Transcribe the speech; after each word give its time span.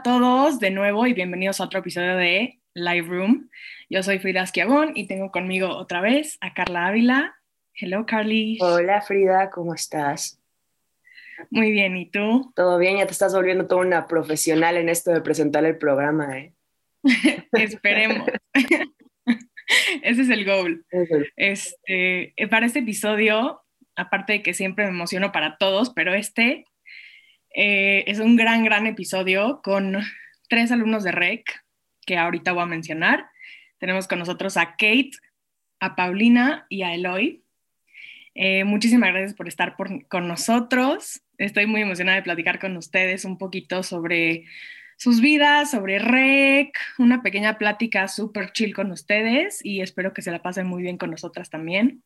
A 0.00 0.02
todos 0.02 0.58
de 0.60 0.70
nuevo 0.70 1.06
y 1.06 1.12
bienvenidos 1.12 1.60
a 1.60 1.64
otro 1.64 1.80
episodio 1.80 2.16
de 2.16 2.58
Live 2.72 3.06
Room. 3.06 3.50
Yo 3.90 4.02
soy 4.02 4.18
Frida 4.18 4.42
Esquiabón 4.42 4.92
y 4.94 5.06
tengo 5.06 5.30
conmigo 5.30 5.68
otra 5.68 6.00
vez 6.00 6.38
a 6.40 6.54
Carla 6.54 6.86
Ávila. 6.86 7.36
Hello, 7.74 8.06
Carly. 8.06 8.56
Hola, 8.62 9.02
Frida, 9.02 9.50
¿cómo 9.50 9.74
estás? 9.74 10.40
Muy 11.50 11.70
bien, 11.70 11.98
¿y 11.98 12.06
tú? 12.06 12.50
Todo 12.56 12.78
bien, 12.78 12.96
ya 12.96 13.04
te 13.04 13.12
estás 13.12 13.34
volviendo 13.34 13.66
toda 13.66 13.82
una 13.82 14.06
profesional 14.06 14.78
en 14.78 14.88
esto 14.88 15.10
de 15.10 15.20
presentar 15.20 15.66
el 15.66 15.76
programa, 15.76 16.38
¿eh? 16.38 16.54
Esperemos. 17.52 18.26
Ese 20.02 20.22
es 20.22 20.30
el 20.30 20.46
goal. 20.46 20.82
Este, 21.36 22.32
eh, 22.38 22.48
para 22.48 22.64
este 22.64 22.78
episodio, 22.78 23.60
aparte 23.96 24.32
de 24.32 24.42
que 24.42 24.54
siempre 24.54 24.86
me 24.86 24.92
emociono 24.92 25.30
para 25.30 25.58
todos, 25.58 25.90
pero 25.90 26.14
este 26.14 26.64
eh, 27.54 28.04
es 28.06 28.18
un 28.20 28.36
gran, 28.36 28.64
gran 28.64 28.86
episodio 28.86 29.60
con 29.62 29.96
tres 30.48 30.70
alumnos 30.72 31.04
de 31.04 31.12
REC 31.12 31.44
que 32.06 32.16
ahorita 32.16 32.52
voy 32.52 32.62
a 32.62 32.66
mencionar. 32.66 33.26
Tenemos 33.78 34.08
con 34.08 34.18
nosotros 34.18 34.56
a 34.56 34.72
Kate, 34.72 35.12
a 35.80 35.96
Paulina 35.96 36.66
y 36.68 36.82
a 36.82 36.94
Eloy. 36.94 37.42
Eh, 38.34 38.64
muchísimas 38.64 39.10
gracias 39.10 39.34
por 39.34 39.48
estar 39.48 39.76
con 39.76 40.28
nosotros. 40.28 41.22
Estoy 41.38 41.66
muy 41.66 41.82
emocionada 41.82 42.16
de 42.16 42.22
platicar 42.22 42.58
con 42.58 42.76
ustedes 42.76 43.24
un 43.24 43.38
poquito 43.38 43.82
sobre 43.82 44.44
sus 45.00 45.22
vidas, 45.22 45.70
sobre 45.70 45.98
REC, 45.98 46.76
una 46.98 47.22
pequeña 47.22 47.56
plática 47.56 48.06
súper 48.06 48.52
chill 48.52 48.74
con 48.74 48.90
ustedes 48.90 49.64
y 49.64 49.80
espero 49.80 50.12
que 50.12 50.20
se 50.20 50.30
la 50.30 50.42
pasen 50.42 50.66
muy 50.66 50.82
bien 50.82 50.98
con 50.98 51.10
nosotras 51.10 51.48
también. 51.48 52.02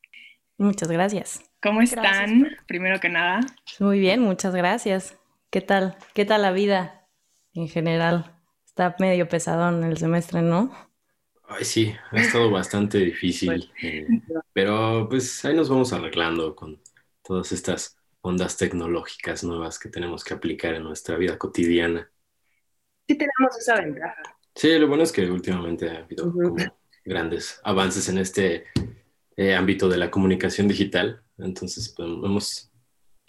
Muchas 0.59 0.89
gracias. 0.89 1.43
¿Cómo 1.61 1.83
están? 1.83 2.57
Primero 2.69 3.01
que 3.01 3.09
nada. 3.09 3.41
Muy 3.81 3.99
bien, 3.99 4.21
muchas 4.21 4.55
gracias. 4.55 5.19
¿Qué 5.55 5.61
tal? 5.61 5.97
¿Qué 6.15 6.25
tal 6.25 6.43
la 6.43 6.51
vida 6.51 7.07
en 7.53 7.69
general? 7.69 8.43
Está 8.67 8.97
medio 8.99 9.29
pesadón 9.29 9.85
el 9.85 9.97
semestre, 9.99 10.43
¿no? 10.43 10.75
Ay, 11.47 11.65
sí, 11.65 11.95
ha 12.11 12.17
estado 12.21 12.51
bastante 12.51 12.99
difícil, 12.99 13.71
eh, 13.81 14.05
pero 14.53 15.07
pues 15.09 15.45
ahí 15.45 15.55
nos 15.55 15.69
vamos 15.69 15.93
arreglando 15.93 16.57
con 16.57 16.83
todas 17.23 17.53
estas 17.53 17.97
ondas 18.21 18.57
tecnológicas 18.57 19.45
nuevas 19.45 19.79
que 19.79 19.89
tenemos 19.89 20.25
que 20.25 20.35
aplicar 20.35 20.75
en 20.75 20.83
nuestra 20.83 21.17
vida 21.17 21.39
cotidiana 21.39 22.11
sí 23.07 23.17
tenemos 23.17 23.57
esa 23.57 23.77
ventaja. 23.77 24.23
Sí, 24.57 24.77
lo 24.77 24.89
bueno 24.89 25.05
es 25.05 25.13
que 25.13 25.31
últimamente 25.31 25.89
ha 25.89 25.99
habido 25.99 26.33
como 26.33 26.57
grandes 27.05 27.61
avances 27.63 28.09
en 28.09 28.19
este 28.19 28.65
eh, 29.37 29.55
ámbito 29.55 29.89
de 29.89 29.99
la 29.99 30.11
comunicación 30.11 30.67
digital. 30.67 31.23
Entonces, 31.39 31.95
pues, 31.97 32.09
hemos, 32.09 32.73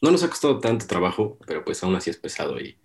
no 0.05 0.11
nos 0.11 0.23
ha 0.23 0.29
costado 0.29 0.59
tanto 0.59 0.85
trabajo, 0.85 1.39
pero 1.47 1.65
pues 1.65 1.83
aún 1.83 1.95
así 1.95 2.11
es 2.11 2.17
pesado 2.17 2.59
y, 2.59 2.77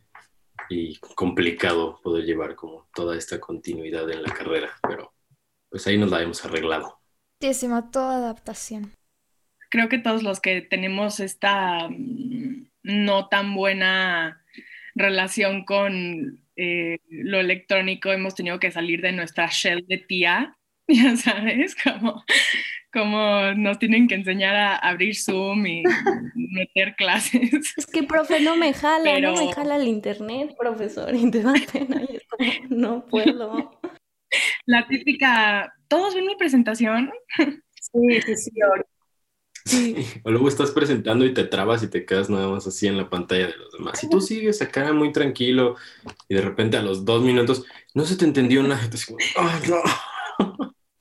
y 0.70 0.96
complicado 1.14 2.00
poder 2.02 2.24
llevar 2.24 2.54
como 2.54 2.88
toda 2.94 3.14
esta 3.14 3.38
continuidad 3.38 4.10
en 4.10 4.22
la 4.22 4.32
carrera, 4.32 4.70
pero 4.88 5.12
pues 5.68 5.86
ahí 5.86 5.98
nos 5.98 6.10
la 6.10 6.22
hemos 6.22 6.42
arreglado. 6.46 6.98
Muchísima, 7.38 7.91
toda 7.91 8.16
adaptación. 8.16 8.92
Creo 9.69 9.91
que 9.91 9.98
todos 9.98 10.22
los 10.22 10.41
que 10.41 10.62
tenemos 10.62 11.20
esta 11.20 11.91
mm, 11.91 12.70
no 12.84 13.28
tan 13.28 13.54
buena 13.54 14.42
relación 14.94 15.66
con 15.66 16.42
eh, 16.56 17.00
lo 17.10 17.38
electrónico 17.38 18.12
hemos 18.12 18.34
tenido 18.34 18.58
que 18.58 18.70
salir 18.70 19.02
de 19.02 19.12
nuestra 19.12 19.47
shell 19.48 19.84
de 19.87 19.98
tía, 19.98 20.56
ya 20.88 21.16
sabes, 21.16 21.76
como, 21.76 22.25
como 22.92 23.52
nos 23.54 23.78
tienen 23.78 24.08
que 24.08 24.14
enseñar 24.14 24.56
a 24.56 24.76
abrir 24.76 25.16
Zoom 25.16 25.66
y 25.66 25.82
meter 26.34 26.94
clases. 26.96 27.74
Es 27.76 27.86
que, 27.86 28.02
profe, 28.02 28.40
no 28.40 28.56
me 28.56 28.72
jala, 28.72 29.20
no 29.20 29.34
me 29.34 29.52
jala 29.52 29.76
el 29.76 29.88
internet, 29.88 30.54
profesor, 30.58 31.14
y 31.14 31.30
te 31.30 31.42
da 31.42 31.54
pena, 31.72 32.02
y 32.08 32.16
es 32.16 32.22
como, 32.28 32.50
no 32.68 33.06
puedo. 33.06 33.80
La 34.66 34.86
típica, 34.86 35.72
¿todos 35.88 36.14
ven 36.14 36.26
mi 36.26 36.36
presentación? 36.36 37.10
Sí, 37.80 38.36
sí, 38.36 38.50
sí, 39.64 39.96
O 40.24 40.30
luego 40.30 40.48
estás 40.48 40.70
presentando 40.70 41.24
y 41.24 41.34
te 41.34 41.44
trabas 41.44 41.82
y 41.82 41.88
te 41.88 42.04
quedas 42.04 42.30
nada 42.30 42.48
más 42.48 42.66
así 42.66 42.86
en 42.86 42.96
la 42.96 43.10
pantalla 43.10 43.48
de 43.48 43.56
los 43.56 43.72
demás. 43.72 44.02
Y 44.04 44.08
tú 44.08 44.20
sigues 44.20 44.62
acá 44.62 44.92
muy 44.92 45.12
tranquilo 45.12 45.76
y 46.28 46.34
de 46.34 46.42
repente 46.42 46.76
a 46.76 46.82
los 46.82 47.04
dos 47.04 47.22
minutos 47.22 47.64
no 47.94 48.04
se 48.04 48.16
te 48.16 48.24
entendió 48.24 48.62
nada. 48.62 48.88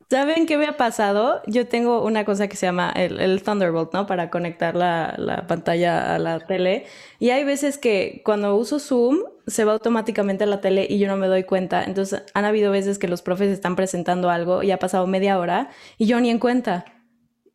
¿Saben 0.10 0.48
qué 0.48 0.58
me 0.58 0.66
ha 0.66 0.76
pasado? 0.76 1.42
Yo 1.46 1.68
tengo 1.68 2.04
una 2.04 2.26
cosa 2.26 2.48
que 2.48 2.58
se 2.58 2.66
llama 2.66 2.92
el, 2.96 3.44
Thunderbolt, 3.44 3.94
¿no? 3.94 4.08
Para 4.08 4.32
conectar 4.32 4.76
la, 4.76 5.14
la, 5.18 5.46
pantalla 5.46 6.16
a 6.16 6.20
la 6.20 6.40
tele. 6.40 6.88
Y 7.20 7.30
hay 7.30 7.44
veces 7.44 7.78
que 7.78 8.24
cuando 8.26 8.56
uso 8.56 8.80
Zoom 8.80 9.20
se 9.46 9.66
va 9.66 9.74
automáticamente 9.74 10.46
a 10.46 10.48
la 10.48 10.62
tele 10.62 10.88
y 10.90 10.98
yo 10.98 11.08
no 11.08 11.16
me 11.16 11.28
doy 11.28 11.44
cuenta. 11.44 11.84
Entonces 11.84 12.24
han 12.34 12.46
habido 12.46 12.72
veces 12.72 12.98
que 12.98 13.08
los 13.08 13.22
profes 13.22 13.50
están 13.50 13.76
presentando 13.76 14.32
algo 14.32 14.64
y 14.64 14.72
ha 14.72 14.80
pasado 14.80 15.06
media 15.06 15.38
hora 15.38 15.70
y 16.00 16.08
yo 16.08 16.20
ni 16.20 16.32
en 16.32 16.40
cuenta. 16.40 16.86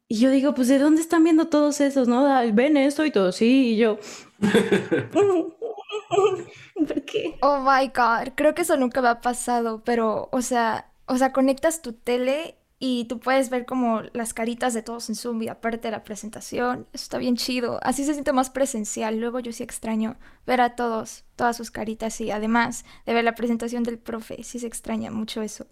Y 0.06 0.20
yo 0.20 0.30
digo, 0.30 0.54
pues 0.54 0.68
¿de 0.68 0.78
dónde 0.78 1.00
están 1.00 1.24
viendo 1.24 1.48
todos 1.48 1.80
esos, 1.80 2.06
no? 2.06 2.24
Ven 2.52 2.76
esto 2.76 3.04
y 3.04 3.10
todo, 3.10 3.32
sí, 3.32 3.72
y 3.72 3.76
yo... 3.78 3.98
¿Por 6.74 7.04
qué? 7.04 7.36
Oh 7.40 7.58
my 7.58 7.88
god, 7.88 8.32
creo 8.34 8.54
que 8.54 8.62
eso 8.62 8.76
nunca 8.76 9.00
me 9.02 9.08
ha 9.08 9.20
pasado, 9.20 9.82
pero, 9.84 10.28
o 10.30 10.42
sea, 10.42 10.90
o 11.06 11.16
sea, 11.16 11.32
conectas 11.32 11.82
tu 11.82 11.92
tele 11.92 12.56
y 12.78 13.06
tú 13.06 13.18
puedes 13.18 13.50
ver 13.50 13.64
como 13.64 14.02
las 14.12 14.34
caritas 14.34 14.74
de 14.74 14.82
todos 14.82 15.08
en 15.08 15.14
Zoom 15.14 15.42
y 15.42 15.48
aparte 15.48 15.88
de 15.88 15.92
la 15.92 16.04
presentación. 16.04 16.86
Eso 16.92 17.04
está 17.04 17.18
bien 17.18 17.36
chido. 17.36 17.78
Así 17.82 18.04
se 18.04 18.12
siente 18.12 18.32
más 18.32 18.50
presencial. 18.50 19.18
Luego 19.18 19.40
yo 19.40 19.52
sí 19.52 19.62
extraño 19.62 20.16
ver 20.46 20.60
a 20.60 20.76
todos, 20.76 21.24
todas 21.36 21.56
sus 21.56 21.70
caritas 21.70 22.20
y 22.20 22.30
además 22.30 22.84
de 23.06 23.14
ver 23.14 23.24
la 23.24 23.34
presentación 23.34 23.84
del 23.84 23.98
profe, 23.98 24.42
sí 24.42 24.58
se 24.58 24.66
extraña 24.66 25.10
mucho 25.10 25.40
eso. 25.40 25.66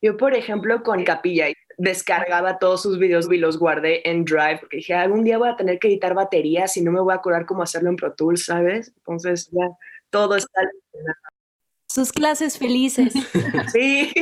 Yo, 0.00 0.16
por 0.16 0.34
ejemplo, 0.34 0.82
con 0.82 1.04
Capilla, 1.04 1.46
descargaba 1.76 2.58
todos 2.58 2.82
sus 2.82 2.98
videos 2.98 3.30
y 3.30 3.36
los 3.36 3.58
guardé 3.58 4.08
en 4.08 4.24
Drive, 4.24 4.58
porque 4.60 4.78
dije, 4.78 4.94
algún 4.94 5.24
día 5.24 5.38
voy 5.38 5.48
a 5.48 5.56
tener 5.56 5.78
que 5.78 5.88
editar 5.88 6.14
baterías 6.14 6.76
y 6.76 6.82
no 6.82 6.92
me 6.92 7.00
voy 7.00 7.12
a 7.12 7.16
acordar 7.16 7.46
cómo 7.46 7.62
hacerlo 7.62 7.90
en 7.90 7.96
Pro 7.96 8.12
Tools, 8.14 8.44
¿sabes? 8.44 8.92
Entonces 8.96 9.48
ya 9.50 9.68
todo 10.10 10.36
está... 10.36 10.60
Sus 11.90 12.12
clases 12.12 12.58
felices. 12.58 13.14
sí. 13.72 14.12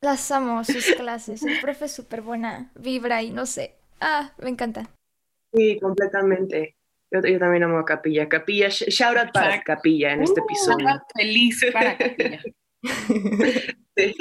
Las 0.00 0.30
amo, 0.30 0.62
sus 0.64 0.84
clases. 0.94 1.42
El 1.42 1.60
profe 1.60 1.86
es 1.86 1.92
súper 1.92 2.22
buena, 2.22 2.70
vibra 2.74 3.22
y 3.22 3.30
no 3.30 3.46
sé. 3.46 3.74
Ah, 4.00 4.32
me 4.38 4.50
encanta. 4.50 4.90
Sí, 5.52 5.78
completamente. 5.80 6.76
Yo, 7.10 7.20
también 7.38 7.62
amo 7.62 7.78
a 7.78 7.84
Capilla. 7.84 8.28
Capilla, 8.28 8.68
shout 8.68 9.16
out 9.16 9.32
para 9.32 9.62
Capilla 9.62 10.12
en 10.12 10.22
este 10.22 10.40
uh, 10.40 10.44
episodio. 10.44 10.88
Feliz 11.16 11.64
para 11.72 11.96
Capilla. 11.96 12.42
sí. 13.96 14.14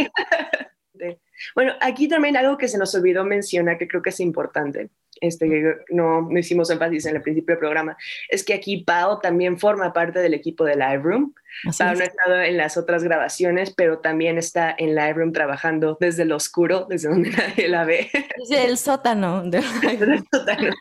Bueno, 1.53 1.73
aquí 1.81 2.07
también 2.07 2.37
algo 2.37 2.57
que 2.57 2.67
se 2.67 2.77
nos 2.77 2.95
olvidó 2.95 3.23
mencionar, 3.23 3.77
que 3.77 3.87
creo 3.87 4.01
que 4.01 4.09
es 4.09 4.19
importante, 4.19 4.89
este, 5.21 5.77
no, 5.89 6.21
no 6.21 6.39
hicimos 6.39 6.69
énfasis 6.69 7.05
en 7.05 7.15
el 7.15 7.21
principio 7.21 7.53
del 7.53 7.59
programa, 7.59 7.97
es 8.29 8.43
que 8.43 8.53
aquí 8.53 8.83
Pau 8.83 9.19
también 9.19 9.59
forma 9.59 9.93
parte 9.93 10.19
del 10.19 10.33
equipo 10.33 10.63
de 10.65 10.75
Lightroom. 10.75 11.33
Pau 11.77 11.93
no 11.95 12.01
ha 12.01 12.03
estado 12.03 12.41
en 12.41 12.57
las 12.57 12.77
otras 12.77 13.03
grabaciones, 13.03 13.73
pero 13.75 13.99
también 13.99 14.37
está 14.37 14.75
en 14.77 14.95
Lightroom 14.95 15.31
trabajando 15.31 15.97
desde 15.99 16.23
el 16.23 16.31
oscuro, 16.31 16.85
desde 16.89 17.09
donde 17.09 17.29
nadie 17.37 17.67
la 17.67 17.85
ve. 17.85 18.09
Desde 18.37 18.65
el 18.65 18.77
sótano. 18.77 19.43
desde 19.43 20.13
el 20.13 20.23
sótano. 20.31 20.75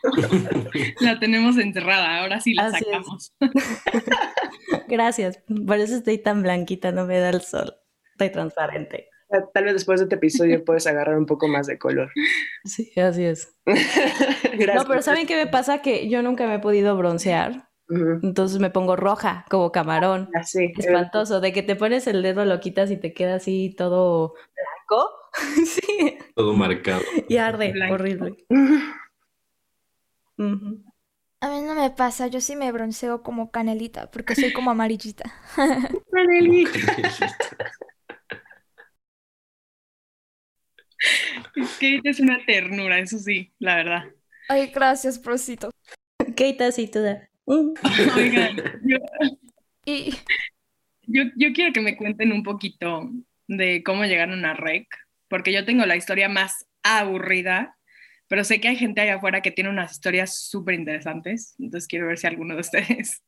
la 1.01 1.19
tenemos 1.19 1.57
enterrada, 1.57 2.21
ahora 2.21 2.39
sí 2.39 2.53
la 2.53 2.71
sacamos. 2.71 3.33
Gracias, 4.87 5.39
por 5.65 5.77
eso 5.77 5.95
estoy 5.95 6.17
tan 6.17 6.43
blanquita, 6.43 6.91
no 6.91 7.05
me 7.05 7.19
da 7.19 7.29
el 7.29 7.41
sol, 7.41 7.75
estoy 8.11 8.29
transparente. 8.29 9.09
Tal 9.53 9.65
vez 9.65 9.73
después 9.73 9.99
de 9.99 10.05
este 10.05 10.15
episodio 10.15 10.63
puedes 10.63 10.87
agarrar 10.87 11.17
un 11.17 11.25
poco 11.25 11.47
más 11.47 11.67
de 11.67 11.77
color. 11.77 12.11
Sí, 12.63 12.91
así 12.99 13.23
es. 13.23 13.55
no, 13.65 14.85
pero 14.87 15.01
¿saben 15.01 15.25
qué 15.25 15.35
me 15.35 15.47
pasa? 15.47 15.81
Que 15.81 16.09
yo 16.09 16.21
nunca 16.21 16.47
me 16.47 16.55
he 16.55 16.59
podido 16.59 16.97
broncear. 16.97 17.69
Entonces 17.89 18.59
me 18.59 18.69
pongo 18.69 18.97
roja, 18.97 19.45
como 19.49 19.71
camarón. 19.71 20.29
Así. 20.35 20.73
Espantoso, 20.77 21.39
de 21.39 21.53
que 21.53 21.63
te 21.63 21.77
pones 21.77 22.05
el 22.07 22.21
dedo, 22.21 22.43
lo 22.43 22.59
quitas 22.59 22.91
y 22.91 22.97
te 22.97 23.13
queda 23.13 23.35
así 23.35 23.73
todo 23.77 24.33
blanco. 24.55 25.11
sí. 25.65 26.17
Todo 26.35 26.53
marcado. 26.53 27.01
Y 27.29 27.37
arde, 27.37 27.73
horrible. 27.89 28.35
A 31.39 31.49
mí 31.49 31.61
no 31.61 31.75
me 31.75 31.89
pasa, 31.91 32.27
yo 32.27 32.41
sí 32.41 32.55
me 32.55 32.71
bronceo 32.71 33.21
como 33.23 33.51
canelita, 33.51 34.11
porque 34.11 34.35
soy 34.35 34.51
como 34.51 34.71
amarillita. 34.71 35.31
canelita. 36.11 36.79
Kate 41.53 42.01
es 42.03 42.19
una 42.19 42.43
ternura, 42.45 42.99
eso 42.99 43.17
sí, 43.19 43.51
la 43.59 43.75
verdad. 43.75 44.03
Ay, 44.49 44.71
gracias, 44.73 45.19
prosito. 45.19 45.69
Kate 46.17 46.63
así 46.63 46.87
toda. 46.87 47.29
Oigan, 47.45 48.57
yo, 48.83 48.97
y... 49.85 50.11
yo, 51.03 51.23
yo 51.35 51.53
quiero 51.53 51.71
que 51.73 51.81
me 51.81 51.95
cuenten 51.95 52.31
un 52.31 52.43
poquito 52.43 53.09
de 53.47 53.83
cómo 53.83 54.05
llegaron 54.05 54.45
a 54.45 54.53
REC, 54.53 54.87
porque 55.29 55.53
yo 55.53 55.65
tengo 55.65 55.85
la 55.85 55.95
historia 55.95 56.29
más 56.29 56.65
aburrida, 56.83 57.77
pero 58.27 58.43
sé 58.43 58.59
que 58.59 58.67
hay 58.67 58.75
gente 58.75 59.01
allá 59.01 59.15
afuera 59.15 59.41
que 59.41 59.51
tiene 59.51 59.69
unas 59.69 59.93
historias 59.93 60.37
súper 60.37 60.75
interesantes, 60.75 61.55
entonces 61.59 61.87
quiero 61.87 62.07
ver 62.07 62.17
si 62.17 62.27
alguno 62.27 62.55
de 62.55 62.61
ustedes. 62.61 63.23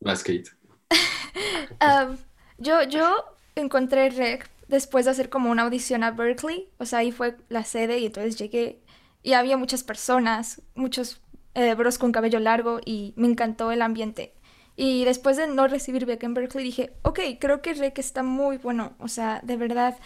Vas, 0.00 0.22
Kate. 0.24 0.50
yo, 2.58 2.82
yo 2.84 3.24
encontré 3.54 4.10
REC 4.10 4.50
después 4.72 5.04
de 5.04 5.10
hacer 5.10 5.28
como 5.28 5.50
una 5.50 5.64
audición 5.64 6.02
a 6.02 6.12
Berkeley, 6.12 6.70
o 6.78 6.86
sea, 6.86 7.00
ahí 7.00 7.12
fue 7.12 7.36
la 7.50 7.62
sede 7.62 7.98
y 7.98 8.06
entonces 8.06 8.36
llegué 8.36 8.80
y 9.22 9.34
había 9.34 9.58
muchas 9.58 9.84
personas, 9.84 10.62
muchos 10.74 11.20
eh, 11.54 11.74
bros 11.74 11.98
con 11.98 12.10
cabello 12.10 12.40
largo 12.40 12.80
y 12.82 13.12
me 13.16 13.28
encantó 13.28 13.70
el 13.70 13.82
ambiente. 13.82 14.32
Y 14.74 15.04
después 15.04 15.36
de 15.36 15.46
no 15.46 15.68
recibir 15.68 16.06
beca 16.06 16.24
en 16.24 16.32
Berkeley 16.32 16.64
dije, 16.64 16.94
ok, 17.02 17.20
creo 17.38 17.60
que 17.60 17.74
REC 17.74 17.98
está 17.98 18.22
muy 18.22 18.56
bueno, 18.56 18.94
o 18.98 19.08
sea, 19.08 19.40
de 19.44 19.56
verdad. 19.56 19.98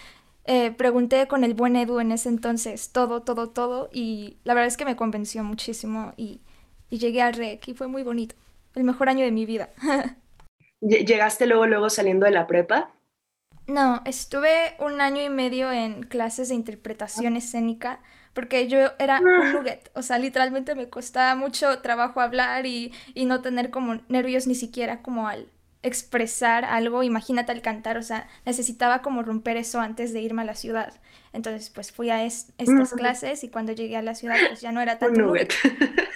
Eh, 0.49 0.73
pregunté 0.73 1.27
con 1.27 1.45
el 1.45 1.55
buen 1.55 1.75
Edu 1.75 1.99
en 1.99 2.13
ese 2.13 2.29
entonces 2.29 2.93
todo, 2.93 3.23
todo, 3.23 3.49
todo 3.49 3.91
y 3.93 4.37
la 4.45 4.55
verdad 4.55 4.69
es 4.69 4.77
que 4.77 4.85
me 4.85 4.95
convenció 4.95 5.43
muchísimo 5.43 6.13
y, 6.17 6.41
llegué 6.89 7.21
a 7.21 7.33
REC 7.33 7.69
y 7.69 7.75
fue 7.75 7.87
muy 7.87 8.03
bonito. 8.03 8.35
El 8.75 8.85
mejor 8.85 9.09
año 9.09 9.25
de 9.25 9.33
mi 9.33 9.47
vida. 9.47 9.71
¿Llegaste 10.81 11.47
luego, 11.47 11.67
luego 11.67 11.89
saliendo 11.89 12.27
de 12.27 12.33
la 12.33 12.47
prepa? 12.47 12.96
No, 13.67 14.03
estuve 14.05 14.77
un 14.79 15.01
año 15.01 15.23
y 15.23 15.29
medio 15.29 15.73
en 15.73 16.03
clases 16.05 16.49
de 16.49 16.55
interpretación 16.55 17.37
escénica 17.37 18.01
porque 18.33 18.69
yo 18.69 18.93
era 18.99 19.19
un 19.21 19.29
ah. 19.29 19.53
nugget, 19.55 19.91
o 19.95 20.03
sea, 20.03 20.19
literalmente 20.19 20.75
me 20.75 20.91
costaba 20.91 21.35
mucho 21.35 21.79
trabajo 21.81 22.21
hablar 22.21 22.67
y, 22.67 22.93
y 23.15 23.25
no 23.25 23.41
tener 23.41 23.71
como 23.71 23.95
nervios 24.09 24.47
ni 24.47 24.55
siquiera 24.55 25.01
como 25.01 25.27
al 25.27 25.49
expresar 25.83 26.65
algo, 26.65 27.03
imagínate 27.03 27.53
al 27.53 27.63
cantar, 27.63 27.97
o 27.97 28.03
sea, 28.03 28.29
necesitaba 28.45 29.03
como 29.03 29.23
romper 29.23 29.57
eso 29.57 29.81
antes 29.81 30.13
de 30.13 30.21
irme 30.21 30.43
a 30.43 30.45
la 30.45 30.55
ciudad. 30.55 30.93
Entonces, 31.33 31.71
pues 31.71 31.93
fui 31.93 32.11
a 32.11 32.25
estas 32.25 32.93
clases 32.93 33.45
y 33.45 33.49
cuando 33.49 33.73
llegué 33.73 33.97
a 33.97 34.03
la 34.03 34.15
ciudad, 34.15 34.37
pues 34.49 34.61
ya 34.61 34.73
no 34.73 34.81
era 34.81 34.99
tan 34.99 35.15
nugget. 35.15 35.53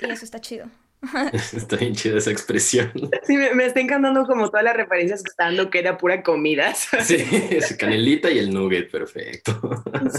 Y 0.00 0.10
eso 0.10 0.24
está 0.24 0.40
chido. 0.40 0.66
Está 1.32 1.76
bien 1.76 1.94
chida 1.94 2.18
esa 2.18 2.30
expresión. 2.30 2.92
Sí, 3.24 3.36
me, 3.36 3.64
está 3.64 3.80
encantando 3.80 4.24
como 4.26 4.48
todas 4.48 4.64
las 4.64 4.76
referencias 4.76 5.22
que 5.22 5.30
está 5.30 5.44
dando 5.44 5.70
que 5.70 5.78
era 5.78 5.96
pura 5.96 6.22
comida. 6.22 6.74
Sí, 7.00 7.26
es 7.50 7.76
canelita 7.76 8.30
y 8.30 8.38
el 8.38 8.52
nugget, 8.52 8.90
perfecto. 8.90 9.60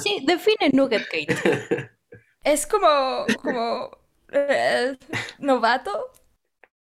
Sí, 0.02 0.24
define 0.26 0.72
nugget, 0.74 1.04
Kate. 1.06 1.90
Es 2.44 2.66
como, 2.66 3.26
como 3.42 3.92
eh, 4.32 4.98
novato. 5.40 6.12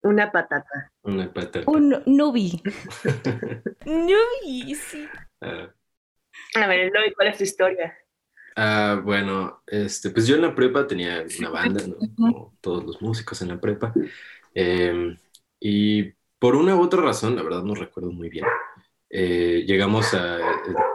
Una 0.03 0.33
patata. 0.33 0.91
Una 1.03 1.33
patata. 1.33 1.71
Un 1.71 2.03
nubi. 2.07 2.63
nubi, 3.85 4.75
sí. 4.75 5.07
Ah. 5.43 5.69
A 6.55 6.67
ver, 6.67 6.81
Eloy, 6.81 7.13
¿cuál 7.15 7.29
es 7.29 7.39
tu 7.39 7.45
historia? 7.45 7.95
Ah, 8.57 9.01
bueno, 9.03 9.63
este, 9.67 10.11
pues 10.11 10.27
yo 10.27 10.37
en 10.37 10.43
la 10.43 10.55
prepa 10.55 10.87
tenía 10.87 11.25
una 11.39 11.51
banda, 11.51 11.87
¿no? 11.87 11.97
Como 12.17 12.57
todos 12.61 12.85
los 12.85 13.03
músicos 13.03 13.41
en 13.43 13.49
la 13.49 13.61
prepa. 13.61 13.93
Em, 14.55 15.17
y 15.61 16.13
por 16.39 16.57
una 16.57 16.77
u 16.77 16.83
otra 16.83 17.03
razón, 17.03 17.37
la 17.37 17.43
verdad 17.43 17.63
no 17.63 17.75
recuerdo 17.75 18.11
muy 18.11 18.29
bien, 18.29 18.47
eh, 19.09 19.65
llegamos 19.67 20.15
a 20.15 20.39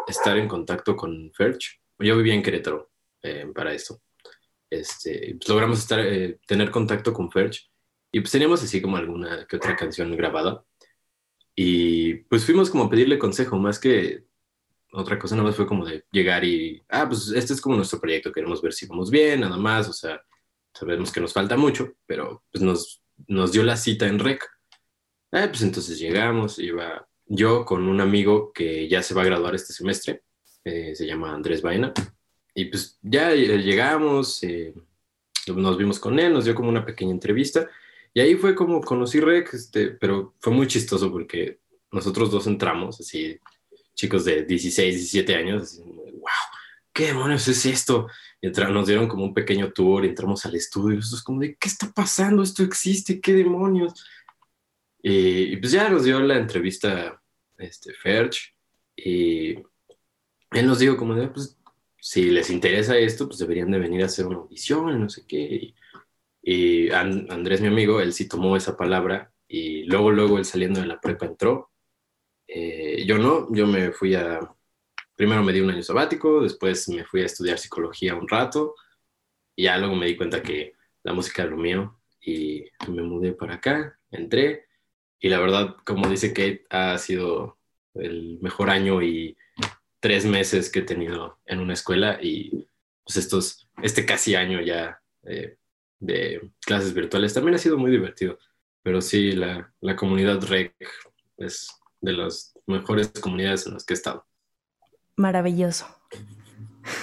estar 0.07 0.37
en 0.37 0.47
contacto 0.47 0.95
con 0.95 1.31
Ferch. 1.33 1.79
Yo 1.99 2.17
vivía 2.17 2.33
en 2.33 2.43
Querétaro 2.43 2.91
em, 3.21 3.53
para 3.53 3.73
esto. 3.73 4.01
Este, 4.69 5.35
pues 5.37 5.47
logramos 5.49 5.79
estar, 5.79 5.99
eh, 5.99 6.39
tener 6.47 6.71
contacto 6.71 7.13
con 7.13 7.31
Ferch 7.31 7.69
y 8.11 8.19
pues 8.19 8.31
teníamos 8.31 8.63
así 8.63 8.81
como 8.81 8.97
alguna 8.97 9.45
que 9.47 9.57
otra 9.57 9.75
canción 9.75 10.15
grabada. 10.15 10.63
Y 11.55 12.15
pues 12.25 12.45
fuimos 12.45 12.69
como 12.69 12.85
a 12.85 12.89
pedirle 12.89 13.17
consejo, 13.19 13.57
más 13.57 13.79
que 13.79 14.25
otra 14.95 15.19
cosa 15.19 15.35
nada 15.35 15.47
más 15.47 15.55
fue 15.55 15.67
como 15.67 15.85
de 15.85 16.05
llegar 16.11 16.43
y, 16.43 16.83
ah, 16.89 17.07
pues 17.07 17.31
este 17.31 17.53
es 17.53 17.61
como 17.61 17.75
nuestro 17.75 17.99
proyecto, 17.99 18.31
queremos 18.31 18.61
ver 18.61 18.73
si 18.73 18.87
vamos 18.87 19.09
bien, 19.09 19.41
nada 19.41 19.57
más, 19.57 19.89
o 19.89 19.93
sea, 19.93 20.21
sabemos 20.73 21.11
que 21.11 21.21
nos 21.21 21.33
falta 21.33 21.57
mucho, 21.57 21.93
pero 22.05 22.43
pues 22.51 22.63
nos, 22.63 23.01
nos 23.27 23.51
dio 23.51 23.63
la 23.63 23.77
cita 23.77 24.07
en 24.07 24.19
REC. 24.19 24.43
Ah, 25.31 25.47
pues 25.49 25.61
entonces 25.61 25.99
llegamos, 25.99 26.59
iba 26.59 27.07
yo 27.25 27.65
con 27.65 27.87
un 27.87 28.01
amigo 28.01 28.51
que 28.53 28.87
ya 28.87 29.01
se 29.01 29.13
va 29.13 29.23
a 29.23 29.25
graduar 29.25 29.55
este 29.55 29.73
semestre, 29.73 30.23
eh, 30.63 30.95
se 30.95 31.05
llama 31.05 31.33
Andrés 31.33 31.61
Baena, 31.61 31.93
y 32.53 32.65
pues 32.65 32.97
ya 33.01 33.33
eh, 33.33 33.57
llegamos, 33.61 34.41
eh, 34.43 34.73
nos 35.47 35.77
vimos 35.77 35.99
con 35.99 36.19
él, 36.19 36.33
nos 36.33 36.45
dio 36.45 36.55
como 36.55 36.69
una 36.69 36.85
pequeña 36.85 37.11
entrevista, 37.11 37.69
y 38.13 38.21
ahí 38.21 38.35
fue 38.35 38.55
como 38.55 38.81
conocí 38.81 39.19
REC, 39.19 39.53
este, 39.53 39.87
pero 39.89 40.35
fue 40.39 40.53
muy 40.53 40.67
chistoso 40.67 41.11
porque 41.11 41.59
nosotros 41.91 42.31
dos 42.31 42.47
entramos 42.47 42.99
así 42.99 43.39
chicos 43.95 44.25
de 44.25 44.43
16, 44.43 44.95
17 44.95 45.35
años, 45.35 45.79
wow, 45.79 46.29
¿qué 46.93 47.07
demonios 47.07 47.47
es 47.47 47.65
esto? 47.65 48.07
Y 48.41 48.49
nos 48.49 48.87
dieron 48.87 49.07
como 49.07 49.23
un 49.23 49.33
pequeño 49.33 49.71
tour, 49.71 50.05
y 50.05 50.09
entramos 50.09 50.45
al 50.45 50.55
estudio, 50.55 50.99
esto 50.99 51.15
es 51.15 51.23
como 51.23 51.39
de, 51.39 51.55
¿qué 51.55 51.67
está 51.67 51.91
pasando? 51.91 52.43
¿Esto 52.43 52.63
existe? 52.63 53.19
¿Qué 53.19 53.33
demonios? 53.33 54.05
Y, 55.01 55.57
pues 55.57 55.71
ya 55.71 55.89
nos 55.89 56.03
dio 56.03 56.19
la 56.19 56.37
entrevista 56.37 57.21
este, 57.57 57.93
Ferch, 57.93 58.53
y 58.95 59.55
él 60.51 60.67
nos 60.67 60.79
dijo 60.79 60.97
como 60.97 61.15
de, 61.15 61.29
pues, 61.29 61.57
si 61.99 62.29
les 62.29 62.51
interesa 62.51 62.97
esto, 62.97 63.27
pues 63.27 63.39
deberían 63.39 63.71
de 63.71 63.79
venir 63.79 64.03
a 64.03 64.05
hacer 64.05 64.27
una 64.27 64.37
audición, 64.37 64.99
no 64.99 65.09
sé 65.09 65.25
qué. 65.27 65.73
Y, 66.43 66.91
Andrés, 66.91 67.61
mi 67.61 67.67
amigo, 67.67 67.99
él 67.99 68.13
sí 68.13 68.27
tomó 68.27 68.55
esa 68.55 68.77
palabra 68.77 69.31
y 69.47 69.83
luego, 69.85 70.11
luego 70.11 70.37
él 70.37 70.45
saliendo 70.45 70.81
de 70.81 70.87
la 70.87 71.01
prepa 71.01 71.25
entró 71.25 71.71
eh, 72.47 73.05
yo 73.05 73.17
no, 73.17 73.47
yo 73.53 73.67
me 73.67 73.91
fui 73.91 74.15
a, 74.15 74.39
primero 75.15 75.43
me 75.43 75.53
di 75.53 75.61
un 75.61 75.71
año 75.71 75.83
sabático, 75.83 76.41
después 76.41 76.87
me 76.89 77.05
fui 77.05 77.21
a 77.21 77.25
estudiar 77.25 77.57
psicología 77.57 78.15
un 78.15 78.27
rato, 78.27 78.75
y 79.55 79.63
ya 79.63 79.77
luego 79.77 79.95
me 79.95 80.07
di 80.07 80.17
cuenta 80.17 80.41
que 80.43 80.73
la 81.03 81.13
música 81.13 81.43
era 81.43 81.51
lo 81.51 81.57
mío 81.57 81.99
y 82.21 82.65
me 82.87 83.03
mudé 83.03 83.33
para 83.33 83.55
acá, 83.55 83.97
entré, 84.11 84.65
y 85.19 85.29
la 85.29 85.39
verdad, 85.39 85.75
como 85.85 86.07
dice 86.09 86.29
Kate, 86.29 86.65
ha 86.69 86.97
sido 86.97 87.57
el 87.95 88.39
mejor 88.41 88.69
año 88.69 89.01
y 89.01 89.37
tres 89.99 90.25
meses 90.25 90.69
que 90.69 90.79
he 90.79 90.83
tenido 90.83 91.39
en 91.45 91.59
una 91.59 91.73
escuela 91.73 92.19
y 92.21 92.67
pues 93.03 93.17
estos, 93.17 93.67
este 93.81 94.05
casi 94.05 94.35
año 94.35 94.61
ya 94.61 95.01
eh, 95.23 95.57
de 95.99 96.51
clases 96.65 96.93
virtuales 96.93 97.33
también 97.33 97.55
ha 97.55 97.59
sido 97.59 97.77
muy 97.77 97.91
divertido. 97.91 98.37
Pero 98.83 99.01
sí, 99.01 99.31
la, 99.31 99.73
la 99.81 99.95
comunidad 99.95 100.43
REC 100.43 100.75
es 101.37 101.69
de 102.01 102.13
las 102.13 102.53
mejores 102.67 103.09
comunidades 103.09 103.67
en 103.67 103.73
las 103.73 103.85
que 103.85 103.93
he 103.93 103.97
estado. 103.97 104.25
Maravilloso. 105.15 105.85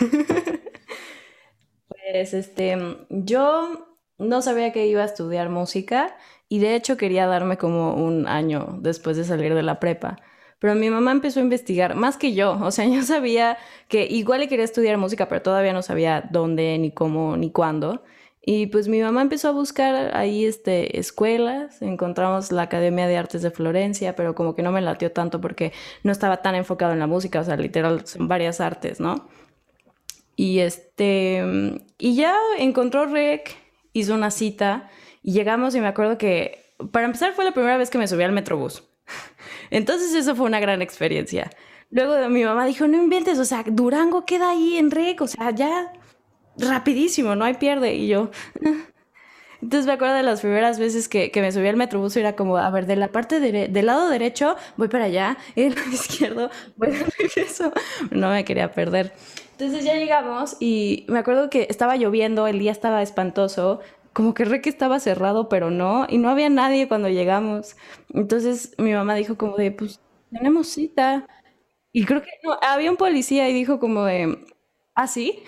pues 1.88 2.34
este, 2.34 2.78
yo 3.08 3.96
no 4.18 4.42
sabía 4.42 4.72
que 4.72 4.86
iba 4.86 5.02
a 5.02 5.06
estudiar 5.06 5.48
música 5.48 6.16
y 6.48 6.58
de 6.58 6.74
hecho 6.74 6.96
quería 6.96 7.26
darme 7.26 7.56
como 7.56 7.94
un 7.94 8.26
año 8.26 8.78
después 8.80 9.16
de 9.16 9.24
salir 9.24 9.54
de 9.54 9.62
la 9.62 9.80
prepa. 9.80 10.18
Pero 10.58 10.76
mi 10.76 10.90
mamá 10.90 11.10
empezó 11.10 11.40
a 11.40 11.42
investigar 11.42 11.96
más 11.96 12.16
que 12.16 12.34
yo. 12.34 12.58
O 12.62 12.70
sea, 12.70 12.86
yo 12.88 13.02
sabía 13.02 13.58
que 13.88 14.06
igual 14.06 14.40
le 14.40 14.48
quería 14.48 14.64
estudiar 14.64 14.96
música, 14.98 15.28
pero 15.28 15.42
todavía 15.42 15.72
no 15.72 15.82
sabía 15.82 16.28
dónde, 16.30 16.78
ni 16.78 16.92
cómo, 16.92 17.36
ni 17.36 17.50
cuándo. 17.50 18.04
Y 18.44 18.66
pues 18.66 18.88
mi 18.88 19.00
mamá 19.00 19.22
empezó 19.22 19.48
a 19.48 19.52
buscar 19.52 20.16
ahí 20.16 20.44
este, 20.44 20.98
escuelas, 20.98 21.80
encontramos 21.80 22.50
la 22.50 22.62
Academia 22.62 23.06
de 23.06 23.16
Artes 23.16 23.40
de 23.42 23.52
Florencia, 23.52 24.16
pero 24.16 24.34
como 24.34 24.56
que 24.56 24.62
no 24.62 24.72
me 24.72 24.80
latió 24.80 25.12
tanto 25.12 25.40
porque 25.40 25.72
no 26.02 26.10
estaba 26.10 26.42
tan 26.42 26.56
enfocado 26.56 26.92
en 26.92 26.98
la 26.98 27.06
música, 27.06 27.38
o 27.40 27.44
sea, 27.44 27.56
literal 27.56 28.04
son 28.04 28.26
varias 28.26 28.60
artes, 28.60 28.98
¿no? 28.98 29.28
Y 30.34 30.58
este, 30.58 31.80
y 31.98 32.16
ya 32.16 32.34
encontró 32.58 33.06
Rec, 33.06 33.54
hizo 33.92 34.12
una 34.14 34.32
cita 34.32 34.90
y 35.22 35.34
llegamos 35.34 35.76
y 35.76 35.80
me 35.80 35.86
acuerdo 35.86 36.18
que, 36.18 36.74
para 36.90 37.06
empezar, 37.06 37.34
fue 37.34 37.44
la 37.44 37.52
primera 37.52 37.76
vez 37.76 37.90
que 37.90 37.98
me 37.98 38.08
subí 38.08 38.24
al 38.24 38.32
Metrobús. 38.32 38.82
Entonces 39.70 40.14
eso 40.14 40.34
fue 40.34 40.46
una 40.46 40.58
gran 40.58 40.82
experiencia. 40.82 41.48
Luego 41.90 42.28
mi 42.28 42.42
mamá 42.42 42.66
dijo, 42.66 42.88
no 42.88 42.96
inventes, 43.00 43.38
o 43.38 43.44
sea, 43.44 43.62
Durango 43.64 44.24
queda 44.24 44.50
ahí 44.50 44.78
en 44.78 44.90
Rec, 44.90 45.20
o 45.20 45.28
sea, 45.28 45.52
ya 45.52 45.92
rapidísimo, 46.56 47.34
no 47.34 47.44
hay 47.44 47.54
pierde. 47.54 47.94
Y 47.94 48.08
yo... 48.08 48.30
Entonces 49.62 49.86
me 49.86 49.92
acuerdo 49.92 50.16
de 50.16 50.24
las 50.24 50.40
primeras 50.40 50.80
veces 50.80 51.08
que, 51.08 51.30
que 51.30 51.40
me 51.40 51.52
subí 51.52 51.68
al 51.68 51.76
metrobús 51.76 52.16
y 52.16 52.18
era 52.18 52.34
como, 52.34 52.56
a 52.56 52.68
ver, 52.70 52.86
de 52.86 52.96
la 52.96 53.12
parte 53.12 53.38
del 53.38 53.86
lado 53.86 54.08
derecho 54.08 54.56
voy 54.76 54.88
para 54.88 55.04
allá 55.04 55.38
y 55.54 55.62
del 55.62 55.76
lado 55.76 55.88
izquierdo 55.92 56.50
voy 56.76 56.90
de 56.90 57.04
regreso. 57.04 57.72
No 58.10 58.30
me 58.30 58.44
quería 58.44 58.72
perder. 58.72 59.12
Entonces 59.52 59.84
ya 59.84 59.94
llegamos 59.94 60.56
y 60.58 61.06
me 61.08 61.20
acuerdo 61.20 61.48
que 61.48 61.68
estaba 61.70 61.96
lloviendo, 61.96 62.48
el 62.48 62.58
día 62.58 62.72
estaba 62.72 63.02
espantoso, 63.02 63.78
como 64.12 64.34
que 64.34 64.44
re 64.44 64.60
que 64.60 64.68
estaba 64.68 64.98
cerrado, 64.98 65.48
pero 65.48 65.70
no, 65.70 66.06
y 66.08 66.18
no 66.18 66.28
había 66.28 66.48
nadie 66.50 66.88
cuando 66.88 67.08
llegamos. 67.08 67.76
Entonces 68.12 68.74
mi 68.78 68.92
mamá 68.92 69.14
dijo 69.14 69.36
como 69.38 69.56
de, 69.56 69.70
pues 69.70 70.00
tenemos 70.32 70.68
cita. 70.68 71.28
Y 71.92 72.04
creo 72.04 72.22
que 72.22 72.30
no, 72.42 72.58
había 72.62 72.90
un 72.90 72.96
policía 72.96 73.48
y 73.48 73.52
dijo 73.54 73.78
como 73.78 74.04
de, 74.04 74.44
¿ah, 74.94 75.06
sí? 75.06 75.44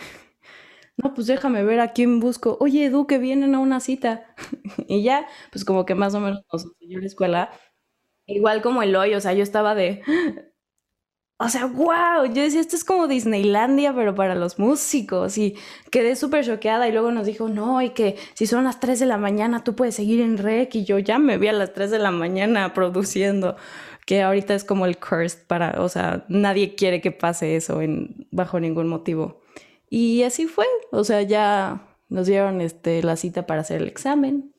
No, 0.96 1.12
pues 1.14 1.26
déjame 1.26 1.64
ver 1.64 1.80
a 1.80 1.92
quién 1.92 2.20
busco. 2.20 2.56
Oye, 2.60 2.86
Edu, 2.86 3.06
que 3.06 3.18
vienen 3.18 3.54
a 3.54 3.58
una 3.58 3.80
cita. 3.80 4.34
y 4.88 5.02
ya, 5.02 5.26
pues 5.50 5.64
como 5.64 5.84
que 5.84 5.94
más 5.94 6.14
o 6.14 6.20
menos 6.20 6.42
nos 6.52 6.64
enseñó 6.64 7.00
la 7.00 7.06
escuela. 7.06 7.50
Igual 8.26 8.62
como 8.62 8.82
el 8.82 8.94
hoyo, 8.96 9.18
o 9.18 9.20
sea, 9.20 9.32
yo 9.34 9.42
estaba 9.42 9.74
de... 9.74 10.02
O 11.36 11.48
sea, 11.48 11.66
wow, 11.66 12.26
yo 12.32 12.42
decía, 12.42 12.60
esto 12.60 12.76
es 12.76 12.84
como 12.84 13.08
Disneylandia, 13.08 13.92
pero 13.92 14.14
para 14.14 14.36
los 14.36 14.60
músicos. 14.60 15.36
Y 15.36 15.56
quedé 15.90 16.14
súper 16.14 16.44
choqueada 16.44 16.88
y 16.88 16.92
luego 16.92 17.10
nos 17.10 17.26
dijo, 17.26 17.48
no, 17.48 17.82
y 17.82 17.90
que 17.90 18.16
si 18.34 18.46
son 18.46 18.64
las 18.64 18.78
3 18.78 19.00
de 19.00 19.06
la 19.06 19.18
mañana, 19.18 19.64
tú 19.64 19.74
puedes 19.74 19.96
seguir 19.96 20.20
en 20.20 20.38
rec. 20.38 20.74
Y 20.76 20.84
yo 20.84 20.98
ya 21.00 21.18
me 21.18 21.36
vi 21.36 21.48
a 21.48 21.52
las 21.52 21.72
3 21.74 21.90
de 21.90 21.98
la 21.98 22.12
mañana 22.12 22.72
produciendo. 22.74 23.56
que 24.06 24.22
ahorita 24.22 24.54
es 24.54 24.64
como 24.64 24.86
el 24.86 24.98
cursed 24.98 25.46
para, 25.48 25.82
o 25.82 25.88
sea, 25.88 26.24
nadie 26.28 26.76
quiere 26.76 27.00
que 27.00 27.10
pase 27.10 27.56
eso 27.56 27.82
en, 27.82 28.28
bajo 28.30 28.60
ningún 28.60 28.88
motivo. 28.88 29.43
Y 29.96 30.24
así 30.24 30.48
fue, 30.48 30.66
o 30.90 31.04
sea, 31.04 31.22
ya 31.22 31.86
nos 32.08 32.26
dieron 32.26 32.60
este, 32.60 33.00
la 33.04 33.14
cita 33.14 33.46
para 33.46 33.60
hacer 33.60 33.80
el 33.80 33.86
examen, 33.86 34.52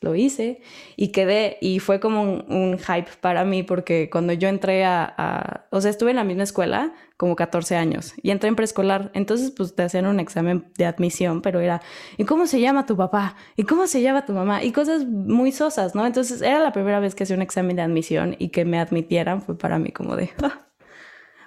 lo 0.00 0.16
hice 0.16 0.60
y 0.96 1.12
quedé 1.12 1.56
y 1.60 1.78
fue 1.78 2.00
como 2.00 2.22
un, 2.22 2.78
hype 2.80 3.06
para 3.20 3.44
mí 3.44 3.62
porque 3.62 4.10
cuando 4.10 4.32
yo 4.32 4.48
entré 4.48 4.84
a, 4.84 5.68
o 5.70 5.80
sea, 5.80 5.88
estuve 5.88 6.10
en 6.10 6.16
la 6.16 6.24
misma 6.24 6.42
escuela 6.42 6.94
como 7.16 7.36
14 7.36 7.76
años 7.76 8.14
y 8.24 8.32
entré 8.32 8.48
en 8.48 8.56
preescolar, 8.56 9.12
entonces 9.14 9.52
pues 9.52 9.72
te 9.76 9.84
hacían 9.84 10.06
un 10.06 10.18
examen 10.18 10.72
de 10.76 10.86
admisión, 10.86 11.42
pero 11.42 11.60
era, 11.60 11.80
¿y 12.16 12.24
cómo 12.24 12.48
se 12.48 12.60
llama 12.60 12.84
tu 12.84 12.96
papá? 12.96 13.36
¿Y 13.54 13.62
cómo 13.62 13.86
se 13.86 14.02
llama 14.02 14.26
tu 14.26 14.32
mamá? 14.32 14.64
Y 14.64 14.72
cosas 14.72 15.04
muy 15.04 15.52
sosas, 15.52 15.94
¿no? 15.94 16.04
Entonces 16.04 16.42
era 16.42 16.58
la 16.58 16.72
primera 16.72 16.98
vez 16.98 17.14
que 17.14 17.22
hacía 17.22 17.36
un 17.36 17.42
examen 17.42 17.76
de 17.76 17.82
admisión 17.82 18.34
y 18.36 18.48
que 18.48 18.64
me 18.64 18.80
admitieran 18.80 19.42
fue 19.42 19.56
para 19.56 19.78
mí 19.78 19.92
como 19.92 20.16
de, 20.16 20.30
ah, 20.42 20.66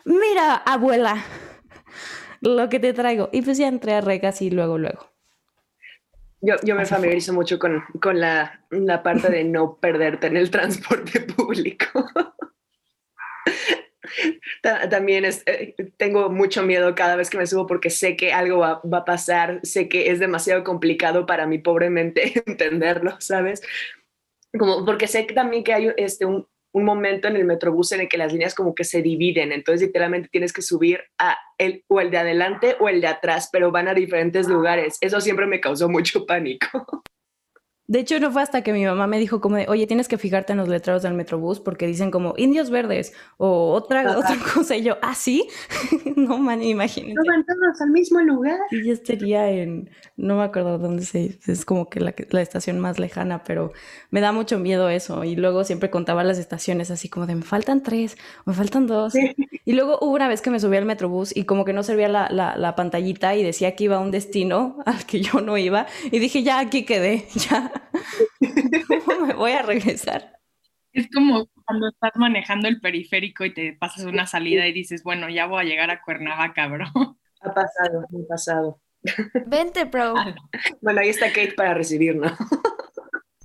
mira, 0.06 0.56
abuela, 0.56 1.22
lo 2.46 2.70
que 2.70 2.80
te 2.80 2.94
traigo. 2.94 3.30
Y 3.32 3.42
pues 3.42 3.58
ya 3.58 3.68
entré 3.68 3.94
a 3.94 4.02
regas 4.02 4.42
y 4.42 4.50
luego, 4.50 4.78
luego. 4.78 5.10
Yo, 6.42 6.56
yo 6.64 6.76
me 6.76 6.86
familiarizo 6.86 7.34
mucho 7.34 7.58
con, 7.58 7.84
con 8.02 8.20
la, 8.20 8.62
la, 8.70 9.02
parte 9.02 9.30
de 9.30 9.44
no 9.44 9.76
perderte 9.82 10.28
en 10.28 10.38
el 10.38 10.52
transporte 10.52 11.22
público. 11.22 12.06
También 14.90 15.26
es, 15.26 15.44
eh, 15.46 15.76
tengo 15.98 16.30
mucho 16.30 16.64
miedo 16.64 16.96
cada 16.96 17.16
vez 17.16 17.30
que 17.30 17.38
me 17.38 17.48
subo 17.48 17.68
porque 17.68 17.90
sé 17.90 18.16
que 18.16 18.32
algo 18.32 18.60
va, 18.60 18.82
va, 18.82 19.00
a 19.00 19.06
pasar, 19.06 19.60
sé 19.64 19.90
que 19.90 20.12
es 20.12 20.20
demasiado 20.20 20.64
complicado 20.64 21.26
para 21.26 21.48
mi 21.48 21.58
pobre 21.58 21.90
mente 21.90 22.34
entenderlo, 22.46 23.16
¿sabes? 23.20 23.62
Como 24.58 24.86
porque 24.86 25.08
sé 25.08 25.24
también 25.24 25.64
que 25.64 25.74
hay 25.74 25.92
este, 25.98 26.26
un, 26.26 26.48
un 26.76 26.84
momento 26.84 27.30
en 27.30 27.38
el 27.38 27.46
metrobús 27.46 27.94
en 27.94 28.02
el 28.02 28.10
que 28.10 28.18
las 28.18 28.34
líneas 28.34 28.54
como 28.54 28.76
que 28.76 28.84
se 28.84 29.02
dividen, 29.02 29.54
entonces 29.54 29.88
literalmente 29.88 30.28
tienes 30.28 30.52
que 30.52 30.62
subir 30.62 31.00
a 31.18 31.38
el 31.58 31.86
o 31.88 32.02
el 32.02 32.12
de 32.12 32.18
adelante 32.18 32.76
o 32.82 32.90
el 32.90 33.00
de 33.00 33.08
atrás, 33.08 33.48
pero 33.50 33.72
van 33.72 33.88
a 33.88 33.94
diferentes 33.94 34.50
lugares. 34.50 34.98
Eso 35.00 35.22
siempre 35.22 35.46
me 35.48 35.62
causó 35.62 35.88
mucho 35.88 36.26
pánico. 36.26 36.68
De 37.88 38.00
hecho, 38.00 38.20
no 38.20 38.32
fue 38.32 38.42
hasta 38.42 38.64
que 38.64 38.74
mi 38.74 38.84
mamá 38.84 39.06
me 39.06 39.20
dijo 39.20 39.40
como 39.40 39.58
de, 39.58 39.68
oye, 39.70 39.86
tienes 39.86 40.08
que 40.08 40.18
fijarte 40.18 40.54
en 40.54 40.58
los 40.58 40.68
letreros 40.68 41.04
del 41.04 41.14
Metrobús 41.14 41.60
porque 41.60 41.86
dicen 41.86 42.10
como 42.10 42.34
indios 42.36 42.72
verdes 42.72 43.14
o 43.38 43.74
otra, 43.74 44.18
otra 44.18 44.38
cosa. 44.54 44.76
Y 44.76 44.82
yo, 44.82 44.98
¿ah, 45.04 45.14
sí? 45.14 45.48
no, 46.16 46.40
man, 46.40 46.64
imagínate. 46.64 47.14
No 47.14 47.22
van 47.28 47.46
todos 47.46 47.80
al 47.82 47.92
mismo 47.92 48.22
lugar. 48.22 48.58
Y 48.72 48.88
yo 48.88 48.94
estaría 48.94 49.52
en, 49.52 49.92
no 50.18 50.38
me 50.38 50.44
acuerdo 50.44 50.80
dónde 50.80 51.06
se, 51.06 51.38
es 51.46 51.64
como 51.64 51.88
que 51.88 52.00
la, 52.00 52.16
la, 52.30 52.42
estación 52.42 52.80
más 52.80 52.98
lejana, 52.98 53.44
pero 53.44 53.72
me 54.10 54.20
da 54.20 54.32
mucho 54.32 54.58
miedo 54.58 54.90
eso. 54.90 55.24
Y 55.24 55.36
luego 55.36 55.64
siempre 55.64 55.92
contaba 55.92 56.24
las 56.24 56.40
estaciones 56.40 56.90
así 56.90 57.08
como 57.08 57.28
de, 57.28 57.36
me 57.36 57.44
faltan 57.44 57.84
tres, 57.84 58.18
me 58.46 58.56
faltan 58.56 58.88
dos. 58.88 59.14
Y 59.66 59.74
luego 59.74 60.00
hubo 60.02 60.14
una 60.14 60.28
vez 60.28 60.42
que 60.42 60.50
me 60.50 60.60
subí 60.60 60.78
al 60.78 60.86
Metrobús 60.86 61.36
y 61.36 61.46
como 61.46 61.66
que 61.66 61.74
no 61.74 61.84
servía 61.84 62.08
la, 62.08 62.30
la, 62.32 62.58
la 62.58 62.76
pantallita 62.76 63.36
y 63.36 63.44
decía 63.44 63.76
que 63.76 63.84
iba 63.84 63.98
a 63.98 64.00
un 64.00 64.10
destino 64.10 64.78
al 64.88 65.06
que 65.06 65.22
yo 65.22 65.42
no 65.42 65.56
iba. 65.56 65.86
Y 66.12 66.18
dije, 66.18 66.42
ya 66.42 66.58
aquí 66.60 66.84
quedé, 66.84 67.28
ya 67.36 67.72
¿Cómo 69.06 69.26
me 69.28 69.34
voy 69.34 69.52
a 69.52 69.62
regresar? 69.62 70.40
Es 70.92 71.10
como 71.14 71.48
cuando 71.66 71.90
estás 71.90 72.12
manejando 72.16 72.68
el 72.68 72.80
periférico 72.80 73.44
y 73.44 73.54
te 73.54 73.74
pasas 73.74 74.06
una 74.06 74.26
salida 74.26 74.66
y 74.68 74.74
dices, 74.74 75.04
bueno, 75.04 75.30
ya 75.30 75.46
voy 75.46 75.62
a 75.62 75.68
llegar 75.68 75.92
a 75.92 76.02
Cuernavaca, 76.02 76.68
bro. 76.68 76.86
Ha 77.42 77.54
pasado, 77.54 78.00
ha 78.02 78.28
pasado. 78.28 78.82
Vente, 79.46 79.84
bro. 79.84 80.16
Bueno, 80.82 81.02
ahí 81.02 81.10
está 81.10 81.28
Kate 81.28 81.54
para 81.56 81.76
recibirnos. 81.76 82.32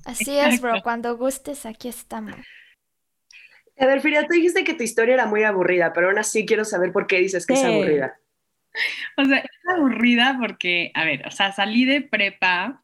Así 0.07 0.39
es, 0.39 0.59
bro. 0.63 0.81
Cuando 0.83 1.19
gustes, 1.19 1.67
aquí 1.67 1.89
estamos. 1.89 2.35
A 3.79 3.87
ver, 3.87 4.01
Frida, 4.01 4.27
tú 4.27 4.33
dijiste 4.33 4.65
que 4.65 4.73
tu 4.73 4.83
historia 4.83 5.15
era 5.15 5.27
muy 5.27 5.43
aburrida, 5.43 5.93
pero 5.93 6.09
aún 6.09 6.19
así 6.19 6.47
quiero 6.47 6.65
saber 6.65 6.93
por 6.93 7.07
qué 7.07 7.19
dices 7.19 7.47
que 7.47 7.55
es 7.55 7.65
aburrida. 7.65 8.19
O 9.19 9.25
sea, 9.25 9.39
es 9.39 9.51
aburrida 9.77 10.39
porque, 10.41 10.93
a 10.95 11.05
ver, 11.05 11.27
o 11.27 11.31
sea, 11.31 11.53
salí 11.53 11.85
de 11.85 12.01
prepa 12.01 12.83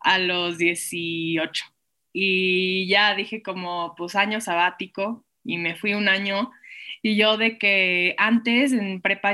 a 0.00 0.18
los 0.18 0.58
18. 0.58 1.64
Y 2.12 2.88
ya 2.88 3.14
dije 3.14 3.42
como, 3.42 3.94
pues 3.96 4.16
año 4.16 4.40
sabático 4.40 5.24
y 5.44 5.58
me 5.58 5.76
fui 5.76 5.94
un 5.94 6.08
año. 6.08 6.50
Y 7.02 7.16
yo 7.16 7.36
de 7.36 7.58
que 7.58 8.14
antes 8.18 8.72
en 8.72 9.00
prepa 9.00 9.32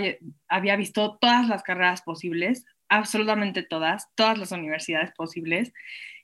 había 0.48 0.76
visto 0.76 1.18
todas 1.20 1.48
las 1.48 1.62
carreras 1.62 2.02
posibles, 2.02 2.64
absolutamente 2.88 3.62
todas, 3.62 4.08
todas 4.14 4.38
las 4.38 4.52
universidades 4.52 5.12
posibles. 5.12 5.72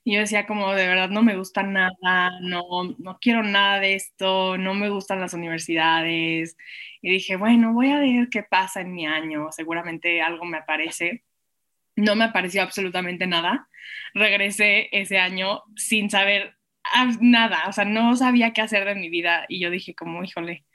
Y 0.05 0.15
yo 0.15 0.19
decía 0.19 0.45
como, 0.47 0.73
de 0.73 0.87
verdad 0.87 1.09
no 1.09 1.23
me 1.23 1.37
gusta 1.37 1.63
nada, 1.63 2.39
no, 2.41 2.63
no 2.97 3.19
quiero 3.21 3.43
nada 3.43 3.79
de 3.79 3.95
esto, 3.95 4.57
no 4.57 4.73
me 4.73 4.89
gustan 4.89 5.21
las 5.21 5.33
universidades. 5.33 6.57
Y 7.01 7.11
dije, 7.11 7.35
bueno, 7.37 7.73
voy 7.73 7.91
a 7.91 7.99
ver 7.99 8.29
qué 8.29 8.43
pasa 8.43 8.81
en 8.81 8.93
mi 8.93 9.05
año, 9.07 9.49
seguramente 9.51 10.21
algo 10.21 10.45
me 10.45 10.57
aparece 10.57 11.23
no 11.95 12.15
me 12.15 12.25
apareció 12.25 12.61
absolutamente 12.61 13.27
nada. 13.27 13.67
Regresé 14.13 14.89
ese 14.91 15.17
año 15.19 15.63
sin 15.75 16.09
saber 16.09 16.55
nada, 17.21 17.63
o 17.67 17.71
sea, 17.71 17.85
no 17.85 18.15
sabía 18.15 18.51
qué 18.53 18.61
hacer 18.61 18.85
de 18.85 18.95
mi 18.95 19.09
vida 19.09 19.45
y 19.47 19.59
yo 19.59 19.69
dije 19.69 19.95
como, 19.95 20.23
híjole, 20.23 20.65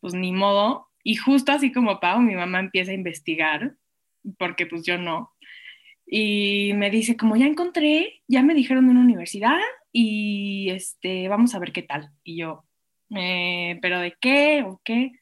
pues 0.00 0.14
ni 0.14 0.32
modo. 0.32 0.88
Y 1.02 1.16
justo 1.16 1.52
así 1.52 1.72
como 1.72 2.00
Pau, 2.00 2.20
mi 2.20 2.34
mamá 2.34 2.60
empieza 2.60 2.92
a 2.92 2.94
investigar, 2.94 3.74
porque 4.38 4.66
pues 4.66 4.84
yo 4.84 4.98
no. 4.98 5.32
Y 6.06 6.72
me 6.74 6.90
dice 6.90 7.16
como, 7.16 7.36
ya 7.36 7.46
encontré, 7.46 8.22
ya 8.28 8.42
me 8.42 8.54
dijeron 8.54 8.86
de 8.86 8.92
una 8.92 9.00
universidad 9.00 9.58
y 9.92 10.70
este, 10.70 11.28
vamos 11.28 11.54
a 11.54 11.58
ver 11.58 11.72
qué 11.72 11.82
tal. 11.82 12.10
Y 12.22 12.38
yo, 12.38 12.64
eh, 13.16 13.78
¿pero 13.82 14.00
de 14.00 14.14
qué 14.20 14.62
o 14.66 14.80
qué? 14.84 15.12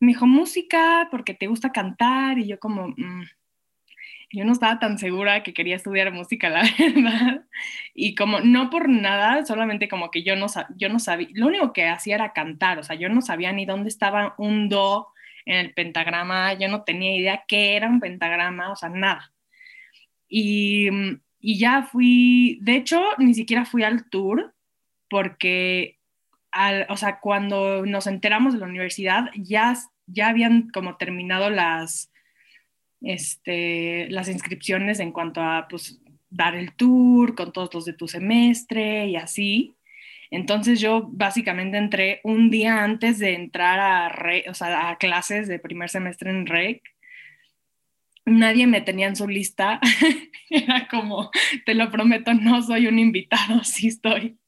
Me 0.00 0.08
dijo, 0.08 0.26
música, 0.26 1.08
porque 1.10 1.34
te 1.34 1.46
gusta 1.46 1.72
cantar. 1.72 2.38
Y 2.38 2.46
yo 2.48 2.58
como, 2.58 2.88
mm, 2.88 3.24
yo 4.32 4.44
no 4.44 4.52
estaba 4.52 4.78
tan 4.78 4.98
segura 4.98 5.42
que 5.42 5.52
quería 5.52 5.76
estudiar 5.76 6.12
música, 6.12 6.48
la 6.48 6.62
verdad. 6.78 7.44
Y 7.94 8.14
como 8.14 8.40
no 8.40 8.70
por 8.70 8.88
nada, 8.88 9.44
solamente 9.44 9.88
como 9.88 10.10
que 10.10 10.22
yo 10.22 10.36
no, 10.36 10.46
yo 10.76 10.88
no 10.88 10.98
sabía, 10.98 11.28
lo 11.32 11.48
único 11.48 11.72
que 11.72 11.88
hacía 11.88 12.14
era 12.14 12.32
cantar, 12.32 12.78
o 12.78 12.82
sea, 12.84 12.96
yo 12.96 13.08
no 13.08 13.22
sabía 13.22 13.52
ni 13.52 13.66
dónde 13.66 13.88
estaba 13.88 14.34
un 14.38 14.68
do 14.68 15.08
en 15.46 15.56
el 15.56 15.74
pentagrama, 15.74 16.54
yo 16.54 16.68
no 16.68 16.84
tenía 16.84 17.16
idea 17.16 17.44
qué 17.48 17.76
era 17.76 17.88
un 17.88 18.00
pentagrama, 18.00 18.70
o 18.70 18.76
sea, 18.76 18.88
nada. 18.88 19.32
Y, 20.28 20.88
y 21.40 21.58
ya 21.58 21.82
fui, 21.82 22.58
de 22.62 22.76
hecho, 22.76 23.02
ni 23.18 23.34
siquiera 23.34 23.64
fui 23.64 23.82
al 23.82 24.08
tour 24.10 24.54
porque, 25.08 25.98
al, 26.52 26.86
o 26.88 26.96
sea, 26.96 27.18
cuando 27.20 27.84
nos 27.84 28.06
enteramos 28.06 28.52
de 28.52 28.60
la 28.60 28.66
universidad, 28.66 29.24
ya, 29.34 29.74
ya 30.06 30.28
habían 30.28 30.70
como 30.70 30.96
terminado 30.96 31.50
las 31.50 32.12
este, 33.02 34.08
las 34.10 34.28
inscripciones 34.28 35.00
en 35.00 35.12
cuanto 35.12 35.40
a 35.40 35.66
pues, 35.68 36.00
dar 36.28 36.54
el 36.54 36.72
tour 36.74 37.34
con 37.34 37.52
todos 37.52 37.72
los 37.74 37.84
de 37.84 37.92
tu 37.92 38.08
semestre 38.08 39.06
y 39.06 39.16
así. 39.16 39.74
Entonces 40.30 40.80
yo 40.80 41.08
básicamente 41.10 41.76
entré 41.76 42.20
un 42.22 42.50
día 42.50 42.84
antes 42.84 43.18
de 43.18 43.34
entrar 43.34 43.80
a, 43.80 44.90
a 44.90 44.96
clases 44.98 45.48
de 45.48 45.58
primer 45.58 45.88
semestre 45.88 46.30
en 46.30 46.46
REC. 46.46 46.82
Nadie 48.26 48.66
me 48.66 48.80
tenía 48.80 49.08
en 49.08 49.16
su 49.16 49.26
lista. 49.26 49.80
Era 50.50 50.86
como, 50.88 51.30
te 51.66 51.74
lo 51.74 51.90
prometo, 51.90 52.32
no 52.34 52.62
soy 52.62 52.86
un 52.86 52.98
invitado, 52.98 53.64
sí 53.64 53.88
estoy. 53.88 54.38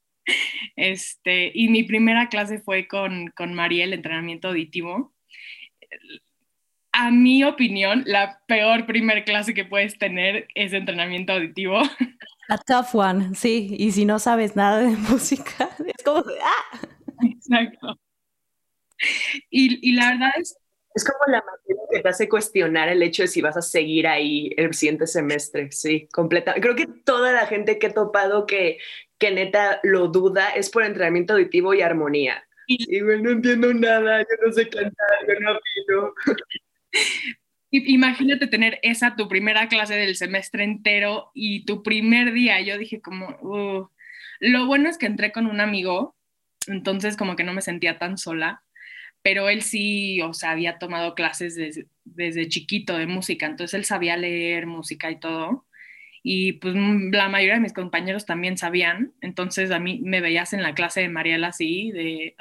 Este, 0.77 1.51
y 1.53 1.67
mi 1.67 1.83
primera 1.83 2.29
clase 2.29 2.59
fue 2.59 2.87
con, 2.87 3.27
con 3.35 3.53
María, 3.53 3.83
el 3.83 3.93
entrenamiento 3.93 4.47
auditivo 4.47 5.13
a 6.93 7.11
mi 7.11 7.43
opinión, 7.43 8.03
la 8.05 8.39
peor 8.47 8.85
primer 8.85 9.25
clase 9.25 9.53
que 9.53 9.65
puedes 9.65 9.97
tener 9.97 10.47
es 10.55 10.73
entrenamiento 10.73 11.33
auditivo. 11.33 11.81
A 12.49 12.57
tough 12.57 12.93
one, 12.93 13.35
sí. 13.35 13.75
Y 13.77 13.91
si 13.91 14.05
no 14.05 14.19
sabes 14.19 14.55
nada 14.55 14.79
de 14.79 14.95
música, 15.09 15.69
es 15.85 16.03
como 16.03 16.19
¡ah! 16.19 16.79
Exacto. 17.23 17.99
Y, 19.49 19.89
y 19.89 19.93
la 19.93 20.11
verdad 20.11 20.29
es... 20.39 20.57
Es 20.95 21.03
como 21.03 21.17
la 21.25 21.43
materia 21.43 21.81
que 21.91 22.01
te 22.01 22.09
hace 22.09 22.29
cuestionar 22.29 22.87
el 22.87 23.01
hecho 23.01 23.23
de 23.23 23.27
si 23.27 23.41
vas 23.41 23.57
a 23.57 23.63
seguir 23.63 24.05
ahí 24.05 24.51
el 24.57 24.75
siguiente 24.75 25.07
semestre, 25.07 25.71
sí, 25.71 26.07
completa. 26.13 26.53
Creo 26.53 26.75
que 26.75 26.85
toda 26.85 27.31
la 27.31 27.47
gente 27.47 27.79
que 27.79 27.87
he 27.87 27.91
topado 27.91 28.45
que, 28.45 28.77
que 29.17 29.31
neta 29.31 29.79
lo 29.81 30.09
duda 30.09 30.49
es 30.49 30.69
por 30.69 30.83
entrenamiento 30.83 31.33
auditivo 31.33 31.73
y 31.73 31.81
armonía. 31.81 32.43
Y, 32.67 33.01
no 33.01 33.31
entiendo 33.31 33.73
nada, 33.73 34.21
yo 34.21 34.45
no 34.45 34.53
sé 34.53 34.69
cantar, 34.69 35.17
yo 35.27 35.39
no 35.39 35.51
opino. 35.53 36.13
Imagínate 37.71 38.45
tener 38.45 38.79
esa 38.83 39.15
tu 39.15 39.27
primera 39.27 39.67
clase 39.67 39.95
del 39.95 40.15
semestre 40.15 40.63
entero 40.63 41.31
y 41.33 41.65
tu 41.65 41.81
primer 41.81 42.31
día. 42.31 42.61
Yo 42.61 42.77
dije 42.77 43.01
como, 43.01 43.89
lo 44.39 44.65
bueno 44.67 44.89
es 44.89 44.97
que 44.99 45.07
entré 45.07 45.31
con 45.31 45.47
un 45.47 45.59
amigo, 45.59 46.15
entonces 46.67 47.17
como 47.17 47.35
que 47.35 47.43
no 47.43 47.53
me 47.53 47.61
sentía 47.61 47.97
tan 47.97 48.17
sola, 48.17 48.63
pero 49.23 49.49
él 49.49 49.63
sí, 49.63 50.21
o 50.21 50.33
sea, 50.33 50.51
había 50.51 50.77
tomado 50.77 51.15
clases 51.15 51.55
desde, 51.55 51.87
desde 52.03 52.47
chiquito 52.47 52.97
de 52.97 53.07
música, 53.07 53.47
entonces 53.47 53.73
él 53.73 53.85
sabía 53.85 54.17
leer 54.17 54.67
música 54.67 55.09
y 55.09 55.19
todo. 55.19 55.65
Y 56.21 56.53
pues 56.53 56.75
la 56.75 57.27
mayoría 57.27 57.55
de 57.55 57.61
mis 57.61 57.73
compañeros 57.73 58.25
también 58.25 58.57
sabían, 58.57 59.13
entonces 59.19 59.71
a 59.71 59.79
mí 59.79 59.99
me 60.03 60.21
veías 60.21 60.53
en 60.53 60.61
la 60.61 60.75
clase 60.75 61.01
de 61.01 61.09
Mariela 61.09 61.47
así, 61.47 61.91
de... 61.91 62.35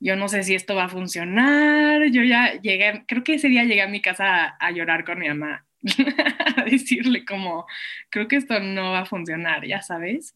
yo 0.00 0.16
no 0.16 0.28
sé 0.28 0.42
si 0.42 0.54
esto 0.54 0.74
va 0.74 0.84
a 0.84 0.88
funcionar, 0.88 2.10
yo 2.10 2.22
ya 2.24 2.58
llegué, 2.60 3.04
creo 3.06 3.22
que 3.22 3.34
ese 3.34 3.48
día 3.48 3.64
llegué 3.64 3.82
a 3.82 3.88
mi 3.88 4.00
casa 4.00 4.56
a, 4.58 4.70
llorar 4.72 5.04
con 5.04 5.18
mi 5.18 5.28
mamá, 5.28 5.66
a 6.56 6.64
decirle 6.64 7.24
como, 7.26 7.66
creo 8.08 8.26
que 8.26 8.36
esto 8.36 8.58
no 8.60 8.92
va 8.92 9.00
a 9.00 9.06
funcionar, 9.06 9.66
ya 9.66 9.82
sabes, 9.82 10.34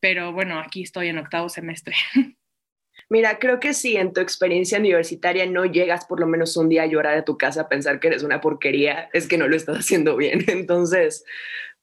pero 0.00 0.32
bueno, 0.32 0.58
aquí 0.58 0.82
estoy 0.82 1.08
en 1.08 1.18
octavo 1.18 1.48
semestre. 1.48 1.94
Mira, 3.08 3.38
creo 3.38 3.58
que 3.58 3.74
si 3.74 3.96
en 3.96 4.12
tu 4.12 4.20
experiencia 4.20 4.78
universitaria 4.78 5.44
no 5.46 5.64
llegas 5.64 6.04
por 6.04 6.20
lo 6.20 6.26
menos 6.26 6.56
un 6.56 6.68
día 6.68 6.82
a 6.82 6.86
llorar 6.86 7.16
a 7.16 7.24
tu 7.24 7.36
casa 7.36 7.62
a 7.62 7.68
pensar 7.68 7.98
que 7.98 8.08
eres 8.08 8.22
una 8.22 8.40
porquería, 8.40 9.08
es 9.12 9.26
que 9.26 9.38
no 9.38 9.48
lo 9.48 9.56
estás 9.56 9.78
haciendo 9.78 10.16
bien. 10.16 10.44
Entonces, 10.48 11.24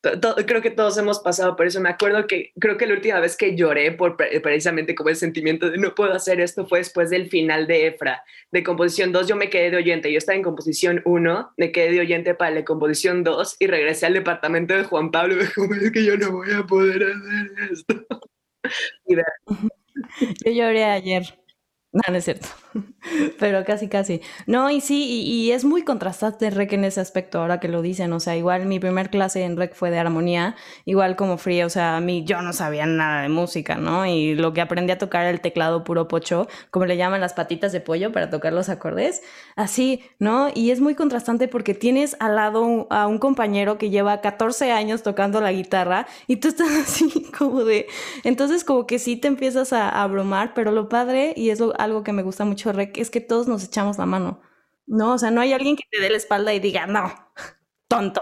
creo 0.02 0.62
que 0.62 0.70
todos 0.70 0.98
hemos 0.98 1.20
pasado 1.20 1.56
por 1.56 1.66
eso. 1.66 1.82
Me 1.82 1.90
acuerdo 1.90 2.28
que 2.28 2.52
creo 2.60 2.78
que 2.78 2.86
la 2.86 2.94
última 2.94 3.20
vez 3.20 3.36
que 3.36 3.56
lloré 3.56 3.92
por 3.92 4.16
precisamente 4.16 4.96
como 4.96 5.10
el 5.10 5.16
sentimiento 5.16 5.70
de 5.70 5.78
no 5.78 5.96
puedo 5.96 6.14
hacer 6.14 6.40
esto 6.40 6.66
fue 6.68 6.80
después 6.80 7.10
del 7.10 7.30
final 7.30 7.68
de 7.68 7.88
Efra, 7.88 8.24
de 8.52 8.64
composición 8.64 9.12
2. 9.12 9.28
Yo 9.28 9.36
me 9.36 9.50
quedé 9.50 9.72
de 9.72 9.78
oyente, 9.78 10.12
yo 10.12 10.18
estaba 10.18 10.36
en 10.36 10.44
composición 10.44 11.02
1, 11.06 11.54
me 11.58 11.72
quedé 11.72 11.92
de 11.92 12.00
oyente 12.02 12.36
para 12.36 12.52
la 12.52 12.66
composición 12.66 13.24
2 13.24 13.58
y 13.60 13.68
regresé 13.68 14.06
al 14.06 14.14
departamento 14.14 14.74
de 14.74 14.84
Juan 14.84 15.12
Pablo 15.12 15.34
y 15.34 15.38
me 15.38 15.44
dijo, 15.44 15.66
es 15.74 15.92
que 15.92 16.06
yo 16.06 16.18
no 16.18 16.32
voy 16.32 16.52
a 16.52 16.64
poder 16.64 17.04
hacer 17.04 17.72
esto. 17.72 17.96
y 19.06 19.16
Yo 19.16 20.52
lloré 20.52 20.84
ayer. 20.86 21.24
No, 21.92 22.02
no 22.10 22.18
es 22.18 22.26
cierto. 22.26 22.48
Pero 23.40 23.64
casi, 23.66 23.88
casi. 23.88 24.22
No, 24.46 24.70
y 24.70 24.82
sí, 24.82 25.24
y, 25.26 25.52
es 25.52 25.66
muy 25.66 25.84
contrastante 25.84 26.50
Rec 26.50 26.74
en 26.74 26.84
ese 26.84 27.00
aspecto, 27.00 27.40
ahora 27.40 27.60
que 27.60 27.68
lo 27.68 27.82
dicen. 27.82 28.14
O 28.14 28.20
sea, 28.20 28.36
igual 28.36 28.66
mi 28.66 28.80
primer 28.80 29.10
clase 29.10 29.44
en 29.44 29.58
Rec 29.58 29.74
fue 29.74 29.92
de 29.92 30.00
armonía, 30.00 30.56
igual 30.86 31.16
como 31.16 31.38
fría, 31.38 31.66
o 31.66 31.70
sea, 31.70 31.98
a 31.98 32.02
mí 32.02 32.24
yo 32.26 32.42
no 32.42 32.54
sabía 32.54 32.86
nada 32.86 33.22
de 33.24 33.30
música, 33.30 33.76
¿no? 33.76 34.06
Y 34.06 34.36
lo 34.36 34.54
que 34.54 34.62
aprendí 34.62 34.92
a 34.92 34.98
tocar 34.98 35.26
el 35.26 35.42
teclado 35.42 35.84
puro 35.84 36.08
pocho, 36.08 36.48
como 36.72 36.86
le 36.86 36.98
llaman 36.98 37.22
las 37.22 37.34
patitas 37.34 37.72
de 37.72 37.82
pollo 37.82 38.12
para 38.12 38.30
tocar 38.30 38.54
los 38.54 38.70
acordes, 38.70 39.22
así, 39.56 40.02
¿no? 40.20 40.50
Y 40.54 40.72
es 40.72 40.82
muy 40.82 40.96
contrastante 40.96 41.48
porque 41.48 41.74
tienes 41.74 42.16
al 42.20 42.36
lado 42.36 42.88
a 42.90 43.08
un 43.08 43.20
compañero 43.20 43.78
que 43.78 43.90
lleva 43.90 44.22
14 44.22 44.72
años 44.72 45.04
tocando 45.04 45.42
la 45.42 45.52
guitarra 45.52 46.08
y 46.28 46.38
tú 46.38 46.48
estás 46.50 46.70
así 46.82 47.26
como 47.38 47.64
de... 47.64 47.88
Entonces 48.24 48.64
como 48.64 48.86
que 48.88 49.00
sí 49.00 49.16
te 49.16 49.28
empiezas 49.28 49.74
a, 49.74 49.90
a 49.90 50.04
abrumar, 50.04 50.54
pero 50.54 50.72
lo 50.72 50.90
padre, 50.90 51.34
y 51.36 51.50
es 51.50 51.62
algo 51.78 52.04
que 52.04 52.14
me 52.14 52.24
gusta 52.24 52.46
mucho 52.46 52.67
Rec, 52.74 52.98
es 52.98 53.10
que 53.10 53.22
todos 53.22 53.48
nos 53.48 53.64
echamos 53.64 53.98
la 53.98 54.06
mano. 54.06 54.42
No, 54.86 55.14
o 55.14 55.18
sea, 55.18 55.32
no 55.32 55.42
hay 55.42 55.54
alguien 55.54 55.76
que 55.76 55.84
te 55.92 56.02
dé 56.02 56.10
la 56.10 56.18
espalda 56.18 56.54
y 56.54 56.60
diga, 56.60 56.88
no, 56.88 57.12
tonto. 57.88 58.22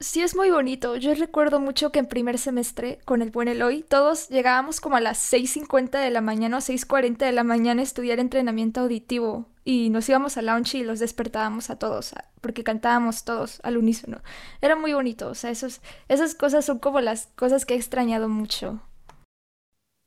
Sí, 0.00 0.20
es 0.22 0.36
muy 0.36 0.50
bonito. 0.50 0.96
Yo 0.96 1.14
recuerdo 1.14 1.60
mucho 1.60 1.90
que 1.90 1.98
en 1.98 2.06
primer 2.06 2.38
semestre, 2.38 2.98
con 3.04 3.22
el 3.22 3.30
buen 3.30 3.48
Eloy, 3.48 3.82
todos 3.82 4.28
llegábamos 4.28 4.80
como 4.80 4.96
a 4.96 5.00
las 5.00 5.18
6.50 5.32 5.98
de 5.98 6.10
la 6.10 6.20
mañana 6.20 6.58
o 6.58 6.60
6.40 6.60 7.18
de 7.18 7.32
la 7.32 7.44
mañana 7.44 7.80
a 7.80 7.84
estudiar 7.84 8.18
entrenamiento 8.18 8.80
auditivo. 8.80 9.48
Y 9.64 9.88
nos 9.90 10.08
íbamos 10.08 10.36
al 10.36 10.46
lounge 10.46 10.76
y 10.78 10.82
los 10.84 10.98
despertábamos 10.98 11.70
a 11.70 11.78
todos, 11.78 12.14
porque 12.42 12.64
cantábamos 12.64 13.24
todos 13.24 13.60
al 13.62 13.78
unísono. 13.78 14.20
Era 14.60 14.76
muy 14.76 14.92
bonito. 14.92 15.28
O 15.28 15.34
sea, 15.34 15.50
esos, 15.50 15.80
esas 16.08 16.34
cosas 16.34 16.66
son 16.66 16.80
como 16.80 17.00
las 17.00 17.28
cosas 17.28 17.64
que 17.64 17.74
he 17.74 17.76
extrañado 17.78 18.28
mucho. 18.28 18.82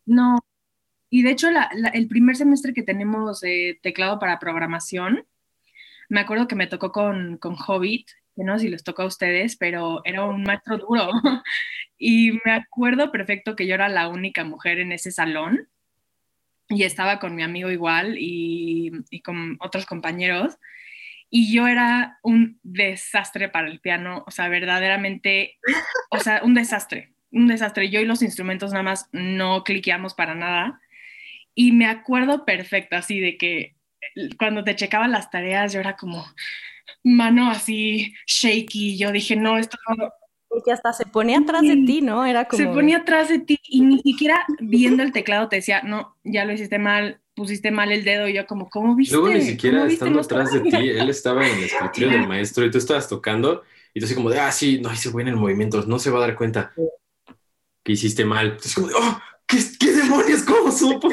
No, 0.06 0.39
y 1.10 1.24
de 1.24 1.32
hecho, 1.32 1.50
el 1.93 2.08
primer 2.08 2.36
semestre 2.36 2.74
que 2.74 2.84
tenemos 2.84 3.41
teclado 3.82 4.20
para 4.20 4.39
programación, 4.39 5.26
me 6.10 6.20
acuerdo 6.20 6.48
que 6.48 6.56
me 6.56 6.67
tocó 6.67 6.91
con, 6.91 7.38
con 7.38 7.56
Hobbit, 7.56 8.08
que 8.36 8.43
no 8.43 8.58
sé 8.58 8.65
si 8.65 8.70
les 8.70 8.84
tocó 8.84 9.02
a 9.02 9.08
ustedes, 9.08 9.58
pero 9.58 10.02
era 10.06 10.26
un 10.26 10.43
maestro 10.43 10.78
duro. 10.78 11.10
y 11.98 12.39
me 12.46 12.52
acuerdo 12.52 13.12
perfecto 13.12 13.56
que 13.56 13.67
yo 13.67 13.74
era 13.74 13.89
la 13.89 14.08
única 14.08 14.43
mujer 14.43 14.80
en 14.80 14.91
ese 14.91 15.12
salón 15.12 15.67
y 16.70 16.84
estaba 16.84 17.20
con 17.20 17.36
mi 17.36 17.43
amigo 17.43 17.72
igual 17.72 18.17
y, 18.20 18.91
y 19.10 19.22
con 19.22 19.58
otros 19.60 19.86
compañeros. 19.86 20.58
Y 21.30 21.54
yo 21.54 21.67
era 21.67 22.20
un 22.22 22.60
desastre 22.63 23.50
para 23.50 23.67
el 23.67 23.80
piano, 23.80 24.24
o 24.28 24.32
sea, 24.32 24.48
verdaderamente, 24.48 25.58
o 26.10 26.20
sea, 26.20 26.41
un 26.43 26.54
desastre, 26.54 27.13
un 27.32 27.48
desastre. 27.48 27.89
Yo 27.89 28.00
y 28.00 28.06
los 28.06 28.22
instrumentos 28.22 28.72
nada 28.72 28.84
más 28.84 29.10
no 29.12 29.63
cliqueamos 29.63 30.13
para 30.13 30.36
nada. 30.36 30.80
Y 31.60 31.72
me 31.72 31.88
acuerdo 31.88 32.46
perfecto, 32.46 32.96
así 32.96 33.20
de 33.20 33.36
que 33.36 33.76
cuando 34.38 34.63
te 34.63 34.76
checaban 34.76 35.12
las 35.12 35.32
tareas, 35.32 35.74
yo 35.74 35.80
era 35.80 35.96
como 35.96 36.24
mano 37.04 37.50
así 37.50 38.13
shaky. 38.28 38.96
Yo 38.96 39.12
dije, 39.12 39.36
no, 39.36 39.58
esto 39.58 39.76
no. 39.98 40.12
Porque 40.48 40.72
hasta 40.72 40.93
se 40.93 41.08
ponía 41.08 41.39
atrás 41.39 41.63
de 41.63 41.78
ti, 41.78 42.02
¿no? 42.02 42.28
Era 42.28 42.46
como. 42.46 42.62
Se 42.62 42.70
ponía 42.70 42.98
atrás 42.98 43.30
de 43.30 43.39
ti 43.39 43.60
y 43.63 43.82
ni 43.82 44.00
siquiera 44.04 44.46
viendo 44.60 45.02
el 45.02 45.12
teclado 45.12 45.50
te 45.50 45.56
decía, 45.56 45.82
no, 45.82 46.15
ya 46.24 46.46
lo 46.46 46.54
hiciste 46.54 46.78
mal, 46.78 47.22
pusiste 47.34 47.72
mal 47.72 47.91
el 47.91 48.04
dedo. 48.04 48.28
Y 48.28 48.34
yo, 48.34 48.46
como, 48.46 48.70
¿cómo 48.70 48.96
viste? 48.96 49.15
Luego 49.15 49.34
ni 49.34 49.41
siquiera 49.41 49.88
estando 49.88 50.20
atrás 50.20 50.54
de 50.54 50.60
ti, 50.62 50.76
él 50.76 51.10
estaba 51.10 51.48
en 51.48 51.58
el 51.58 51.63
escritorio 51.63 52.10
del 52.10 52.28
maestro 52.28 52.65
y 52.65 52.70
tú 52.70 52.78
estabas 52.78 53.10
tocando 53.10 53.63
y 53.96 54.00
tú 54.00 54.06
así 54.06 54.13
como 54.13 54.30
de, 54.30 54.39
ah, 54.39 54.52
sí, 54.52 54.80
no 54.80 54.93
hice 54.93 55.10
en 55.10 55.28
el 55.28 55.36
movimiento, 55.36 55.84
no 55.88 55.98
se 55.98 56.12
va 56.12 56.20
a 56.20 56.28
dar 56.28 56.36
cuenta 56.36 56.72
que 57.84 57.93
hiciste 57.93 58.26
mal. 58.26 58.46
Entonces, 58.46 58.76
como 58.76 58.89
de, 58.89 58.93
oh, 58.96 59.20
¿Qué, 59.47 59.57
qué 59.79 59.91
demonios? 59.91 60.43
¿Cómo 60.43 60.71
supo? 60.71 61.10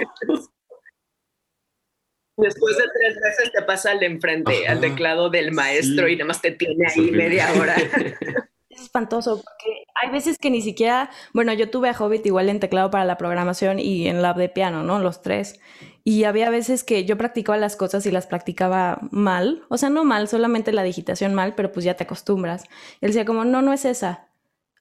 Después 2.36 2.76
de 2.76 2.84
tres 2.98 3.14
veces 3.22 3.52
te 3.52 3.62
pasa 3.62 3.92
al 3.92 4.00
de 4.00 4.06
enfrente, 4.06 4.66
al 4.66 4.80
teclado 4.80 5.30
del 5.30 5.52
maestro 5.52 6.08
y 6.08 6.16
nada 6.16 6.26
más 6.26 6.42
te 6.42 6.50
tiene 6.50 6.86
ahí 6.88 7.10
media 7.10 7.52
hora. 7.58 7.76
Es 8.74 8.80
espantoso 8.80 9.36
porque 9.36 9.84
hay 10.02 10.10
veces 10.10 10.36
que 10.36 10.50
ni 10.50 10.60
siquiera, 10.60 11.08
bueno, 11.32 11.52
yo 11.52 11.70
tuve 11.70 11.88
a 11.88 11.96
Hobbit 11.96 12.26
igual 12.26 12.48
en 12.48 12.58
teclado 12.58 12.90
para 12.90 13.04
la 13.04 13.16
programación 13.16 13.78
y 13.78 14.08
en 14.08 14.20
lab 14.20 14.34
de 14.34 14.48
piano, 14.48 14.82
¿no? 14.82 14.98
Los 14.98 15.22
tres. 15.22 15.60
Y 16.02 16.24
había 16.24 16.50
veces 16.50 16.82
que 16.82 17.04
yo 17.04 17.16
practicaba 17.16 17.56
las 17.56 17.76
cosas 17.76 18.04
y 18.04 18.10
las 18.10 18.26
practicaba 18.26 18.98
mal, 19.12 19.62
o 19.68 19.78
sea, 19.78 19.90
no 19.90 20.02
mal, 20.02 20.26
solamente 20.26 20.72
la 20.72 20.82
digitación 20.82 21.34
mal, 21.34 21.54
pero 21.54 21.70
pues 21.70 21.84
ya 21.84 21.94
te 21.94 22.02
acostumbras. 22.02 22.64
él 23.00 23.10
decía 23.10 23.24
como, 23.24 23.44
no, 23.44 23.62
no 23.62 23.72
es 23.72 23.84
esa, 23.84 24.28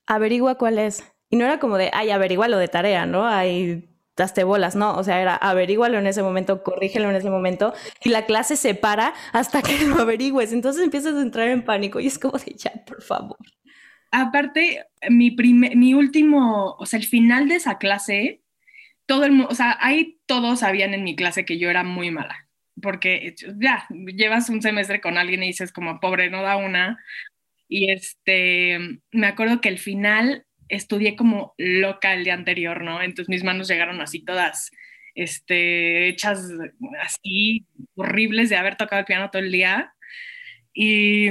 averigua 0.08 0.58
cuál 0.58 0.80
es. 0.80 1.13
Y 1.34 1.36
no 1.36 1.46
era 1.46 1.58
como 1.58 1.80
de, 1.80 1.90
ay, 1.94 2.10
lo 2.48 2.60
de 2.60 2.68
tarea, 2.68 3.08
¿no? 3.08 3.28
Ay, 3.28 3.90
daste 4.16 4.44
bolas, 4.44 4.76
no, 4.76 4.96
o 4.96 5.04
sea, 5.04 5.20
era 5.20 5.36
averígualo 5.36 5.98
en 5.98 6.06
ese 6.06 6.22
momento, 6.22 6.62
corrígelo 6.62 7.10
en 7.10 7.16
ese 7.16 7.32
momento, 7.32 7.74
y 8.04 8.10
la 8.10 8.28
clase 8.28 8.56
se 8.56 8.76
para 8.76 9.16
hasta 9.32 9.64
que 9.64 9.84
lo 9.84 9.96
averigües. 9.96 10.54
Entonces 10.54 10.84
empiezas 10.84 11.16
a 11.16 11.24
entrar 11.24 11.48
en 11.48 11.66
pánico 11.66 12.00
y 12.00 12.06
es 12.06 12.20
como 12.20 12.38
de 12.38 12.54
ya, 12.56 12.72
por 12.86 13.02
favor. 13.02 13.40
Aparte, 14.12 14.86
mi, 15.10 15.32
mi 15.32 15.96
último, 15.96 16.76
o 16.78 16.86
sea, 16.86 17.00
el 17.00 17.06
final 17.08 17.48
de 17.48 17.56
esa 17.56 17.80
clase, 17.80 18.44
todo 19.08 19.26
el 19.26 19.32
mundo, 19.32 19.48
o 19.50 19.56
sea, 19.56 19.76
ahí 19.82 20.20
todos 20.28 20.60
sabían 20.60 20.94
en 20.94 21.04
mi 21.04 21.16
clase 21.16 21.46
que 21.46 21.58
yo 21.58 21.72
era 21.72 21.84
muy 21.84 22.12
mala, 22.12 22.48
porque 22.80 23.34
ya, 23.58 23.88
llevas 23.90 24.50
un 24.50 24.62
semestre 24.62 25.02
con 25.02 25.18
alguien 25.18 25.42
y 25.42 25.48
dices 25.48 25.74
como, 25.74 26.00
pobre, 26.00 26.30
no 26.30 26.44
da 26.44 26.58
una. 26.58 27.00
Y 27.68 27.92
este, 27.92 28.78
me 29.12 29.26
acuerdo 29.26 29.62
que 29.62 29.70
el 29.70 29.80
final 29.80 30.46
estudié 30.76 31.16
como 31.16 31.54
loca 31.58 32.14
el 32.14 32.24
día 32.24 32.34
anterior, 32.34 32.84
¿no? 32.84 33.02
Entonces 33.02 33.30
mis 33.30 33.44
manos 33.44 33.68
llegaron 33.68 34.02
así 34.02 34.24
todas, 34.24 34.72
este, 35.16 36.08
hechas 36.10 36.50
así 37.02 37.66
horribles 37.96 38.50
de 38.50 38.58
haber 38.58 38.76
tocado 38.76 39.00
el 39.00 39.06
piano 39.06 39.30
todo 39.30 39.42
el 39.42 39.52
día. 39.52 39.94
Y 40.74 41.30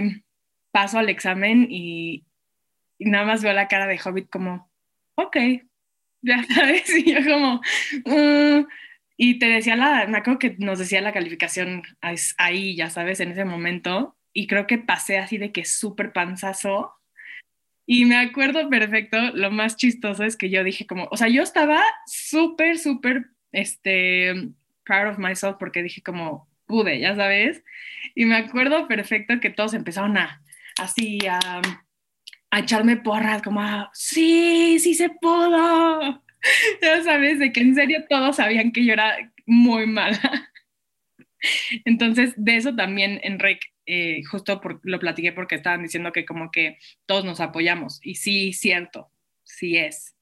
paso 0.73 0.99
al 0.99 1.09
examen 1.09 1.67
y, 1.71 2.25
nada 2.99 3.25
más 3.25 3.43
veo 3.43 3.53
la 3.53 3.69
cara 3.69 3.87
de 3.87 4.01
Hobbit 4.03 4.29
como, 4.31 4.71
ok, 5.15 5.37
ya 6.23 6.43
sabes, 6.55 6.89
y 6.97 7.13
yo 7.13 7.21
como, 7.25 7.61
mm". 8.07 8.67
y 9.17 9.39
te 9.39 9.47
decía 9.47 9.77
la, 9.77 10.07
me 10.07 10.19
acuerdo 10.19 10.39
que 10.39 10.57
nos 10.59 10.79
decía 10.79 11.01
la 11.01 11.13
calificación 11.13 11.83
ahí, 12.39 12.77
ya 12.77 12.91
sabes, 12.91 13.21
en 13.21 13.33
ese 13.33 13.45
momento, 13.45 14.17
y 14.33 14.47
creo 14.47 14.67
que 14.67 14.79
pasé 14.79 15.19
así 15.19 15.39
de 15.39 15.53
que 15.53 15.65
súper 15.65 16.13
panzazo, 16.13 16.95
y 17.87 18.05
me 18.05 18.17
acuerdo 18.17 18.69
perfecto, 18.69 19.19
lo 19.35 19.51
más 19.51 19.77
chistoso 19.77 20.25
es 20.25 20.37
que 20.37 20.51
yo 20.51 20.63
dije 20.65 20.87
como, 20.87 21.09
o 21.11 21.17
sea, 21.17 21.29
yo 21.29 21.43
estaba 21.43 21.83
súper, 22.07 22.79
súper, 22.79 23.27
este, 23.51 24.51
proud 24.85 25.11
of 25.11 25.19
myself 25.19 25.57
porque 25.59 25.83
dije 25.83 26.03
como, 26.03 26.49
pude, 26.67 27.01
ya 27.01 27.15
sabes. 27.17 27.63
Y 28.15 28.25
me 28.25 28.37
acuerdo 28.37 28.89
perfecto 28.89 29.41
que 29.41 29.51
todos 29.51 29.75
empezaron 29.75 30.17
a, 30.17 30.43
así, 30.79 31.19
a, 31.29 31.61
a 32.51 32.59
echarme 32.59 32.97
porras, 32.97 33.43
como, 33.43 33.63
sí, 33.93 34.79
sí 34.79 34.95
se 34.95 35.11
pudo. 35.11 36.23
Ya 36.83 37.01
sabes, 37.05 37.39
de 37.39 37.53
que 37.53 37.61
en 37.61 37.73
serio 37.77 38.05
todos 38.09 38.35
sabían 38.35 38.73
que 38.73 38.85
yo 38.85 38.95
era 38.95 39.33
muy 39.47 39.87
mala. 39.87 40.51
Entonces, 41.85 42.35
de 42.37 42.57
eso 42.57 42.75
también 42.75 43.21
en 43.23 43.39
eh, 43.87 44.23
justo 44.31 44.61
lo 44.83 44.99
platiqué 45.01 45.33
porque 45.33 45.57
estaban 45.57 45.83
diciendo 45.83 46.13
que 46.13 46.25
como 46.25 46.51
que 46.51 46.79
todos 47.07 47.25
nos 47.25 47.41
apoyamos 47.41 48.01
y 48.03 48.15
sí, 48.17 48.53
cierto, 48.53 49.11
sí 49.45 49.77
es. 49.77 50.17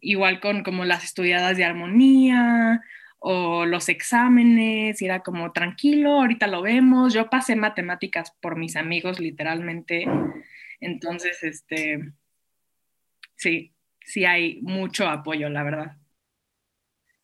Igual 0.00 0.40
con 0.40 0.62
como 0.62 0.84
las 0.84 1.04
estudiadas 1.04 1.56
de 1.56 1.64
armonía 1.64 2.82
o 3.18 3.66
los 3.66 3.88
exámenes, 3.88 5.00
era 5.02 5.20
como 5.20 5.52
tranquilo, 5.52 6.20
ahorita 6.20 6.46
lo 6.46 6.62
vemos. 6.62 7.12
Yo 7.14 7.28
pasé 7.30 7.54
matemáticas 7.56 8.32
por 8.40 8.56
mis 8.56 8.76
amigos 8.76 9.20
literalmente, 9.20 10.06
entonces, 10.80 11.42
este, 11.42 12.12
sí, 13.36 13.74
sí 14.00 14.24
hay 14.24 14.60
mucho 14.62 15.06
apoyo, 15.08 15.48
la 15.50 15.62
verdad. 15.62 15.99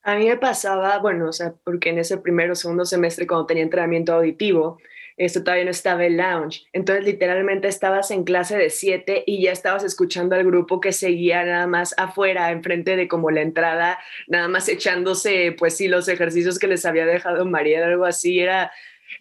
A 0.06 0.14
mí 0.14 0.28
me 0.28 0.36
pasaba, 0.36 0.98
bueno, 0.98 1.28
o 1.30 1.32
sea, 1.32 1.52
porque 1.64 1.90
en 1.90 1.98
ese 1.98 2.16
primero 2.18 2.52
o 2.52 2.54
segundo 2.54 2.84
semestre 2.84 3.26
cuando 3.26 3.46
tenía 3.46 3.64
entrenamiento 3.64 4.14
auditivo, 4.14 4.78
esto 5.16 5.42
todavía 5.42 5.64
no 5.64 5.72
estaba 5.72 6.04
el 6.04 6.16
lounge. 6.16 6.62
Entonces, 6.72 7.04
literalmente 7.04 7.66
estabas 7.66 8.12
en 8.12 8.22
clase 8.22 8.56
de 8.56 8.70
siete 8.70 9.24
y 9.26 9.42
ya 9.42 9.50
estabas 9.50 9.82
escuchando 9.82 10.36
al 10.36 10.44
grupo 10.44 10.80
que 10.80 10.92
seguía 10.92 11.44
nada 11.44 11.66
más 11.66 11.92
afuera, 11.98 12.52
enfrente 12.52 12.94
de 12.94 13.08
como 13.08 13.32
la 13.32 13.40
entrada, 13.40 13.98
nada 14.28 14.46
más 14.46 14.68
echándose, 14.68 15.56
pues 15.58 15.76
sí, 15.76 15.88
los 15.88 16.06
ejercicios 16.06 16.60
que 16.60 16.68
les 16.68 16.86
había 16.86 17.04
dejado 17.04 17.44
María, 17.44 17.84
algo 17.84 18.04
así. 18.04 18.38
Era, 18.38 18.70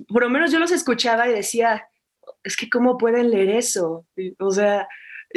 por 0.07 0.21
lo 0.21 0.29
menos 0.29 0.51
yo 0.51 0.59
los 0.59 0.71
escuchaba 0.71 1.27
y 1.27 1.33
decía, 1.33 1.87
es 2.43 2.55
que 2.55 2.69
cómo 2.69 2.99
pueden 2.99 3.31
leer 3.31 3.49
eso. 3.49 4.05
O 4.37 4.51
sea, 4.51 4.87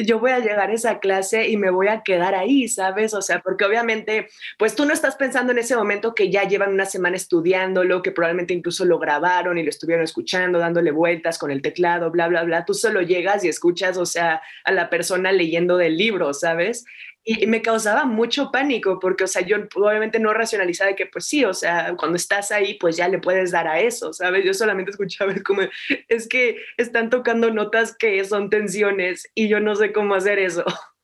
yo 0.05 0.21
voy 0.21 0.31
a 0.31 0.39
llegar 0.39 0.71
a 0.71 0.73
esa 0.73 1.01
clase 1.01 1.49
y 1.49 1.57
me 1.57 1.71
voy 1.71 1.89
a 1.89 2.03
quedar 2.03 2.35
ahí, 2.35 2.69
¿sabes? 2.69 3.15
O 3.15 3.23
sea, 3.23 3.41
porque 3.41 3.65
obviamente, 3.65 4.29
pues 4.59 4.75
tú 4.75 4.85
no 4.85 4.93
estás 4.93 5.17
pensando 5.17 5.53
en 5.53 5.59
ese 5.59 5.77
momento 5.77 6.15
que 6.15 6.31
ya 6.31 6.45
llevan 6.45 6.73
una 6.73 6.87
semana 6.87 7.17
estudiándolo, 7.17 8.03
que 8.03 8.13
probablemente 8.13 8.55
incluso 8.55 8.85
lo 8.85 8.99
grabaron 8.99 9.59
y 9.59 9.63
lo 9.63 9.71
estuvieron 9.71 10.05
escuchando, 10.05 10.59
dándole 10.59 10.91
vueltas 10.91 11.39
con 11.39 11.51
el 11.51 11.63
teclado, 11.63 12.11
bla, 12.11 12.29
bla, 12.29 12.45
bla. 12.45 12.65
Tú 12.65 12.75
solo 12.75 13.03
llegas 13.03 13.45
y 13.45 13.49
escuchas, 13.49 13.97
o 13.97 14.07
sea, 14.07 14.41
a 14.65 14.73
la 14.73 14.89
persona 14.91 15.33
leyendo 15.33 15.77
del 15.77 15.97
libro, 15.97 16.33
¿sabes? 16.33 16.85
Y 17.31 17.47
me 17.47 17.61
causaba 17.61 18.07
mucho 18.07 18.51
pánico 18.51 18.99
porque, 18.99 19.25
o 19.25 19.27
sea, 19.27 19.43
yo 19.43 19.59
obviamente 19.75 20.19
no 20.19 20.33
racionalizaba 20.33 20.95
que, 20.95 21.05
pues 21.05 21.27
sí, 21.27 21.45
o 21.45 21.53
sea, 21.53 21.95
cuando 21.99 22.17
estás 22.17 22.51
ahí, 22.51 22.79
pues 22.81 22.97
ya 22.97 23.07
le 23.07 23.19
puedes 23.19 23.51
dar 23.51 23.69
a 23.69 23.81
eso, 23.81 24.15
¿sabes? 24.15 24.47
Yo 24.47 24.55
solamente 24.55 24.91
escuchaba 24.93 25.35
como, 25.45 25.61
es 26.09 26.27
que 26.27 26.57
están 26.79 27.11
tocando 27.11 27.51
notas 27.51 27.95
que 27.95 28.25
son 28.25 28.49
tensiones 28.49 29.31
y 29.35 29.49
yo 29.49 29.61
no 29.61 29.75
sé 29.75 29.93
cómo 29.93 30.15
hacer 30.15 30.39
eso. 30.39 30.65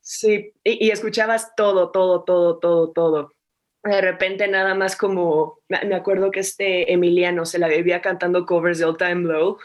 Sí, 0.00 0.54
y, 0.64 0.90
escuchabas 0.90 1.54
todo, 1.54 1.90
todo, 1.90 2.24
todo, 2.24 2.58
todo, 2.58 2.92
todo. 2.92 3.32
De 3.84 4.00
repente 4.00 4.48
nada 4.48 4.74
más 4.74 4.96
como, 4.96 5.60
me 5.68 5.94
acuerdo 5.94 6.30
que 6.30 6.40
este 6.40 6.90
Emiliano 6.94 7.44
se 7.44 7.58
la 7.58 7.68
vivía 7.68 8.00
cantando 8.00 8.46
covers 8.46 8.78
de 8.78 8.86
Old 8.86 8.96
Time 8.96 9.28
Low 9.28 9.58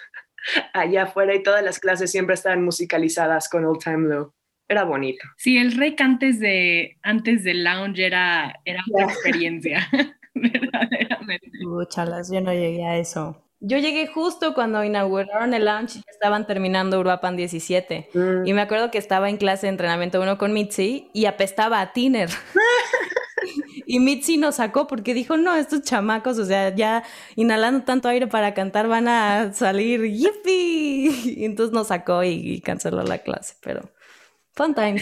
allá 0.73 1.03
afuera 1.03 1.33
y 1.33 1.43
todas 1.43 1.63
las 1.63 1.79
clases 1.79 2.11
siempre 2.11 2.33
estaban 2.33 2.61
musicalizadas 2.61 3.47
con 3.47 3.63
Old 3.63 3.79
Time 3.81 4.09
Low 4.09 4.33
era 4.73 4.83
bonito. 4.83 5.25
Sí, 5.37 5.57
el 5.57 5.71
rec 5.77 5.99
antes 6.01 6.39
de 6.39 6.97
antes 7.01 7.43
del 7.43 7.63
lounge 7.63 8.05
era, 8.05 8.59
era 8.65 8.81
una 8.91 9.05
experiencia, 9.05 9.87
verdaderamente. 10.33 11.49
chalas, 11.89 12.31
yo 12.31 12.41
no 12.41 12.51
llegué 12.51 12.83
a 12.83 12.97
eso. 12.97 13.39
Yo 13.65 13.77
llegué 13.77 14.07
justo 14.07 14.53
cuando 14.53 14.83
inauguraron 14.83 15.53
el 15.53 15.63
lounge 15.63 15.99
y 15.99 16.03
estaban 16.09 16.45
terminando 16.45 16.99
Uruapan 16.99 17.37
17. 17.37 18.09
Mm. 18.13 18.45
Y 18.45 18.51
me 18.51 18.59
acuerdo 18.59 18.91
que 18.91 18.97
estaba 18.97 19.29
en 19.29 19.37
clase 19.37 19.67
de 19.67 19.71
entrenamiento 19.71 20.21
uno 20.21 20.37
con 20.37 20.51
Mitzi 20.51 21.09
y 21.13 21.27
apestaba 21.27 21.79
a 21.79 21.93
Tiner. 21.93 22.29
y 23.85 24.01
Mitzi 24.01 24.35
nos 24.35 24.55
sacó 24.55 24.85
porque 24.85 25.13
dijo, 25.13 25.37
no, 25.37 25.55
estos 25.55 25.81
chamacos, 25.83 26.39
o 26.39 26.45
sea, 26.45 26.75
ya 26.75 27.03
inhalando 27.37 27.85
tanto 27.85 28.09
aire 28.09 28.27
para 28.27 28.53
cantar 28.53 28.89
van 28.89 29.07
a 29.07 29.53
salir, 29.53 30.01
¡yippee! 30.01 31.11
Y 31.37 31.45
entonces 31.45 31.73
nos 31.73 31.87
sacó 31.87 32.21
y 32.25 32.59
canceló 32.59 33.01
la 33.03 33.19
clase, 33.19 33.55
pero... 33.61 33.89
Fun 34.53 34.75
time. 34.75 35.01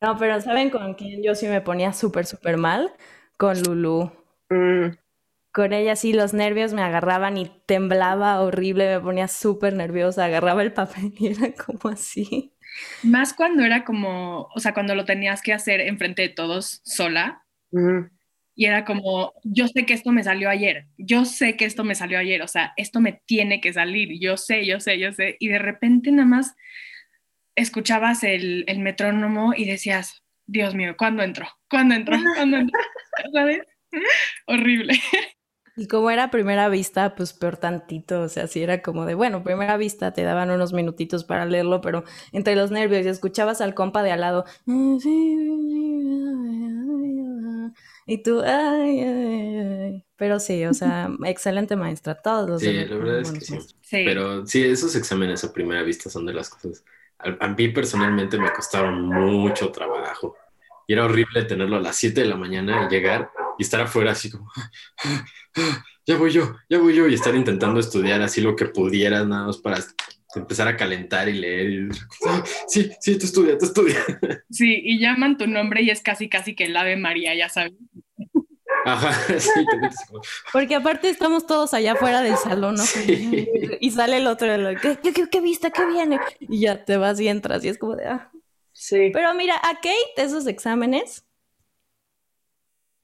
No, 0.00 0.16
pero 0.18 0.40
¿saben 0.40 0.70
con 0.70 0.94
quién 0.94 1.22
yo 1.22 1.34
sí 1.34 1.46
me 1.46 1.60
ponía 1.60 1.92
súper, 1.92 2.26
súper 2.26 2.58
mal? 2.58 2.92
Con 3.38 3.60
Lulu. 3.62 4.12
Mm. 4.50 4.96
Con 5.52 5.72
ella 5.72 5.96
sí 5.96 6.12
los 6.12 6.34
nervios 6.34 6.74
me 6.74 6.82
agarraban 6.82 7.38
y 7.38 7.50
temblaba 7.64 8.40
horrible, 8.42 8.86
me 8.86 9.00
ponía 9.00 9.26
súper 9.26 9.72
nerviosa, 9.72 10.26
agarraba 10.26 10.62
el 10.62 10.72
papel 10.72 11.14
y 11.18 11.28
era 11.28 11.52
como 11.54 11.92
así. 11.92 12.52
Más 13.02 13.32
cuando 13.32 13.64
era 13.64 13.84
como, 13.84 14.48
o 14.54 14.60
sea, 14.60 14.74
cuando 14.74 14.94
lo 14.94 15.06
tenías 15.06 15.40
que 15.40 15.54
hacer 15.54 15.80
enfrente 15.80 16.22
de 16.22 16.28
todos 16.28 16.82
sola. 16.84 17.42
Mm. 17.72 18.10
Y 18.54 18.66
era 18.66 18.84
como, 18.84 19.32
yo 19.44 19.66
sé 19.68 19.84
que 19.84 19.92
esto 19.94 20.12
me 20.12 20.24
salió 20.24 20.48
ayer, 20.48 20.86
yo 20.96 21.26
sé 21.26 21.56
que 21.56 21.66
esto 21.66 21.84
me 21.84 21.94
salió 21.94 22.18
ayer, 22.18 22.40
o 22.40 22.48
sea, 22.48 22.72
esto 22.78 23.00
me 23.00 23.20
tiene 23.26 23.60
que 23.60 23.70
salir, 23.74 24.18
yo 24.18 24.38
sé, 24.38 24.64
yo 24.64 24.80
sé, 24.80 24.98
yo 24.98 25.12
sé. 25.12 25.36
Y 25.40 25.48
de 25.48 25.58
repente 25.58 26.10
nada 26.10 26.26
más 26.26 26.56
escuchabas 27.56 28.22
el, 28.22 28.64
metrónomo 28.78 29.52
y 29.56 29.64
decías, 29.64 30.22
Dios 30.46 30.74
mío, 30.74 30.94
¿cuándo 30.96 31.22
entró? 31.22 31.48
¿Cuándo 31.68 31.94
entró? 31.94 32.16
¿Cuándo 32.36 32.58
entró? 32.58 32.78
¿Sabes? 33.32 33.62
Horrible. 34.46 34.94
Y 35.78 35.88
como 35.88 36.10
era 36.10 36.30
primera 36.30 36.68
vista, 36.68 37.14
pues 37.14 37.34
peor 37.34 37.58
tantito, 37.58 38.22
o 38.22 38.28
sea, 38.28 38.46
si 38.46 38.62
era 38.62 38.80
como 38.80 39.04
de, 39.04 39.14
bueno, 39.14 39.42
primera 39.42 39.76
vista 39.76 40.12
te 40.12 40.22
daban 40.22 40.50
unos 40.50 40.72
minutitos 40.72 41.24
para 41.24 41.44
leerlo, 41.44 41.82
pero 41.82 42.04
entre 42.32 42.56
los 42.56 42.70
nervios 42.70 43.04
y 43.04 43.10
escuchabas 43.10 43.60
al 43.60 43.74
compa 43.74 44.02
de 44.02 44.12
al 44.12 44.20
lado, 44.22 44.46
y 48.08 48.22
tú, 48.22 48.40
ay, 48.40 49.00
ay, 49.00 49.56
ay. 49.58 50.04
Pero 50.16 50.40
sí, 50.40 50.64
o 50.64 50.72
sea, 50.72 51.10
excelente 51.26 51.76
maestra, 51.76 52.14
todos 52.14 52.48
los 52.48 52.62
Sí, 52.62 52.72
la 52.72 52.96
verdad 52.96 53.20
es 53.20 53.32
que 53.32 53.40
sí. 53.40 53.58
sí. 53.82 54.02
Pero 54.06 54.46
sí, 54.46 54.64
esos 54.64 54.96
exámenes 54.96 55.44
a 55.44 55.52
primera 55.52 55.82
vista 55.82 56.08
son 56.08 56.24
de 56.24 56.32
las 56.32 56.48
cosas 56.48 56.84
a, 57.18 57.48
mí 57.48 57.68
personalmente 57.68 58.38
me 58.38 58.52
costaron 58.52 59.06
mucho 59.06 59.70
trabajo. 59.70 60.36
Y 60.86 60.92
era 60.92 61.04
horrible 61.04 61.44
tenerlo 61.44 61.76
a 61.76 61.80
las 61.80 61.96
7 61.96 62.20
de 62.20 62.26
la 62.26 62.36
mañana 62.36 62.86
y 62.86 62.92
llegar 62.92 63.30
y 63.58 63.62
estar 63.62 63.80
afuera 63.80 64.12
así 64.12 64.30
como, 64.30 64.50
ya 66.06 66.16
voy 66.16 66.30
yo, 66.30 66.56
ya 66.68 66.78
voy 66.78 66.94
yo, 66.94 67.08
y 67.08 67.14
estar 67.14 67.34
intentando 67.34 67.80
estudiar 67.80 68.22
así 68.22 68.40
lo 68.40 68.54
que 68.54 68.66
pudieras, 68.66 69.26
nada 69.26 69.46
más 69.46 69.58
para 69.58 69.78
empezar 70.36 70.68
a 70.68 70.76
calentar 70.76 71.28
y 71.28 71.32
leer. 71.32 71.70
Y, 71.70 71.88
sí, 72.68 72.90
sí, 73.00 73.18
tú 73.18 73.26
estudia, 73.26 73.58
tú 73.58 73.66
estudia. 73.66 73.98
Sí, 74.50 74.80
y 74.84 75.00
llaman 75.00 75.36
tu 75.38 75.46
nombre 75.46 75.82
y 75.82 75.90
es 75.90 76.02
casi, 76.02 76.28
casi 76.28 76.54
que 76.54 76.64
el 76.64 76.76
ave 76.76 76.96
María, 76.96 77.34
ya 77.34 77.48
sabes. 77.48 77.72
Ajá, 78.86 79.12
sí. 79.40 79.66
Porque 80.52 80.76
aparte 80.76 81.08
estamos 81.08 81.44
todos 81.46 81.74
allá 81.74 81.92
afuera 81.92 82.22
del 82.22 82.36
salón, 82.36 82.76
¿no? 82.76 82.84
Y 83.80 83.90
sale 83.90 84.18
el 84.18 84.26
otro, 84.26 84.46
¿qué, 84.80 84.98
qué, 85.12 85.28
qué 85.28 85.40
viste? 85.40 85.70
¿Qué 85.72 85.84
viene? 85.86 86.20
Y 86.40 86.60
ya 86.60 86.84
te 86.84 86.96
vas 86.96 87.18
y 87.20 87.28
entras 87.28 87.64
y 87.64 87.68
es 87.68 87.78
como 87.78 87.96
de, 87.96 88.06
ah. 88.06 88.30
Sí. 88.72 89.10
Pero 89.12 89.34
mira, 89.34 89.56
a 89.56 89.74
Kate 89.74 90.14
esos 90.16 90.46
exámenes. 90.46 91.26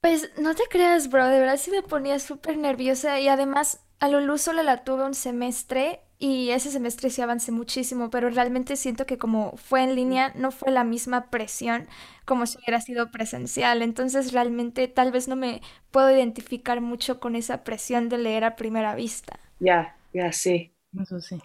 Pues 0.01 0.31
no 0.37 0.53
te 0.55 0.63
creas, 0.69 1.09
bro, 1.09 1.27
de 1.27 1.39
verdad 1.39 1.57
sí 1.57 1.71
me 1.71 1.81
ponía 1.81 2.19
súper 2.19 2.57
nerviosa 2.57 3.19
y 3.19 3.27
además 3.27 3.81
a 3.99 4.09
Lulu 4.09 4.37
solo 4.37 4.61
la 4.63 4.83
tuve 4.83 5.05
un 5.05 5.13
semestre 5.13 6.02
y 6.23 6.51
ese 6.51 6.71
semestre 6.71 7.09
sí 7.09 7.21
avancé 7.21 7.51
muchísimo, 7.51 8.09
pero 8.09 8.29
realmente 8.29 8.77
siento 8.77 9.05
que 9.05 9.17
como 9.17 9.57
fue 9.57 9.83
en 9.83 9.93
línea 9.93 10.31
no 10.35 10.51
fue 10.51 10.71
la 10.71 10.85
misma 10.85 11.29
presión 11.29 11.85
como 12.23 12.45
si 12.45 12.57
hubiera 12.59 12.79
sido 12.79 13.11
presencial. 13.11 13.81
Entonces 13.81 14.31
realmente 14.31 14.87
tal 14.87 15.11
vez 15.11 15.27
no 15.27 15.35
me 15.35 15.59
puedo 15.91 16.09
identificar 16.09 16.79
mucho 16.79 17.19
con 17.19 17.35
esa 17.35 17.65
presión 17.65 18.07
de 18.07 18.19
leer 18.19 18.45
a 18.45 18.55
primera 18.55 18.95
vista. 18.95 19.37
Ya, 19.59 19.97
ya, 20.13 20.31
sí. 20.31 20.71
Eso 20.97 21.19
sí. 21.19 21.41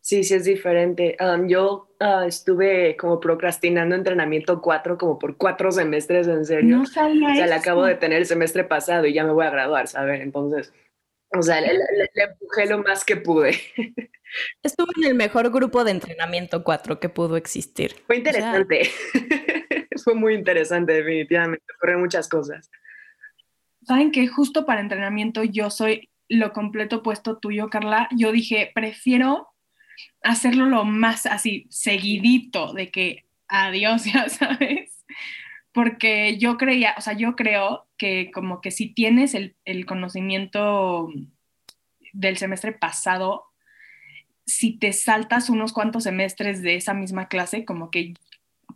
Sí, 0.00 0.24
sí 0.24 0.32
es 0.32 0.44
diferente. 0.44 1.14
Um, 1.20 1.46
yo 1.46 1.90
uh, 2.00 2.22
estuve 2.26 2.96
como 2.96 3.20
procrastinando 3.20 3.94
entrenamiento 3.94 4.62
cuatro, 4.62 4.96
como 4.96 5.18
por 5.18 5.36
cuatro 5.36 5.70
semestres, 5.70 6.26
en 6.26 6.46
serio. 6.46 6.78
No 6.78 6.86
sabía 6.86 7.32
O 7.32 7.34
sea, 7.34 7.46
le 7.46 7.54
acabo 7.54 7.84
de 7.84 7.96
tener 7.96 8.16
el 8.16 8.26
semestre 8.26 8.64
pasado 8.64 9.04
y 9.04 9.12
ya 9.12 9.24
me 9.24 9.32
voy 9.32 9.44
a 9.44 9.50
graduar, 9.50 9.88
¿sabes? 9.88 10.22
Entonces, 10.22 10.72
o 11.38 11.42
sea, 11.42 11.60
le, 11.60 11.78
empujé 12.14 12.66
lo 12.66 12.78
más 12.78 13.04
que 13.04 13.16
pude. 13.16 13.58
Estuve 14.62 14.90
en 14.98 15.04
el 15.04 15.14
mejor 15.14 15.50
grupo 15.50 15.84
de 15.84 15.92
entrenamiento 15.92 16.62
4 16.64 17.00
que 17.00 17.08
pudo 17.08 17.36
existir. 17.36 17.94
Fue 18.06 18.16
interesante. 18.16 18.90
Fue 20.04 20.14
muy 20.14 20.34
interesante, 20.34 20.92
definitivamente. 20.92 21.64
Ocurrieron 21.76 22.02
muchas 22.02 22.28
cosas. 22.28 22.70
Saben 23.82 24.10
que 24.10 24.26
justo 24.28 24.64
para 24.64 24.80
entrenamiento 24.80 25.42
yo 25.44 25.70
soy 25.70 26.10
lo 26.28 26.52
completo 26.52 26.96
opuesto 26.96 27.38
tuyo, 27.38 27.68
Carla. 27.68 28.08
Yo 28.16 28.32
dije, 28.32 28.70
prefiero 28.74 29.48
hacerlo 30.22 30.66
lo 30.66 30.84
más 30.84 31.26
así, 31.26 31.66
seguidito, 31.70 32.72
de 32.72 32.90
que 32.90 33.24
adiós, 33.48 34.04
ya 34.12 34.28
sabes 34.28 34.91
porque 35.72 36.36
yo 36.38 36.58
creía, 36.58 36.94
o 36.98 37.00
sea, 37.00 37.14
yo 37.14 37.34
creo 37.34 37.86
que 37.96 38.30
como 38.32 38.60
que 38.60 38.70
si 38.70 38.92
tienes 38.92 39.34
el, 39.34 39.86
conocimiento 39.86 41.08
del 42.12 42.36
semestre 42.36 42.72
pasado, 42.72 43.44
si 44.44 44.78
te 44.78 44.92
saltas 44.92 45.48
unos 45.48 45.72
cuantos 45.72 46.04
semestres 46.04 46.62
de 46.62 46.76
esa 46.76 46.94
misma 46.94 47.28
clase, 47.28 47.64
como 47.64 47.90
que, 47.90 48.14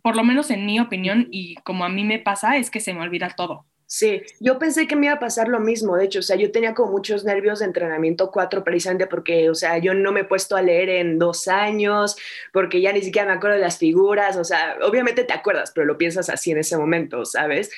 por 0.01 0.15
lo 0.15 0.23
menos 0.23 0.49
en 0.49 0.65
mi 0.65 0.79
opinión 0.79 1.27
y 1.31 1.55
como 1.57 1.85
a 1.85 1.89
mí 1.89 2.03
me 2.03 2.19
pasa, 2.19 2.57
es 2.57 2.71
que 2.71 2.79
se 2.79 2.93
me 2.93 3.01
olvida 3.01 3.29
todo. 3.29 3.65
Sí, 3.89 4.21
yo 4.41 4.59
pensé 4.59 4.85
que 4.85 4.97
me 4.97 5.05
iba 5.05 5.15
a 5.15 5.19
pasar 5.19 5.47
lo 5.47 5.61
mismo, 5.61 5.95
de 5.95 6.03
hecho, 6.03 6.19
o 6.19 6.21
sea, 6.21 6.35
yo 6.35 6.51
tenía 6.51 6.73
como 6.73 6.91
muchos 6.91 7.23
nervios 7.23 7.59
de 7.59 7.65
entrenamiento 7.65 8.31
4 8.31 8.61
precisamente 8.61 9.07
porque, 9.07 9.49
o 9.49 9.55
sea, 9.55 9.77
yo 9.77 9.93
no 9.93 10.11
me 10.11 10.21
he 10.21 10.23
puesto 10.25 10.57
a 10.57 10.61
leer 10.61 10.89
en 10.89 11.17
dos 11.17 11.47
años, 11.47 12.17
porque 12.51 12.81
ya 12.81 12.91
ni 12.91 13.01
siquiera 13.01 13.25
me 13.25 13.35
acuerdo 13.35 13.55
de 13.55 13.61
las 13.61 13.77
figuras, 13.77 14.35
o 14.35 14.43
sea, 14.43 14.75
obviamente 14.83 15.23
te 15.23 15.31
acuerdas, 15.31 15.71
pero 15.73 15.87
lo 15.87 15.97
piensas 15.97 16.29
así 16.29 16.51
en 16.51 16.57
ese 16.57 16.77
momento, 16.77 17.23
¿sabes? 17.23 17.71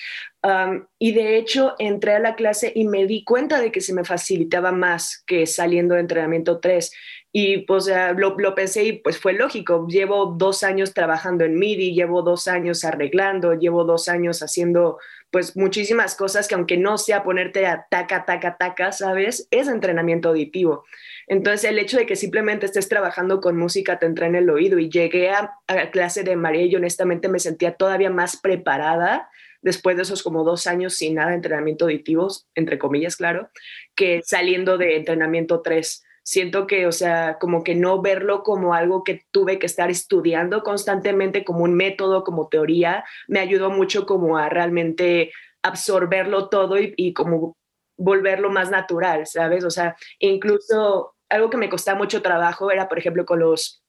y 1.00 1.12
de 1.12 1.38
hecho 1.38 1.76
entré 1.80 2.14
a 2.14 2.20
la 2.20 2.36
clase 2.36 2.72
y 2.74 2.88
me 2.88 3.06
di 3.06 3.26
cuenta 3.26 3.60
de 3.60 3.74
que 3.74 3.82
se 3.82 3.94
me 3.94 4.06
facilitaba 4.06 4.72
más 4.72 5.22
que 5.28 5.46
saliendo 5.46 5.96
de 5.96 6.02
entrenamiento 6.02 6.60
3. 6.60 6.92
Y 7.32 7.60
pues 7.60 7.92
lo, 8.16 8.38
lo, 8.38 8.56
pensé 8.56 8.86
y 8.86 8.94
pues 8.94 9.20
fue 9.20 9.34
lógico. 9.34 9.86
Llevo 9.88 10.28
dos 10.38 10.64
años 10.64 10.94
trabajando 10.94 11.44
en 11.44 11.60
MIDI, 11.60 11.94
llevo 11.94 12.22
dos 12.22 12.48
años 12.48 12.86
arreglando, 12.86 13.54
llevo 13.54 13.84
dos 13.84 14.08
años 14.08 14.42
haciendo 14.42 14.98
pues 15.32 15.56
muchísimas 15.56 16.16
cosas 16.16 16.48
que 16.48 16.56
aunque 16.56 16.78
no 16.78 16.98
sea 16.98 17.24
ponerte 17.24 17.66
a 17.68 17.86
taca, 17.90 18.26
taca, 18.26 18.58
taca, 18.58 18.92
¿sabes? 18.92 19.48
Es 19.52 19.68
entrenamiento 19.68 20.30
auditivo. 20.30 20.86
Entonces 21.28 21.70
el 21.70 21.80
hecho 21.80 21.98
de 21.98 22.06
que 22.06 22.16
simplemente 22.16 22.66
estés 22.66 22.90
trabajando 22.90 23.40
con 23.40 23.58
música 23.58 24.00
te 24.00 24.06
entra 24.06 24.28
en 24.28 24.36
el 24.36 24.50
oído 24.50 24.80
y 24.80 24.90
llegué 24.90 25.30
a, 25.30 25.54
a 25.68 25.92
clase 25.92 26.24
de 26.24 26.36
María 26.36 26.66
y 26.66 26.76
honestamente 26.76 27.30
me 27.30 27.40
sentía 27.40 27.74
todavía 27.74 28.10
más 28.10 28.38
preparada 28.38 29.30
después 29.62 29.96
de 29.98 30.04
esos 30.04 30.24
como 30.24 30.44
dos 30.44 30.68
años 30.68 30.96
sin 30.96 31.16
nada 31.16 31.30
de 31.30 31.36
entrenamiento 31.36 31.86
auditivo, 31.86 32.30
entre 32.56 32.80
comillas, 32.80 33.16
claro, 33.16 33.50
que 33.96 34.22
saliendo 34.24 34.78
de 34.78 34.96
entrenamiento 34.96 35.62
3 35.62 36.04
siento 36.24 36.68
que, 36.68 36.88
o 36.88 36.92
sea, 36.92 37.38
como 37.40 37.64
que 37.64 37.76
no 37.76 38.02
verlo 38.02 38.44
como 38.44 38.74
algo 38.74 39.04
que 39.04 39.26
tuve 39.32 39.60
que 39.60 39.66
estar 39.66 39.90
estudiando 39.90 40.64
constantemente 40.64 41.44
como 41.44 41.64
un 41.64 41.74
método, 41.74 42.24
como 42.24 42.48
teoría, 42.48 43.04
me 43.28 43.40
ayudó 43.40 43.70
mucho 43.70 44.06
como 44.06 44.38
a 44.38 44.50
realmente 44.50 45.32
absorberlo 45.62 46.50
todo 46.50 46.78
y, 46.80 47.14
como 47.14 47.58
volverlo 47.98 48.50
más 48.50 48.72
natural, 48.72 49.28
¿sabes? 49.28 49.64
O 49.66 49.70
sea, 49.70 49.96
incluso 50.20 51.16
algo 51.28 51.50
que 51.50 51.58
me 51.58 51.70
costaba 51.70 51.98
mucho 51.98 52.22
trabajo 52.22 52.72
era, 52.72 52.88
por 52.88 52.98
ejemplo, 52.98 53.26
con 53.26 53.40
los 53.40 53.84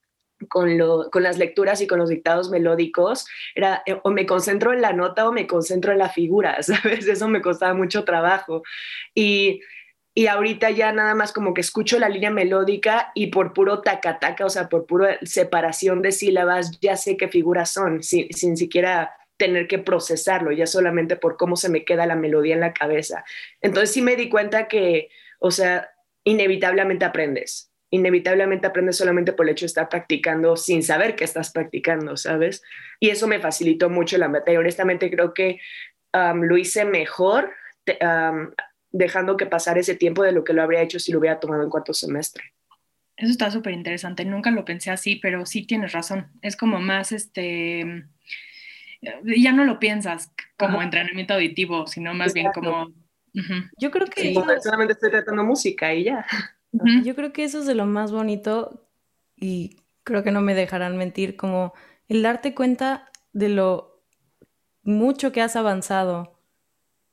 con, 0.49 0.79
lo, 0.79 1.11
con, 1.11 1.23
las 1.23 1.37
lecturas 1.37 1.83
y 1.83 1.87
con 1.87 1.99
los 1.99 2.09
dictados 2.09 2.49
melódicos, 2.49 3.27
era 3.55 3.83
eh, 3.85 4.01
o 4.03 4.11
me 4.11 4.25
concentro 4.25 4.73
en 4.73 4.81
la 4.81 4.95
nota 4.95 5.29
o 5.29 5.33
me 5.33 5.47
concentro 5.47 5.93
en 5.93 5.99
la 5.99 6.09
figura, 6.09 6.63
¿sabes? 6.63 7.07
Eso 7.07 7.29
me 7.29 7.43
costaba 7.43 7.75
mucho 7.75 8.05
trabajo. 8.05 8.63
Y 9.15 9.61
y 10.21 10.27
ahorita 10.27 10.69
ya 10.69 10.93
nada 10.93 11.15
más 11.15 11.33
como 11.33 11.55
que 11.55 11.63
escucho 11.63 11.99
la 11.99 12.11
línea 12.11 12.31
melódica 12.31 13.11
y 13.15 13.29
por 13.29 13.55
puro 13.55 13.81
tacataca, 13.81 14.45
o 14.45 14.51
sea, 14.51 14.69
por 14.69 14.85
pura 14.85 15.19
separación 15.23 16.03
de 16.03 16.13
sílabas, 16.13 16.79
ya 16.79 16.95
sé 16.97 17.17
qué 17.17 17.29
figuras 17.29 17.73
son, 17.73 18.03
sin, 18.03 18.31
sin 18.31 18.59
siquiera 18.59 19.15
tener 19.39 19.67
que 19.67 19.79
procesarlo, 19.79 20.53
ya 20.53 20.67
solamente 20.67 21.17
por 21.17 21.39
cómo 21.39 21.57
se 21.57 21.71
me 21.71 21.87
queda 21.87 22.05
la 22.05 22.17
melodía 22.17 22.53
en 22.53 22.61
la 22.61 22.75
cabeza. 22.75 23.25
Entonces 23.63 23.93
sí 23.93 24.03
me 24.03 24.15
di 24.15 24.29
cuenta 24.29 24.69
que, 24.69 25.09
o 25.39 25.51
sea, 25.51 25.89
inevitablemente 26.25 27.07
aprendes, 27.07 27.73
inevitablemente 27.89 28.67
aprendes 28.67 28.99
solamente 28.99 29.33
por 29.33 29.47
el 29.47 29.53
hecho 29.53 29.65
de 29.65 29.69
estar 29.69 29.89
practicando 29.89 30.55
sin 30.55 30.83
saber 30.83 31.17
que 31.17 31.25
estás 31.25 31.51
practicando, 31.51 32.19
¿sabes? 32.19 32.63
Y 32.99 33.09
eso 33.09 33.27
me 33.27 33.41
facilitó 33.41 33.89
mucho 33.89 34.19
la 34.19 34.29
materia. 34.29 34.61
Honestamente 34.61 35.11
creo 35.11 35.33
que 35.33 35.61
lo 36.13 36.59
hice 36.59 36.85
mejor 36.85 37.55
dejando 38.93 39.37
que 39.37 39.47
pasara 39.47 39.81
ese 39.81 39.95
tiempo 39.95 40.23
de 40.23 40.33
lo 40.33 40.45
que 40.45 40.53
lo 40.53 40.63
habría 40.63 40.83
hecho 40.83 40.99
si 40.99 41.13
lo 41.13 41.19
hubiera 41.19 41.41
tomado 41.41 41.63
en 41.63 41.71
cuarto 41.71 41.95
semestre. 41.95 42.45
Eso 43.17 43.31
está 43.31 43.51
súper 43.51 43.75
interesante. 43.75 44.25
Nunca 44.25 44.51
lo 44.51 44.65
pensé 44.65 44.91
así, 44.91 45.17
pero 45.17 45.45
sí 45.45 45.67
tienes 45.67 45.93
razón. 45.93 46.29
Es 46.41 46.57
como 46.57 46.81
más, 46.81 47.13
este, 47.13 48.07
ya 49.03 49.53
no 49.53 49.65
lo 49.65 49.79
piensas 49.79 50.33
como 50.57 50.83
entrenamiento 50.83 51.35
auditivo, 51.35 51.87
sino 51.87 52.15
más 52.15 52.33
bien 52.33 52.49
como... 52.55 52.93
Yo 53.79 53.91
creo 53.91 54.07
que... 54.07 54.35
solamente 54.63 54.95
estoy 54.95 55.11
tratando 55.11 55.45
música 55.45 55.95
y 55.95 56.05
ya. 56.05 56.27
Yo 57.05 57.15
creo 57.15 57.33
que 57.33 57.45
eso 57.45 57.61
es 57.61 57.67
de 57.67 57.75
lo 57.75 57.87
más 57.87 58.11
bonito 58.11 58.89
y 59.37 59.77
creo 60.03 60.23
que 60.23 60.31
no 60.31 60.41
me 60.41 60.55
dejarán 60.55 60.97
mentir, 60.97 61.37
como 61.37 61.75
el 62.09 62.23
darte 62.23 62.55
cuenta 62.55 63.11
de 63.33 63.51
lo 63.51 64.03
mucho 64.83 65.31
que 65.31 65.43
has 65.43 65.57
avanzado 65.57 66.40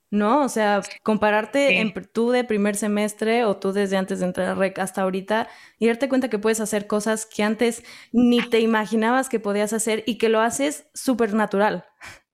¿no? 0.10 0.44
O 0.44 0.50
sea, 0.50 0.82
compararte 1.04 1.80
en, 1.80 1.94
tú 2.14 2.32
de 2.32 2.44
primer 2.44 2.76
semestre 2.76 3.46
o 3.46 3.58
tú 3.58 3.74
desde 3.74 3.98
antes 3.98 4.20
de 4.20 4.26
entrar 4.26 4.48
a 4.50 4.56
REC 4.56 4.80
hasta 4.80 5.02
ahorita 5.02 5.48
y 5.80 5.88
darte 5.88 6.10
cuenta 6.10 6.30
que 6.30 6.40
puedes 6.40 6.60
hacer 6.60 6.88
cosas 6.88 7.26
que 7.26 7.44
antes 7.44 7.84
ni 8.12 8.42
te 8.42 8.60
imaginabas 8.60 9.30
que 9.30 9.40
podías 9.40 9.74
hacer 9.74 10.04
y 10.06 10.18
que 10.18 10.30
lo 10.30 10.40
haces 10.40 10.88
súper 10.94 11.34
natural. 11.34 11.86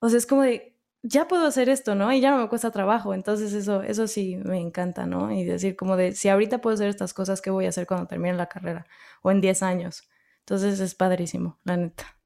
O 0.00 0.10
sea, 0.10 0.18
es 0.18 0.26
como 0.26 0.42
de, 0.42 0.76
ya 1.02 1.28
puedo 1.28 1.46
hacer 1.46 1.70
esto, 1.70 1.94
¿no? 1.94 2.12
Y 2.12 2.20
ya 2.20 2.30
no 2.30 2.38
me 2.38 2.48
cuesta 2.48 2.70
trabajo. 2.70 3.14
Entonces 3.14 3.54
eso, 3.54 3.82
eso 3.82 4.06
sí 4.06 4.36
me 4.36 4.58
encanta, 4.60 5.06
¿no? 5.06 5.30
Y 5.30 5.44
decir 5.44 5.76
como 5.76 5.96
de, 5.96 6.12
si 6.12 6.28
ahorita 6.28 6.60
puedo 6.60 6.74
hacer 6.74 6.88
estas 6.88 7.14
cosas, 7.14 7.40
¿qué 7.40 7.50
voy 7.50 7.66
a 7.66 7.70
hacer 7.70 7.86
cuando 7.86 8.06
termine 8.06 8.34
la 8.34 8.48
carrera? 8.48 8.86
O 9.22 9.30
en 9.30 9.40
10 9.40 9.62
años. 9.62 10.08
Entonces 10.40 10.80
es 10.80 10.94
padrísimo, 10.94 11.58
la 11.64 11.78
neta. 11.78 12.18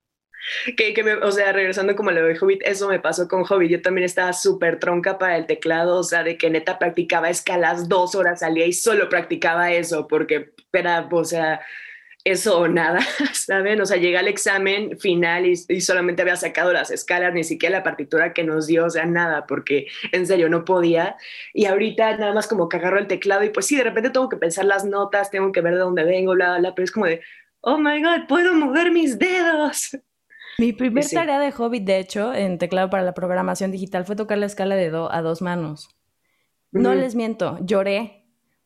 Que, 0.77 0.95
que 0.95 1.03
me, 1.03 1.15
o 1.15 1.31
sea, 1.31 1.53
regresando 1.53 1.97
como 1.97 2.11
lo 2.11 2.25
de 2.25 2.39
Hobbit, 2.39 2.63
eso 2.65 2.89
me 2.89 3.01
pasó 3.01 3.29
con 3.29 3.45
Hobbit. 3.49 3.71
Yo 3.71 3.83
también 3.83 4.05
estaba 4.05 4.33
súper 4.33 4.79
tronca 4.79 5.19
para 5.19 5.37
el 5.37 5.47
teclado, 5.47 5.99
o 5.99 6.03
sea, 6.03 6.23
de 6.23 6.39
que 6.39 6.51
neta 6.51 6.79
practicaba 6.79 7.31
escalas 7.31 7.89
dos 7.89 8.15
horas 8.15 8.43
al 8.43 8.55
día 8.55 8.67
y 8.67 8.73
solo 8.73 9.09
practicaba 9.09 9.73
eso, 9.73 10.07
porque 10.09 10.53
era, 10.73 11.09
o 11.11 11.25
sea, 11.25 11.61
eso 12.25 12.59
o 12.59 12.69
nada, 12.69 13.01
¿saben? 13.33 13.81
O 13.81 13.87
sea, 13.87 13.97
llegué 13.97 14.19
al 14.19 14.29
examen 14.29 14.99
final 14.99 15.47
y, 15.47 15.55
y, 15.69 15.81
solamente 15.81 16.23
había 16.23 16.37
sacado 16.37 16.73
las 16.73 16.91
escalas, 16.91 17.33
ni 17.33 17.45
siquiera 17.45 17.79
la 17.79 17.85
partitura 17.85 18.33
que 18.33 18.45
nos 18.45 18.67
dio, 18.67 18.87
o 18.87 18.91
sea, 18.91 19.07
nada, 19.07 19.47
porque 19.47 19.87
en 20.13 20.27
serio 20.27 20.49
no 20.49 20.65
podía. 20.65 21.17
Y 21.55 21.67
ahorita 21.67 22.17
nada 22.17 22.35
más 22.35 22.47
como 22.47 22.69
que 22.69 22.77
agarro 22.77 22.99
el 22.99 23.07
teclado 23.07 23.45
y 23.45 23.51
pues 23.51 23.67
sí, 23.67 23.77
de 23.77 23.85
repente 23.85 24.11
tengo 24.11 24.29
que 24.29 24.37
pensar 24.37 24.65
las 24.65 24.85
notas, 24.85 25.31
tengo 25.31 25.53
que 25.53 25.61
ver 25.61 25.75
de 25.75 25.81
dónde 25.81 26.05
vengo, 26.05 26.33
bla, 26.35 26.51
bla, 26.51 26.59
bla, 26.59 26.75
pero 26.75 26.85
es 26.85 26.93
como 26.93 27.07
de, 27.07 27.23
oh 27.61 27.79
my 27.79 28.03
god, 28.03 28.27
puedo 28.29 28.55
mover 28.55 28.91
mis 28.91 29.19
dedos. 29.19 29.97
Mi 30.59 30.73
primer 30.75 31.09
tarea 31.09 31.39
de 31.39 31.53
Hobbit, 31.57 31.85
de 31.85 31.99
hecho, 31.99 32.35
en 32.35 32.59
teclado 32.59 32.91
para 32.91 33.05
la 33.05 33.15
programación 33.15 33.71
digital 33.71 34.05
fue 34.05 34.17
tocar 34.17 34.39
la 34.39 34.47
escala 34.47 34.77
de 34.77 34.91
do 34.91 35.11
a 35.13 35.23
dos 35.23 35.41
manos. 35.41 35.89
No 36.71 36.95
les 36.95 37.15
miento, 37.15 37.59
lloré 37.63 38.19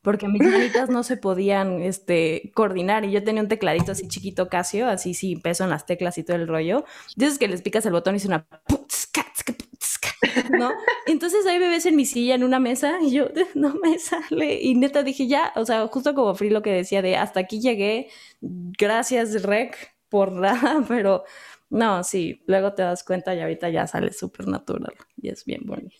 porque 0.02 0.26
mis 0.26 0.42
manitas 0.42 0.90
no 0.90 1.04
se 1.04 1.16
podían 1.16 1.80
este, 1.80 2.50
coordinar 2.54 3.04
y 3.04 3.12
yo 3.12 3.22
tenía 3.22 3.40
un 3.40 3.48
tecladito 3.48 3.92
así 3.92 4.08
chiquito 4.08 4.48
Casio, 4.48 4.88
así 4.88 5.14
sí, 5.14 5.36
peso 5.36 5.62
en 5.62 5.70
las 5.70 5.86
teclas 5.86 6.18
y 6.18 6.24
todo 6.24 6.36
el 6.36 6.48
rollo. 6.48 6.84
Entonces 7.16 7.38
que 7.38 7.46
les 7.46 7.62
picas 7.62 7.86
el 7.86 7.92
botón 7.92 8.16
y 8.16 8.18
suena 8.18 8.46
¿no? 10.58 10.72
Entonces 11.06 11.46
ahí 11.46 11.58
me 11.58 11.68
ves 11.68 11.86
en 11.86 11.96
mi 11.96 12.04
silla 12.04 12.34
en 12.34 12.44
una 12.44 12.58
mesa 12.58 12.98
y 13.00 13.12
yo 13.12 13.28
no 13.54 13.74
me 13.74 13.98
sale 13.98 14.60
y 14.60 14.74
neta 14.74 15.02
dije 15.02 15.26
ya, 15.26 15.52
o 15.56 15.64
sea, 15.64 15.86
justo 15.86 16.14
como 16.14 16.34
Free 16.34 16.50
lo 16.50 16.62
que 16.62 16.72
decía 16.72 17.00
de 17.02 17.16
hasta 17.16 17.40
aquí 17.40 17.60
llegué, 17.60 18.08
gracias 18.40 19.42
Rec 19.42 19.94
por 20.08 20.32
nada, 20.32 20.84
pero 20.88 21.24
no, 21.72 22.04
sí, 22.04 22.42
luego 22.46 22.74
te 22.74 22.82
das 22.82 23.02
cuenta 23.02 23.34
y 23.34 23.40
ahorita 23.40 23.70
ya 23.70 23.86
sale 23.86 24.12
súper 24.12 24.46
natural 24.46 24.92
y 25.16 25.30
es 25.30 25.46
bien 25.46 25.62
bonito. 25.64 25.96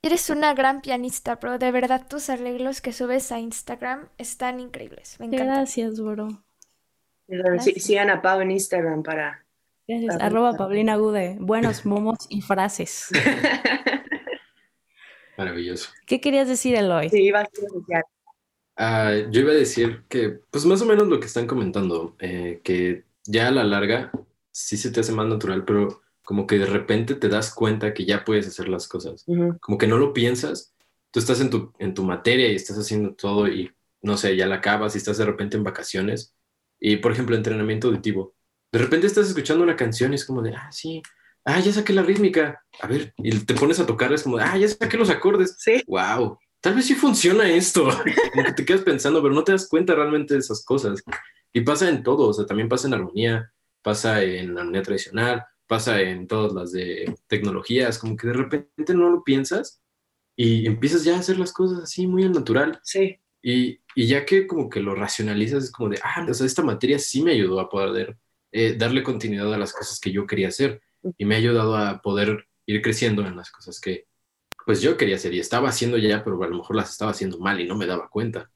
Eres 0.00 0.30
una 0.30 0.54
gran 0.54 0.82
pianista, 0.82 1.40
pero 1.40 1.58
de 1.58 1.72
verdad 1.72 2.06
tus 2.08 2.30
arreglos 2.30 2.80
que 2.80 2.92
subes 2.92 3.32
a 3.32 3.40
Instagram 3.40 4.08
están 4.18 4.60
increíbles. 4.60 5.18
Me 5.18 5.26
Gracias, 5.26 6.00
bro. 6.00 6.28
Sigan 7.58 8.10
a 8.10 8.22
Pau 8.22 8.40
en 8.40 8.52
Instagram 8.52 9.02
para... 9.02 9.44
Gracias. 9.88 10.16
Arroba 10.20 10.52
Paulina 10.52 10.94
Gude. 10.94 11.36
Buenos 11.40 11.84
momos 11.84 12.18
y 12.28 12.42
frases. 12.42 13.08
Maravilloso. 15.36 15.90
¿Qué 16.06 16.20
querías 16.20 16.46
decir, 16.46 16.76
Eloy? 16.76 17.08
Sí, 17.08 17.24
iba 17.24 17.40
a 17.40 17.42
decir. 17.42 17.68
Ah, 18.76 19.12
yo 19.28 19.40
iba 19.40 19.50
a 19.50 19.56
decir 19.56 20.04
que, 20.08 20.38
pues 20.52 20.64
más 20.66 20.80
o 20.82 20.86
menos 20.86 21.08
lo 21.08 21.18
que 21.18 21.26
están 21.26 21.48
comentando, 21.48 22.14
eh, 22.20 22.60
que 22.62 23.02
ya 23.24 23.48
a 23.48 23.50
la 23.50 23.64
larga 23.64 24.12
sí 24.56 24.78
se 24.78 24.90
te 24.90 25.00
hace 25.00 25.12
más 25.12 25.26
natural, 25.26 25.66
pero 25.66 26.00
como 26.24 26.46
que 26.46 26.58
de 26.58 26.64
repente 26.64 27.14
te 27.14 27.28
das 27.28 27.54
cuenta 27.54 27.92
que 27.92 28.06
ya 28.06 28.24
puedes 28.24 28.48
hacer 28.48 28.68
las 28.68 28.88
cosas. 28.88 29.26
Como 29.60 29.76
que 29.76 29.86
no 29.86 29.98
lo 29.98 30.14
piensas, 30.14 30.74
tú 31.10 31.20
estás 31.20 31.42
en 31.42 31.50
tu, 31.50 31.74
en 31.78 31.92
tu 31.92 32.04
materia 32.04 32.50
y 32.50 32.54
estás 32.54 32.78
haciendo 32.78 33.14
todo 33.14 33.48
y 33.48 33.70
no 34.00 34.16
sé, 34.16 34.34
ya 34.34 34.46
la 34.46 34.56
acabas 34.56 34.94
y 34.94 34.98
estás 34.98 35.18
de 35.18 35.26
repente 35.26 35.58
en 35.58 35.62
vacaciones. 35.62 36.34
Y 36.80 36.96
por 36.96 37.12
ejemplo, 37.12 37.36
entrenamiento 37.36 37.88
auditivo. 37.88 38.34
De 38.72 38.78
repente 38.78 39.06
estás 39.06 39.28
escuchando 39.28 39.62
una 39.62 39.76
canción 39.76 40.12
y 40.12 40.14
es 40.16 40.24
como 40.24 40.40
de, 40.40 40.54
ah, 40.54 40.72
sí, 40.72 41.02
ah, 41.44 41.60
ya 41.60 41.72
saqué 41.72 41.92
la 41.92 42.02
rítmica. 42.02 42.64
A 42.80 42.86
ver, 42.86 43.12
y 43.18 43.38
te 43.40 43.52
pones 43.52 43.78
a 43.78 43.86
tocar, 43.86 44.10
es 44.14 44.22
como 44.22 44.38
de, 44.38 44.44
ah, 44.44 44.56
ya 44.56 44.68
saqué 44.68 44.96
los 44.96 45.10
acordes. 45.10 45.56
Sí. 45.58 45.82
Wow, 45.86 46.38
tal 46.62 46.74
vez 46.74 46.86
sí 46.86 46.94
funciona 46.94 47.46
esto. 47.46 47.84
como 48.32 48.44
que 48.46 48.52
te 48.54 48.64
quedas 48.64 48.82
pensando, 48.82 49.20
pero 49.20 49.34
no 49.34 49.44
te 49.44 49.52
das 49.52 49.68
cuenta 49.68 49.94
realmente 49.94 50.32
de 50.32 50.40
esas 50.40 50.64
cosas. 50.64 51.02
Y 51.52 51.60
pasa 51.60 51.90
en 51.90 52.02
todo, 52.02 52.28
o 52.28 52.32
sea, 52.32 52.46
también 52.46 52.70
pasa 52.70 52.88
en 52.88 52.94
armonía, 52.94 53.52
pasa 53.86 54.20
en 54.20 54.52
la 54.52 54.62
armonía 54.62 54.82
tradicional, 54.82 55.44
pasa 55.68 56.00
en 56.00 56.26
todas 56.26 56.52
las 56.52 56.72
de 56.72 57.14
tecnologías, 57.28 58.00
como 58.00 58.16
que 58.16 58.26
de 58.26 58.32
repente 58.32 58.94
no 58.94 59.10
lo 59.10 59.22
piensas 59.22 59.80
y 60.34 60.66
empiezas 60.66 61.04
ya 61.04 61.14
a 61.14 61.20
hacer 61.20 61.38
las 61.38 61.52
cosas 61.52 61.84
así 61.84 62.04
muy 62.08 62.24
al 62.24 62.32
natural. 62.32 62.80
Sí. 62.82 63.20
Y, 63.40 63.78
y 63.94 64.08
ya 64.08 64.26
que 64.26 64.48
como 64.48 64.68
que 64.68 64.80
lo 64.80 64.96
racionalizas, 64.96 65.62
es 65.62 65.70
como 65.70 65.90
de, 65.90 66.00
ah, 66.02 66.26
o 66.28 66.34
sea, 66.34 66.46
esta 66.46 66.64
materia 66.64 66.98
sí 66.98 67.22
me 67.22 67.30
ayudó 67.30 67.60
a 67.60 67.70
poder 67.70 68.18
eh, 68.50 68.74
darle 68.76 69.04
continuidad 69.04 69.54
a 69.54 69.58
las 69.58 69.72
cosas 69.72 70.00
que 70.00 70.10
yo 70.10 70.26
quería 70.26 70.48
hacer 70.48 70.82
y 71.16 71.24
me 71.24 71.36
ha 71.36 71.38
ayudado 71.38 71.76
a 71.76 72.02
poder 72.02 72.48
ir 72.66 72.82
creciendo 72.82 73.24
en 73.24 73.36
las 73.36 73.52
cosas 73.52 73.80
que 73.80 74.08
pues 74.64 74.82
yo 74.82 74.96
quería 74.96 75.14
hacer 75.14 75.32
y 75.32 75.38
estaba 75.38 75.68
haciendo 75.68 75.96
ya, 75.96 76.24
pero 76.24 76.42
a 76.42 76.48
lo 76.48 76.56
mejor 76.56 76.74
las 76.74 76.90
estaba 76.90 77.12
haciendo 77.12 77.38
mal 77.38 77.60
y 77.60 77.68
no 77.68 77.76
me 77.76 77.86
daba 77.86 78.08
cuenta. 78.08 78.50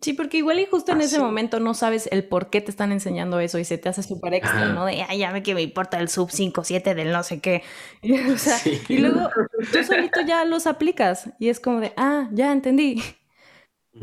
Sí, 0.00 0.12
porque 0.12 0.38
igual 0.38 0.58
y 0.58 0.66
justo 0.66 0.92
en 0.92 1.00
ese 1.00 1.18
momento 1.18 1.60
no 1.60 1.72
sabes 1.72 2.08
el 2.10 2.24
por 2.24 2.50
qué 2.50 2.60
te 2.60 2.70
están 2.70 2.92
enseñando 2.92 3.38
eso 3.40 3.58
y 3.58 3.64
se 3.64 3.78
te 3.78 3.88
hace 3.88 4.02
súper 4.02 4.34
extra, 4.34 4.66
¿no? 4.66 4.84
De, 4.84 5.02
ay, 5.08 5.18
ya 5.18 5.32
ve 5.32 5.42
que 5.42 5.54
me 5.54 5.62
importa 5.62 5.98
el 6.00 6.08
sub 6.08 6.30
5, 6.30 6.64
7 6.64 6.94
del 6.94 7.12
no 7.12 7.22
sé 7.22 7.40
qué. 7.40 7.62
Y, 8.88 8.98
luego 8.98 9.30
tú 9.72 9.84
solito 9.84 10.20
ya 10.22 10.44
los 10.44 10.66
aplicas 10.66 11.30
y 11.38 11.48
es 11.48 11.60
como 11.60 11.80
de, 11.80 11.92
ah, 11.96 12.28
ya 12.32 12.52
entendí. 12.52 13.02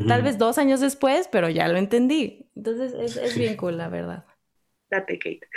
Tal 0.08 0.22
vez 0.22 0.38
dos 0.38 0.58
años 0.58 0.80
después, 0.80 1.28
pero 1.30 1.48
ya 1.48 1.68
lo 1.68 1.78
entendí. 1.78 2.50
Entonces 2.56 2.94
es, 2.94 3.16
es 3.16 3.38
bien 3.38 3.56
cool, 3.56 3.78
la 3.78 3.88
verdad. 3.88 4.24
Date, 4.90 5.18
Kate. 5.18 5.48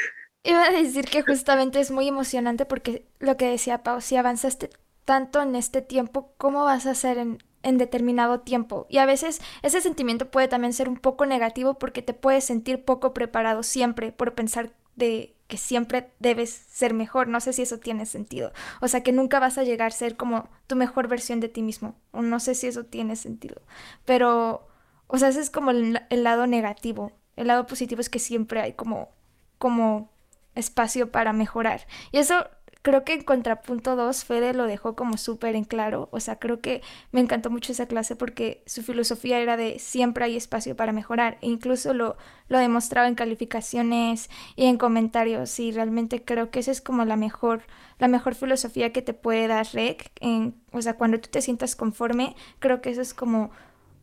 Iba 0.44 0.66
a 0.66 0.72
decir 0.72 1.06
que 1.06 1.24
justamente 1.24 1.80
es 1.80 1.90
muy 1.90 2.08
emocionante 2.08 2.66
porque 2.66 3.08
lo 3.20 3.38
que 3.38 3.50
decía 3.50 3.84
Pau, 3.84 4.02
si 4.02 4.16
avanzaste 4.16 4.70
tanto 5.04 5.42
en 5.42 5.56
este 5.56 5.82
tiempo, 5.82 6.34
¿cómo 6.38 6.64
vas 6.64 6.86
a 6.86 6.92
hacer 6.92 7.18
en, 7.18 7.40
en 7.68 7.78
determinado 7.78 8.40
tiempo. 8.40 8.88
Y 8.90 9.00
a 9.00 9.06
veces 9.06 9.42
ese 9.62 9.82
sentimiento 9.82 10.32
puede 10.32 10.48
también 10.48 10.72
ser 10.72 10.88
un 10.88 10.96
poco 10.98 11.26
negativo 11.26 11.74
porque 11.74 12.02
te 12.02 12.14
puedes 12.14 12.46
sentir 12.46 12.86
poco 12.86 13.14
preparado 13.14 13.62
siempre 13.62 14.14
por 14.14 14.36
pensar 14.36 14.72
de 14.96 15.36
que 15.48 15.58
siempre 15.58 16.12
debes 16.20 16.50
ser 16.50 16.94
mejor. 16.94 17.28
No 17.28 17.42
sé 17.42 17.52
si 17.52 17.64
eso 17.64 17.78
tiene 17.78 18.06
sentido. 18.06 18.54
O 18.80 18.88
sea, 18.88 19.04
que 19.04 19.12
nunca 19.12 19.40
vas 19.40 19.58
a 19.58 19.64
llegar 19.64 19.88
a 19.88 19.92
ser 19.92 20.16
como 20.16 20.48
tu 20.68 20.78
mejor 20.78 21.10
versión 21.10 21.42
de 21.42 21.50
ti 21.50 21.62
mismo. 21.62 21.96
O 22.12 22.22
no 22.22 22.40
sé 22.40 22.56
si 22.56 22.68
eso 22.68 22.86
tiene 22.86 23.18
sentido. 23.18 23.62
Pero, 24.06 24.66
o 25.08 25.18
sea, 25.18 25.28
ese 25.28 25.42
es 25.42 25.50
como 25.50 25.72
el, 25.72 26.02
el 26.10 26.24
lado 26.24 26.48
negativo. 26.48 27.12
El 27.36 27.48
lado 27.48 27.68
positivo 27.68 28.00
es 28.00 28.10
que 28.10 28.20
siempre 28.20 28.62
hay 28.62 28.74
como, 28.74 29.10
como 29.58 30.10
espacio 30.56 31.12
para 31.12 31.34
mejorar. 31.34 31.86
Y 32.14 32.20
eso 32.20 32.48
creo 32.82 33.04
que 33.04 33.14
en 33.14 33.24
contrapunto 33.24 33.96
2 33.96 34.24
Fede 34.26 34.54
lo 34.54 34.66
dejó 34.66 34.96
como 34.96 35.18
súper 35.18 35.56
en 35.56 35.64
claro, 35.64 36.10
o 36.12 36.20
sea, 36.20 36.40
creo 36.40 36.62
que 36.62 36.82
me 37.12 37.20
encantó 37.22 37.50
mucho 37.50 37.72
esa 37.72 37.88
clase 37.88 38.16
porque 38.16 38.64
su 38.66 38.84
filosofía 38.84 39.40
era 39.40 39.58
de 39.58 39.80
siempre 39.80 40.26
hay 40.26 40.38
espacio 40.38 40.76
para 40.76 40.92
mejorar. 40.94 41.38
E 41.42 41.48
incluso 41.48 41.94
lo, 41.94 42.18
lo 42.50 42.60
demostraba 42.60 43.08
en 43.08 43.16
calificaciones 43.16 44.30
y 44.56 44.66
en 44.66 44.78
comentarios. 44.78 45.60
Y 45.60 45.72
realmente 45.72 46.24
creo 46.24 46.52
que 46.52 46.60
esa 46.60 46.72
es 46.72 46.82
como 46.82 47.06
la 47.06 47.16
mejor, 47.16 47.64
la 48.00 48.08
mejor 48.08 48.36
filosofía 48.36 48.92
que 48.94 49.02
te 49.02 49.14
puede 49.14 49.48
dar 49.48 49.68
Rec, 49.74 50.12
en, 50.20 50.56
o 50.72 50.82
sea, 50.82 50.96
cuando 50.96 51.20
tú 51.20 51.30
te 51.30 51.42
sientas 51.42 51.76
conforme, 51.76 52.36
creo 52.60 52.82
que 52.82 52.90
eso 52.92 53.02
es 53.02 53.14
como 53.14 53.52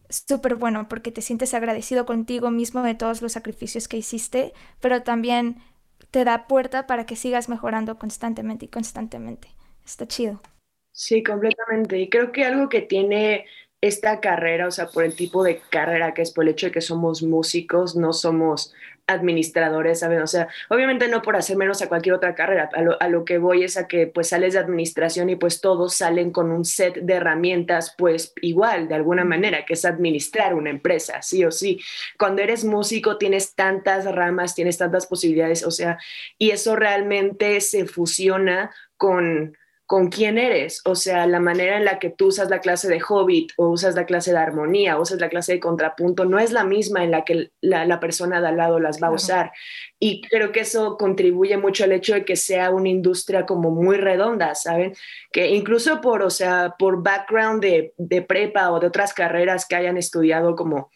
súper 0.08 0.54
bueno 0.56 0.88
porque 0.88 1.10
te 1.10 1.22
sientes 1.22 1.54
agradecido 1.54 2.06
contigo 2.06 2.50
mismo 2.50 2.82
de 2.82 2.94
todos 2.94 3.22
los 3.22 3.32
sacrificios 3.32 3.88
que 3.88 3.96
hiciste, 3.96 4.52
pero 4.80 5.02
también 5.02 5.58
te 6.10 6.24
da 6.24 6.46
puerta 6.46 6.86
para 6.86 7.06
que 7.06 7.16
sigas 7.16 7.48
mejorando 7.48 7.98
constantemente 7.98 8.66
y 8.66 8.68
constantemente. 8.68 9.48
Está 9.84 10.06
chido. 10.06 10.40
Sí, 10.92 11.22
completamente. 11.22 11.98
Y 11.98 12.08
creo 12.08 12.32
que 12.32 12.44
algo 12.44 12.68
que 12.68 12.80
tiene 12.80 13.46
esta 13.80 14.20
carrera, 14.20 14.68
o 14.68 14.70
sea, 14.70 14.88
por 14.88 15.04
el 15.04 15.14
tipo 15.14 15.44
de 15.44 15.60
carrera 15.70 16.14
que 16.14 16.22
es, 16.22 16.30
por 16.30 16.44
el 16.44 16.50
hecho 16.50 16.66
de 16.66 16.72
que 16.72 16.80
somos 16.80 17.22
músicos, 17.22 17.96
no 17.96 18.12
somos 18.12 18.72
administradores, 19.06 20.00
¿saben? 20.00 20.22
O 20.22 20.26
sea, 20.26 20.48
obviamente 20.68 21.08
no 21.08 21.22
por 21.22 21.36
hacer 21.36 21.56
menos 21.56 21.82
a 21.82 21.88
cualquier 21.88 22.14
otra 22.14 22.34
carrera, 22.34 22.70
a 22.72 23.08
lo, 23.08 23.24
que 23.24 23.38
voy 23.38 23.64
es 23.64 23.76
a 23.76 23.86
que 23.86 24.06
pues 24.06 24.28
sales 24.28 24.54
de 24.54 24.60
administración 24.60 25.28
y 25.30 25.36
pues 25.36 25.60
todos 25.60 25.94
salen 25.94 26.30
con 26.30 26.50
un 26.50 26.64
set 26.64 26.96
de 26.96 27.14
herramientas 27.14 27.94
pues 27.96 28.32
igual, 28.40 28.88
de 28.88 28.94
alguna 28.94 29.24
manera, 29.24 29.64
que 29.64 29.74
es 29.74 29.84
administrar 29.84 30.54
una 30.54 30.70
empresa, 30.70 31.22
sí 31.22 31.44
o 31.44 31.50
sí. 31.50 31.80
Cuando 32.18 32.42
eres 32.42 32.64
músico 32.64 33.18
tienes 33.18 33.54
tantas 33.54 34.06
ramas, 34.06 34.54
tienes 34.54 34.78
tantas 34.78 35.06
posibilidades, 35.06 35.64
o 35.64 35.70
sea, 35.70 35.98
y 36.38 36.50
eso 36.50 36.76
realmente 36.76 37.60
se 37.60 37.86
fusiona 37.86 38.70
con 38.96 39.56
con 39.86 40.08
quién 40.08 40.38
eres, 40.38 40.80
o 40.86 40.94
sea, 40.94 41.26
la 41.26 41.40
manera 41.40 41.76
en 41.76 41.84
la 41.84 41.98
que 41.98 42.08
tú 42.08 42.28
usas 42.28 42.48
la 42.48 42.60
clase 42.60 42.88
de 42.88 43.02
hobbit 43.06 43.52
o 43.56 43.68
usas 43.68 43.94
la 43.94 44.06
clase 44.06 44.32
de 44.32 44.38
armonía, 44.38 44.96
o 44.96 45.02
usas 45.02 45.20
la 45.20 45.28
clase 45.28 45.52
de 45.52 45.60
contrapunto, 45.60 46.24
no 46.24 46.38
es 46.38 46.52
la 46.52 46.64
misma 46.64 47.04
en 47.04 47.10
la 47.10 47.24
que 47.24 47.50
la, 47.60 48.00
persona 48.00 48.40
de 48.40 48.48
al 48.48 48.56
lado 48.56 48.80
las 48.80 49.02
va 49.02 49.08
a 49.08 49.12
usar. 49.12 49.52
Y 49.98 50.22
creo 50.22 50.52
que 50.52 50.60
eso 50.60 50.96
contribuye 50.96 51.58
mucho 51.58 51.84
al 51.84 51.92
hecho 51.92 52.14
de 52.14 52.24
que 52.24 52.36
sea 52.36 52.70
una 52.70 52.88
industria 52.88 53.44
como 53.44 53.70
muy 53.70 53.98
redonda, 53.98 54.54
¿saben? 54.54 54.94
Que 55.30 55.48
incluso 55.48 56.00
por, 56.00 56.22
o 56.22 56.30
sea, 56.30 56.76
por 56.78 57.02
background 57.02 57.62
de, 57.62 57.92
de 57.98 58.22
prepa 58.22 58.70
o 58.70 58.80
de 58.80 58.86
otras 58.86 59.12
carreras 59.12 59.66
que 59.66 59.76
hayan 59.76 59.98
estudiado 59.98 60.56
como 60.56 60.90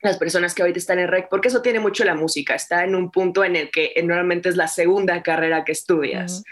las 0.00 0.16
personas 0.16 0.54
que 0.54 0.62
ahorita 0.62 0.78
están 0.78 0.98
en 0.98 1.08
REC, 1.08 1.28
porque 1.28 1.48
eso 1.48 1.60
tiene 1.60 1.78
mucho 1.78 2.04
la 2.04 2.14
música, 2.14 2.54
está 2.54 2.84
en 2.84 2.94
un 2.94 3.10
punto 3.10 3.44
en 3.44 3.54
el 3.54 3.70
que 3.70 3.92
normalmente 4.02 4.48
es 4.48 4.56
la 4.56 4.66
segunda 4.66 5.22
carrera 5.22 5.62
que 5.62 5.72
estudias 5.72 6.42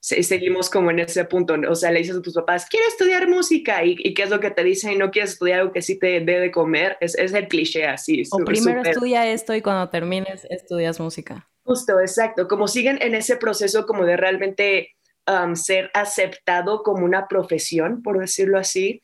seguimos 0.00 0.70
como 0.70 0.90
en 0.90 1.00
ese 1.00 1.24
punto, 1.24 1.56
o 1.68 1.74
sea, 1.74 1.90
le 1.90 2.00
dices 2.00 2.16
a 2.16 2.22
tus 2.22 2.34
papás, 2.34 2.66
quiero 2.68 2.86
estudiar 2.86 3.28
música, 3.28 3.84
¿Y, 3.84 4.14
qué 4.14 4.22
es 4.22 4.30
lo 4.30 4.40
que 4.40 4.50
te 4.50 4.64
dicen? 4.64 4.92
Y 4.92 4.96
no 4.96 5.10
quieres 5.10 5.32
estudiar 5.32 5.60
algo 5.60 5.72
que 5.72 5.82
sí 5.82 5.98
te 5.98 6.20
dé 6.20 6.40
de 6.40 6.50
comer, 6.50 6.96
es, 7.00 7.16
es 7.16 7.32
el 7.32 7.48
cliché 7.48 7.86
así. 7.86 8.22
O 8.30 8.38
primero 8.44 8.82
estudia 8.82 9.26
esto 9.26 9.54
y 9.54 9.62
cuando 9.62 9.88
termines 9.88 10.46
estudias 10.50 11.00
música. 11.00 11.48
Justo, 11.64 11.98
exacto, 12.00 12.46
como 12.46 12.68
siguen 12.68 12.98
en 13.00 13.14
ese 13.14 13.36
proceso 13.36 13.86
como 13.86 14.04
de 14.04 14.16
realmente 14.16 14.94
um, 15.26 15.56
ser 15.56 15.90
aceptado 15.94 16.82
como 16.82 17.04
una 17.04 17.26
profesión, 17.28 18.02
por 18.02 18.18
decirlo 18.18 18.58
así, 18.58 19.02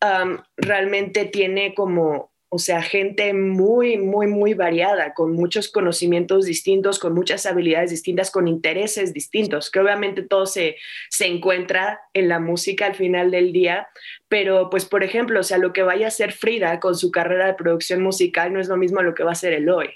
um, 0.00 0.38
realmente 0.56 1.24
tiene 1.24 1.74
como 1.74 2.33
o 2.54 2.58
sea, 2.58 2.82
gente 2.82 3.34
muy, 3.34 3.98
muy, 3.98 4.28
muy 4.28 4.54
variada, 4.54 5.12
con 5.12 5.32
muchos 5.32 5.68
conocimientos 5.68 6.46
distintos, 6.46 7.00
con 7.00 7.12
muchas 7.12 7.46
habilidades 7.46 7.90
distintas, 7.90 8.30
con 8.30 8.46
intereses 8.46 9.12
distintos, 9.12 9.72
que 9.72 9.80
obviamente 9.80 10.22
todo 10.22 10.46
se, 10.46 10.76
se 11.10 11.26
encuentra 11.26 12.00
en 12.12 12.28
la 12.28 12.38
música 12.38 12.86
al 12.86 12.94
final 12.94 13.32
del 13.32 13.52
día, 13.52 13.88
pero 14.28 14.70
pues 14.70 14.84
por 14.84 15.02
ejemplo, 15.02 15.40
o 15.40 15.42
sea, 15.42 15.58
lo 15.58 15.72
que 15.72 15.82
vaya 15.82 16.04
a 16.04 16.08
hacer 16.08 16.30
Frida 16.30 16.78
con 16.78 16.94
su 16.94 17.10
carrera 17.10 17.46
de 17.46 17.54
producción 17.54 18.00
musical 18.04 18.52
no 18.52 18.60
es 18.60 18.68
lo 18.68 18.76
mismo 18.76 19.00
a 19.00 19.02
lo 19.02 19.16
que 19.16 19.24
va 19.24 19.30
a 19.30 19.32
hacer 19.32 19.52
Eloy. 19.52 19.90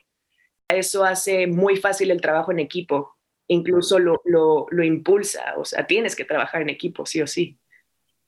Eso 0.68 1.04
hace 1.04 1.46
muy 1.46 1.76
fácil 1.76 2.10
el 2.10 2.20
trabajo 2.20 2.50
en 2.50 2.58
equipo, 2.58 3.18
incluso 3.46 4.00
lo, 4.00 4.20
lo, 4.24 4.66
lo 4.70 4.82
impulsa, 4.82 5.54
o 5.58 5.64
sea, 5.64 5.86
tienes 5.86 6.16
que 6.16 6.24
trabajar 6.24 6.62
en 6.62 6.70
equipo, 6.70 7.06
sí 7.06 7.22
o 7.22 7.28
sí. 7.28 7.56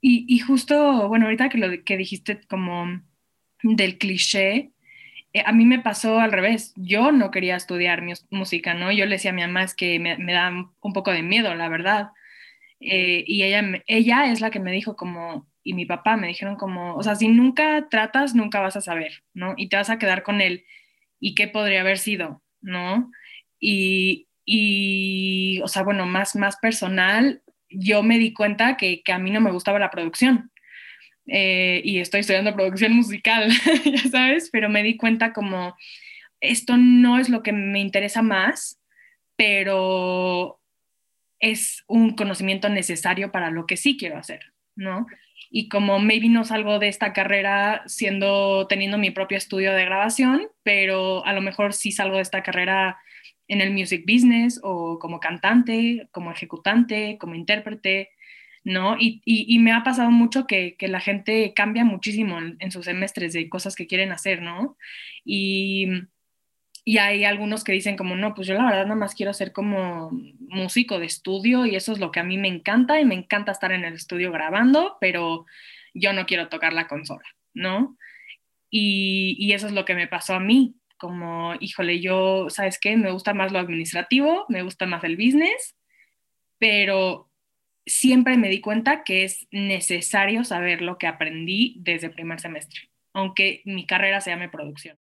Y, 0.01 0.25
y 0.29 0.39
justo, 0.39 1.09
bueno, 1.09 1.25
ahorita 1.25 1.49
que 1.49 1.59
lo 1.59 1.67
que 1.85 1.97
dijiste 1.97 2.41
como 2.49 3.10
del 3.63 3.99
cliché, 3.99 4.71
eh, 5.33 5.43
a 5.45 5.53
mí 5.53 5.65
me 5.65 5.81
pasó 5.81 6.21
al 6.21 6.33
revés. 6.33 6.73
Yo 6.77 7.13
no 7.13 7.31
quería 7.31 7.57
estudiar 7.57 8.03
música, 8.31 8.75
¿no? 8.75 8.91
Yo 8.93 9.07
le 9.07 9.17
decía 9.17 9.31
a 9.31 9.35
mi 9.35 9.43
mamá 9.43 9.63
es 9.65 9.75
que 9.75 9.99
me, 9.99 10.17
da 10.33 10.51
un 10.51 10.93
poco 10.93 11.13
de 11.13 11.23
miedo, 11.23 11.55
la 11.55 11.69
verdad. 11.69 12.11
Eh, 12.81 13.25
y 13.27 13.43
ella, 13.45 13.63
ella 13.87 14.33
es 14.33 14.41
la 14.41 14.51
que 14.51 14.61
me 14.61 14.73
dijo 14.73 14.97
como, 14.97 15.47
y 15.63 15.75
mi 15.75 15.87
papá 15.87 16.17
me 16.17 16.29
dijeron 16.29 16.57
como, 16.57 16.95
o 16.97 17.03
sea, 17.03 17.15
si 17.15 17.29
nunca 17.29 17.89
tratas, 17.91 18.35
nunca 18.35 18.61
vas 18.61 18.77
a 18.77 18.81
saber, 18.81 19.23
¿no? 19.35 19.55
Y 19.57 19.69
te 19.69 19.77
vas 19.77 19.91
a 19.91 19.99
quedar 19.99 20.23
con 20.23 20.41
él. 20.41 20.65
¿Y 21.21 21.35
qué 21.35 21.49
podría 21.49 21.83
haber 21.83 21.99
sido, 21.99 22.43
no? 22.63 23.11
Y, 23.61 24.29
y 24.45 25.61
o 25.63 25.69
sea, 25.69 25.83
bueno, 25.83 26.07
más, 26.07 26.37
más 26.37 26.57
personal, 26.57 27.43
yo 27.69 28.03
me 28.03 28.19
di 28.19 28.33
cuenta 28.33 28.77
que, 28.77 29.03
que 29.03 29.13
a 29.13 29.19
mí 29.19 29.31
no 29.31 29.41
me 29.41 29.53
gustaba 29.53 29.79
la 29.79 29.91
producción. 29.91 30.51
Eh, 31.33 31.81
y 31.85 32.01
estoy 32.01 32.21
estudiando 32.21 32.55
producción 32.55 32.93
musical, 32.93 33.49
ya 33.85 34.11
sabes, 34.11 34.51
pero 34.51 34.69
me 34.69 34.83
di 34.83 34.97
cuenta 34.97 35.33
como 35.33 35.77
esto 36.41 36.77
no 36.77 37.19
es 37.19 37.29
lo 37.29 37.45
que 37.45 37.53
me 37.53 37.79
interesa 37.79 38.21
más, 38.21 38.81
pero 39.37 40.61
es 41.39 41.85
un 41.87 42.17
conocimiento 42.17 42.69
necesario 42.69 43.31
para 43.31 43.51
lo 43.51 43.65
que 43.67 43.77
sí 43.77 43.97
quiero 43.97 44.19
hacer, 44.19 44.41
¿no? 44.75 45.07
Y 45.51 45.69
como 45.69 46.01
maybe 46.01 46.29
no 46.29 46.45
salgo 46.45 46.81
de 46.81 46.89
esta 46.89 47.13
carrera 47.13 47.83
siendo, 47.87 48.67
teniendo 48.67 48.99
mi 48.99 49.13
propio 49.13 49.39
estudio 49.39 49.73
de 49.73 49.85
grabación, 49.85 50.49
pero 50.65 51.25
a 51.25 51.33
lo 51.33 51.43
mejor 51.43 51.75
sí 51.75 51.93
salgo 51.93 52.17
de 52.17 52.23
esta 52.23 52.43
carrera 52.43 52.99
en 53.47 53.61
el 53.61 53.73
music 53.73 54.05
business 54.05 54.59
o 54.63 54.99
como 54.99 55.21
cantante, 55.21 56.09
como 56.11 56.33
ejecutante, 56.33 57.19
como 57.19 57.37
intérprete, 57.37 58.11
¿no? 58.65 58.97
Y, 58.99 59.59
me 59.59 59.73
ha 59.73 59.83
pasado 59.83 60.11
mucho 60.11 60.47
que, 60.47 60.77
la 60.81 61.01
gente 61.01 61.53
cambia 61.55 61.85
muchísimo 61.85 62.39
en, 62.39 62.71
sus 62.71 62.85
semestres 62.85 63.33
de 63.33 63.49
cosas 63.49 63.75
que 63.77 63.87
quieren 63.87 64.13
hacer, 64.13 64.43
¿no? 64.43 64.77
Y, 65.25 65.87
y 66.85 66.99
hay 66.99 67.25
algunos 67.25 67.65
que 67.65 67.73
dicen 67.73 67.97
como, 67.97 68.17
no, 68.17 68.35
pues 68.35 68.47
yo 68.49 68.55
la 68.55 68.65
verdad 68.65 68.85
nada 68.85 68.97
más 68.97 69.15
quiero 69.15 69.33
ser 69.33 69.53
como 69.53 70.11
músico 70.39 70.99
de 70.99 71.07
estudio 71.07 71.67
y 71.67 71.77
eso 71.77 71.93
es 71.93 71.99
lo 71.99 72.11
que 72.11 72.21
a 72.21 72.25
mí 72.25 72.39
me 72.39 72.49
encanta 72.49 73.01
y 73.01 73.05
me 73.05 73.15
encanta 73.15 73.53
estar 73.53 73.73
en 73.73 73.85
el 73.85 73.95
estudio 73.95 74.33
grabando, 74.33 74.97
pero 75.01 75.47
yo 75.95 76.13
no 76.13 76.27
quiero 76.27 76.49
tocar 76.49 76.73
la 76.73 76.89
consola, 76.89 77.25
¿no? 77.55 77.97
Y, 78.71 79.37
y 79.39 79.53
eso 79.53 79.67
es 79.67 79.73
lo 79.73 79.85
que 79.85 79.95
me 79.95 80.07
pasó 80.07 80.35
a 80.35 80.41
mí, 80.41 80.77
como, 80.99 81.55
híjole, 81.61 82.01
yo, 82.01 82.47
¿sabes 82.51 82.79
qué? 82.79 82.97
Me 82.97 83.11
gusta 83.11 83.35
más 83.35 83.53
lo 83.53 83.59
administrativo, 83.59 84.45
me 84.49 84.63
gusta 84.63 84.87
más 84.87 85.03
el 85.03 85.17
business, 85.17 85.75
pero 86.59 87.30
siempre 87.87 88.37
me 88.37 88.49
di 88.49 88.61
cuenta 88.61 89.05
que 89.05 89.25
es 89.25 89.47
necesario 89.51 90.45
saber 90.45 90.83
lo 90.83 90.99
que 90.99 91.07
aprendí 91.07 91.77
desde 91.81 92.09
el 92.09 92.15
primer 92.15 92.41
semestre, 92.41 92.91
aunque 93.13 93.63
mi 93.65 93.87
carrera 93.87 94.21
se 94.21 94.31
llame 94.31 94.49
producción. 94.49 94.99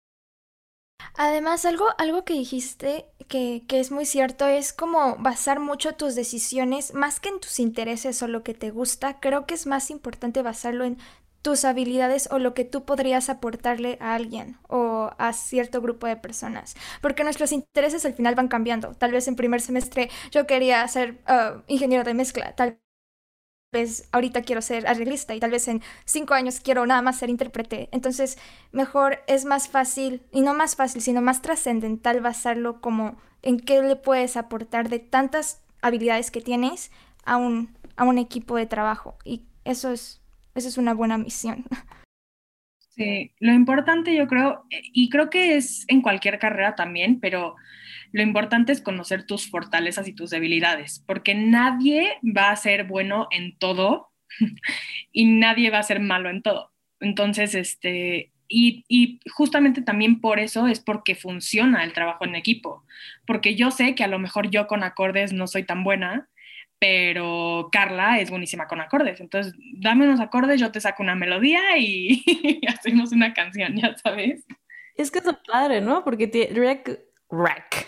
Además, 1.16 1.64
algo, 1.64 1.86
algo 1.98 2.24
que 2.24 2.34
dijiste 2.34 3.06
que, 3.28 3.64
que, 3.68 3.80
es 3.80 3.90
muy 3.90 4.06
cierto 4.06 4.46
es 4.46 4.72
como 4.72 5.16
basar 5.16 5.60
mucho 5.60 5.94
tus 5.94 6.14
decisiones, 6.14 6.94
más 6.94 7.20
que 7.20 7.28
en 7.28 7.40
tus 7.40 7.58
intereses 7.58 8.22
o 8.22 8.28
lo 8.28 8.42
que 8.42 8.54
te 8.54 8.70
gusta, 8.70 9.20
creo 9.20 9.46
que 9.46 9.54
es 9.54 9.66
más 9.66 9.90
importante 9.90 10.42
basarlo 10.42 10.84
en 10.84 10.98
tus 11.44 11.66
habilidades 11.66 12.26
o 12.32 12.38
lo 12.38 12.54
que 12.54 12.64
tú 12.64 12.86
podrías 12.86 13.28
aportarle 13.28 13.98
a 14.00 14.14
alguien 14.14 14.56
o 14.66 15.10
a 15.18 15.34
cierto 15.34 15.82
grupo 15.82 16.06
de 16.06 16.16
personas. 16.16 16.74
Porque 17.02 17.22
nuestros 17.22 17.52
intereses 17.52 18.06
al 18.06 18.14
final 18.14 18.34
van 18.34 18.48
cambiando. 18.48 18.94
Tal 18.94 19.12
vez 19.12 19.28
en 19.28 19.36
primer 19.36 19.60
semestre 19.60 20.08
yo 20.30 20.46
quería 20.46 20.88
ser 20.88 21.20
uh, 21.28 21.60
ingeniero 21.66 22.02
de 22.02 22.14
mezcla, 22.14 22.56
tal 22.56 22.78
vez 23.74 24.08
ahorita 24.12 24.40
quiero 24.40 24.62
ser 24.62 24.86
arreglista 24.86 25.34
y 25.34 25.40
tal 25.40 25.50
vez 25.50 25.68
en 25.68 25.82
cinco 26.06 26.32
años 26.32 26.60
quiero 26.60 26.86
nada 26.86 27.02
más 27.02 27.18
ser 27.18 27.28
intérprete. 27.28 27.90
Entonces, 27.92 28.38
mejor 28.72 29.18
es 29.26 29.44
más 29.44 29.68
fácil, 29.68 30.22
y 30.32 30.40
no 30.40 30.54
más 30.54 30.76
fácil, 30.76 31.02
sino 31.02 31.20
más 31.20 31.42
trascendental 31.42 32.22
basarlo 32.22 32.80
como 32.80 33.18
en 33.42 33.60
qué 33.60 33.82
le 33.82 33.96
puedes 33.96 34.38
aportar 34.38 34.88
de 34.88 34.98
tantas 34.98 35.60
habilidades 35.82 36.30
que 36.30 36.40
tienes 36.40 36.90
a 37.26 37.36
un, 37.36 37.76
a 37.96 38.04
un 38.04 38.16
equipo 38.16 38.56
de 38.56 38.64
trabajo. 38.64 39.18
Y 39.24 39.42
eso 39.64 39.90
es 39.90 40.23
esa 40.54 40.68
es 40.68 40.78
una 40.78 40.94
buena 40.94 41.18
misión. 41.18 41.64
Sí, 42.96 43.32
lo 43.40 43.52
importante 43.52 44.14
yo 44.14 44.28
creo, 44.28 44.66
y 44.70 45.10
creo 45.10 45.28
que 45.28 45.56
es 45.56 45.84
en 45.88 46.00
cualquier 46.00 46.38
carrera 46.38 46.76
también, 46.76 47.18
pero 47.18 47.56
lo 48.12 48.22
importante 48.22 48.70
es 48.70 48.80
conocer 48.80 49.26
tus 49.26 49.50
fortalezas 49.50 50.06
y 50.06 50.12
tus 50.12 50.30
debilidades, 50.30 51.02
porque 51.04 51.34
nadie 51.34 52.18
va 52.22 52.50
a 52.50 52.56
ser 52.56 52.84
bueno 52.84 53.26
en 53.32 53.58
todo 53.58 54.12
y 55.12 55.24
nadie 55.24 55.70
va 55.70 55.80
a 55.80 55.82
ser 55.82 55.98
malo 55.98 56.30
en 56.30 56.42
todo. 56.42 56.72
Entonces, 57.00 57.56
este, 57.56 58.30
y, 58.46 58.84
y, 58.86 59.18
justamente 59.28 59.82
también 59.82 60.20
por 60.20 60.38
eso 60.38 60.68
es 60.68 60.78
porque 60.78 61.16
funciona 61.16 61.82
el 61.82 61.92
trabajo 61.92 62.24
en 62.24 62.36
equipo, 62.36 62.84
porque 63.26 63.56
yo 63.56 63.72
sé 63.72 63.96
que 63.96 64.04
a 64.04 64.08
lo 64.08 64.20
mejor 64.20 64.50
yo 64.50 64.68
con 64.68 64.84
acordes 64.84 65.32
no 65.32 65.48
soy 65.48 65.64
tan 65.64 65.82
buena, 65.82 66.28
pero 66.78 67.68
Carla 67.72 68.20
es 68.20 68.30
buenísima 68.30 68.66
con 68.66 68.80
acordes. 68.80 69.20
Entonces, 69.20 69.54
dame 69.78 70.06
unos 70.06 70.20
acordes, 70.20 70.60
yo 70.60 70.70
te 70.72 70.80
saco 70.80 71.02
una 71.02 71.14
melodía 71.14 71.60
y 71.78 72.60
hacemos 72.68 73.12
una 73.12 73.32
canción, 73.32 73.76
ya 73.76 73.96
sabes. 73.96 74.44
Es 74.96 75.10
que 75.10 75.18
es 75.18 75.24
padre, 75.50 75.80
¿no? 75.80 76.04
Porque 76.04 76.26
Rec, 76.52 77.00
Rec, 77.30 77.86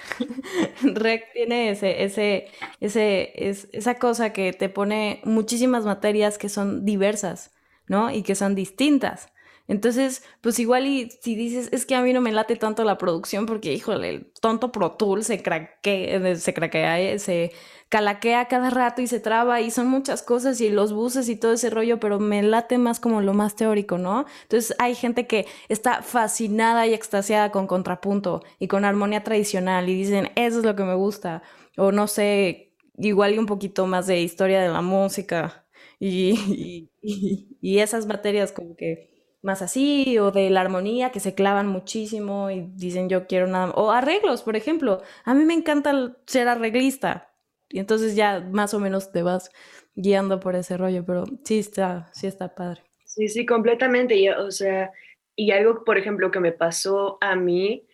Rec 0.83 1.33
tiene 1.33 1.71
ese, 1.71 2.05
ese, 2.05 2.49
ese, 2.81 3.49
es, 3.49 3.69
esa 3.73 3.99
cosa 3.99 4.33
que 4.33 4.53
te 4.53 4.69
pone 4.69 5.21
muchísimas 5.25 5.85
materias 5.85 6.39
que 6.39 6.49
son 6.49 6.85
diversas, 6.85 7.53
¿no? 7.87 8.11
Y 8.11 8.23
que 8.23 8.35
son 8.35 8.55
distintas. 8.55 9.33
Entonces, 9.69 10.23
pues 10.43 10.59
igual 10.61 10.87
y 10.87 11.11
si 11.11 11.35
dices, 11.35 11.69
es 11.73 11.87
que 11.87 11.97
a 11.97 12.03
mí 12.03 12.13
no 12.13 12.21
me 12.21 12.33
late 12.33 12.57
tanto 12.57 12.85
la 12.85 12.99
producción 12.99 13.47
porque, 13.47 13.73
híjole, 13.73 14.09
el 14.11 14.33
tonto 14.41 14.71
Pro 14.71 14.93
Tool 14.93 15.25
se 15.25 15.43
craquea, 15.43 16.37
se 16.37 16.55
craquea, 16.55 17.01
eh, 17.01 17.19
se 17.19 17.53
calaquea 17.89 18.49
cada 18.49 18.71
rato 18.71 19.03
y 19.03 19.07
se 19.07 19.21
traba 19.21 19.61
y 19.61 19.71
son 19.71 19.89
muchas 19.89 20.23
cosas 20.23 20.61
y 20.61 20.71
los 20.71 20.93
buses 20.93 21.29
y 21.29 21.37
todo 21.37 21.53
ese 21.53 21.71
rollo, 21.71 22.01
pero 22.01 22.19
me 22.19 22.43
late 22.43 22.79
más 22.79 23.01
como 23.01 23.21
lo 23.21 23.33
más 23.35 23.55
teórico, 23.55 23.99
¿no? 23.99 24.27
Entonces 24.43 24.75
hay 24.79 24.95
gente 24.95 25.27
que 25.27 25.47
está 25.69 26.03
fascinada 26.03 26.87
y 26.87 26.95
extasiada 26.95 27.53
con 27.53 27.67
contrapunto 27.67 28.43
y 28.59 28.69
con 28.69 28.85
armonía 28.85 29.23
tradicional 29.25 29.89
y 29.89 29.95
dicen, 29.95 30.31
eso 30.35 30.59
es 30.59 30.65
lo 30.65 30.75
que 30.77 30.85
me 30.85 30.95
gusta, 30.95 31.43
o 31.77 31.93
no 31.93 32.07
sé, 32.09 32.75
igual 32.99 33.35
y 33.35 33.39
un 33.39 33.47
poquito 33.47 33.87
más 33.87 34.07
de 34.07 34.21
historia 34.21 34.61
de 34.61 34.69
la 34.69 34.83
música 34.83 35.67
y, 35.99 36.91
y, 37.61 37.79
esas 37.79 38.07
materias 38.07 38.53
como 38.53 38.77
que 38.77 39.17
más 39.43 39.63
así, 39.63 40.19
o 40.19 40.33
de 40.33 40.51
la 40.51 40.61
armonía, 40.61 41.11
que 41.13 41.21
se 41.21 41.35
clavan 41.35 41.69
muchísimo 41.69 42.51
y 42.51 42.69
dicen 42.75 43.09
yo 43.09 43.27
quiero 43.29 43.47
nada, 43.47 43.71
o 43.77 43.91
arreglos, 43.93 44.43
por 44.43 44.57
ejemplo. 44.57 45.03
A 45.25 45.35
mí 45.35 45.45
me 45.45 45.55
encanta 45.55 46.17
ser 46.27 46.49
arreglista, 46.49 47.26
y 47.69 47.79
entonces 47.79 48.17
ya 48.17 48.41
más 48.41 48.75
o 48.75 48.81
menos 48.81 49.13
te 49.13 49.23
vas 49.23 49.51
guiando 49.95 50.41
por 50.41 50.55
ese 50.55 50.77
rollo, 50.77 51.05
pero 51.05 51.25
sí 51.45 51.59
está, 51.59 52.11
sí 52.13 52.27
está 52.27 52.55
padre. 52.55 52.83
Sí, 53.05 53.29
sí, 53.29 53.47
completamente. 53.47 54.15
Y, 54.17 54.29
o 54.29 54.51
sea, 54.51 54.93
y 55.35 55.51
algo, 55.51 55.85
por 55.85 55.99
ejemplo, 55.99 56.31
que 56.31 56.41
me 56.41 56.53
pasó 56.53 57.19
a 57.21 57.35
mí 57.35 57.87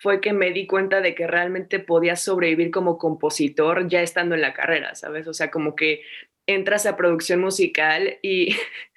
fue 0.00 0.20
que 0.20 0.32
me 0.32 0.52
di 0.52 0.66
cuenta 0.66 1.00
de 1.00 1.14
que 1.14 1.26
realmente 1.26 1.80
podía 1.80 2.14
sobrevivir 2.14 2.70
como 2.70 2.98
compositor 2.98 3.88
ya 3.88 4.00
estando 4.00 4.36
en 4.36 4.42
la 4.42 4.54
carrera, 4.54 4.94
¿sabes? 4.94 5.26
O 5.26 5.34
sea, 5.34 5.50
como 5.50 5.74
que 5.74 6.02
entras 6.46 6.86
a 6.86 6.96
producción 6.96 7.40
musical 7.40 8.18
y 8.22 8.48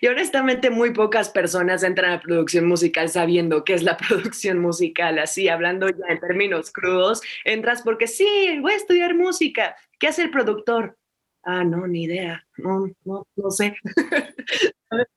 y 0.00 0.06
honestamente 0.06 0.70
muy 0.70 0.92
pocas 0.92 1.30
personas 1.30 1.82
entran 1.82 2.12
a 2.12 2.20
producción 2.20 2.66
musical 2.66 3.08
sabiendo 3.08 3.64
qué 3.64 3.74
es 3.74 3.82
la 3.82 3.96
producción 4.08 4.58
musical, 4.58 5.18
así 5.18 5.48
hablando 5.48 5.88
ya 5.88 6.06
en 6.08 6.20
términos 6.20 6.70
crudos, 6.70 7.22
entras 7.44 7.82
porque 7.82 8.06
sí, 8.06 8.58
voy 8.60 8.72
a 8.72 8.76
estudiar 8.76 9.14
música. 9.14 9.76
¿Qué 9.98 10.08
hace 10.08 10.22
el 10.22 10.30
productor? 10.30 10.96
Ah, 11.42 11.64
no, 11.64 11.86
ni 11.86 12.04
idea. 12.04 12.46
No, 12.56 12.86
no, 13.04 13.26
no 13.36 13.50
sé. 13.50 13.76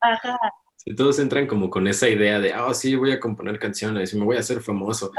Ajá. 0.00 0.38
todos 0.96 1.18
entran 1.18 1.48
como 1.48 1.68
con 1.70 1.88
esa 1.88 2.08
idea 2.08 2.38
de, 2.38 2.54
oh, 2.54 2.72
sí, 2.72 2.94
voy 2.94 3.10
a 3.10 3.18
componer 3.18 3.58
canciones 3.58 4.14
y 4.14 4.16
me 4.16 4.24
voy 4.24 4.36
a 4.36 4.40
hacer 4.40 4.60
famoso. 4.60 5.10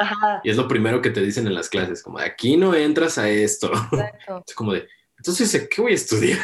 Y 0.43 0.49
es 0.49 0.55
lo 0.55 0.67
primero 0.67 1.01
que 1.01 1.09
te 1.09 1.21
dicen 1.21 1.45
en 1.47 1.53
las 1.53 1.69
clases, 1.69 2.01
como 2.01 2.17
de 2.17 2.25
aquí 2.25 2.55
no 2.55 2.73
entras 2.73 3.17
a 3.17 3.29
esto. 3.29 3.71
Es 4.47 4.55
como 4.55 4.73
de, 4.73 4.87
entonces, 5.17 5.67
¿qué 5.69 5.81
voy 5.81 5.91
a 5.91 5.95
estudiar? 5.95 6.39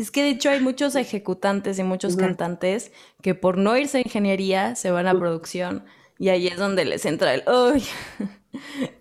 Es 0.00 0.10
que 0.10 0.22
de 0.22 0.30
hecho 0.30 0.48
hay 0.48 0.60
muchos 0.60 0.96
ejecutantes 0.96 1.78
y 1.78 1.82
muchos 1.82 2.16
cantantes 2.16 2.90
que 3.20 3.34
por 3.34 3.58
no 3.58 3.76
irse 3.76 3.98
a 3.98 4.00
ingeniería 4.00 4.74
se 4.74 4.90
van 4.90 5.06
a 5.06 5.12
producción 5.12 5.84
y 6.18 6.30
ahí 6.30 6.46
es 6.46 6.56
donde 6.56 6.86
les 6.86 7.04
entra 7.04 7.34
el 7.34 7.44
uy, 7.46 7.84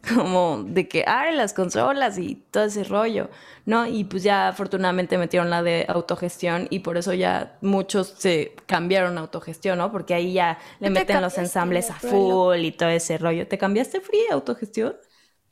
como 0.14 0.62
de 0.64 0.89
que 0.89 1.06
ay 1.08 1.38
las 1.38 1.54
consolas 1.54 2.18
y 2.18 2.43
todo 2.52 2.66
ese 2.66 2.84
rollo, 2.84 3.30
¿no? 3.66 3.88
Y 3.88 4.04
pues 4.04 4.24
ya 4.24 4.50
afortunadamente 4.50 5.18
metieron 5.18 5.50
la 5.50 5.64
de 5.64 5.86
autogestión 5.88 6.68
y 6.70 6.80
por 6.80 6.97
eso 6.97 7.14
ya 7.14 7.58
muchos 7.62 8.16
se 8.18 8.54
cambiaron 8.66 9.18
a 9.18 9.22
autogestión, 9.22 9.78
¿no? 9.78 9.93
Porque 9.93 10.16
ahí 10.16 10.34
ya 10.34 10.60
le 10.82 10.89
meten 10.89 11.22
los 11.22 11.38
ensambles 11.38 11.91
a 11.91 11.95
full 11.95 12.60
y 12.60 12.74
todo 12.74 12.89
ese 12.89 13.18
rollo. 13.18 13.47
¿Te 13.47 13.58
cambiaste 13.58 14.02
free 14.02 14.28
autogestión? 14.32 14.97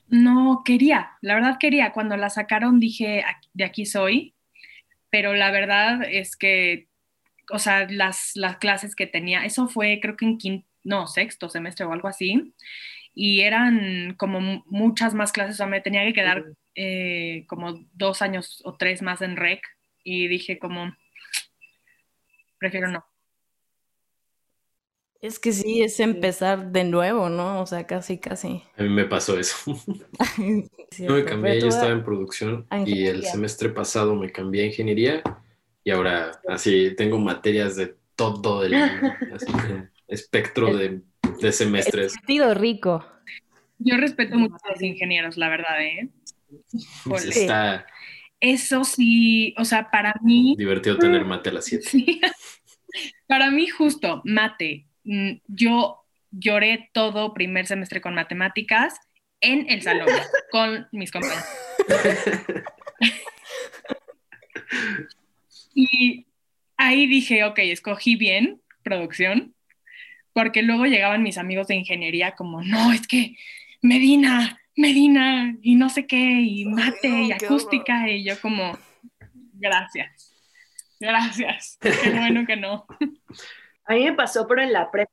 No, 0.09 0.63
quería, 0.65 1.11
la 1.21 1.35
verdad 1.35 1.55
quería. 1.57 1.93
Cuando 1.93 2.17
la 2.17 2.29
sacaron 2.29 2.81
dije, 2.81 3.23
de 3.53 3.63
aquí 3.63 3.85
soy, 3.85 4.36
pero 5.09 5.33
la 5.33 5.51
verdad 5.51 6.01
es 6.09 6.35
que, 6.35 6.87
o 7.51 7.59
sea, 7.59 7.87
las, 7.89 8.31
las 8.35 8.57
clases 8.57 8.95
que 8.95 9.07
tenía, 9.07 9.45
eso 9.45 9.67
fue 9.67 9.99
creo 10.01 10.17
que 10.17 10.25
en 10.25 10.37
quinto, 10.37 10.67
no, 10.83 11.07
sexto 11.07 11.49
semestre 11.49 11.85
o 11.85 11.93
algo 11.93 12.07
así, 12.07 12.53
y 13.13 13.41
eran 13.41 14.15
como 14.17 14.63
muchas 14.67 15.13
más 15.13 15.31
clases, 15.31 15.55
o 15.55 15.57
sea, 15.57 15.67
me 15.67 15.81
tenía 15.81 16.05
que 16.05 16.13
quedar 16.13 16.45
eh, 16.75 17.45
como 17.47 17.85
dos 17.93 18.21
años 18.21 18.61
o 18.63 18.77
tres 18.77 19.01
más 19.01 19.21
en 19.21 19.37
REC, 19.37 19.61
y 20.03 20.27
dije 20.27 20.59
como, 20.59 20.95
prefiero 22.59 22.89
no. 22.89 23.05
Es 25.21 25.39
que 25.39 25.51
sí, 25.51 25.81
es 25.81 25.99
empezar 25.99 26.71
de 26.71 26.83
nuevo, 26.83 27.29
¿no? 27.29 27.61
O 27.61 27.65
sea, 27.65 27.87
casi, 27.87 28.19
casi. 28.19 28.61
A 28.77 28.83
mí 28.83 28.89
me 28.89 29.05
pasó 29.05 29.37
eso. 29.39 29.55
no 30.99 31.13
me 31.13 31.25
cambié, 31.25 31.59
yo 31.59 31.67
estaba 31.67 31.91
en 31.91 32.03
producción 32.03 32.67
y 32.85 33.05
el 33.05 33.23
semestre 33.23 33.69
pasado 33.69 34.15
me 34.15 34.31
cambié 34.31 34.63
a 34.63 34.67
ingeniería 34.67 35.23
y 35.83 35.91
ahora 35.91 36.39
así 36.47 36.93
tengo 36.95 37.17
materias 37.17 37.75
de 37.75 37.95
todo 38.15 38.63
el 38.63 38.73
espectro 40.07 40.75
de, 40.75 41.01
de 41.39 41.51
semestres. 41.51 42.13
sentido 42.13 42.53
rico. 42.53 43.05
Yo 43.79 43.97
respeto 43.97 44.37
mucho 44.37 44.55
a 44.63 44.71
los 44.71 44.81
ingenieros, 44.81 45.37
la 45.37 45.49
verdad, 45.49 45.81
¿eh? 45.81 46.09
Pues 47.05 47.25
está... 47.25 47.85
Eso 48.39 48.83
sí, 48.83 49.55
o 49.57 49.65
sea, 49.65 49.89
para 49.89 50.13
mí... 50.21 50.55
Divertido 50.57 50.97
tener 50.97 51.25
mate 51.25 51.49
a 51.49 51.53
las 51.53 51.65
7. 51.65 52.19
Para 53.27 53.49
mí, 53.51 53.67
justo, 53.67 54.21
mate, 54.25 54.86
yo 55.47 56.03
lloré 56.31 56.89
todo 56.93 57.33
primer 57.33 57.65
semestre 57.65 58.01
con 58.01 58.13
matemáticas 58.13 58.99
en 59.41 59.69
el 59.69 59.81
salón 59.81 60.07
con 60.51 60.87
mis 60.91 61.11
compañeros. 61.11 61.45
y 65.73 66.25
ahí 66.77 67.07
dije, 67.07 67.43
ok, 67.43 67.59
escogí 67.59 68.15
bien 68.15 68.61
producción, 68.83 69.53
porque 70.33 70.61
luego 70.61 70.85
llegaban 70.85 71.23
mis 71.23 71.37
amigos 71.37 71.67
de 71.67 71.75
ingeniería 71.75 72.35
como, 72.35 72.61
no, 72.61 72.93
es 72.93 73.07
que 73.07 73.35
Medina, 73.81 74.59
Medina, 74.75 75.55
y 75.61 75.75
no 75.75 75.89
sé 75.89 76.05
qué, 76.07 76.41
y 76.41 76.65
mate, 76.65 77.09
y 77.09 77.31
acústica, 77.31 78.09
y 78.09 78.23
yo 78.23 78.39
como, 78.39 78.77
gracias, 79.53 80.35
gracias, 80.99 81.77
qué 81.81 82.11
bueno 82.11 82.45
que 82.45 82.55
no. 82.55 82.85
A 83.87 83.93
mí 83.93 84.03
me 84.03 84.13
pasó, 84.13 84.47
pero 84.47 84.61
en 84.61 84.73
la 84.73 84.91
prepa, 84.91 85.11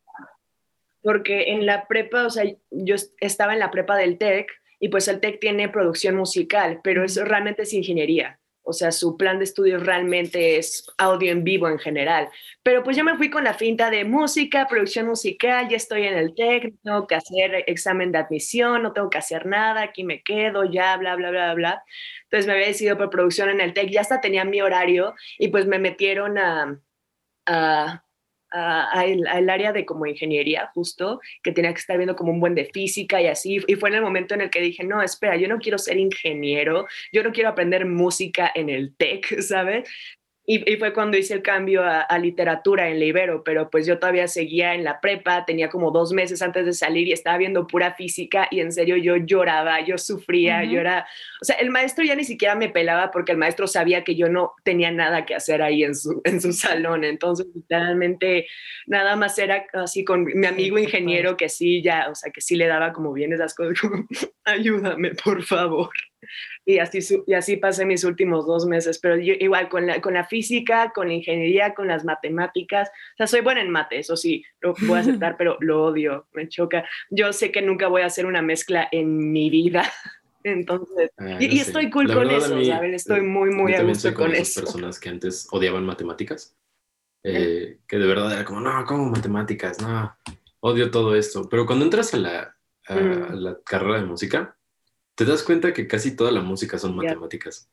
porque 1.02 1.52
en 1.52 1.64
la 1.64 1.86
prepa, 1.86 2.26
o 2.26 2.30
sea, 2.30 2.44
yo 2.70 2.96
estaba 3.20 3.52
en 3.52 3.60
la 3.60 3.70
prepa 3.70 3.96
del 3.96 4.18
TEC 4.18 4.50
y 4.80 4.88
pues 4.88 5.08
el 5.08 5.20
TEC 5.20 5.40
tiene 5.40 5.68
producción 5.68 6.16
musical, 6.16 6.80
pero 6.82 7.04
eso 7.04 7.24
realmente 7.24 7.62
es 7.62 7.72
ingeniería. 7.72 8.38
O 8.66 8.72
sea, 8.72 8.92
su 8.92 9.18
plan 9.18 9.38
de 9.38 9.44
estudios 9.44 9.84
realmente 9.84 10.56
es 10.56 10.86
audio 10.96 11.30
en 11.30 11.44
vivo 11.44 11.68
en 11.68 11.78
general. 11.78 12.30
Pero 12.62 12.82
pues 12.82 12.96
yo 12.96 13.04
me 13.04 13.16
fui 13.16 13.28
con 13.28 13.44
la 13.44 13.52
finta 13.52 13.90
de 13.90 14.06
música, 14.06 14.66
producción 14.66 15.06
musical, 15.06 15.68
ya 15.68 15.76
estoy 15.76 16.04
en 16.06 16.16
el 16.16 16.34
TEC, 16.34 16.72
no 16.82 16.92
tengo 16.92 17.06
que 17.06 17.14
hacer 17.14 17.64
examen 17.66 18.10
de 18.10 18.18
admisión, 18.18 18.82
no 18.82 18.92
tengo 18.92 19.10
que 19.10 19.18
hacer 19.18 19.44
nada, 19.44 19.82
aquí 19.82 20.02
me 20.02 20.22
quedo, 20.22 20.64
ya, 20.64 20.96
bla, 20.96 21.14
bla, 21.14 21.30
bla, 21.30 21.52
bla. 21.52 21.84
Entonces 22.24 22.46
me 22.46 22.54
había 22.54 22.68
decidido 22.68 22.96
por 22.96 23.10
producción 23.10 23.50
en 23.50 23.60
el 23.60 23.74
TEC, 23.74 23.90
ya 23.90 24.00
hasta 24.00 24.22
tenía 24.22 24.46
mi 24.46 24.62
horario 24.62 25.14
y 25.38 25.48
pues 25.48 25.66
me 25.66 25.78
metieron 25.78 26.38
a, 26.38 28.03
al 28.54 29.50
área 29.50 29.72
de 29.72 29.84
como 29.84 30.06
ingeniería 30.06 30.70
justo, 30.72 31.20
que 31.42 31.52
tenía 31.52 31.72
que 31.72 31.80
estar 31.80 31.96
viendo 31.96 32.16
como 32.16 32.32
un 32.32 32.40
buen 32.40 32.54
de 32.54 32.66
física 32.66 33.20
y 33.20 33.26
así, 33.26 33.58
y 33.66 33.74
fue 33.74 33.88
en 33.88 33.96
el 33.96 34.02
momento 34.02 34.34
en 34.34 34.42
el 34.42 34.50
que 34.50 34.60
dije, 34.60 34.84
no, 34.84 35.02
espera, 35.02 35.36
yo 35.36 35.48
no 35.48 35.58
quiero 35.58 35.78
ser 35.78 35.98
ingeniero, 35.98 36.86
yo 37.12 37.22
no 37.22 37.32
quiero 37.32 37.48
aprender 37.48 37.86
música 37.86 38.50
en 38.54 38.70
el 38.70 38.94
TEC, 38.96 39.40
¿sabes? 39.40 39.88
Y, 40.46 40.76
fue 40.76 40.92
cuando 40.92 41.16
hice 41.16 41.32
el 41.32 41.42
cambio 41.42 41.82
a, 41.84 42.18
literatura 42.18 42.90
en 42.90 43.00
la 43.00 43.04
pero 43.44 43.70
pues 43.70 43.86
yo 43.86 43.98
todavía 43.98 44.28
seguía 44.28 44.74
en 44.74 44.84
la 44.84 45.00
prepa, 45.00 45.46
tenía 45.46 45.70
como 45.70 45.90
dos 45.90 46.12
meses 46.12 46.42
antes 46.42 46.66
de 46.66 46.72
salir 46.74 47.08
y 47.08 47.12
estaba 47.12 47.38
viendo 47.38 47.66
pura 47.66 47.94
física 47.94 48.46
y 48.50 48.60
en 48.60 48.70
serio 48.70 48.96
yo 48.96 49.16
lloraba, 49.16 49.80
yo 49.84 49.96
sufría, 49.96 50.64
yo 50.64 50.80
era, 50.80 51.06
o 51.40 51.44
sea, 51.44 51.56
el 51.56 51.70
maestro 51.70 52.04
ya 52.04 52.14
ni 52.14 52.24
siquiera 52.24 52.54
me 52.54 52.68
pelaba 52.68 53.10
porque 53.10 53.32
el 53.32 53.38
maestro 53.38 53.66
sabía 53.66 54.04
que 54.04 54.16
yo 54.16 54.28
no 54.28 54.52
tenía 54.64 54.90
nada 54.90 55.24
que 55.24 55.34
hacer 55.34 55.62
ahí 55.62 55.82
en 55.82 55.94
su, 55.94 56.20
en 56.24 56.40
su 56.40 56.52
salón, 56.52 57.04
entonces 57.04 57.46
literalmente 57.54 58.46
nada 58.86 59.16
más 59.16 59.38
era 59.38 59.66
así 59.72 60.04
con 60.04 60.24
mi 60.24 60.46
amigo 60.46 60.78
ingeniero 60.78 61.36
que 61.36 61.48
sí, 61.48 61.82
ya, 61.82 62.08
o 62.10 62.14
sea, 62.14 62.30
que 62.32 62.40
sí 62.40 62.56
le 62.56 62.66
daba 62.66 62.92
como 62.92 63.12
bien 63.12 63.32
esas 63.32 63.54
cosas, 63.54 63.80
como, 63.80 64.06
ayúdame, 64.44 65.12
por 65.14 65.42
favor. 65.42 65.90
Y 66.66 66.78
así, 66.78 67.00
y 67.26 67.34
así 67.34 67.56
pasé 67.58 67.84
mis 67.84 68.04
últimos 68.04 68.46
dos 68.46 68.66
meses, 68.66 68.98
pero 68.98 69.16
yo, 69.16 69.34
igual 69.38 69.68
con 69.68 69.86
la, 69.86 70.00
con 70.00 70.14
la 70.14 70.24
física, 70.24 70.92
con 70.94 71.08
la 71.08 71.14
ingeniería, 71.14 71.74
con 71.74 71.88
las 71.88 72.04
matemáticas, 72.04 72.88
o 72.88 73.16
sea, 73.18 73.26
soy 73.26 73.42
buena 73.42 73.60
en 73.60 73.70
mate, 73.70 73.98
eso 73.98 74.16
sí, 74.16 74.44
lo 74.60 74.74
puedo 74.74 74.94
aceptar, 75.26 75.36
pero 75.36 75.58
lo 75.60 75.84
odio, 75.84 76.26
me 76.32 76.48
choca. 76.48 76.84
Yo 77.10 77.32
sé 77.32 77.52
que 77.52 77.60
nunca 77.60 77.88
voy 77.88 78.02
a 78.02 78.06
hacer 78.06 78.24
una 78.26 78.40
mezcla 78.40 78.88
en 78.90 79.32
mi 79.32 79.50
vida, 79.50 79.84
entonces, 80.42 81.10
ah, 81.18 81.36
y, 81.38 81.58
estoy 81.58 81.90
cool 81.90 82.12
con 82.12 82.30
eso, 82.30 82.62
¿sabes? 82.64 82.94
Estoy 82.94 83.20
muy, 83.20 83.50
muy 83.50 83.74
a 83.74 83.82
gusto 83.82 84.14
con, 84.14 84.26
con 84.26 84.34
esas 84.34 84.64
personas 84.64 84.98
que 84.98 85.08
antes 85.10 85.46
odiaban 85.50 85.84
matemáticas, 85.84 86.56
eh, 87.24 87.78
que 87.88 87.98
de 87.98 88.06
verdad 88.06 88.32
era 88.32 88.44
como, 88.44 88.60
no, 88.60 88.84
¿cómo 88.84 89.10
matemáticas? 89.10 89.80
No, 89.80 90.14
odio 90.60 90.90
todo 90.90 91.14
esto. 91.14 91.48
Pero 91.48 91.66
cuando 91.66 91.84
entras 91.84 92.12
a 92.14 92.18
la, 92.18 92.56
a 92.86 92.94
mm. 92.94 93.34
la 93.34 93.58
carrera 93.64 94.00
de 94.00 94.06
música, 94.06 94.56
te 95.14 95.24
das 95.24 95.42
cuenta 95.42 95.72
que 95.72 95.86
casi 95.86 96.16
toda 96.16 96.30
la 96.30 96.42
música 96.42 96.78
son 96.78 96.96
matemáticas. 96.96 97.68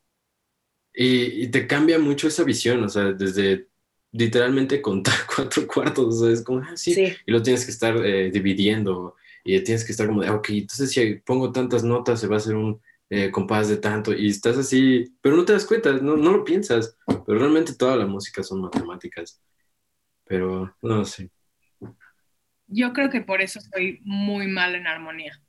Y, 0.93 1.47
te 1.47 1.67
cambia 1.67 1.99
mucho 1.99 2.27
esa 2.27 2.43
visión, 2.43 2.83
o 2.83 2.89
sea, 2.89 3.13
desde 3.13 3.67
literalmente 4.11 4.81
contar 4.81 5.13
cuatro 5.35 5.65
cuartos, 5.67 6.15
o 6.15 6.25
sea, 6.25 6.33
es 6.33 6.43
como, 6.43 6.59
ah, 6.59 6.75
sí, 6.75 6.95
y 7.25 7.31
lo 7.31 7.41
tienes 7.41 7.65
que 7.65 7.71
estar 7.71 7.95
eh, 8.05 8.29
dividiendo, 8.29 9.15
y 9.43 9.59
tienes 9.63 9.85
que 9.85 9.93
estar 9.93 10.07
como 10.07 10.21
de, 10.21 10.29
ok, 10.29 10.49
entonces 10.49 10.91
si 10.91 11.15
pongo 11.15 11.51
tantas 11.51 11.83
notas, 11.83 12.19
se 12.19 12.27
va 12.27 12.35
a 12.35 12.37
hacer 12.37 12.55
un 12.55 12.81
eh, 13.09 13.31
compás 13.31 13.69
de 13.69 13.77
tanto, 13.77 14.13
y 14.13 14.29
estás 14.29 14.57
así, 14.57 15.15
pero 15.21 15.35
no 15.35 15.45
te 15.45 15.53
das 15.53 15.65
cuenta, 15.65 15.93
no, 15.93 16.17
no 16.17 16.31
lo 16.31 16.43
piensas, 16.43 16.97
pero 17.05 17.39
realmente 17.39 17.73
toda 17.73 17.95
la 17.95 18.05
música 18.05 18.43
son 18.43 18.61
matemáticas. 18.61 19.41
Pero, 20.25 20.73
no 20.81 21.03
sé. 21.03 21.29
Yo 22.67 22.93
creo 22.93 23.09
que 23.09 23.19
por 23.19 23.41
eso 23.41 23.59
estoy 23.59 23.99
muy 24.03 24.47
mal 24.47 24.75
en 24.75 24.87
armonía. 24.87 25.41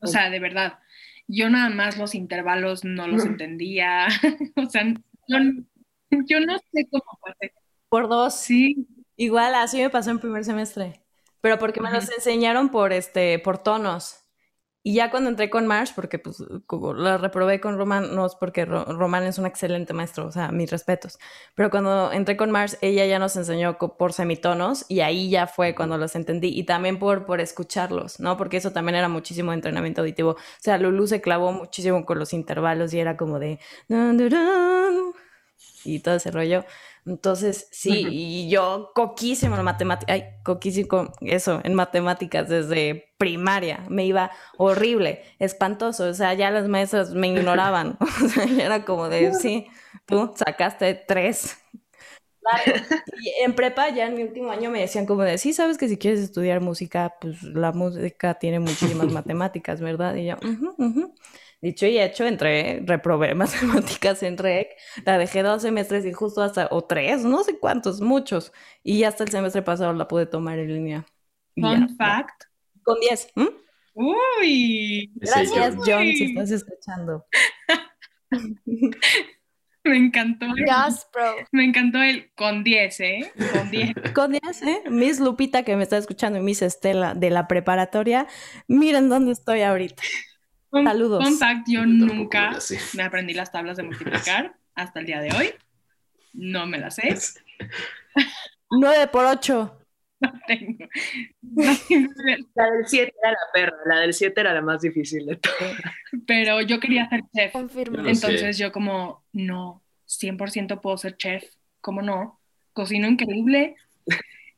O 0.00 0.06
sea, 0.06 0.30
de 0.30 0.38
verdad, 0.38 0.78
yo 1.26 1.50
nada 1.50 1.70
más 1.70 1.98
los 1.98 2.14
intervalos 2.14 2.84
no 2.84 3.06
los 3.06 3.24
entendía. 3.24 4.06
o 4.56 4.68
sea, 4.68 4.84
yo, 5.26 5.38
no 6.40 6.58
sé 6.72 6.88
cómo 6.90 7.18
pasé. 7.22 7.52
Por 7.88 8.08
dos. 8.08 8.34
Sí. 8.34 8.86
Igual, 9.16 9.54
así 9.54 9.78
me 9.78 9.90
pasó 9.90 10.10
en 10.10 10.20
primer 10.20 10.44
semestre. 10.44 11.02
Pero 11.40 11.58
porque 11.58 11.80
me 11.80 11.90
los 11.90 12.10
enseñaron 12.10 12.70
por 12.70 12.92
este, 12.92 13.38
por 13.38 13.58
tonos. 13.58 14.27
Y 14.82 14.94
ya 14.94 15.10
cuando 15.10 15.28
entré 15.28 15.50
con 15.50 15.66
Marsh, 15.66 15.90
porque 15.94 16.18
pues 16.18 16.38
la 16.96 17.18
reprobé 17.18 17.60
con 17.60 17.76
Roman, 17.76 18.14
no 18.14 18.24
es 18.24 18.34
porque 18.36 18.64
Roman 18.64 19.24
es 19.24 19.36
un 19.38 19.44
excelente 19.44 19.92
maestro, 19.92 20.26
o 20.26 20.32
sea, 20.32 20.50
mis 20.52 20.70
respetos. 20.70 21.18
Pero 21.54 21.68
cuando 21.70 22.12
entré 22.12 22.36
con 22.36 22.50
Marsh, 22.50 22.74
ella 22.80 23.04
ya 23.04 23.18
nos 23.18 23.36
enseñó 23.36 23.76
por 23.76 24.12
semitonos 24.12 24.86
y 24.88 25.00
ahí 25.00 25.30
ya 25.30 25.46
fue 25.46 25.74
cuando 25.74 25.98
los 25.98 26.14
entendí. 26.14 26.48
Y 26.56 26.64
también 26.64 26.98
por, 26.98 27.26
por 27.26 27.40
escucharlos, 27.40 28.20
¿no? 28.20 28.36
Porque 28.36 28.56
eso 28.56 28.72
también 28.72 28.96
era 28.96 29.08
muchísimo 29.08 29.52
entrenamiento 29.52 30.00
auditivo. 30.00 30.30
O 30.32 30.36
sea, 30.60 30.78
Lulu 30.78 31.06
se 31.06 31.20
clavó 31.20 31.52
muchísimo 31.52 32.06
con 32.06 32.18
los 32.18 32.32
intervalos 32.32 32.94
y 32.94 33.00
era 33.00 33.16
como 33.16 33.38
de... 33.38 33.58
Y 35.84 36.00
todo 36.00 36.16
ese 36.16 36.30
rollo. 36.30 36.64
Entonces, 37.06 37.68
sí, 37.70 38.06
y 38.10 38.50
yo 38.50 38.90
coquísimo 38.94 39.56
en 39.56 39.64
matemáticas, 39.64 40.14
ay, 40.14 40.24
coquísimo, 40.44 41.12
eso, 41.20 41.60
en 41.64 41.74
matemáticas 41.74 42.48
desde 42.48 43.14
primaria, 43.18 43.84
me 43.88 44.04
iba 44.04 44.30
horrible, 44.56 45.22
espantoso, 45.38 46.04
o 46.08 46.14
sea, 46.14 46.34
ya 46.34 46.50
las 46.50 46.68
maestras 46.68 47.14
me 47.14 47.28
ignoraban, 47.28 47.98
o 48.24 48.28
sea, 48.28 48.44
era 48.44 48.84
como 48.84 49.08
de, 49.08 49.34
sí, 49.34 49.66
tú 50.06 50.32
sacaste 50.36 50.94
tres. 50.94 51.56
Y 53.20 53.42
en 53.44 53.54
prepa, 53.54 53.90
ya 53.90 54.06
en 54.06 54.14
mi 54.14 54.22
último 54.22 54.50
año, 54.50 54.70
me 54.70 54.80
decían 54.80 55.04
como 55.04 55.22
de, 55.22 55.36
sí, 55.36 55.52
sabes 55.52 55.76
que 55.76 55.88
si 55.88 55.98
quieres 55.98 56.20
estudiar 56.20 56.60
música, 56.62 57.14
pues 57.20 57.42
la 57.42 57.72
música 57.72 58.38
tiene 58.38 58.58
muchísimas 58.58 59.08
matemáticas, 59.12 59.80
¿verdad? 59.82 60.14
Y 60.14 60.26
yo, 60.26 60.36
uh 60.42 61.12
Dicho 61.60 61.86
y 61.86 61.98
hecho, 61.98 62.24
entré, 62.24 62.82
reprobé 62.84 63.34
matemáticas 63.36 64.22
en 64.22 64.38
REC, 64.38 64.68
la 65.04 65.18
dejé 65.18 65.42
dos 65.42 65.62
semestres 65.62 66.04
y 66.06 66.12
justo 66.12 66.42
hasta, 66.42 66.68
o 66.70 66.84
tres, 66.84 67.24
no 67.24 67.42
sé 67.42 67.58
cuántos, 67.58 68.00
muchos. 68.00 68.52
Y 68.82 69.02
hasta 69.04 69.24
el 69.24 69.30
semestre 69.30 69.62
pasado 69.62 69.92
la 69.92 70.06
pude 70.06 70.26
tomar 70.26 70.58
en 70.58 70.72
línea. 70.72 71.06
Fun 71.56 71.96
fact. 71.96 72.44
Con 72.82 73.00
10. 73.00 73.32
Uy. 73.94 75.10
Gracias, 75.16 75.74
John, 75.84 76.04
si 76.04 76.24
estás 76.24 76.50
escuchando. 76.52 77.26
Me 79.84 79.96
encantó. 79.96 80.46
bro. 81.12 81.34
Me 81.50 81.64
encantó 81.64 82.02
el 82.02 82.30
con 82.34 82.62
10, 82.62 83.00
¿eh? 83.00 83.32
Con 83.52 83.70
10. 83.70 83.94
Con 84.14 84.32
10, 84.32 84.62
¿eh? 84.62 84.82
Miss 84.90 85.18
Lupita, 85.18 85.62
que 85.62 85.76
me 85.76 85.82
está 85.82 85.96
escuchando, 85.96 86.38
y 86.38 86.42
Miss 86.42 86.62
Estela 86.62 87.14
de 87.14 87.30
la 87.30 87.48
preparatoria. 87.48 88.26
Miren 88.66 89.08
dónde 89.08 89.32
estoy 89.32 89.62
ahorita. 89.62 90.02
Saludos. 90.70 91.24
Fun 91.24 91.38
fact, 91.38 91.66
yo 91.68 91.86
nunca 91.86 92.58
me 92.94 93.02
aprendí 93.02 93.34
las 93.34 93.50
tablas 93.50 93.76
de 93.76 93.84
multiplicar 93.84 94.54
hasta 94.74 95.00
el 95.00 95.06
día 95.06 95.20
de 95.20 95.32
hoy. 95.32 95.50
No 96.32 96.66
me 96.66 96.78
las 96.78 96.96
sé. 96.96 97.16
9 98.70 99.06
por 99.08 99.24
8. 99.26 99.74
No 100.20 100.32
tengo. 100.48 100.84
la 101.54 102.70
del 102.72 102.86
7 102.86 103.14
era 103.22 103.30
la 103.30 103.38
perra, 103.54 103.76
la 103.86 104.00
del 104.00 104.12
7 104.12 104.40
era 104.40 104.52
la 104.52 104.62
más 104.62 104.80
difícil 104.80 105.24
de 105.26 105.36
todo. 105.36 105.54
Pero 106.26 106.60
yo 106.60 106.80
quería 106.80 107.08
ser 107.08 107.20
chef. 107.32 107.54
Entonces 107.54 108.58
yo 108.58 108.72
como, 108.72 109.24
no, 109.32 109.80
100% 110.08 110.80
puedo 110.80 110.98
ser 110.98 111.16
chef. 111.16 111.44
¿Cómo 111.80 112.02
no? 112.02 112.40
Cocino 112.72 113.06
increíble. 113.06 113.76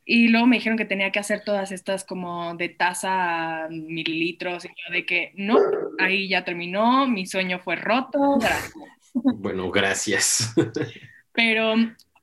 Y 0.03 0.29
luego 0.29 0.47
me 0.47 0.57
dijeron 0.57 0.77
que 0.77 0.85
tenía 0.85 1.11
que 1.11 1.19
hacer 1.19 1.43
todas 1.45 1.71
estas 1.71 2.03
como 2.03 2.55
de 2.55 2.69
taza 2.69 3.67
mililitros 3.69 4.65
y 4.65 4.69
yo 4.69 4.93
de 4.93 5.05
que 5.05 5.31
no, 5.35 5.57
ahí 5.99 6.27
ya 6.27 6.43
terminó, 6.43 7.07
mi 7.07 7.25
sueño 7.25 7.59
fue 7.59 7.75
roto, 7.75 8.37
gracias. 8.39 8.73
Bueno, 9.13 9.69
gracias. 9.69 10.53
Pero 11.33 11.75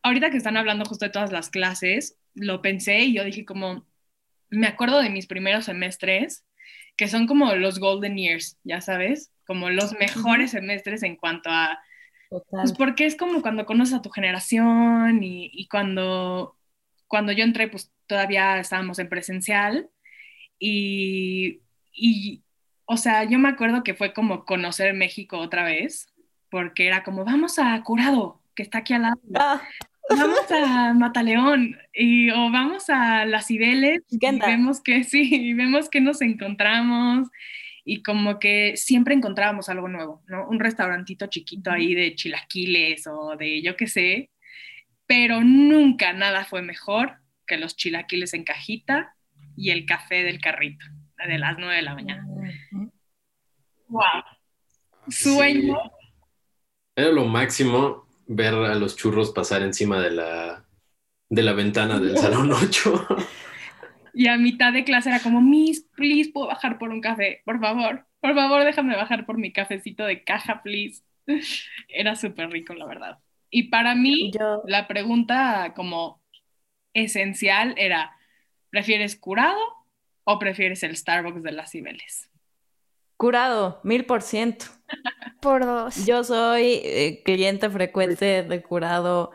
ahorita 0.03 0.31
que 0.31 0.37
están 0.37 0.57
hablando 0.57 0.85
justo 0.85 1.05
de 1.05 1.13
todas 1.13 1.33
las 1.33 1.51
clases, 1.51 2.19
lo 2.35 2.63
pensé 2.63 3.01
y 3.01 3.15
yo 3.15 3.25
dije 3.25 3.45
como, 3.45 3.87
me 4.51 4.67
acuerdo 4.67 5.01
de 5.01 5.11
mis 5.11 5.27
primeros 5.27 5.67
semestres, 5.67 6.45
que 6.97 7.09
son 7.09 7.27
como 7.27 7.55
los 7.55 7.79
golden 7.79 8.17
years, 8.17 8.59
ya 8.65 8.81
sabes, 8.81 9.33
como 9.47 9.71
los 9.71 9.93
mejores 9.99 10.51
semestres 10.51 11.03
en 11.03 11.17
cuanto 11.17 11.51
a... 11.51 11.79
Pues 12.51 12.73
porque 12.73 13.07
es 13.07 13.17
como 13.17 13.41
cuando 13.41 13.65
conoces 13.65 13.95
a 13.95 14.03
tu 14.03 14.11
generación 14.11 15.23
y, 15.23 15.51
y 15.53 15.67
cuando 15.69 16.58
cuando 17.09 17.33
yo 17.33 17.45
entré, 17.45 17.69
pues 17.69 17.91
todavía 18.07 18.59
estábamos 18.59 18.99
en 18.99 19.09
presencial 19.09 19.91
y, 20.59 21.61
y, 21.93 22.43
o 22.85 22.97
sea, 22.97 23.25
yo 23.25 23.39
me 23.39 23.49
acuerdo 23.49 23.83
que 23.83 23.95
fue 23.95 24.13
como 24.13 24.45
conocer 24.45 24.95
México 24.95 25.39
otra 25.39 25.65
vez, 25.65 26.07
porque 26.51 26.87
era 26.87 27.03
como, 27.03 27.25
vamos 27.25 27.59
a 27.59 27.83
Curado, 27.83 28.41
que 28.55 28.63
está 28.63 28.79
aquí 28.79 28.95
al 28.95 29.03
lado. 29.03 29.21
Ah. 29.35 29.63
Vamos 30.11 30.51
a 30.51 30.95
Mataleón 30.95 31.77
y, 31.93 32.31
o 32.31 32.51
vamos 32.51 32.89
a 32.89 33.27
Las 33.27 33.47
Cibeles 33.47 34.01
y 34.09 34.19
vemos 34.19 34.81
que 34.81 35.05
sí, 35.05 35.29
y 35.31 35.53
vemos 35.53 35.91
que 35.91 36.01
nos 36.01 36.23
encontramos 36.23 37.29
y 37.85 38.03
como 38.03 38.39
que 38.39 38.77
siempre 38.77 39.15
encontrábamos 39.15 39.69
algo 39.69 39.89
nuevo, 39.89 40.23
¿no? 40.27 40.49
Un 40.49 40.61
restaurantito 40.61 41.27
chiquito 41.27 41.71
ahí 41.71 41.95
de 41.95 42.15
chilaquiles 42.15 43.07
o 43.07 43.37
de 43.37 43.61
yo 43.63 43.77
qué 43.77 43.87
sé, 43.87 44.31
pero 45.09 45.41
nunca 45.43 46.13
nada 46.13 46.45
fue 46.45 46.63
mejor 46.63 47.17
que 47.47 47.57
los 47.57 47.75
chilaquiles 47.75 48.35
en 48.35 48.45
cajita 48.45 49.17
y 49.57 49.71
el 49.71 49.87
café 49.87 50.23
del 50.23 50.41
carrito 50.41 50.85
de 51.27 51.39
las 51.39 51.59
9 51.59 51.75
de 51.75 51.83
la 51.83 51.95
mañana. 51.95 52.27
¡Wow! 53.89 54.23
Sueño. 55.09 55.79
Era 56.95 57.11
lo 57.11 57.25
máximo 57.25 58.07
ver 58.27 58.55
a 58.55 58.75
los 58.75 58.97
churros 58.97 59.33
pasar 59.33 59.63
encima 59.63 59.99
de 59.99 60.11
la, 60.11 60.67
de 61.31 61.43
la 61.43 61.55
ventana 61.55 61.99
del 61.99 62.19
salón 62.19 62.53
8. 62.53 63.07
Y 64.13 64.29
a 64.29 64.37
mitad 64.37 64.73
de 64.73 64.85
clase 64.85 65.09
era 65.09 65.21
como, 65.21 65.41
Miss, 65.41 65.89
please, 65.97 66.31
¿puedo 66.31 66.49
bajar 66.49 66.79
por 66.79 66.91
un 66.91 67.01
café? 67.01 67.41
Por 67.45 67.61
favor, 67.61 68.05
por 68.21 68.35
favor, 68.35 68.65
déjame 68.65 68.95
bajar 68.95 69.25
por 69.25 69.39
mi 69.39 69.53
cafecito 69.53 70.05
de 70.05 70.23
caja, 70.23 70.63
please. 70.63 71.03
Era 71.89 72.15
súper 72.15 72.51
rico, 72.51 72.75
la 72.75 72.87
verdad. 72.87 73.19
Y 73.51 73.65
para 73.65 73.95
mí, 73.95 74.31
la 74.65 74.87
pregunta 74.87 75.73
como 75.75 76.23
esencial 76.93 77.75
era, 77.77 78.17
¿prefieres 78.71 79.17
curado 79.17 79.59
o 80.25 80.39
prefieres 80.39 80.83
el 80.83 80.97
Starbucks 80.97 81.43
de 81.43 81.53
las 81.53 81.71
Cibeles? 81.71 82.31
Curado, 83.17 83.81
mil 83.83 84.05
por 84.05 84.23
ciento. 84.23 84.67
Por 85.41 85.65
dos. 85.65 86.07
Yo 86.07 86.25
soy 86.25 86.81
eh, 86.85 87.23
cliente 87.25 87.71
frecuente 87.71 88.43
de 88.43 88.63
curado 88.63 89.33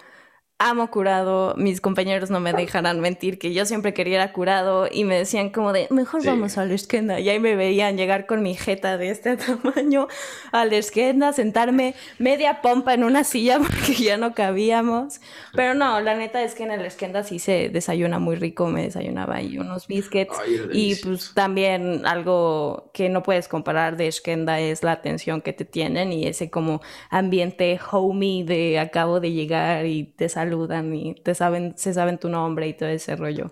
amo 0.64 0.90
curado, 0.90 1.56
mis 1.58 1.82
compañeros 1.82 2.30
no 2.30 2.40
me 2.40 2.54
dejarán 2.54 3.02
mentir 3.02 3.38
que 3.38 3.54
yo 3.54 3.66
siempre 3.66 3.94
quería 3.94 4.32
curado 4.32 4.88
y 4.90 5.04
me 5.04 5.18
decían 5.18 5.50
como 5.50 5.74
de, 5.74 5.88
mejor 5.90 6.26
vamos 6.26 6.58
a 6.58 6.66
la 6.66 6.74
esquina. 6.74 7.20
Y 7.20 7.28
ahí 7.28 7.40
me 7.40 7.58
veían 7.58 7.98
llegar 7.98 8.26
con 8.26 8.42
mi 8.42 8.56
jeta 8.56 8.98
de 8.98 9.10
este 9.10 9.36
tamaño 9.38 10.08
a 10.54 10.64
la 10.64 10.78
esquina, 10.78 11.34
sentarme 11.34 11.96
media 12.18 12.62
pompa 12.62 12.94
en 12.94 13.04
una 13.04 13.26
silla 13.26 13.60
porque 13.60 13.94
ya 13.94 14.16
no 14.16 14.34
cabíamos. 14.34 15.20
Pero 15.54 15.74
no, 15.74 16.00
la 16.00 16.16
neta 16.16 16.42
es 16.42 16.56
que 16.56 16.64
en 16.64 16.72
el 16.72 16.86
esquina 16.86 17.24
sí 17.24 17.40
se 17.40 17.68
desayuna 17.68 18.20
muy 18.20 18.38
rico, 18.38 18.68
me 18.68 18.84
desayunaba 18.84 19.36
ahí 19.36 19.58
unos 19.58 19.88
biscuits 19.88 20.38
y 20.72 20.96
pues 20.96 21.34
también 21.34 22.06
algo 22.06 22.90
que 22.94 23.10
no 23.10 23.22
puedes 23.22 23.50
comparar 23.50 23.98
de 23.98 24.08
esquina 24.08 24.62
es 24.62 24.82
la 24.82 24.94
atención 24.94 25.42
que 25.42 25.52
te 25.52 25.66
tienen 25.66 26.14
y 26.14 26.26
ese 26.26 26.50
como 26.50 26.82
ambiente 27.10 27.80
homey 27.92 28.44
de 28.44 28.80
acabo 28.80 29.20
de 29.20 29.32
llegar 29.32 29.86
y 29.86 30.06
te 30.06 30.30
saludo 30.30 30.53
saludan 30.54 30.94
y 30.94 31.16
te 31.16 31.34
saben, 31.34 31.74
se 31.78 31.94
saben 31.94 32.20
tu 32.20 32.30
nombre 32.30 32.68
y 32.68 32.74
todo 32.74 32.90
ese 32.90 33.16
rollo. 33.16 33.50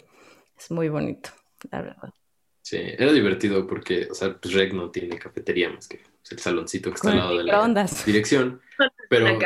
Es 0.58 0.70
muy 0.72 0.90
bonito, 0.90 1.32
la 1.72 1.82
verdad. 1.82 2.14
Sí, 2.62 2.78
era 2.78 3.12
divertido 3.12 3.66
porque, 3.66 4.08
o 4.10 4.14
sea, 4.14 4.38
pues 4.38 4.54
Rec 4.54 4.74
no 4.74 4.92
tiene 4.92 5.18
cafetería 5.18 5.70
más 5.70 5.88
que 5.88 6.00
el 6.30 6.40
saloncito 6.40 6.92
que 6.92 6.96
está 6.96 7.12
al 7.12 7.18
lado 7.18 7.38
de 7.38 7.44
la 7.44 7.88
dirección. 8.06 8.62
Pero, 9.10 9.38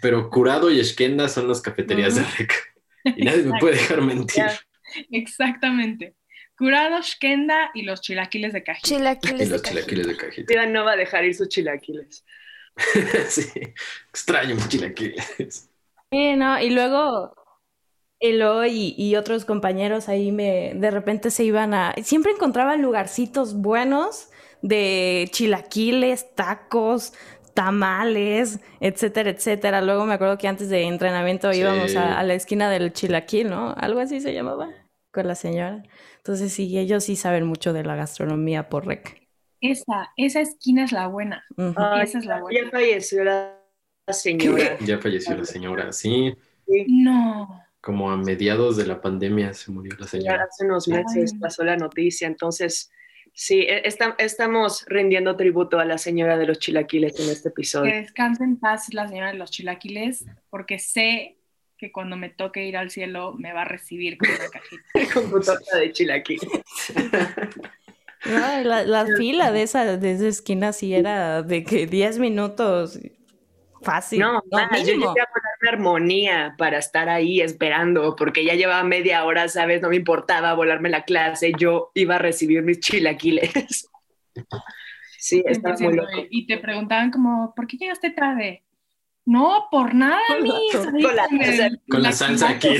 pero 0.00 0.30
Curado 0.30 0.70
y 0.70 0.80
Esquenda 0.80 1.28
son 1.28 1.48
las 1.48 1.60
cafeterías 1.60 2.16
de 2.16 2.24
Rec. 2.24 2.52
Y 3.16 3.24
nadie 3.24 3.42
me 3.42 3.58
puede 3.58 3.74
dejar 3.76 4.00
mentir. 4.00 4.44
Exactamente. 5.10 6.16
Curado, 6.56 6.98
Esquenda 6.98 7.70
y 7.74 7.82
los 7.82 8.00
chilaquiles 8.00 8.52
de 8.52 8.62
cajita. 8.62 8.88
Chilaquiles 8.88 9.48
y 9.48 9.50
los 9.50 9.62
chilaquiles 9.62 10.06
de 10.06 10.16
cajita. 10.16 10.66
no 10.66 10.84
va 10.84 10.92
a 10.92 10.96
dejar 10.96 11.24
ir 11.24 11.34
sus 11.34 11.48
chilaquiles. 11.48 12.24
sí, 13.28 13.50
extraño 14.08 14.54
mis 14.54 14.68
chilaquiles. 14.68 15.69
Sí, 16.10 16.34
no, 16.36 16.60
y 16.60 16.70
luego 16.70 17.34
Eloy 18.20 18.94
y, 18.98 19.16
otros 19.16 19.46
compañeros 19.46 20.10
ahí 20.10 20.30
me 20.30 20.72
de 20.74 20.90
repente 20.90 21.30
se 21.30 21.42
iban 21.42 21.72
a. 21.72 21.94
Siempre 22.02 22.32
encontraban 22.32 22.82
lugarcitos 22.82 23.54
buenos 23.54 24.28
de 24.60 25.28
chilaquiles, 25.32 26.34
tacos, 26.34 27.14
tamales, 27.54 28.60
etcétera, 28.80 29.30
etcétera. 29.30 29.80
Luego 29.80 30.04
me 30.04 30.14
acuerdo 30.14 30.36
que 30.36 30.48
antes 30.48 30.68
de 30.68 30.82
entrenamiento 30.82 31.50
íbamos 31.52 31.96
a, 31.96 32.22
la 32.22 32.34
esquina 32.34 32.68
del 32.68 32.92
chilaquil, 32.92 33.48
¿no? 33.48 33.74
Algo 33.78 34.00
así 34.00 34.20
se 34.20 34.34
llamaba, 34.34 34.68
con 35.10 35.26
la 35.26 35.34
señora. 35.34 35.82
Entonces 36.18 36.52
sí, 36.52 36.78
ellos 36.78 37.04
sí 37.04 37.16
saben 37.16 37.46
mucho 37.46 37.72
de 37.72 37.84
la 37.84 37.96
gastronomía 37.96 38.68
por 38.68 38.86
rec. 38.86 39.28
Esa, 39.62 40.10
esa 40.16 40.40
esquina 40.40 40.84
es 40.84 40.92
la 40.92 41.06
buena. 41.06 41.42
esa 41.56 42.18
es 42.18 42.26
la 42.26 42.40
buena. 42.40 42.70
Ya 42.70 43.59
señora. 44.12 44.78
Ya 44.80 44.98
falleció 44.98 45.36
la 45.36 45.44
señora, 45.44 45.92
sí. 45.92 46.34
No. 46.88 47.62
Como 47.80 48.10
a 48.10 48.16
mediados 48.16 48.76
de 48.76 48.86
la 48.86 49.00
pandemia 49.00 49.52
se 49.54 49.70
murió 49.70 49.96
la 49.98 50.06
señora. 50.06 50.44
hace 50.44 50.64
unos 50.64 50.86
meses 50.88 51.34
pasó 51.40 51.64
la 51.64 51.76
noticia, 51.76 52.26
entonces 52.26 52.90
sí, 53.32 53.60
e, 53.60 53.82
estamos 54.18 54.84
rindiendo 54.86 55.36
tributo 55.36 55.78
a 55.78 55.84
la 55.84 55.98
señora 55.98 56.36
de 56.36 56.46
los 56.46 56.58
chilaquiles 56.58 57.18
en 57.18 57.30
este 57.30 57.48
episodio. 57.48 57.90
Que 57.90 57.98
descanse 57.98 58.44
en 58.44 58.58
paz 58.58 58.92
la 58.92 59.08
señora 59.08 59.32
de 59.32 59.38
los 59.38 59.50
chilaquiles, 59.50 60.26
porque 60.50 60.78
sé 60.78 61.38
que 61.78 61.90
cuando 61.90 62.16
me 62.16 62.28
toque 62.28 62.66
ir 62.66 62.76
al 62.76 62.90
cielo 62.90 63.32
me 63.32 63.54
va 63.54 63.62
a 63.62 63.64
recibir 63.64 64.18
con 64.18 64.28
una 64.28 64.48
cajita. 64.50 64.82
con 65.30 65.42
torta 65.42 65.78
de 65.78 65.92
chilaquiles. 65.92 66.50
la, 68.24 69.06
fila 69.16 69.50
de 69.50 69.62
esa, 69.62 69.96
de 69.96 70.12
esa 70.12 70.28
esquina 70.28 70.72
sí 70.72 70.94
era 70.94 71.42
de 71.42 71.64
que 71.64 71.86
10 71.86 72.18
minutos 72.18 72.98
Fácil. 73.82 74.20
No, 74.20 74.42
yo 74.50 74.84
llegué 74.84 75.04
a 75.04 75.26
ponerme 75.26 75.68
armonía 75.68 76.54
para 76.58 76.78
estar 76.78 77.08
ahí 77.08 77.40
esperando, 77.40 78.14
porque 78.14 78.44
ya 78.44 78.54
llevaba 78.54 78.82
media 78.84 79.24
hora, 79.24 79.48
¿sabes? 79.48 79.80
No 79.80 79.88
me 79.88 79.96
importaba 79.96 80.52
volarme 80.54 80.90
la 80.90 81.04
clase, 81.04 81.52
yo 81.58 81.90
iba 81.94 82.16
a 82.16 82.18
recibir 82.18 82.62
mis 82.62 82.80
chilaquiles. 82.80 83.88
sí, 85.18 85.42
estaba 85.46 85.76
muy 85.78 85.94
loco. 85.94 86.26
Y 86.30 86.46
te 86.46 86.58
preguntaban 86.58 87.10
como, 87.10 87.54
¿por 87.54 87.66
qué 87.66 87.78
llegaste 87.78 88.10
tarde? 88.10 88.64
No, 89.24 89.68
por 89.70 89.94
nada, 89.94 90.20
mis. 90.42 90.76
Con, 90.76 91.00
la, 91.16 91.26
con 91.88 92.02
la, 92.02 92.12
salsa 92.12 92.50
aquí. 92.50 92.68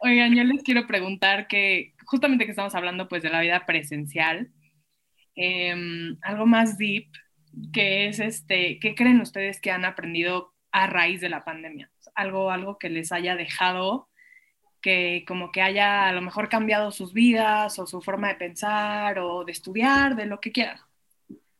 Oigan, 0.00 0.34
yo 0.34 0.44
les 0.44 0.62
quiero 0.62 0.86
preguntar 0.86 1.46
que 1.46 1.94
justamente 2.04 2.44
que 2.44 2.52
estamos 2.52 2.74
hablando 2.74 3.08
pues 3.08 3.22
de 3.22 3.30
la 3.30 3.40
vida 3.40 3.66
presencial, 3.66 4.50
Em, 5.34 6.18
algo 6.22 6.46
más 6.46 6.78
deep, 6.78 7.08
que 7.72 8.08
es 8.08 8.20
este, 8.20 8.78
¿qué 8.80 8.94
creen 8.94 9.20
ustedes 9.20 9.60
que 9.60 9.70
han 9.70 9.84
aprendido 9.84 10.54
a 10.72 10.86
raíz 10.86 11.20
de 11.20 11.28
la 11.28 11.44
pandemia? 11.44 11.90
Algo, 12.14 12.50
algo 12.50 12.78
que 12.78 12.90
les 12.90 13.12
haya 13.12 13.36
dejado, 13.36 14.08
que 14.82 15.24
como 15.26 15.52
que 15.52 15.62
haya 15.62 16.08
a 16.08 16.12
lo 16.12 16.22
mejor 16.22 16.48
cambiado 16.48 16.90
sus 16.92 17.12
vidas 17.14 17.78
o 17.78 17.86
su 17.86 18.02
forma 18.02 18.28
de 18.28 18.34
pensar 18.36 19.18
o 19.18 19.44
de 19.44 19.52
estudiar, 19.52 20.16
de 20.16 20.26
lo 20.26 20.40
que 20.40 20.52
quieran. 20.52 20.78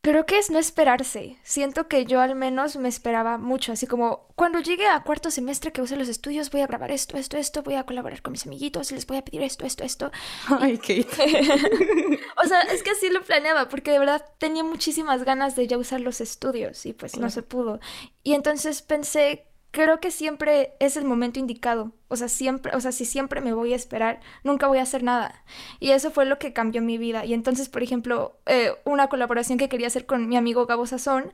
Creo 0.05 0.27
que 0.27 0.37
es 0.37 0.51
no 0.51 0.59
esperarse. 0.59 1.39
Siento 1.45 1.87
que 1.87 2.05
yo 2.07 2.21
al 2.21 2.35
menos 2.35 2.75
me 2.75 2.89
esperaba 2.89 3.39
mucho, 3.39 3.71
así 3.71 3.87
como 3.87 4.27
cuando 4.35 4.59
llegue 4.59 4.89
a 4.89 5.05
cuarto 5.05 5.31
semestre 5.31 5.71
que 5.71 5.81
use 5.81 5.95
los 5.95 6.09
estudios, 6.09 6.51
voy 6.51 6.63
a 6.63 6.67
grabar 6.67 6.91
esto, 6.91 7.17
esto, 7.17 7.37
esto, 7.37 7.63
voy 7.63 7.75
a 7.75 7.87
colaborar 7.87 8.21
con 8.21 8.33
mis 8.33 8.45
amiguitos, 8.45 8.91
les 8.91 9.07
voy 9.07 9.19
a 9.19 9.25
pedir 9.25 9.43
esto, 9.43 9.65
esto, 9.65 9.85
esto. 9.85 10.11
Ay, 10.59 10.77
Kate. 10.79 11.07
o 12.45 12.49
sea, 12.49 12.63
es 12.63 12.83
que 12.83 12.91
así 12.91 13.11
lo 13.11 13.23
planeaba, 13.23 13.69
porque 13.69 13.93
de 13.93 14.01
verdad 14.01 14.25
tenía 14.39 14.65
muchísimas 14.65 15.23
ganas 15.23 15.55
de 15.55 15.69
ya 15.69 15.79
usar 15.79 16.01
los 16.01 16.21
estudios 16.21 16.85
y 16.85 16.95
pues 16.95 17.17
no 17.17 17.31
se 17.31 17.45
pudo. 17.45 17.79
Y 18.25 18.35
entonces 18.35 18.83
pensé 18.83 19.52
creo 19.73 20.01
que 20.01 20.11
siempre 20.11 20.75
es 20.79 20.97
el 20.97 21.05
momento 21.05 21.41
indicado. 21.41 21.93
O 22.09 22.17
sea, 22.17 22.29
siempre, 22.29 22.77
o 22.77 22.81
sea, 22.81 22.93
si 22.93 23.05
siempre 23.05 23.41
me 23.41 23.55
voy 23.55 23.73
a 23.73 23.77
esperar, 23.77 24.21
nunca 24.45 24.69
voy 24.69 24.79
a 24.79 24.83
hacer 24.83 25.03
nada. 25.03 25.43
Y 25.81 25.91
eso 25.91 26.11
fue 26.13 26.27
lo 26.27 26.39
que 26.39 26.53
cambió 26.53 26.83
mi 26.83 26.99
vida. 26.99 27.25
Y 27.25 27.35
entonces, 27.35 27.69
por 27.69 27.83
ejemplo, 27.83 28.39
eh, 28.47 28.73
una 28.85 29.09
colaboración 29.09 29.59
que 29.59 29.69
quería 29.69 29.87
hacer 29.89 30.07
con 30.07 30.29
mi 30.29 30.37
amigo 30.37 30.67
Gabo 30.67 30.87
Sazón, 30.87 31.33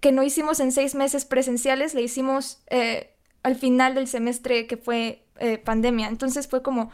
que 0.00 0.10
no 0.10 0.22
hicimos 0.22 0.58
en 0.58 0.72
seis 0.72 0.94
meses 0.94 1.26
presenciales, 1.26 1.94
le 1.94 2.02
hicimos 2.02 2.62
eh, 2.68 3.14
al 3.42 3.56
final 3.56 3.94
del 3.94 4.08
semestre 4.08 4.66
que 4.66 4.78
fue 4.78 5.26
eh, 5.38 5.58
pandemia. 5.58 6.08
Entonces 6.08 6.48
fue 6.48 6.62
como, 6.62 6.90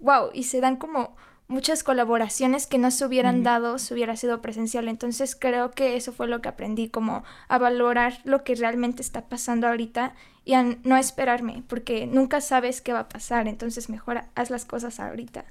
wow, 0.00 0.28
y 0.34 0.44
se 0.44 0.60
dan 0.60 0.76
como 0.76 1.16
muchas 1.48 1.82
colaboraciones 1.82 2.66
que 2.66 2.78
no 2.78 2.90
se 2.90 3.04
hubieran 3.04 3.42
dado 3.42 3.78
si 3.78 3.94
hubiera 3.94 4.16
sido 4.16 4.42
presencial. 4.42 4.88
Entonces 4.88 5.36
creo 5.36 5.70
que 5.70 5.96
eso 5.96 6.12
fue 6.12 6.26
lo 6.26 6.40
que 6.40 6.48
aprendí, 6.48 6.88
como 6.88 7.24
a 7.48 7.58
valorar 7.58 8.20
lo 8.24 8.44
que 8.44 8.54
realmente 8.54 9.02
está 9.02 9.28
pasando 9.28 9.68
ahorita 9.68 10.14
y 10.44 10.54
a 10.54 10.62
no 10.62 10.96
esperarme, 10.96 11.62
porque 11.68 12.06
nunca 12.06 12.40
sabes 12.40 12.80
qué 12.80 12.92
va 12.92 13.00
a 13.00 13.08
pasar. 13.08 13.48
Entonces 13.48 13.88
mejor 13.88 14.22
haz 14.34 14.50
las 14.50 14.64
cosas 14.64 15.00
ahorita. 15.00 15.44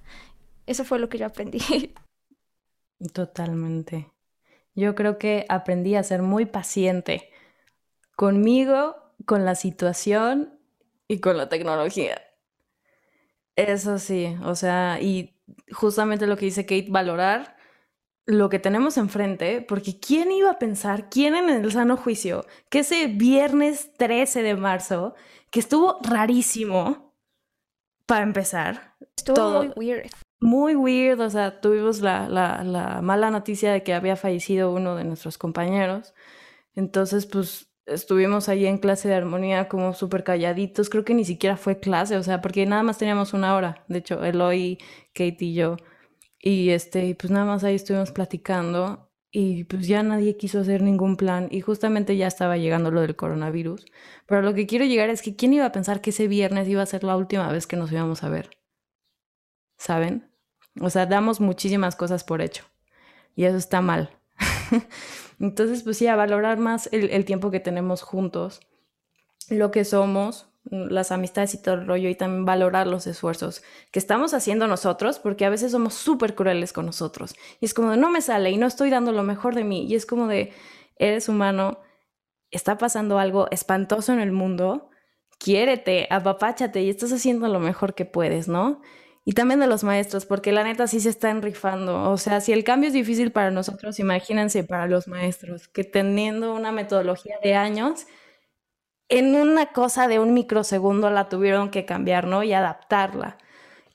Eso 0.66 0.84
fue 0.84 1.00
lo 1.00 1.10
que 1.10 1.18
yo 1.18 1.26
aprendí. 1.26 1.60
Totalmente. 3.14 4.12
Yo 4.74 4.96
creo 4.96 5.18
que 5.18 5.46
aprendí 5.48 5.96
a 5.96 6.04
ser 6.04 6.22
muy 6.22 6.46
paciente 6.46 7.30
conmigo, 8.16 8.96
con 9.26 9.46
la 9.46 9.56
situación 9.56 10.60
y 11.08 11.20
con 11.20 11.38
la 11.38 11.50
tecnología. 11.50 12.22
Eso 13.56 13.99
sí, 13.99 14.36
o 14.43 14.56
sea, 14.56 14.99
y 15.01 15.38
justamente 15.72 16.28
lo 16.28 16.36
que 16.36 16.45
dice 16.45 16.66
Kate, 16.66 16.88
valorar 16.89 17.56
lo 18.26 18.49
que 18.49 18.60
tenemos 18.60 18.97
enfrente, 18.97 19.62
porque 19.62 19.99
¿quién 19.99 20.32
iba 20.32 20.51
a 20.51 20.60
pensar, 20.60 21.10
quién 21.10 21.36
en 21.36 21.49
el 21.49 21.72
sano 21.72 21.95
juicio, 21.95 22.45
que 22.70 22.80
ese 22.80 23.08
viernes 23.08 23.93
13 23.97 24.41
de 24.41 24.56
marzo, 24.56 25.14
que 25.51 25.60
estuvo 25.60 25.99
rarísimo, 26.01 27.06
para 28.06 28.24
empezar. 28.24 28.95
Estuvo 29.18 29.64
muy 29.64 29.72
weird. 29.76 30.10
Muy 30.39 30.76
weird, 30.76 31.20
o 31.22 31.30
sea, 31.30 31.60
tuvimos 31.62 32.01
la, 32.01 32.30
la, 32.30 32.64
la 32.64 33.01
mala 33.01 33.32
noticia 33.32 33.72
de 33.72 33.84
que 33.84 33.93
había 33.93 34.16
fallecido 34.16 34.72
uno 34.72 34.95
de 34.95 35.03
nuestros 35.03 35.38
compañeros. 35.38 36.14
Entonces, 36.76 37.26
pues 37.26 37.72
estuvimos 37.86 38.49
ahí 38.49 38.65
en 38.65 38.77
clase 38.77 39.07
de 39.07 39.15
armonía 39.15 39.67
como 39.67 39.93
súper 39.93 40.23
calladitos, 40.23 40.89
creo 40.89 41.05
que 41.05 41.13
ni 41.13 41.25
siquiera 41.25 41.57
fue 41.57 41.79
clase, 41.79 42.17
o 42.17 42.23
sea, 42.23 42.41
porque 42.41 42.65
nada 42.65 42.83
más 42.83 42.97
teníamos 42.97 43.33
una 43.33 43.55
hora, 43.55 43.83
de 43.88 43.99
hecho, 43.99 44.23
Eloy, 44.23 44.77
Kate 45.13 45.38
y 45.39 45.53
yo, 45.53 45.77
y 46.39 46.69
este, 46.71 47.15
pues 47.15 47.31
nada 47.31 47.45
más 47.45 47.63
ahí 47.63 47.75
estuvimos 47.75 48.11
platicando 48.11 49.11
y 49.31 49.65
pues 49.65 49.88
ya 49.88 50.01
nadie 50.03 50.38
quiso 50.38 50.59
hacer 50.61 50.81
ningún 50.81 51.17
plan 51.17 51.47
y 51.51 51.61
justamente 51.61 52.17
ya 52.17 52.27
estaba 52.27 52.57
llegando 52.57 52.91
lo 52.91 53.01
del 53.01 53.15
coronavirus, 53.15 53.86
pero 54.25 54.41
lo 54.41 54.53
que 54.53 54.67
quiero 54.67 54.86
llegar 54.86 55.09
es 55.09 55.21
que 55.21 55.36
quién 55.36 55.53
iba 55.53 55.65
a 55.65 55.71
pensar 55.71 56.01
que 56.01 56.11
ese 56.11 56.27
viernes 56.27 56.67
iba 56.67 56.81
a 56.81 56.86
ser 56.86 57.03
la 57.03 57.17
última 57.17 57.51
vez 57.51 57.67
que 57.67 57.75
nos 57.75 57.91
íbamos 57.91 58.23
a 58.23 58.29
ver, 58.29 58.49
¿saben? 59.77 60.31
O 60.81 60.89
sea, 60.89 61.05
damos 61.05 61.39
muchísimas 61.39 61.95
cosas 61.95 62.23
por 62.23 62.41
hecho 62.41 62.65
y 63.36 63.45
eso 63.45 63.57
está 63.57 63.81
mal. 63.81 64.09
Entonces, 65.39 65.83
pues 65.83 65.97
sí, 65.97 66.07
a 66.07 66.15
valorar 66.15 66.57
más 66.57 66.89
el, 66.91 67.25
tiempo 67.25 67.51
que 67.51 67.59
tenemos 67.59 68.01
juntos, 68.01 68.61
lo 69.49 69.71
que 69.71 69.86
somos, 69.86 70.47
las 70.69 71.11
amistades 71.11 71.53
y 71.53 71.61
todo 71.61 71.75
el 71.75 71.86
rollo 71.86 72.09
y 72.09 72.15
también 72.15 72.45
valorar 72.45 72.88
los 72.88 73.05
esfuerzos 73.05 73.61
que 73.91 73.99
estamos 73.99 74.33
haciendo 74.33 74.67
nosotros, 74.67 75.19
porque 75.19 75.45
a 75.45 75.49
veces 75.49 75.71
somos 75.71 75.93
súper 75.93 76.36
crueles 76.36 76.73
con 76.73 76.86
nosotros. 76.86 77.36
Y 77.59 77.65
es 77.65 77.73
como 77.73 77.95
no 77.95 78.09
me 78.09 78.21
sale 78.21 78.51
y 78.51 78.57
no 78.57 78.65
estoy 78.65 78.89
dando 78.89 79.11
lo 79.11 79.23
mejor 79.23 79.55
de 79.55 79.63
mí. 79.63 79.86
Y 79.86 79.95
es 79.95 80.05
como 80.05 80.27
de, 80.27 80.53
eres 80.97 81.29
humano, 81.29 81.79
está 82.51 82.77
pasando 82.77 83.19
algo 83.19 83.47
espantoso 83.51 84.13
en 84.13 84.19
el 84.19 84.31
mundo, 84.31 84.89
quiérete, 85.38 86.07
apapáchate 86.09 86.81
y 86.81 86.89
estás 86.89 87.11
haciendo 87.11 87.47
lo 87.47 87.59
mejor 87.59 87.93
que 87.93 88.05
puedes, 88.05 88.47
¿no? 88.47 88.81
Y 89.28 89.34
también 89.34 89.59
de 89.59 89.65
los 89.65 89.84
maestros, 89.84 90.28
porque 90.28 90.51
la 90.51 90.63
neta 90.63 90.86
sí 90.86 90.99
se 90.99 91.09
están 91.09 91.41
rifando. 91.41 92.11
O 92.11 92.17
sea, 92.17 92.41
si 92.41 92.53
el 92.53 92.63
cambio 92.63 92.89
es 92.89 92.93
difícil 92.93 93.32
para 93.32 93.49
nosotros, 93.49 93.99
imagínense 93.99 94.63
para 94.63 94.86
los 94.86 95.07
maestros, 95.07 95.67
que 95.67 95.84
teniendo 95.84 96.53
una 96.53 96.71
metodología 96.71 97.38
de 97.43 97.55
años, 97.55 98.05
en 99.09 99.36
una 99.36 99.73
cosa 99.73 100.07
de 100.07 100.19
un 100.19 100.36
microsegundo 100.36 101.09
la 101.09 101.28
tuvieron 101.28 101.71
que 101.71 101.86
cambiar, 101.86 102.28
¿no? 102.28 102.43
Y 102.43 102.53
adaptarla. 102.53 103.39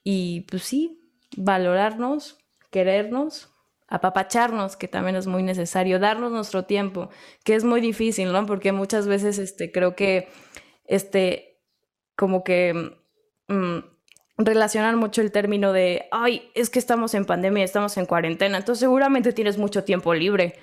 Y 0.02 0.42
pues 0.50 0.64
sí, 0.64 1.00
valorarnos, 1.36 2.38
querernos, 2.72 3.54
apapacharnos, 3.86 4.76
que 4.76 4.88
también 4.88 5.14
es 5.14 5.28
muy 5.28 5.44
necesario, 5.44 6.00
darnos 6.00 6.32
nuestro 6.32 6.64
tiempo, 6.64 7.08
que 7.44 7.54
es 7.54 7.62
muy 7.62 7.80
difícil, 7.80 8.32
¿no? 8.32 8.46
Porque 8.46 8.72
muchas 8.72 9.06
veces 9.06 9.38
este, 9.38 9.70
creo 9.70 9.94
que, 9.94 10.28
este, 10.86 11.60
como 12.16 12.42
que... 12.42 12.96
Mm, 13.46 13.78
relacionar 14.46 14.96
mucho 14.96 15.20
el 15.20 15.32
término 15.32 15.72
de, 15.72 16.08
ay, 16.10 16.50
es 16.54 16.70
que 16.70 16.78
estamos 16.78 17.14
en 17.14 17.24
pandemia, 17.24 17.64
estamos 17.64 17.96
en 17.96 18.06
cuarentena, 18.06 18.58
entonces 18.58 18.80
seguramente 18.80 19.32
tienes 19.32 19.58
mucho 19.58 19.84
tiempo 19.84 20.14
libre, 20.14 20.54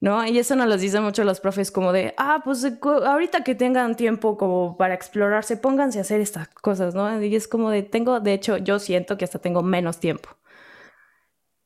¿no? 0.00 0.26
Y 0.26 0.38
eso 0.38 0.56
nos 0.56 0.66
lo 0.66 0.76
dicen 0.76 1.02
mucho 1.02 1.24
los 1.24 1.40
profes 1.40 1.70
como 1.70 1.92
de, 1.92 2.14
ah, 2.16 2.40
pues 2.44 2.66
ahorita 2.82 3.44
que 3.44 3.54
tengan 3.54 3.96
tiempo 3.96 4.36
como 4.36 4.76
para 4.76 4.94
explorarse, 4.94 5.56
pónganse 5.56 5.98
a 5.98 6.02
hacer 6.02 6.20
estas 6.20 6.48
cosas, 6.48 6.94
¿no? 6.94 7.22
Y 7.22 7.34
es 7.34 7.48
como 7.48 7.70
de, 7.70 7.82
tengo, 7.82 8.20
de 8.20 8.32
hecho, 8.32 8.56
yo 8.56 8.78
siento 8.78 9.18
que 9.18 9.24
hasta 9.24 9.38
tengo 9.38 9.62
menos 9.62 10.00
tiempo. 10.00 10.30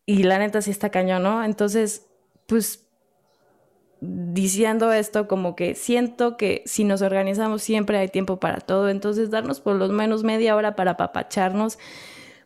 Y 0.07 0.25
la 0.25 0.39
neta 0.39 0.61
sí 0.61 0.71
está 0.71 0.91
cañón, 0.91 1.23
¿no? 1.23 1.45
Entonces, 1.45 2.07
pues 2.47 2.84
diciendo 4.07 4.93
esto 4.93 5.29
como 5.29 5.57
que 5.57 5.75
siento 5.75 6.37
que 6.37 6.63
si 6.67 6.85
nos 6.85 7.03
organizamos 7.03 7.63
siempre 7.63 7.99
hay 7.99 8.09
tiempo 8.09 8.39
para 8.41 8.59
todo, 8.59 8.89
entonces 8.89 9.31
darnos 9.31 9.61
por 9.61 9.77
lo 9.77 9.89
menos 9.89 10.25
media 10.25 10.57
hora 10.57 10.77
para 10.77 10.93
apapacharnos, 10.93 11.79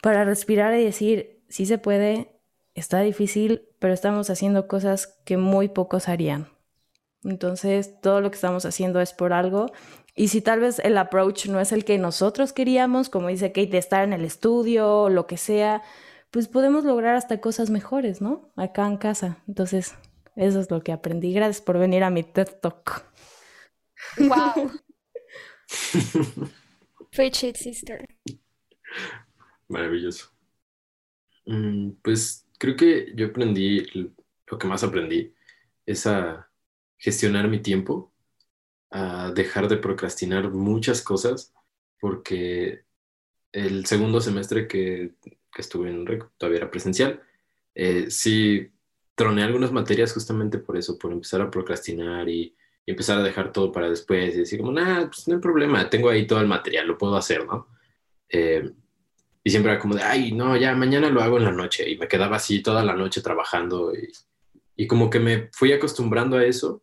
para 0.02 0.24
respirar 0.24 0.74
y 0.78 0.84
decir, 0.84 1.42
sí 1.48 1.66
se 1.66 1.78
puede, 1.78 2.40
está 2.74 3.00
difícil, 3.00 3.68
pero 3.78 3.94
estamos 3.94 4.30
haciendo 4.30 4.68
cosas 4.68 5.18
que 5.24 5.36
muy 5.36 5.68
pocos 5.68 6.08
harían. 6.08 6.48
Entonces, 7.24 8.00
todo 8.00 8.20
lo 8.20 8.30
que 8.30 8.36
estamos 8.36 8.64
haciendo 8.64 9.00
es 9.00 9.12
por 9.12 9.32
algo. 9.32 9.66
Y 10.14 10.28
si 10.28 10.40
tal 10.40 10.60
vez 10.60 10.78
el 10.78 10.96
approach 10.98 11.46
no 11.46 11.60
es 11.60 11.72
el 11.72 11.84
que 11.84 11.98
nosotros 11.98 12.52
queríamos, 12.52 13.08
como 13.08 13.28
dice 13.28 13.52
Kate, 13.52 13.68
de 13.68 13.78
estar 13.78 14.04
en 14.04 14.12
el 14.12 14.24
estudio 14.24 15.08
lo 15.08 15.26
que 15.26 15.36
sea, 15.36 15.82
pues 16.30 16.48
podemos 16.48 16.84
lograr 16.84 17.16
hasta 17.16 17.40
cosas 17.40 17.70
mejores, 17.70 18.20
¿no? 18.20 18.50
Acá 18.56 18.86
en 18.86 18.98
casa. 18.98 19.38
Entonces, 19.48 19.94
eso 20.38 20.60
es 20.60 20.70
lo 20.70 20.82
que 20.82 20.92
aprendí. 20.92 21.32
Gracias 21.32 21.60
por 21.60 21.78
venir 21.78 22.04
a 22.04 22.10
mi 22.10 22.22
TED 22.22 22.48
Talk. 22.62 23.04
Wow. 24.18 24.70
Preach 27.10 27.42
it, 27.42 27.56
sister. 27.56 28.06
Maravilloso. 29.66 30.30
Mm, 31.44 31.90
pues 32.02 32.46
creo 32.58 32.76
que 32.76 33.12
yo 33.16 33.26
aprendí, 33.26 33.84
lo 34.46 34.58
que 34.58 34.66
más 34.66 34.84
aprendí 34.84 35.34
es 35.84 36.06
a 36.06 36.48
gestionar 36.98 37.48
mi 37.48 37.60
tiempo, 37.60 38.12
a 38.90 39.32
dejar 39.32 39.68
de 39.68 39.76
procrastinar 39.76 40.50
muchas 40.50 41.02
cosas, 41.02 41.52
porque 41.98 42.84
el 43.52 43.86
segundo 43.86 44.20
semestre 44.20 44.68
que, 44.68 45.14
estuve 45.56 45.90
en 45.90 46.06
REC 46.06 46.30
todavía 46.36 46.58
era 46.58 46.70
presencial, 46.70 47.20
eh, 47.74 48.12
sí 48.12 48.70
troné 49.18 49.42
algunas 49.42 49.72
materias 49.72 50.14
justamente 50.14 50.58
por 50.58 50.76
eso, 50.78 50.96
por 50.96 51.12
empezar 51.12 51.42
a 51.42 51.50
procrastinar 51.50 52.28
y, 52.28 52.54
empezar 52.86 53.18
a 53.18 53.22
dejar 53.22 53.52
todo 53.52 53.70
para 53.70 53.90
después 53.90 54.34
y 54.34 54.38
decir 54.38 54.58
como, 54.58 54.72
nada, 54.72 55.08
pues 55.08 55.28
no 55.28 55.34
hay 55.34 55.40
problema, 55.42 55.90
tengo 55.90 56.08
ahí 56.08 56.26
todo 56.26 56.40
el 56.40 56.46
material, 56.46 56.86
lo 56.86 56.96
puedo 56.96 57.16
hacer, 57.16 57.44
¿no? 57.44 57.68
Eh, 58.30 58.72
y 59.44 59.50
siempre 59.50 59.72
era 59.72 59.78
como 59.78 59.94
de, 59.94 60.02
ay, 60.02 60.32
no, 60.32 60.56
ya 60.56 60.74
mañana 60.74 61.10
lo 61.10 61.20
hago 61.20 61.36
en 61.36 61.44
la 61.44 61.52
noche 61.52 61.86
y 61.86 61.98
me 61.98 62.08
quedaba 62.08 62.36
así 62.36 62.62
toda 62.62 62.82
la 62.82 62.94
noche 62.94 63.20
trabajando 63.20 63.92
y, 63.94 64.10
y 64.74 64.86
como 64.86 65.10
que 65.10 65.20
me 65.20 65.50
fui 65.52 65.70
acostumbrando 65.72 66.38
a 66.38 66.46
eso 66.46 66.82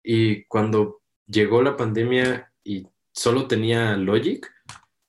y 0.00 0.44
cuando 0.44 1.02
llegó 1.26 1.60
la 1.60 1.76
pandemia 1.76 2.52
y 2.62 2.86
solo 3.12 3.48
tenía 3.48 3.96
Logic, 3.96 4.48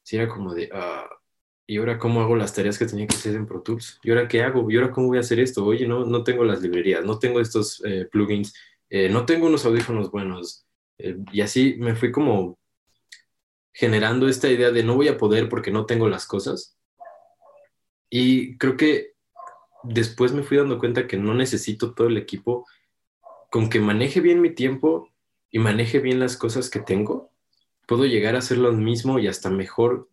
sí 0.01 0.15
era 0.15 0.27
como 0.27 0.55
de, 0.55 0.67
ah, 0.73 1.07
¿y 1.65 1.77
ahora 1.77 1.97
cómo 1.97 2.21
hago 2.21 2.35
las 2.35 2.53
tareas 2.53 2.77
que 2.77 2.85
tenía 2.85 3.07
que 3.07 3.15
hacer 3.15 3.35
en 3.35 3.45
Pro 3.45 3.61
Tools? 3.61 3.99
¿Y 4.03 4.09
ahora 4.09 4.27
qué 4.27 4.43
hago? 4.43 4.69
¿Y 4.69 4.75
ahora 4.75 4.91
cómo 4.91 5.07
voy 5.07 5.17
a 5.17 5.21
hacer 5.21 5.39
esto? 5.39 5.65
Oye, 5.65 5.87
no, 5.87 6.05
no 6.05 6.23
tengo 6.23 6.43
las 6.43 6.61
librerías, 6.61 7.05
no 7.05 7.19
tengo 7.19 7.39
estos 7.39 7.81
eh, 7.85 8.07
plugins, 8.11 8.53
eh, 8.89 9.09
no 9.09 9.25
tengo 9.25 9.47
unos 9.47 9.65
audífonos 9.65 10.11
buenos. 10.11 10.65
Eh, 10.97 11.17
y 11.31 11.41
así 11.41 11.75
me 11.79 11.95
fui 11.95 12.11
como 12.11 12.59
generando 13.73 14.27
esta 14.27 14.49
idea 14.49 14.71
de 14.71 14.83
no 14.83 14.95
voy 14.95 15.07
a 15.07 15.17
poder 15.17 15.49
porque 15.49 15.71
no 15.71 15.85
tengo 15.85 16.09
las 16.09 16.25
cosas. 16.25 16.77
Y 18.09 18.57
creo 18.57 18.77
que 18.77 19.13
después 19.83 20.33
me 20.33 20.43
fui 20.43 20.57
dando 20.57 20.79
cuenta 20.79 21.07
que 21.07 21.17
no 21.17 21.33
necesito 21.33 21.93
todo 21.93 22.07
el 22.07 22.17
equipo. 22.17 22.65
Con 23.49 23.69
que 23.69 23.79
maneje 23.79 24.19
bien 24.21 24.41
mi 24.41 24.51
tiempo 24.51 25.09
y 25.49 25.59
maneje 25.59 25.99
bien 25.99 26.19
las 26.19 26.37
cosas 26.37 26.69
que 26.69 26.79
tengo, 26.79 27.31
puedo 27.87 28.05
llegar 28.05 28.35
a 28.35 28.39
hacer 28.39 28.57
lo 28.57 28.71
mismo 28.71 29.19
y 29.19 29.27
hasta 29.27 29.49
mejor 29.49 30.09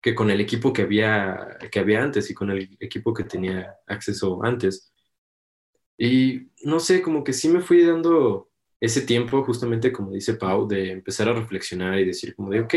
que 0.00 0.14
con 0.14 0.30
el 0.30 0.40
equipo 0.40 0.72
que 0.72 0.82
había, 0.82 1.58
que 1.70 1.80
había 1.80 2.02
antes 2.02 2.30
y 2.30 2.34
con 2.34 2.50
el 2.50 2.76
equipo 2.80 3.12
que 3.12 3.24
tenía 3.24 3.76
acceso 3.86 4.42
antes. 4.42 4.92
Y 5.98 6.50
no 6.64 6.80
sé, 6.80 7.02
como 7.02 7.22
que 7.24 7.32
sí 7.32 7.48
me 7.48 7.60
fui 7.60 7.84
dando 7.84 8.50
ese 8.80 9.02
tiempo, 9.02 9.44
justamente 9.44 9.92
como 9.92 10.12
dice 10.12 10.34
Pau, 10.34 10.66
de 10.66 10.92
empezar 10.92 11.28
a 11.28 11.34
reflexionar 11.34 11.98
y 11.98 12.06
decir 12.06 12.34
como 12.34 12.50
de, 12.50 12.60
ok, 12.60 12.74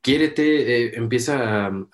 quiérete, 0.00 0.86
eh, 0.86 0.92
empieza 0.96 1.66
a, 1.66 1.86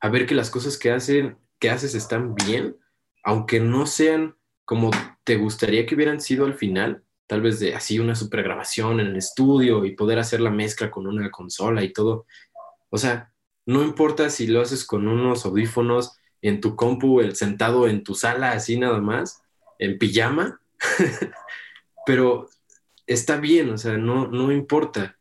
a, 0.00 0.08
ver 0.08 0.26
que 0.26 0.34
las 0.34 0.50
cosas 0.50 0.78
que, 0.78 0.90
hacen, 0.90 1.36
que 1.58 1.70
haces 1.70 1.94
están 1.94 2.34
bien, 2.34 2.76
aunque 3.22 3.60
no 3.60 3.86
sean 3.86 4.36
como 4.64 4.90
te 5.24 5.36
gustaría 5.36 5.84
que 5.84 5.94
hubieran 5.94 6.20
sido 6.20 6.46
al 6.46 6.54
final, 6.54 7.04
tal 7.26 7.42
vez 7.42 7.60
de 7.60 7.74
así 7.74 7.98
una 7.98 8.14
supergrabación 8.14 9.00
en 9.00 9.08
el 9.08 9.16
estudio 9.16 9.84
y 9.84 9.96
poder 9.96 10.18
hacer 10.18 10.40
la 10.40 10.50
mezcla 10.50 10.90
con 10.90 11.06
una 11.06 11.30
consola 11.30 11.82
y 11.82 11.92
todo, 11.92 12.26
o 12.92 12.98
sea, 12.98 13.32
no 13.64 13.82
importa 13.82 14.28
si 14.28 14.46
lo 14.46 14.60
haces 14.60 14.84
con 14.84 15.08
unos 15.08 15.46
audífonos 15.46 16.18
en 16.42 16.60
tu 16.60 16.76
compu, 16.76 17.20
el 17.20 17.36
sentado 17.36 17.88
en 17.88 18.04
tu 18.04 18.14
sala, 18.14 18.52
así 18.52 18.78
nada 18.78 19.00
más, 19.00 19.42
en 19.78 19.98
pijama, 19.98 20.60
pero 22.06 22.50
está 23.06 23.38
bien, 23.38 23.70
o 23.70 23.78
sea, 23.78 23.96
no, 23.96 24.28
no 24.28 24.52
importa. 24.52 25.16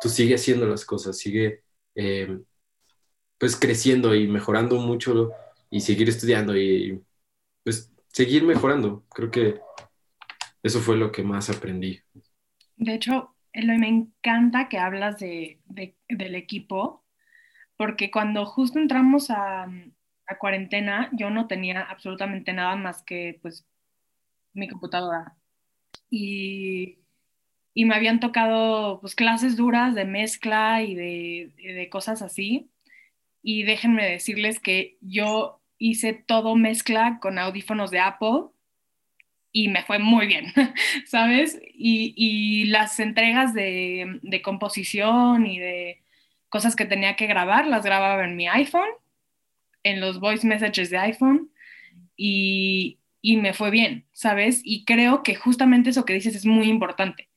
Tú 0.00 0.08
sigue 0.08 0.36
haciendo 0.36 0.66
las 0.68 0.84
cosas, 0.84 1.18
sigue 1.18 1.64
eh, 1.96 2.38
pues 3.38 3.56
creciendo 3.56 4.14
y 4.14 4.28
mejorando 4.28 4.76
mucho 4.76 5.32
y 5.68 5.80
seguir 5.80 6.08
estudiando 6.08 6.56
y 6.56 7.02
pues 7.64 7.90
seguir 8.06 8.44
mejorando. 8.44 9.04
Creo 9.08 9.32
que 9.32 9.60
eso 10.62 10.78
fue 10.78 10.96
lo 10.96 11.10
que 11.10 11.24
más 11.24 11.50
aprendí. 11.50 12.00
De 12.76 12.94
hecho, 12.94 13.34
me 13.52 13.88
encanta 13.88 14.68
que 14.68 14.78
hablas 14.78 15.18
de, 15.18 15.60
del 16.08 16.36
equipo, 16.36 17.02
porque 17.76 18.10
cuando 18.10 18.46
justo 18.46 18.78
entramos 18.78 19.30
a, 19.30 19.66
cuarentena, 20.40 21.08
yo 21.12 21.30
no 21.30 21.46
tenía 21.46 21.82
absolutamente 21.82 22.52
nada 22.52 22.74
más 22.76 23.02
que 23.04 23.38
pues 23.42 23.64
mi 24.54 24.68
computadora. 24.68 25.36
Y, 26.10 26.98
me 27.74 27.94
habían 27.94 28.20
tocado 28.20 29.00
pues 29.00 29.14
clases 29.14 29.56
duras 29.56 29.94
de 29.94 30.04
mezcla 30.06 30.82
y 30.82 30.94
de, 30.94 31.52
de 31.56 31.88
cosas 31.90 32.22
así. 32.22 32.70
Y 33.42 33.64
déjenme 33.64 34.04
decirles 34.04 34.58
que 34.60 34.98
yo 35.00 35.60
hice 35.78 36.14
todo 36.14 36.56
mezcla 36.56 37.18
con 37.20 37.38
audífonos 37.38 37.90
de 37.90 38.00
Apple 38.00 38.50
y 39.56 39.68
me 39.68 39.82
fue 39.82 39.98
muy 39.98 40.26
bien, 40.26 40.52
¿sabes? 41.06 41.58
Y, 41.72 42.12
y 42.14 42.64
las 42.64 43.00
entregas 43.00 43.54
de, 43.54 44.20
de, 44.22 44.42
composición 44.42 45.46
y 45.46 45.58
de 45.58 46.02
cosas 46.48 46.76
que 46.76 46.84
tenía 46.84 47.16
que 47.16 47.26
grabar, 47.26 47.66
las 47.66 47.84
grababa 47.84 48.24
en 48.24 48.36
mi 48.36 48.48
iPhone, 48.48 48.88
en 49.82 50.00
los 50.00 50.20
voice 50.20 50.46
messages 50.46 50.90
de 50.90 50.98
iPhone 50.98 51.50
y, 52.16 52.98
y 53.20 53.36
me 53.36 53.54
fue 53.54 53.70
bien, 53.70 54.06
¿sabes? 54.12 54.60
Y 54.64 54.84
creo 54.84 55.22
que 55.22 55.34
justamente 55.34 55.90
eso 55.90 56.04
que 56.04 56.14
dices 56.14 56.34
es 56.34 56.46
muy 56.46 56.68
importante. 56.68 57.28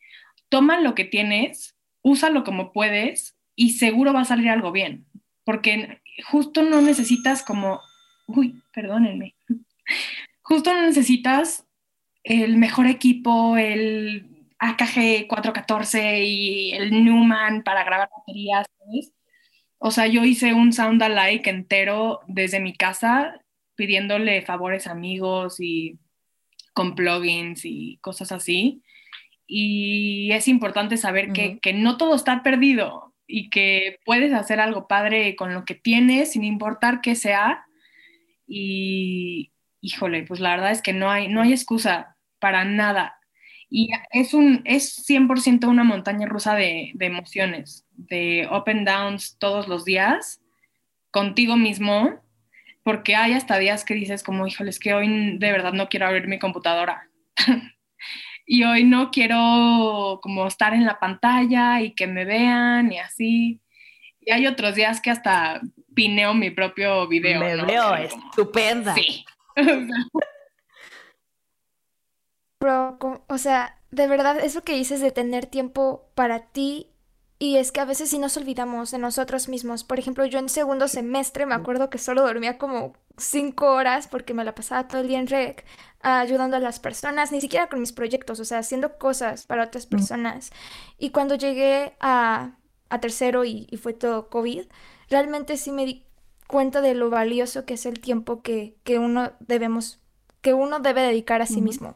Toma 0.49 0.80
lo 0.80 0.95
que 0.95 1.05
tienes, 1.05 1.76
úsalo 2.01 2.43
como 2.43 2.72
puedes 2.74 3.36
y 3.55 3.72
seguro 3.72 4.14
va 4.14 4.22
a 4.22 4.26
salir 4.26 4.49
algo 4.49 4.72
bien, 4.72 5.05
porque 5.43 5.99
justo 6.26 6.64
no 6.64 6.82
necesitas 6.82 7.43
como, 7.43 7.82
uy, 8.28 8.62
perdónenme, 8.74 9.36
justo 10.41 10.74
no 10.74 10.82
necesitas 10.82 11.66
el 12.24 12.57
mejor 12.57 12.88
equipo, 12.88 13.57
el 13.57 14.29
AKG 14.60 15.28
414 15.28 16.24
y 16.24 16.72
el 16.74 17.03
Newman 17.03 17.64
para 17.64 17.84
grabar 17.84 18.10
baterías, 18.16 18.68
¿sabes? 18.78 19.14
O 19.78 19.91
sea, 19.91 20.07
yo 20.07 20.26
hice 20.26 20.53
un 20.53 20.74
sound 20.74 21.01
alike 21.01 21.49
entero 21.49 22.20
desde 22.28 22.60
mi 22.60 22.74
casa 22.76 23.39
pidiéndole 23.76 24.41
favores 24.41 24.88
a 24.88 24.91
amigos 24.91 25.60
y 25.60 25.97
con 26.74 26.95
plugins 26.95 27.62
y 27.64 27.97
cosas 28.01 28.34
así. 28.34 28.84
Y 29.47 30.32
es 30.34 30.47
importante 30.49 30.97
saber 30.97 31.32
que, 31.32 31.60
que 31.60 31.74
no 31.74 31.97
todo 31.97 32.14
está 32.14 32.43
perdido 32.43 33.16
y 33.26 33.49
que 33.49 33.99
puedes 34.05 34.34
hacer 34.34 34.60
algo 34.60 34.88
padre 34.88 35.36
con 35.36 35.53
lo 35.53 35.64
que 35.64 35.76
tienes 35.76 36.34
sin 36.34 36.43
importar 36.43 36.99
qué 36.99 37.16
sea. 37.16 37.66
Y 38.45 39.51
híjole, 39.82 40.24
pues 40.24 40.39
la 40.39 40.51
verdad 40.51 40.72
es 40.72 40.82
que 40.82 40.93
no 40.93 41.10
hay, 41.10 41.30
no 41.30 41.41
hay 41.41 41.53
excusa 41.53 42.18
para 42.39 42.66
nada. 42.66 43.18
Y 43.70 43.89
es, 44.11 44.34
un, 44.34 44.61
es 44.65 45.07
100% 45.07 45.67
una 45.67 45.84
montaña 45.84 46.28
rusa 46.28 46.55
de, 46.55 46.91
de 46.95 47.05
emociones, 47.05 47.86
de 47.91 48.47
up 48.51 48.63
and 48.67 48.88
downs 48.88 49.38
todos 49.38 49.67
los 49.67 49.86
días, 49.86 50.41
contigo 51.11 51.55
mismo, 51.55 52.20
porque 52.84 53.15
hay 53.15 53.34
hasta 53.34 53.59
días 53.59 53.86
que 53.86 53.93
dices 53.93 54.24
como, 54.24 54.47
híjole, 54.47 54.72
es 54.72 54.80
que 54.80 54.93
hoy 54.93 55.38
de 55.38 55.51
verdad 55.51 55.74
no 55.74 55.89
quiero 55.89 56.07
abrir 56.07 56.28
mi 56.28 56.39
computadora. 56.39 57.09
y 58.45 58.63
hoy 58.63 58.84
no 58.84 59.11
quiero 59.11 60.20
como 60.24 60.47
estar 60.47 60.74
en 60.74 60.86
la 60.86 60.99
pantalla 60.99 61.82
y 61.82 61.93
que 61.93 62.07
me 62.07 62.26
vean 62.26 62.91
y 62.91 62.97
así. 62.97 63.61
Y 64.20 64.32
hay 64.32 64.47
otros 64.47 64.74
días 64.74 65.01
que 65.01 65.11
hasta 65.11 65.61
pineo 65.93 66.34
mi 66.34 66.49
propio 66.49 67.07
video. 67.07 67.39
Me 67.39 67.55
veo 67.63 67.95
estupenda. 67.95 68.95
Sí. 68.95 69.24
Pero, 72.60 72.97
o 73.28 73.38
sea, 73.38 73.80
de 73.91 74.07
verdad, 74.07 74.38
eso 74.39 74.64
que 74.64 74.76
dices 74.76 75.01
de 75.01 75.12
tener 75.12 75.47
tiempo 75.47 76.10
para 76.14 76.47
ti, 76.51 76.91
y 77.39 77.55
es 77.55 77.72
que 77.72 77.80
a 77.80 77.86
veces 77.86 78.10
sí 78.10 78.20
nos 78.20 78.36
olvidamos 78.36 78.91
de 78.91 78.97
nosotros 78.97 79.47
mismos. 79.47 79.86
Por 79.86 79.97
ejemplo, 79.97 80.26
yo 80.26 80.39
en 80.39 80.49
segundo 80.49 80.89
semestre 80.89 81.45
me 81.45 81.55
acuerdo 81.55 81.89
que 81.89 81.97
solo 81.97 82.22
dormía 82.22 82.57
como 82.57 82.93
cinco 83.18 83.68
horas 83.74 84.07
porque 84.07 84.34
me 84.34 84.43
la 84.43 84.55
pasaba 84.55 84.88
todo 84.89 85.01
el 85.01 85.07
día 85.07 85.20
en 85.20 85.28
rec, 85.28 85.66
ayudando 86.01 86.57
a 86.57 86.60
las 86.60 86.80
personas, 86.82 87.32
ni 87.32 87.39
siquiera 87.39 87.70
con 87.70 87.80
mis 87.80 87.93
proyectos, 87.93 88.41
o 88.41 88.45
sea, 88.45 88.60
haciendo 88.60 88.97
cosas 88.97 89.45
para 89.45 89.64
otras 89.64 89.86
personas. 89.86 90.51
Y 90.97 91.12
cuando 91.12 91.36
llegué 91.36 91.95
a, 92.01 92.57
a 92.89 92.99
tercero 92.99 93.45
y, 93.45 93.68
y, 93.72 93.78
fue 93.78 93.93
todo 93.93 94.30
COVID, 94.30 94.66
realmente 95.10 95.55
sí 95.55 95.72
me 95.72 95.86
di 95.86 96.05
cuenta 96.47 96.82
de 96.82 96.93
lo 96.93 97.10
valioso 97.10 97.66
que 97.66 97.76
es 97.76 97.86
el 97.86 98.01
tiempo 98.01 98.41
que, 98.41 98.76
que 98.84 98.99
uno 98.99 99.32
debemos, 99.39 99.99
que 100.41 100.53
uno 100.53 100.80
debe 100.80 101.01
dedicar 101.03 101.41
a 101.41 101.45
sí 101.45 101.62
mismo 101.62 101.95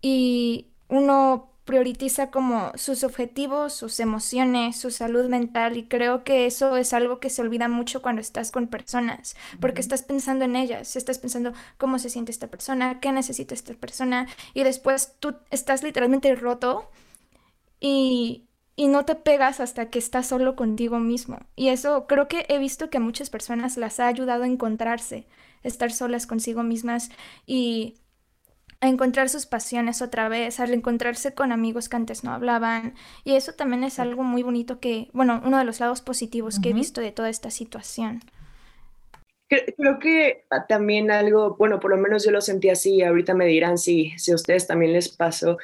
y 0.00 0.66
uno 0.88 1.50
prioriza 1.66 2.30
como 2.30 2.70
sus 2.76 3.02
objetivos, 3.02 3.72
sus 3.72 3.98
emociones, 3.98 4.76
su 4.76 4.92
salud 4.92 5.28
mental 5.28 5.76
y 5.76 5.88
creo 5.88 6.22
que 6.22 6.46
eso 6.46 6.76
es 6.76 6.92
algo 6.92 7.18
que 7.18 7.28
se 7.28 7.42
olvida 7.42 7.66
mucho 7.66 8.00
cuando 8.00 8.20
estás 8.20 8.52
con 8.52 8.68
personas, 8.68 9.36
porque 9.60 9.80
estás 9.80 10.04
pensando 10.04 10.44
en 10.44 10.54
ellas, 10.54 10.94
estás 10.94 11.18
pensando 11.18 11.52
cómo 11.76 11.98
se 11.98 12.08
siente 12.08 12.30
esta 12.30 12.46
persona, 12.46 13.00
qué 13.00 13.10
necesita 13.10 13.52
esta 13.52 13.74
persona 13.74 14.28
y 14.54 14.62
después 14.62 15.14
tú 15.18 15.34
estás 15.50 15.82
literalmente 15.82 16.32
roto 16.36 16.88
y, 17.80 18.44
y 18.76 18.86
no 18.86 19.04
te 19.04 19.16
pegas 19.16 19.58
hasta 19.58 19.90
que 19.90 19.98
estás 19.98 20.28
solo 20.28 20.54
contigo 20.54 21.00
mismo. 21.00 21.40
Y 21.56 21.68
eso 21.68 22.06
creo 22.06 22.28
que 22.28 22.46
he 22.48 22.58
visto 22.58 22.90
que 22.90 22.98
a 22.98 23.00
muchas 23.00 23.28
personas 23.28 23.76
las 23.76 23.98
ha 23.98 24.06
ayudado 24.06 24.44
a 24.44 24.46
encontrarse, 24.46 25.26
estar 25.64 25.90
solas 25.90 26.28
consigo 26.28 26.62
mismas 26.62 27.10
y 27.44 27.96
a 28.80 28.88
encontrar 28.88 29.28
sus 29.28 29.46
pasiones 29.46 30.02
otra 30.02 30.28
vez, 30.28 30.60
al 30.60 30.74
encontrarse 30.74 31.34
con 31.34 31.52
amigos 31.52 31.88
que 31.88 31.96
antes 31.96 32.24
no 32.24 32.32
hablaban. 32.32 32.94
Y 33.24 33.34
eso 33.36 33.52
también 33.52 33.84
es 33.84 33.98
algo 33.98 34.22
muy 34.22 34.42
bonito 34.42 34.80
que, 34.80 35.08
bueno, 35.12 35.40
uno 35.44 35.58
de 35.58 35.64
los 35.64 35.80
lados 35.80 36.02
positivos 36.02 36.58
que 36.60 36.70
he 36.70 36.74
visto 36.74 37.00
de 37.00 37.12
toda 37.12 37.30
esta 37.30 37.50
situación. 37.50 38.20
Creo 39.48 39.98
que 40.00 40.44
también 40.68 41.10
algo, 41.10 41.56
bueno, 41.56 41.78
por 41.78 41.92
lo 41.92 41.96
menos 41.96 42.24
yo 42.24 42.32
lo 42.32 42.40
sentí 42.40 42.68
así, 42.68 43.02
ahorita 43.02 43.32
me 43.34 43.46
dirán 43.46 43.78
si, 43.78 44.10
si 44.18 44.32
a 44.32 44.34
ustedes 44.34 44.66
también 44.66 44.92
les 44.92 45.08
pasó, 45.08 45.56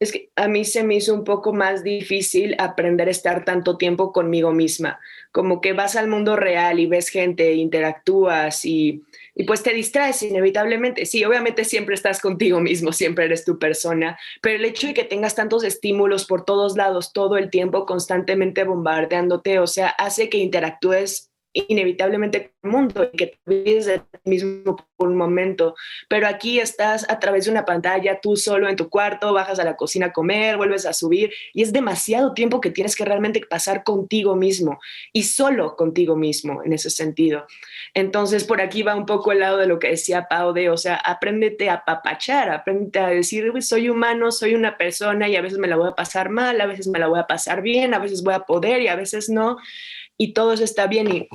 es 0.00 0.12
que 0.12 0.30
a 0.34 0.48
mí 0.48 0.64
se 0.64 0.82
me 0.82 0.94
hizo 0.94 1.12
un 1.12 1.24
poco 1.24 1.52
más 1.52 1.84
difícil 1.84 2.56
aprender 2.58 3.08
a 3.08 3.10
estar 3.10 3.44
tanto 3.44 3.76
tiempo 3.76 4.12
conmigo 4.12 4.52
misma, 4.52 4.98
como 5.30 5.60
que 5.60 5.74
vas 5.74 5.96
al 5.96 6.08
mundo 6.08 6.36
real 6.36 6.80
y 6.80 6.86
ves 6.86 7.10
gente, 7.10 7.52
interactúas 7.52 8.64
y 8.64 9.04
y 9.40 9.44
pues 9.44 9.62
te 9.62 9.72
distraes 9.72 10.22
inevitablemente. 10.22 11.06
Sí, 11.06 11.24
obviamente 11.24 11.64
siempre 11.64 11.94
estás 11.94 12.20
contigo 12.20 12.60
mismo, 12.60 12.92
siempre 12.92 13.24
eres 13.24 13.42
tu 13.46 13.58
persona, 13.58 14.18
pero 14.42 14.56
el 14.56 14.66
hecho 14.66 14.88
de 14.88 14.92
que 14.92 15.04
tengas 15.04 15.34
tantos 15.34 15.64
estímulos 15.64 16.26
por 16.26 16.44
todos 16.44 16.76
lados 16.76 17.14
todo 17.14 17.38
el 17.38 17.48
tiempo, 17.48 17.86
constantemente 17.86 18.64
bombardeándote, 18.64 19.58
o 19.58 19.66
sea, 19.66 19.88
hace 19.88 20.28
que 20.28 20.36
interactúes 20.36 21.29
inevitablemente 21.52 22.52
el 22.62 22.70
mundo 22.70 23.08
y 23.12 23.16
que 23.16 23.26
te 23.26 23.38
olvides 23.46 23.86
de 23.86 23.98
ti 23.98 24.04
mismo 24.24 24.76
por 24.96 25.08
un 25.08 25.16
momento. 25.16 25.74
Pero 26.08 26.26
aquí 26.26 26.60
estás 26.60 27.08
a 27.08 27.18
través 27.18 27.46
de 27.46 27.50
una 27.50 27.64
pantalla, 27.64 28.20
tú 28.20 28.36
solo 28.36 28.68
en 28.68 28.76
tu 28.76 28.88
cuarto, 28.88 29.32
bajas 29.32 29.58
a 29.58 29.64
la 29.64 29.76
cocina 29.76 30.06
a 30.06 30.12
comer, 30.12 30.56
vuelves 30.56 30.86
a 30.86 30.92
subir 30.92 31.32
y 31.52 31.62
es 31.62 31.72
demasiado 31.72 32.34
tiempo 32.34 32.60
que 32.60 32.70
tienes 32.70 32.94
que 32.94 33.04
realmente 33.04 33.40
pasar 33.48 33.82
contigo 33.82 34.36
mismo 34.36 34.78
y 35.12 35.24
solo 35.24 35.76
contigo 35.76 36.16
mismo 36.16 36.62
en 36.62 36.72
ese 36.72 36.90
sentido. 36.90 37.46
Entonces, 37.94 38.44
por 38.44 38.60
aquí 38.60 38.82
va 38.82 38.94
un 38.94 39.06
poco 39.06 39.32
el 39.32 39.40
lado 39.40 39.56
de 39.56 39.66
lo 39.66 39.78
que 39.78 39.88
decía 39.88 40.26
Pau 40.28 40.52
de, 40.52 40.70
o 40.70 40.76
sea, 40.76 40.96
apréndete 40.96 41.70
a 41.70 41.84
papachar, 41.84 42.50
apréndete 42.50 42.98
a 42.98 43.08
decir, 43.08 43.50
soy 43.62 43.88
humano, 43.88 44.30
soy 44.30 44.54
una 44.54 44.76
persona 44.76 45.28
y 45.28 45.36
a 45.36 45.42
veces 45.42 45.58
me 45.58 45.68
la 45.68 45.76
voy 45.76 45.88
a 45.88 45.94
pasar 45.94 46.30
mal, 46.30 46.60
a 46.60 46.66
veces 46.66 46.86
me 46.86 46.98
la 46.98 47.08
voy 47.08 47.18
a 47.18 47.26
pasar 47.26 47.62
bien, 47.62 47.94
a 47.94 47.98
veces 47.98 48.22
voy 48.22 48.34
a 48.34 48.40
poder 48.40 48.82
y 48.82 48.88
a 48.88 48.96
veces 48.96 49.28
no 49.28 49.56
y 50.20 50.34
todo 50.34 50.52
eso 50.52 50.64
está 50.64 50.86
bien 50.86 51.10
y 51.10 51.28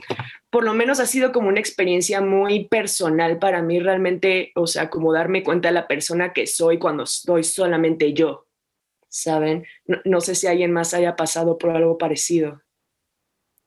por 0.52 0.64
lo 0.64 0.76
menos 0.76 1.00
ha 1.00 1.08
sido 1.08 1.32
como 1.32 1.50
una 1.50 1.60
experiencia 1.60 2.22
muy 2.22 2.68
personal 2.68 3.40
para 3.40 3.64
mí 3.64 3.80
realmente, 3.80 4.52
o 4.54 4.68
sea, 4.68 4.92
como 4.92 5.12
darme 5.12 5.44
cuenta 5.44 5.70
de 5.70 5.74
la 5.74 5.88
persona 5.88 6.34
que 6.34 6.46
soy 6.46 6.78
cuando 6.78 7.02
estoy 7.02 7.44
solamente 7.44 8.14
yo, 8.14 8.46
¿saben? 9.10 9.66
No, 10.06 10.22
sé 10.22 10.36
si 10.36 10.46
alguien 10.46 10.72
más 10.72 10.94
haya 10.94 11.16
pasado 11.16 11.58
por 11.58 11.72
algo 11.72 11.98
parecido. 11.98 12.62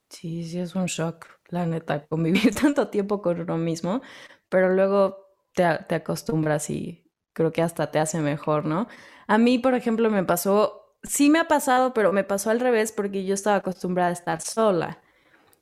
Sí, 0.09 0.45
sí, 0.45 0.61
es 0.61 0.77
un 0.77 0.87
shock, 0.87 1.27
la 1.49 1.67
neta, 1.67 2.07
convivir 2.07 2.55
tanto 2.63 2.87
tiempo 2.87 3.21
con 3.21 3.41
uno 3.41 3.59
mismo, 3.59 4.01
pero 4.49 4.73
luego 4.73 5.27
te, 5.53 5.65
te 5.89 5.97
acostumbras 5.97 6.71
y 6.71 7.11
creo 7.33 7.51
que 7.51 7.63
hasta 7.63 7.91
te 7.91 7.99
hace 7.99 8.21
mejor, 8.21 8.67
¿no? 8.67 8.87
A 9.27 9.37
mí, 9.37 9.59
por 9.59 9.75
ejemplo, 9.75 10.11
me 10.11 10.23
pasó, 10.23 10.97
sí 11.03 11.29
me 11.29 11.41
ha 11.41 11.49
pasado, 11.49 11.93
pero 11.93 12.13
me 12.13 12.23
pasó 12.23 12.51
al 12.51 12.61
revés 12.61 12.93
porque 12.93 13.25
yo 13.25 13.35
estaba 13.35 13.57
acostumbrada 13.57 14.11
a 14.11 14.13
estar 14.13 14.41
sola 14.41 15.03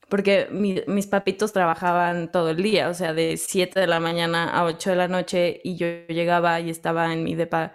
porque 0.09 0.49
mis 0.87 1.07
papitos 1.07 1.53
trabajaban 1.53 2.31
todo 2.31 2.51
el 2.51 2.63
día, 2.63 2.89
o 2.89 2.95
sea, 2.95 3.13
de 3.13 3.37
7 3.37 3.81
de 3.81 3.87
la 3.89 4.01
mañana 4.01 4.51
a 4.51 4.65
8 4.65 4.91
de 4.91 4.97
la 4.97 5.09
noche 5.09 5.61
y 5.65 5.77
yo 5.77 5.87
llegaba 6.09 6.61
y 6.61 6.71
estaba 6.71 7.13
en 7.13 7.25
mi 7.25 7.35
depa 7.35 7.73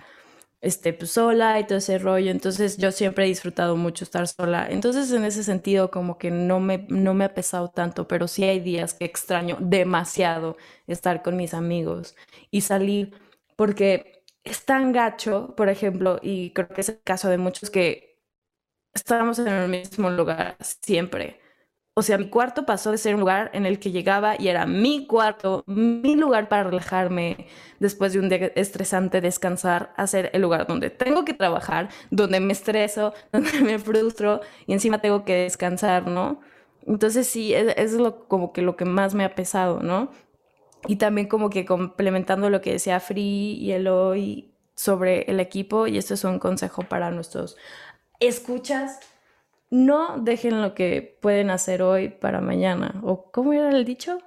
este, 0.62 0.94
pues, 0.94 1.12
sola 1.12 1.60
y 1.60 1.66
todo 1.66 1.80
ese 1.80 1.98
rollo, 1.98 2.32
entonces 2.32 2.78
yo 2.78 2.92
siempre 2.92 3.26
he 3.26 3.28
disfrutado 3.28 3.76
mucho 3.78 4.04
estar 4.04 4.28
sola, 4.28 4.68
entonces 4.70 5.12
en 5.12 5.26
ese 5.26 5.44
sentido 5.44 5.92
como 5.92 6.18
que 6.18 6.32
no 6.32 6.60
me, 6.60 6.86
no 6.90 7.14
me 7.16 7.26
ha 7.26 7.34
pesado 7.34 7.70
tanto, 7.70 8.08
pero 8.08 8.28
sí 8.28 8.44
hay 8.44 8.60
días 8.60 8.94
que 8.94 9.06
extraño 9.06 9.58
demasiado 9.60 10.58
estar 10.88 11.24
con 11.24 11.36
mis 11.38 11.54
amigos 11.56 12.16
y 12.52 12.62
salir, 12.62 13.14
porque 13.56 14.24
es 14.44 14.66
tan 14.66 14.92
gacho, 14.92 15.54
por 15.56 15.70
ejemplo, 15.70 16.20
y 16.22 16.54
creo 16.54 16.70
que 16.70 16.82
es 16.82 16.90
el 16.90 17.02
caso 17.04 17.30
de 17.30 17.38
muchos 17.38 17.70
que 17.72 18.20
estamos 18.94 19.40
en 19.40 19.50
el 19.50 19.70
mismo 19.70 20.10
lugar 20.12 20.58
siempre 20.62 21.41
o 21.94 22.04
sea, 22.04 22.18
mi 22.18 22.30
cuarto 22.30 22.66
pasó 22.66 22.92
de 22.92 22.98
ser 22.98 23.16
un 23.16 23.22
lugar 23.22 23.52
en 23.54 23.66
el 23.66 23.78
que 23.78 23.92
llegaba 23.92 24.36
y 24.40 24.48
era 24.48 24.66
mi 24.66 25.08
cuarto, 25.08 25.64
mi 25.68 26.16
lugar 26.16 26.48
para 26.48 26.64
relajarme 26.64 27.48
después 27.80 28.14
de 28.14 28.20
un 28.20 28.30
día 28.30 28.52
estresante, 28.56 29.20
descansar, 29.20 29.94
a 29.98 30.08
ser 30.08 30.30
el 30.34 30.42
lugar 30.42 30.68
donde 30.68 30.90
tengo 30.90 31.26
que 31.26 31.34
trabajar, 31.34 31.90
donde 32.10 32.40
me 32.40 32.54
estreso, 32.54 33.14
donde 33.34 33.60
me 33.62 33.78
frustro 33.78 34.40
y 34.68 34.74
encima 34.74 35.02
tengo 35.02 35.26
que 35.26 35.36
descansar, 35.36 36.08
¿no? 36.08 36.40
Entonces 36.88 37.28
sí, 37.28 37.54
es, 37.54 37.74
es 37.78 37.94
lo, 37.94 38.28
como 38.28 38.54
que 38.54 38.62
lo 38.62 38.78
que 38.78 38.86
más 38.86 39.14
me 39.14 39.26
ha 39.26 39.36
pesado, 39.36 39.82
¿no? 39.82 40.12
Y 40.88 40.96
también 40.96 41.28
como 41.28 41.50
que 41.50 41.66
complementando 41.66 42.50
lo 42.50 42.62
que 42.62 42.72
decía 42.72 43.00
Free 43.00 43.58
y 43.60 43.72
Eloy 43.72 44.54
sobre 44.76 45.24
el 45.30 45.40
equipo, 45.40 45.88
y 45.88 45.98
esto 45.98 46.14
es 46.14 46.24
un 46.24 46.40
consejo 46.40 46.84
para 46.84 47.12
nuestros 47.12 47.58
escuchas, 48.22 49.00
no 49.72 50.18
dejen 50.20 50.62
lo 50.62 50.76
que 50.76 51.18
pueden 51.22 51.50
hacer 51.50 51.82
hoy 51.82 52.10
para 52.10 52.42
mañana. 52.42 53.00
¿O 53.04 53.32
cómo 53.32 53.54
era 53.54 53.70
el 53.70 53.86
dicho? 53.86 54.20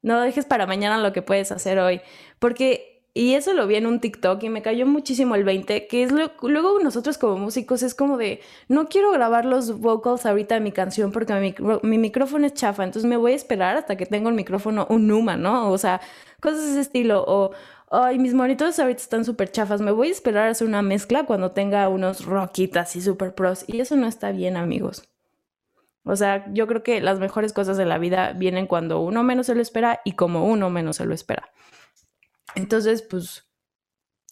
No 0.00 0.20
dejes 0.20 0.46
para 0.46 0.66
mañana 0.66 0.98
lo 0.98 1.12
que 1.12 1.22
puedes 1.22 1.52
hacer 1.52 1.78
hoy. 1.78 2.00
Porque, 2.38 3.06
y 3.14 3.34
eso 3.34 3.52
lo 3.52 3.66
vi 3.66 3.76
en 3.76 3.86
un 3.86 4.00
TikTok 4.00 4.42
y 4.42 4.48
me 4.48 4.62
cayó 4.62 4.86
muchísimo 4.86 5.34
el 5.34 5.44
20, 5.44 5.86
que 5.86 6.02
es 6.02 6.10
lo, 6.10 6.32
luego 6.40 6.80
nosotros 6.80 7.18
como 7.18 7.36
músicos 7.36 7.82
es 7.82 7.94
como 7.94 8.16
de, 8.16 8.40
no 8.68 8.88
quiero 8.88 9.12
grabar 9.12 9.44
los 9.44 9.78
vocals 9.78 10.24
ahorita 10.24 10.54
de 10.54 10.62
mi 10.62 10.72
canción 10.72 11.12
porque 11.12 11.34
mi, 11.34 11.54
mi 11.82 11.98
micrófono 11.98 12.46
es 12.46 12.54
chafa, 12.54 12.82
entonces 12.82 13.08
me 13.08 13.18
voy 13.18 13.32
a 13.32 13.36
esperar 13.36 13.76
hasta 13.76 13.96
que 13.96 14.06
tenga 14.06 14.30
el 14.30 14.34
micrófono 14.34 14.86
un 14.88 15.06
Numa, 15.06 15.36
¿no? 15.36 15.70
O 15.70 15.76
sea, 15.76 16.00
cosas 16.40 16.64
de 16.64 16.70
ese 16.70 16.80
estilo. 16.80 17.24
O, 17.26 17.52
ay, 17.92 18.18
mis 18.18 18.34
monitores 18.34 18.78
ahorita 18.78 19.00
están 19.00 19.24
súper 19.24 19.52
chafas, 19.52 19.80
me 19.80 19.92
voy 19.92 20.08
a 20.08 20.12
esperar 20.12 20.48
a 20.48 20.50
hacer 20.50 20.66
una 20.66 20.82
mezcla 20.82 21.24
cuando 21.24 21.52
tenga 21.52 21.88
unos 21.88 22.24
rockitas 22.24 22.96
y 22.96 23.02
super 23.02 23.34
pros. 23.34 23.64
Y 23.66 23.80
eso 23.80 23.96
no 23.96 24.06
está 24.06 24.32
bien, 24.32 24.56
amigos. 24.56 25.08
O 26.04 26.16
sea, 26.16 26.44
yo 26.52 26.66
creo 26.66 26.82
que 26.82 27.00
las 27.00 27.20
mejores 27.20 27.52
cosas 27.52 27.76
de 27.76 27.84
la 27.84 27.98
vida 27.98 28.32
vienen 28.32 28.66
cuando 28.66 29.00
uno 29.00 29.22
menos 29.22 29.46
se 29.46 29.54
lo 29.54 29.62
espera 29.62 30.00
y 30.04 30.12
como 30.12 30.46
uno 30.46 30.70
menos 30.70 30.96
se 30.96 31.04
lo 31.04 31.14
espera. 31.14 31.52
Entonces, 32.54 33.02
pues 33.02 33.46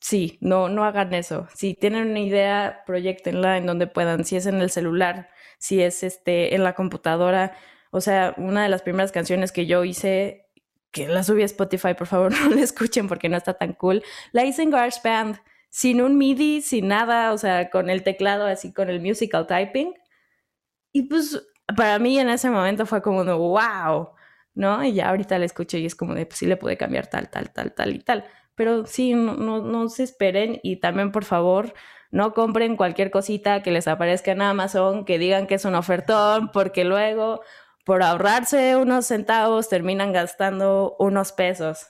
sí, 0.01 0.39
no, 0.41 0.69
no 0.69 0.85
hagan 0.85 1.15
eso. 1.15 1.47
Si 1.55 1.75
tienen 1.75 2.11
una 2.11 2.21
idea, 2.21 2.83
proyectenla 2.87 3.57
en 3.59 3.67
donde 3.67 3.87
puedan. 3.87 4.25
Si 4.25 4.37
es 4.37 4.47
en 4.47 4.61
el 4.61 4.71
celular, 4.71 5.29
si 5.59 5.83
es 5.83 6.03
este, 6.03 6.55
en 6.55 6.65
la 6.65 6.75
computadora. 6.75 7.57
O 7.93 8.01
sea, 8.01 8.35
una 8.37 8.63
de 8.63 8.69
las 8.69 8.83
primeras 8.83 9.13
canciones 9.13 9.53
que 9.53 9.67
yo 9.67 9.85
hice, 9.85 10.50
que 10.91 11.09
la 11.09 11.22
subí 11.22 11.43
a 11.43 11.47
Spotify, 11.47 11.95
por 11.95 12.07
favor, 12.07 12.32
no 12.41 12.55
la 12.55 12.62
escuchen 12.62 13.09
porque 13.09 13.28
no 13.28 13.36
está 13.36 13.55
tan 13.55 13.72
cool. 13.74 14.03
La 14.32 14.45
hice 14.45 14.62
en 14.62 14.70
GarageBand, 14.70 15.38
sin 15.68 16.03
un 16.03 16.18
MIDI, 16.18 16.62
sin 16.62 16.88
nada, 16.88 17.32
o 17.32 17.38
sea, 17.38 17.70
con 17.70 17.91
el 17.91 18.03
teclado 18.03 18.47
así, 18.47 18.72
con 18.72 18.91
el 18.91 19.01
musical 19.01 19.47
typing. 19.47 19.95
Y 20.93 21.03
pues 21.03 21.47
para 21.76 21.99
mí 21.99 22.18
en 22.18 22.28
ese 22.28 22.51
momento 22.51 22.86
fue 22.86 23.03
como 23.03 23.24
de 23.24 23.32
wow, 23.32 24.11
¿no? 24.55 24.84
Y 24.84 24.95
ya 24.95 25.11
ahorita 25.11 25.38
la 25.38 25.45
escucho 25.45 25.78
y 25.78 25.86
es 25.86 25.95
como 25.95 26.14
de, 26.14 26.26
pues 26.26 26.38
sí 26.38 26.47
le 26.47 26.57
pude 26.57 26.76
cambiar 26.76 27.07
tal, 27.07 27.30
tal, 27.30 27.53
tal, 27.53 27.74
tal 27.74 27.95
y 27.95 28.01
tal. 28.01 28.24
Pero 28.57 28.86
sí, 28.86 29.14
no, 29.14 29.36
no, 29.36 29.62
no 29.62 29.88
se 29.88 30.03
esperen 30.03 30.61
y 30.62 30.76
también 30.76 31.12
por 31.12 31.24
favor 31.24 31.72
no 32.11 32.34
compren 32.34 32.76
cualquier 32.76 33.11
cosita 33.11 33.62
que 33.62 33.70
les 33.70 33.86
aparezca 33.86 34.32
en 34.32 34.43
Amazon, 34.43 35.05
que 35.05 35.18
digan 35.18 35.47
que 35.47 35.55
es 35.55 35.64
un 35.64 35.76
ofertón, 35.76 36.51
porque 36.53 36.84
luego 36.84 37.43
por 37.91 38.05
ahorrarse 38.05 38.76
unos 38.76 39.07
centavos 39.07 39.68
terminan 39.68 40.12
gastando 40.12 40.95
unos 41.01 41.32
pesos. 41.32 41.88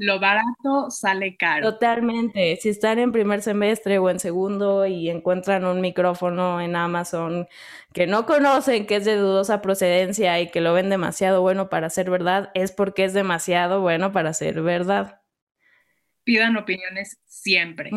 Lo 0.00 0.20
barato 0.20 0.90
sale 0.90 1.38
caro. 1.38 1.72
Totalmente. 1.72 2.58
Si 2.60 2.68
están 2.68 2.98
en 2.98 3.12
primer 3.12 3.40
semestre 3.40 3.96
o 3.96 4.10
en 4.10 4.20
segundo 4.20 4.84
y 4.84 5.08
encuentran 5.08 5.64
un 5.64 5.80
micrófono 5.80 6.60
en 6.60 6.76
Amazon 6.76 7.48
que 7.94 8.06
no 8.06 8.26
conocen, 8.26 8.84
que 8.84 8.96
es 8.96 9.06
de 9.06 9.16
dudosa 9.16 9.62
procedencia 9.62 10.38
y 10.38 10.50
que 10.50 10.60
lo 10.60 10.74
ven 10.74 10.90
demasiado 10.90 11.40
bueno 11.40 11.70
para 11.70 11.88
ser 11.88 12.10
verdad, 12.10 12.50
es 12.52 12.70
porque 12.70 13.04
es 13.04 13.14
demasiado 13.14 13.80
bueno 13.80 14.12
para 14.12 14.34
ser 14.34 14.60
verdad. 14.60 15.22
Pidan 16.24 16.58
opiniones 16.58 17.22
siempre. 17.24 17.90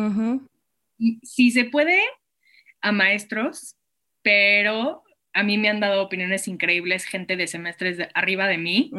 Si 1.22 1.50
se 1.50 1.64
puede, 1.66 2.00
a 2.80 2.92
maestros, 2.92 3.76
pero 4.22 5.02
a 5.36 5.42
mí 5.42 5.58
me 5.58 5.68
han 5.68 5.80
dado 5.80 6.02
opiniones 6.02 6.48
increíbles, 6.48 7.04
gente 7.04 7.36
de 7.36 7.46
semestres 7.46 7.98
de 7.98 8.08
arriba 8.14 8.48
de 8.48 8.56
mí 8.56 8.90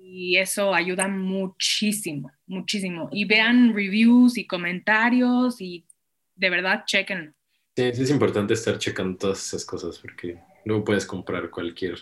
y 0.00 0.36
eso 0.36 0.74
ayuda 0.74 1.06
muchísimo, 1.06 2.32
muchísimo. 2.46 3.08
Y 3.12 3.24
vean 3.24 3.72
reviews 3.72 4.36
y 4.36 4.48
comentarios 4.48 5.60
y 5.60 5.86
de 6.34 6.50
verdad 6.50 6.82
chequen. 6.86 7.36
Sí, 7.76 7.82
es 7.84 8.10
importante 8.10 8.54
estar 8.54 8.78
checando 8.78 9.16
todas 9.16 9.46
esas 9.46 9.64
cosas 9.64 9.96
porque 10.00 10.40
luego 10.64 10.84
puedes 10.84 11.06
comprar 11.06 11.48
cualquier 11.50 11.98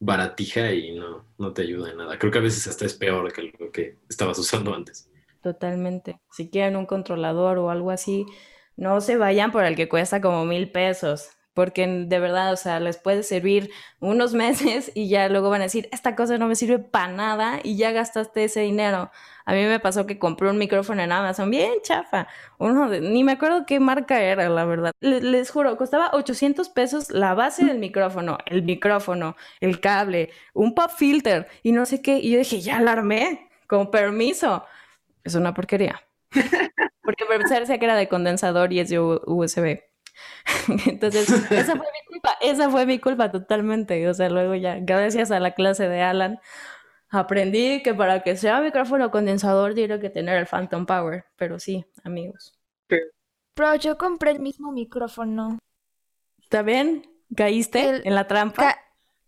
baratija 0.00 0.72
y 0.72 0.94
no, 0.94 1.26
no 1.36 1.52
te 1.52 1.62
ayuda 1.62 1.90
en 1.90 1.98
nada. 1.98 2.18
Creo 2.18 2.32
que 2.32 2.38
a 2.38 2.42
veces 2.42 2.66
hasta 2.66 2.86
es 2.86 2.94
peor 2.94 3.30
que 3.30 3.52
lo 3.58 3.70
que 3.72 3.98
estabas 4.08 4.38
usando 4.38 4.74
antes. 4.74 5.10
Totalmente. 5.42 6.18
Si 6.30 6.48
quieren 6.48 6.76
un 6.76 6.86
controlador 6.86 7.58
o 7.58 7.68
algo 7.68 7.90
así, 7.90 8.24
no 8.74 9.02
se 9.02 9.18
vayan 9.18 9.52
por 9.52 9.64
el 9.64 9.76
que 9.76 9.88
cuesta 9.88 10.22
como 10.22 10.46
mil 10.46 10.70
pesos 10.70 11.35
porque 11.56 11.86
de 11.86 12.18
verdad, 12.20 12.52
o 12.52 12.56
sea, 12.56 12.80
les 12.80 12.98
puede 12.98 13.22
servir 13.22 13.70
unos 13.98 14.34
meses 14.44 14.92
y 14.94 15.08
ya 15.08 15.30
luego 15.30 15.48
van 15.48 15.62
a 15.62 15.64
decir, 15.64 15.88
esta 15.90 16.14
cosa 16.14 16.36
no 16.36 16.48
me 16.48 16.54
sirve 16.54 16.78
para 16.78 17.10
nada 17.10 17.60
y 17.64 17.78
ya 17.78 17.92
gastaste 17.92 18.44
ese 18.44 18.60
dinero. 18.60 19.10
A 19.46 19.54
mí 19.54 19.64
me 19.64 19.80
pasó 19.80 20.06
que 20.06 20.18
compré 20.18 20.50
un 20.50 20.58
micrófono 20.58 21.02
en 21.02 21.12
Amazon, 21.12 21.50
bien 21.50 21.72
chafa, 21.82 22.28
uno 22.58 22.88
ni 22.88 23.24
me 23.24 23.32
acuerdo 23.32 23.64
qué 23.64 23.80
marca 23.80 24.20
era, 24.20 24.50
la 24.50 24.66
verdad. 24.66 24.92
Les, 25.00 25.50
juro, 25.50 25.78
costaba 25.78 26.10
800 26.12 26.68
pesos 26.68 27.10
la 27.10 27.32
base 27.32 27.64
del 27.64 27.78
micrófono, 27.78 28.36
el 28.44 28.62
micrófono, 28.62 29.34
el 29.60 29.80
cable, 29.80 30.30
un 30.52 30.74
pop 30.74 30.90
filter 30.94 31.48
y 31.62 31.72
no 31.72 31.86
sé 31.86 32.02
qué. 32.02 32.18
Y 32.18 32.32
yo 32.32 32.38
dije, 32.38 32.60
ya 32.60 32.76
alarmé, 32.76 33.48
con 33.66 33.90
permiso. 33.90 34.64
Es 35.24 35.34
una 35.34 35.54
porquería. 35.54 36.02
Porque 37.02 37.24
pensé 37.24 37.78
que 37.78 37.84
era 37.84 37.96
de 37.96 38.08
condensador 38.08 38.74
y 38.74 38.80
es 38.80 38.90
de 38.90 39.00
USB. 39.00 39.80
Entonces, 40.86 41.30
esa 41.50 41.76
fue 41.76 41.86
mi 41.86 42.06
culpa, 42.08 42.30
esa 42.40 42.70
fue 42.70 42.86
mi 42.86 42.98
culpa 42.98 43.30
totalmente. 43.30 44.08
O 44.08 44.14
sea, 44.14 44.28
luego 44.28 44.54
ya, 44.54 44.78
gracias 44.80 45.30
a 45.30 45.40
la 45.40 45.52
clase 45.52 45.88
de 45.88 46.02
Alan, 46.02 46.40
aprendí 47.10 47.82
que 47.82 47.94
para 47.94 48.22
que 48.22 48.36
sea 48.36 48.60
micrófono 48.60 49.10
condensador 49.10 49.74
tiene 49.74 50.00
que 50.00 50.10
tener 50.10 50.38
el 50.38 50.46
Phantom 50.46 50.86
Power. 50.86 51.24
Pero 51.36 51.58
sí, 51.58 51.84
amigos. 52.04 52.58
Pero 52.88 53.74
yo 53.76 53.96
compré 53.96 54.32
el 54.32 54.40
mismo 54.40 54.72
micrófono. 54.72 55.58
¿Está 56.42 56.62
bien? 56.62 57.10
¿Caíste 57.34 58.02
en 58.06 58.14
la 58.14 58.28
trampa? 58.28 58.76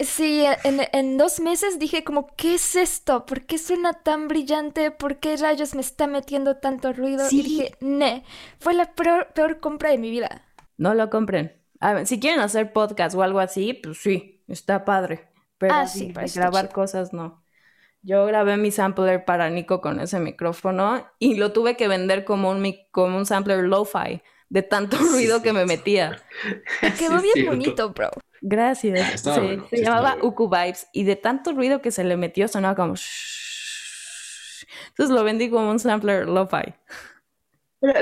Sí, 0.01 0.45
en, 0.63 0.81
en, 0.93 1.19
dos 1.19 1.41
meses 1.41 1.81
dije 1.81 2.05
como, 2.05 2.29
¿qué 2.37 2.55
es 2.55 2.77
esto? 2.77 3.27
¿Por 3.27 3.47
qué 3.47 3.59
suena 3.59 3.95
tan 3.95 4.29
brillante? 4.29 4.93
¿Por 4.93 5.19
qué 5.19 5.37
rayos 5.37 5.75
me 5.75 5.81
está 5.81 6.07
metiendo 6.07 6.59
tanto 6.59 6.93
ruido? 6.93 7.27
Y 7.29 7.43
dije, 7.43 7.75
ne, 7.81 8.23
fue 8.61 8.75
la 8.75 8.93
peor, 8.93 9.33
peor 9.35 9.59
compra 9.59 9.91
de 9.91 9.99
mi 9.99 10.11
vida 10.11 10.48
no 10.79 10.95
lo 10.95 11.11
compren. 11.11 11.55
A 11.81 11.93
ver, 11.93 12.07
si 12.07 12.19
quieren 12.19 12.41
hacer 12.41 12.73
podcast 12.73 13.15
o 13.15 13.23
algo 13.23 13.41
así, 13.41 13.75
pues 13.75 13.99
sí, 13.99 14.43
está 14.49 14.85
padre. 14.85 15.29
Pero 15.59 15.75
ah, 15.75 15.87
sí, 15.87 16.13
para 16.13 16.27
grabar 16.27 16.71
cosas 16.71 17.13
no. 17.13 17.45
Yo 18.03 18.25
grabé 18.27 18.57
mi 18.57 18.71
sampler 18.71 19.25
para 19.25 19.51
Nico 19.51 19.81
con 19.81 20.01
ese 20.01 20.21
micrófono 20.21 21.07
y 21.19 21.35
lo 21.35 21.53
tuve 21.53 21.77
que 21.77 21.89
vender 21.89 22.25
como 22.25 22.51
un, 22.51 22.75
como 22.91 23.19
un 23.19 23.27
sampler 23.27 23.65
lo-fi 23.65 24.23
de 24.49 24.63
tanto 24.63 24.97
ruido 24.97 25.43
que 25.43 25.53
me 25.53 25.67
metía. 25.67 26.23
Quedó 26.99 27.21
bien 27.21 27.47
bonito, 27.47 27.91
bro. 27.93 28.11
Gracias. 28.41 29.27
Ah, 29.27 29.41
se 29.69 29.83
llamaba 29.83 30.17
Uku 30.23 30.49
Vibes 30.49 30.89
y 30.93 31.05
de 31.05 31.17
tanto 31.17 31.53
ruido 31.53 31.83
que 31.83 31.91
se 31.91 32.05
le 32.05 32.17
metió 32.17 32.49
sonaba 32.49 32.77
como... 32.77 32.95
Entonces 34.89 35.15
lo 35.15 35.25
vendí 35.25 35.51
como 35.51 35.71
un 35.71 35.79
sampler 35.79 36.29
lo-fi. 36.29 36.75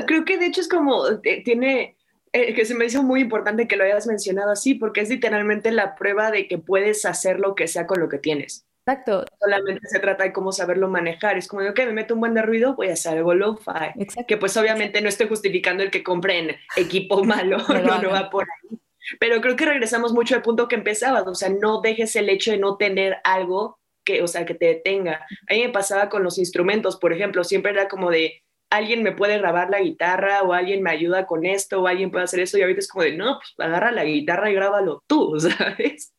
creo 0.07 0.25
que 0.25 0.39
de 0.39 0.47
hecho 0.47 0.61
es 0.61 0.69
como, 0.69 1.07
eh, 1.09 1.43
tiene, 1.45 1.96
eh, 2.37 2.55
que 2.55 2.67
se 2.67 2.75
me 2.75 2.85
hizo 2.85 3.03
muy 3.03 3.23
importante 3.23 3.67
que 3.67 3.77
lo 3.77 3.85
hayas 3.85 4.07
mencionado 4.07 4.51
así, 4.51 4.75
porque 4.75 5.01
es 5.01 5.09
literalmente 5.09 5.71
la 5.71 5.95
prueba 5.95 6.31
de 6.31 6.47
que 6.49 6.59
puedes 6.59 7.07
hacer 7.07 7.41
lo 7.41 7.55
que 7.55 7.67
sea 7.67 7.87
con 7.87 7.99
lo 7.99 8.11
que 8.11 8.19
tienes. 8.19 8.67
Exacto. 8.87 9.25
Solamente 9.41 9.89
se 9.89 9.99
trata 9.99 10.25
de 10.25 10.33
cómo 10.33 10.53
saberlo 10.53 10.89
manejar. 10.89 11.39
Es 11.39 11.49
como, 11.49 11.67
ok, 11.67 11.79
me 11.87 11.93
meto 11.93 12.15
un 12.15 12.21
buen 12.21 12.35
de 12.35 12.43
ruido, 12.43 12.77
voy 12.77 12.89
a 12.91 12.93
hacer 12.93 13.17
algo 13.17 13.35
lo-fi. 13.35 14.07
Que 14.29 14.37
pues 14.37 14.57
obviamente 14.59 15.01
no 15.01 15.09
estoy 15.09 15.29
justificando 15.29 15.83
el 15.83 15.91
que 15.91 16.05
compren 16.05 16.57
equipo 16.77 17.25
malo, 17.25 17.57
no, 17.57 18.03
no 18.03 18.11
va 18.11 18.29
por 18.29 18.45
ahí. 18.45 18.79
Pero 19.19 19.41
creo 19.41 19.57
que 19.57 19.65
regresamos 19.65 20.13
mucho 20.13 20.35
al 20.35 20.43
punto 20.43 20.69
que 20.69 20.77
empezabas, 20.77 21.27
o 21.27 21.35
sea, 21.35 21.49
no 21.49 21.81
dejes 21.81 22.17
el 22.17 22.29
hecho 22.29 22.51
de 22.51 22.59
no 22.59 22.77
tener 22.77 23.17
algo 23.25 23.79
que, 24.05 24.23
o 24.23 24.29
sea, 24.29 24.45
que 24.45 24.55
te 24.55 24.67
detenga. 24.67 25.27
A 25.49 25.55
mí 25.55 25.63
me 25.63 25.71
pasaba 25.71 26.09
con 26.09 26.23
los 26.23 26.39
instrumentos, 26.39 26.97
por 26.97 27.13
ejemplo, 27.13 27.45
siempre 27.45 27.73
era 27.73 27.89
como 27.89 28.11
de, 28.11 28.43
alguien 28.71 29.03
me 29.03 29.13
puede 29.13 29.39
grabar 29.39 29.71
la 29.71 29.81
guitarra 29.81 30.43
o 30.43 30.53
alguien 30.53 30.83
me 30.83 30.91
ayuda 30.91 31.27
con 31.27 31.47
esto 31.47 31.83
o 31.83 31.87
alguien 31.87 32.11
puede 32.11 32.25
hacer 32.25 32.41
eso 32.41 32.59
y 32.59 32.63
ahorita 32.63 32.81
es 32.81 32.89
como 32.89 33.05
de, 33.05 33.17
no, 33.17 33.39
pues 33.39 33.69
agarra 33.69 33.93
la 33.93 34.05
guitarra 34.05 34.51
y 34.51 34.55
grábalo 34.55 35.03
tú, 35.07 35.39
¿sabes? 35.41 36.13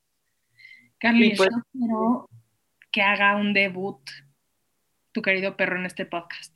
Carly, 0.99 1.35
pues, 1.35 1.49
yo 1.51 1.63
quiero 1.71 2.29
que 2.91 3.01
haga 3.01 3.35
un 3.35 3.53
debut 3.53 3.99
tu 5.11 5.21
querido 5.21 5.55
perro 5.55 5.77
en 5.77 5.85
este 5.85 6.05
podcast. 6.05 6.55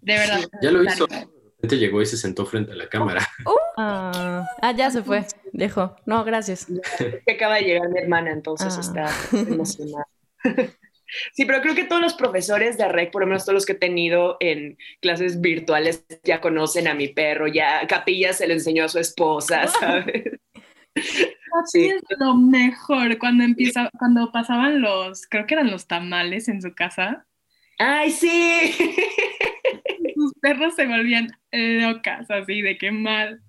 De 0.00 0.14
verdad. 0.14 0.40
Ya 0.60 0.70
lo 0.70 0.82
hizo. 0.82 1.06
De 1.06 1.78
llegó 1.78 2.02
y 2.02 2.06
se 2.06 2.16
sentó 2.16 2.44
frente 2.44 2.72
a 2.72 2.74
la 2.74 2.88
cámara. 2.88 3.26
Uh. 3.46 3.58
Ah, 3.78 4.46
ah, 4.60 4.72
ya 4.72 4.90
se 4.90 5.02
fue. 5.02 5.24
Dejó. 5.52 5.96
No, 6.04 6.24
gracias. 6.24 6.66
acaba 7.34 7.56
de 7.56 7.62
llegar 7.62 7.88
mi 7.88 7.98
hermana, 8.00 8.30
entonces 8.30 8.76
ah. 8.76 8.80
está 8.80 9.38
emocionada. 9.38 10.06
Sí, 11.32 11.44
pero 11.44 11.60
creo 11.60 11.74
que 11.74 11.84
todos 11.84 12.02
los 12.02 12.14
profesores 12.14 12.78
de 12.78 12.88
REC, 12.88 13.10
por 13.10 13.22
lo 13.22 13.26
menos 13.26 13.44
todos 13.44 13.54
los 13.54 13.66
que 13.66 13.72
he 13.72 13.76
tenido 13.76 14.36
en 14.40 14.78
clases 15.00 15.40
virtuales, 15.40 16.04
ya 16.24 16.40
conocen 16.40 16.88
a 16.88 16.94
mi 16.94 17.08
perro, 17.08 17.46
ya 17.46 17.86
Capilla 17.86 18.32
se 18.32 18.46
le 18.46 18.54
enseñó 18.54 18.84
a 18.84 18.88
su 18.88 18.98
esposa, 18.98 19.66
¿sabes? 19.68 20.40
Sí. 21.66 21.86
es 21.86 22.02
lo 22.18 22.34
mejor 22.34 23.18
cuando 23.18 23.44
empieza, 23.44 23.90
cuando 23.98 24.30
pasaban 24.32 24.80
los, 24.80 25.26
creo 25.26 25.46
que 25.46 25.54
eran 25.54 25.70
los 25.70 25.86
tamales 25.86 26.48
en 26.48 26.62
su 26.62 26.74
casa. 26.74 27.26
¡Ay, 27.78 28.10
sí! 28.10 28.74
Sus 30.14 30.32
perros 30.40 30.74
se 30.74 30.86
volvían 30.86 31.28
locas, 31.50 32.30
así 32.30 32.62
de 32.62 32.78
qué 32.78 32.90
mal. 32.90 33.42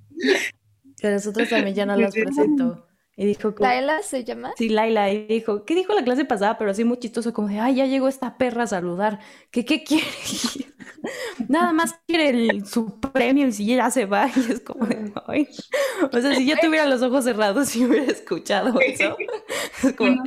Que 0.97 1.09
nosotros 1.09 1.49
también 1.49 1.75
ya 1.75 1.85
no 1.85 1.97
los 1.97 2.13
presentó. 2.13 2.87
Y 3.15 3.25
dijo, 3.25 3.53
¿Laila 3.59 4.01
se 4.01 4.23
llama? 4.23 4.53
Sí, 4.57 4.69
Laila. 4.69 5.11
Y 5.11 5.27
dijo, 5.27 5.65
¿qué 5.65 5.75
dijo 5.75 5.93
la 5.93 6.03
clase 6.03 6.25
pasada? 6.25 6.57
Pero 6.57 6.71
así 6.71 6.83
muy 6.83 6.97
chistoso, 6.97 7.31
como 7.31 7.47
de, 7.47 7.59
ay, 7.59 7.75
ya 7.75 7.85
llegó 7.85 8.07
esta 8.07 8.37
perra 8.37 8.63
a 8.63 8.67
saludar. 8.67 9.19
¿Qué, 9.51 9.65
qué 9.65 9.83
quiere? 9.83 10.07
Nada 11.47 11.73
más 11.73 11.99
quiere 12.07 12.65
su 12.65 12.99
premio 12.99 13.47
y 13.47 13.51
si 13.51 13.65
ya 13.65 13.91
se 13.91 14.05
va. 14.05 14.27
Y 14.35 14.51
es 14.51 14.61
como 14.61 14.85
de, 14.87 15.13
ay. 15.27 15.47
O 16.11 16.19
sea, 16.19 16.33
si 16.33 16.45
yo 16.47 16.55
tuviera 16.59 16.87
los 16.87 17.01
ojos 17.01 17.23
cerrados 17.23 17.75
y 17.75 17.85
hubiera 17.85 18.11
escuchado 18.11 18.79
eso. 18.79 19.15
Es 19.83 19.93
como... 19.93 20.23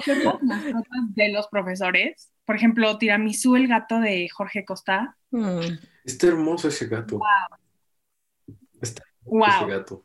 de 1.15 1.33
los 1.33 1.47
profesores 1.49 2.31
por 2.47 2.55
ejemplo, 2.55 2.97
Tiramisú, 2.97 3.57
el 3.57 3.67
gato 3.67 3.99
de 3.99 4.29
Jorge 4.29 4.65
Costa. 4.65 5.17
Mm. 5.33 5.79
Está 6.05 6.29
hermoso 6.29 6.69
ese 6.69 6.87
gato. 6.87 7.19
Wow. 7.19 8.57
Está 8.81 9.03
wow. 9.25 9.45
ese 9.49 9.67
gato. 9.67 10.05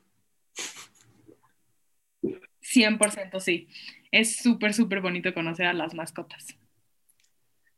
100% 2.74 3.39
sí. 3.39 3.67
Es 4.11 4.38
súper, 4.38 4.74
súper 4.74 5.01
bonito 5.01 5.34
conocer 5.34 5.67
a 5.67 5.74
las 5.74 5.93
mascotas. 5.93 6.47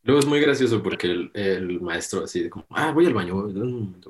Luego 0.04 0.20
es 0.20 0.26
muy 0.26 0.42
gracioso 0.42 0.84
porque 0.84 1.08
el, 1.08 1.32
el, 1.34 1.80
maestro 1.80 2.26
así 2.26 2.44
de 2.44 2.50
como, 2.50 2.66
ah, 2.72 2.92
voy 2.92 3.06
al 3.06 3.14
baño. 3.14 3.48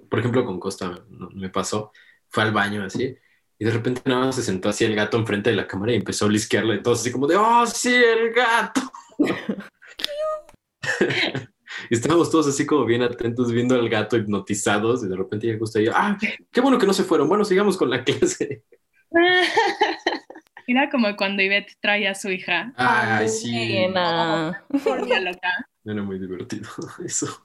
Por 0.10 0.20
ejemplo, 0.20 0.44
con 0.44 0.60
Costa 0.60 1.04
me 1.34 1.50
pasó, 1.50 1.92
fue 2.30 2.44
al 2.44 2.52
baño 2.52 2.84
así, 2.84 3.16
y 3.60 3.66
de 3.66 3.72
repente 3.72 4.02
nada 4.06 4.26
más 4.26 4.36
se 4.36 4.44
sentó 4.44 4.70
así 4.70 4.86
el 4.86 4.96
gato 4.96 5.18
enfrente 5.18 5.52
de 5.52 5.56
la 5.56 5.68
cámara 5.68 5.94
y 5.94 5.96
empezó 5.96 6.26
a 6.26 6.30
lisquearle 6.30 6.80
todo 6.80 6.96
así 6.96 7.12
como 7.12 7.28
de, 7.28 7.36
oh, 7.36 7.66
sí, 7.68 7.94
el 7.94 8.34
gato. 8.34 8.82
y 11.90 11.94
estábamos 11.94 12.32
todos 12.32 12.48
así 12.48 12.66
como 12.66 12.86
bien 12.86 13.04
atentos 13.04 13.52
viendo 13.52 13.76
al 13.76 13.88
gato 13.88 14.18
hipnotizados 14.18 15.04
y 15.04 15.08
de 15.08 15.16
repente 15.16 15.48
ya 15.48 15.60
Costa 15.60 15.80
y 15.80 15.86
yo, 15.86 15.92
ah, 15.94 16.18
qué 16.52 16.62
bueno 16.62 16.80
que 16.80 16.88
no 16.88 16.94
se 16.94 17.04
fueron. 17.04 17.30
Bueno, 17.30 17.46
sigamos 17.46 17.78
con 17.78 17.90
la 17.90 18.04
clase. 18.04 18.64
Era 20.68 20.90
como 20.90 21.16
cuando 21.16 21.42
Ivette 21.42 21.74
trae 21.80 22.08
a 22.08 22.16
su 22.16 22.32
hija. 22.32 22.74
Ay, 22.76 23.28
sí. 23.28 23.86
loca. 23.88 25.68
Era 25.86 26.02
muy 26.02 26.20
divertido 26.20 26.70
eso. 27.06 27.44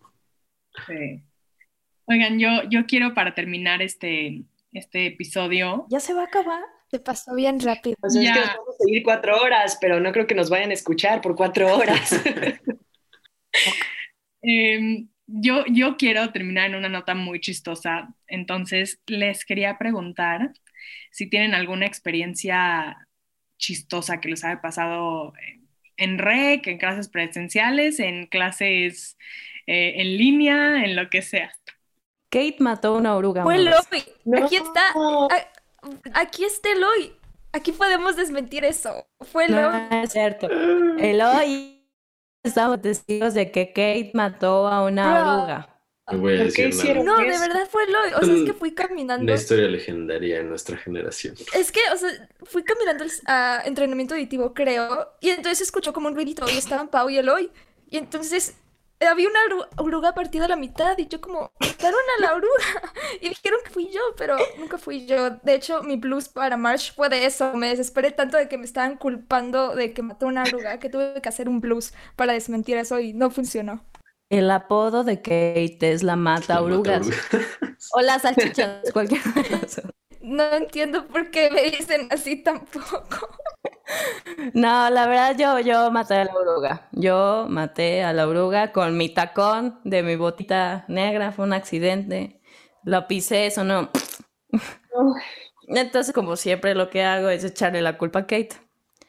Sí. 0.86 1.22
Oigan, 2.06 2.38
yo, 2.38 2.62
yo 2.70 2.86
quiero 2.86 3.14
para 3.14 3.34
terminar 3.34 3.82
este, 3.82 4.44
este 4.72 5.06
episodio. 5.06 5.86
Ya 5.90 6.00
se 6.00 6.14
va 6.14 6.22
a 6.22 6.26
acabar. 6.26 6.62
Se 6.90 7.00
pasó 7.00 7.34
bien 7.34 7.60
rápido. 7.60 7.96
O 8.00 8.08
sea, 8.08 8.22
es 8.22 8.32
que 8.32 8.40
nos 8.40 8.48
vamos 8.56 8.74
a 8.74 8.84
seguir 8.84 9.02
cuatro 9.02 9.40
horas, 9.42 9.76
pero 9.80 10.00
no 10.00 10.10
creo 10.12 10.26
que 10.26 10.34
nos 10.34 10.48
vayan 10.48 10.70
a 10.70 10.74
escuchar 10.74 11.20
por 11.20 11.36
cuatro 11.36 11.74
horas. 11.76 12.18
Em, 14.42 15.08
yo, 15.26 15.64
yo 15.66 15.96
quiero 15.96 16.30
terminar 16.30 16.70
en 16.70 16.76
una 16.76 16.88
nota 16.88 17.14
muy 17.14 17.40
chistosa. 17.40 18.14
Entonces, 18.26 19.00
les 19.06 19.44
quería 19.44 19.76
preguntar 19.76 20.52
si 21.10 21.28
tienen 21.28 21.54
alguna 21.54 21.86
experiencia 21.86 23.07
chistosa 23.58 24.20
que 24.20 24.30
les 24.30 24.44
haya 24.44 24.60
pasado 24.60 25.34
en 25.96 26.18
REC, 26.18 26.66
en 26.68 26.78
clases 26.78 27.08
presenciales, 27.08 28.00
en 28.00 28.26
clases 28.26 29.18
eh, 29.66 30.00
en 30.00 30.16
línea, 30.16 30.84
en 30.84 30.96
lo 30.96 31.10
que 31.10 31.20
sea. 31.20 31.52
Kate 32.30 32.56
mató 32.60 32.94
una 32.94 33.16
oruga. 33.16 33.42
Fue 33.42 33.56
Eloy. 33.56 33.74
Aquí 34.42 34.56
está. 34.56 34.82
Aquí 36.14 36.44
está 36.44 36.72
Eloy. 36.72 37.12
Aquí 37.52 37.72
podemos 37.72 38.16
desmentir 38.16 38.64
eso. 38.64 39.06
Fue 39.20 39.44
Eloy. 39.46 39.60
No, 39.60 40.02
es 40.02 40.12
cierto. 40.12 40.48
Eloy. 40.98 41.86
Estamos 42.42 42.80
testigos 42.80 43.34
de 43.34 43.50
que 43.50 43.68
Kate 43.68 44.12
mató 44.14 44.68
a 44.68 44.84
una 44.84 45.36
oruga. 45.36 45.77
No 46.12 46.18
voy 46.18 46.38
a 46.38 46.44
decir 46.44 46.74
nada. 46.74 46.94
No, 47.02 47.18
de 47.18 47.38
verdad 47.38 47.68
fue 47.70 47.84
Eloy. 47.84 48.12
O 48.20 48.24
sea, 48.24 48.34
es 48.34 48.44
que 48.44 48.52
fui 48.52 48.72
caminando. 48.72 49.22
Una 49.22 49.34
historia 49.34 49.68
legendaria 49.68 50.40
en 50.40 50.48
nuestra 50.48 50.76
generación. 50.76 51.34
Es 51.54 51.72
que, 51.72 51.80
o 51.92 51.96
sea, 51.96 52.28
fui 52.44 52.62
caminando 52.62 53.04
a 53.26 53.62
entrenamiento 53.64 54.14
auditivo, 54.14 54.54
creo. 54.54 55.12
Y 55.20 55.30
entonces 55.30 55.62
escuchó 55.62 55.92
como 55.92 56.08
un 56.08 56.14
ruidito 56.14 56.46
y 56.48 56.56
estaban 56.56 56.88
Pau 56.88 57.10
y 57.10 57.18
Eloy. 57.18 57.50
Y 57.90 57.96
entonces 57.96 58.54
había 59.06 59.28
una 59.28 59.38
oruga 59.76 60.12
partida 60.14 60.46
a 60.46 60.48
la 60.48 60.56
mitad 60.56 60.98
y 60.98 61.06
yo 61.06 61.20
como, 61.20 61.52
mataron 61.60 62.00
a 62.16 62.20
la 62.20 62.34
oruga. 62.34 62.92
Y 63.20 63.28
dijeron 63.28 63.60
que 63.64 63.70
fui 63.70 63.90
yo, 63.92 64.00
pero 64.16 64.36
nunca 64.58 64.78
fui 64.78 65.06
yo. 65.06 65.30
De 65.30 65.54
hecho, 65.54 65.82
mi 65.82 65.96
blues 65.96 66.28
para 66.28 66.56
March 66.56 66.94
fue 66.94 67.08
de 67.08 67.26
eso. 67.26 67.54
Me 67.54 67.68
desesperé 67.68 68.10
tanto 68.10 68.36
de 68.36 68.48
que 68.48 68.58
me 68.58 68.64
estaban 68.64 68.96
culpando 68.96 69.74
de 69.74 69.92
que 69.92 70.02
mató 70.02 70.26
una 70.26 70.42
oruga 70.42 70.78
que 70.78 70.90
tuve 70.90 71.20
que 71.20 71.28
hacer 71.28 71.48
un 71.48 71.60
blues 71.60 71.92
para 72.16 72.32
desmentir 72.32 72.76
eso 72.76 72.98
y 73.00 73.12
no 73.12 73.30
funcionó. 73.30 73.84
El 74.30 74.50
apodo 74.50 75.04
de 75.04 75.22
Kate 75.22 75.78
es 75.80 76.02
la 76.02 76.16
mata 76.16 76.60
orugas. 76.60 77.08
o 77.92 78.00
las 78.00 78.22
salchichas, 78.22 78.90
cualquier 78.92 79.22
cosa. 79.22 79.82
No 80.20 80.44
entiendo 80.52 81.06
por 81.06 81.30
qué 81.30 81.50
me 81.50 81.62
dicen 81.62 82.08
así 82.10 82.42
tampoco. 82.42 83.28
No, 84.52 84.90
la 84.90 85.06
verdad 85.06 85.36
yo, 85.38 85.58
yo 85.60 85.90
maté 85.90 86.14
a 86.16 86.24
la 86.26 86.34
oruga. 86.34 86.88
Yo 86.92 87.46
maté 87.48 88.02
a 88.02 88.12
la 88.12 88.28
oruga 88.28 88.72
con 88.72 88.98
mi 88.98 89.08
tacón 89.08 89.80
de 89.84 90.02
mi 90.02 90.16
botita 90.16 90.84
negra. 90.88 91.32
Fue 91.32 91.46
un 91.46 91.54
accidente. 91.54 92.42
Lo 92.84 93.06
pisé, 93.06 93.46
eso 93.46 93.64
no. 93.64 93.88
Entonces, 95.68 96.14
como 96.14 96.36
siempre, 96.36 96.74
lo 96.74 96.90
que 96.90 97.02
hago 97.02 97.30
es 97.30 97.44
echarle 97.44 97.80
la 97.80 97.96
culpa 97.96 98.20
a 98.20 98.26
Kate. 98.26 98.56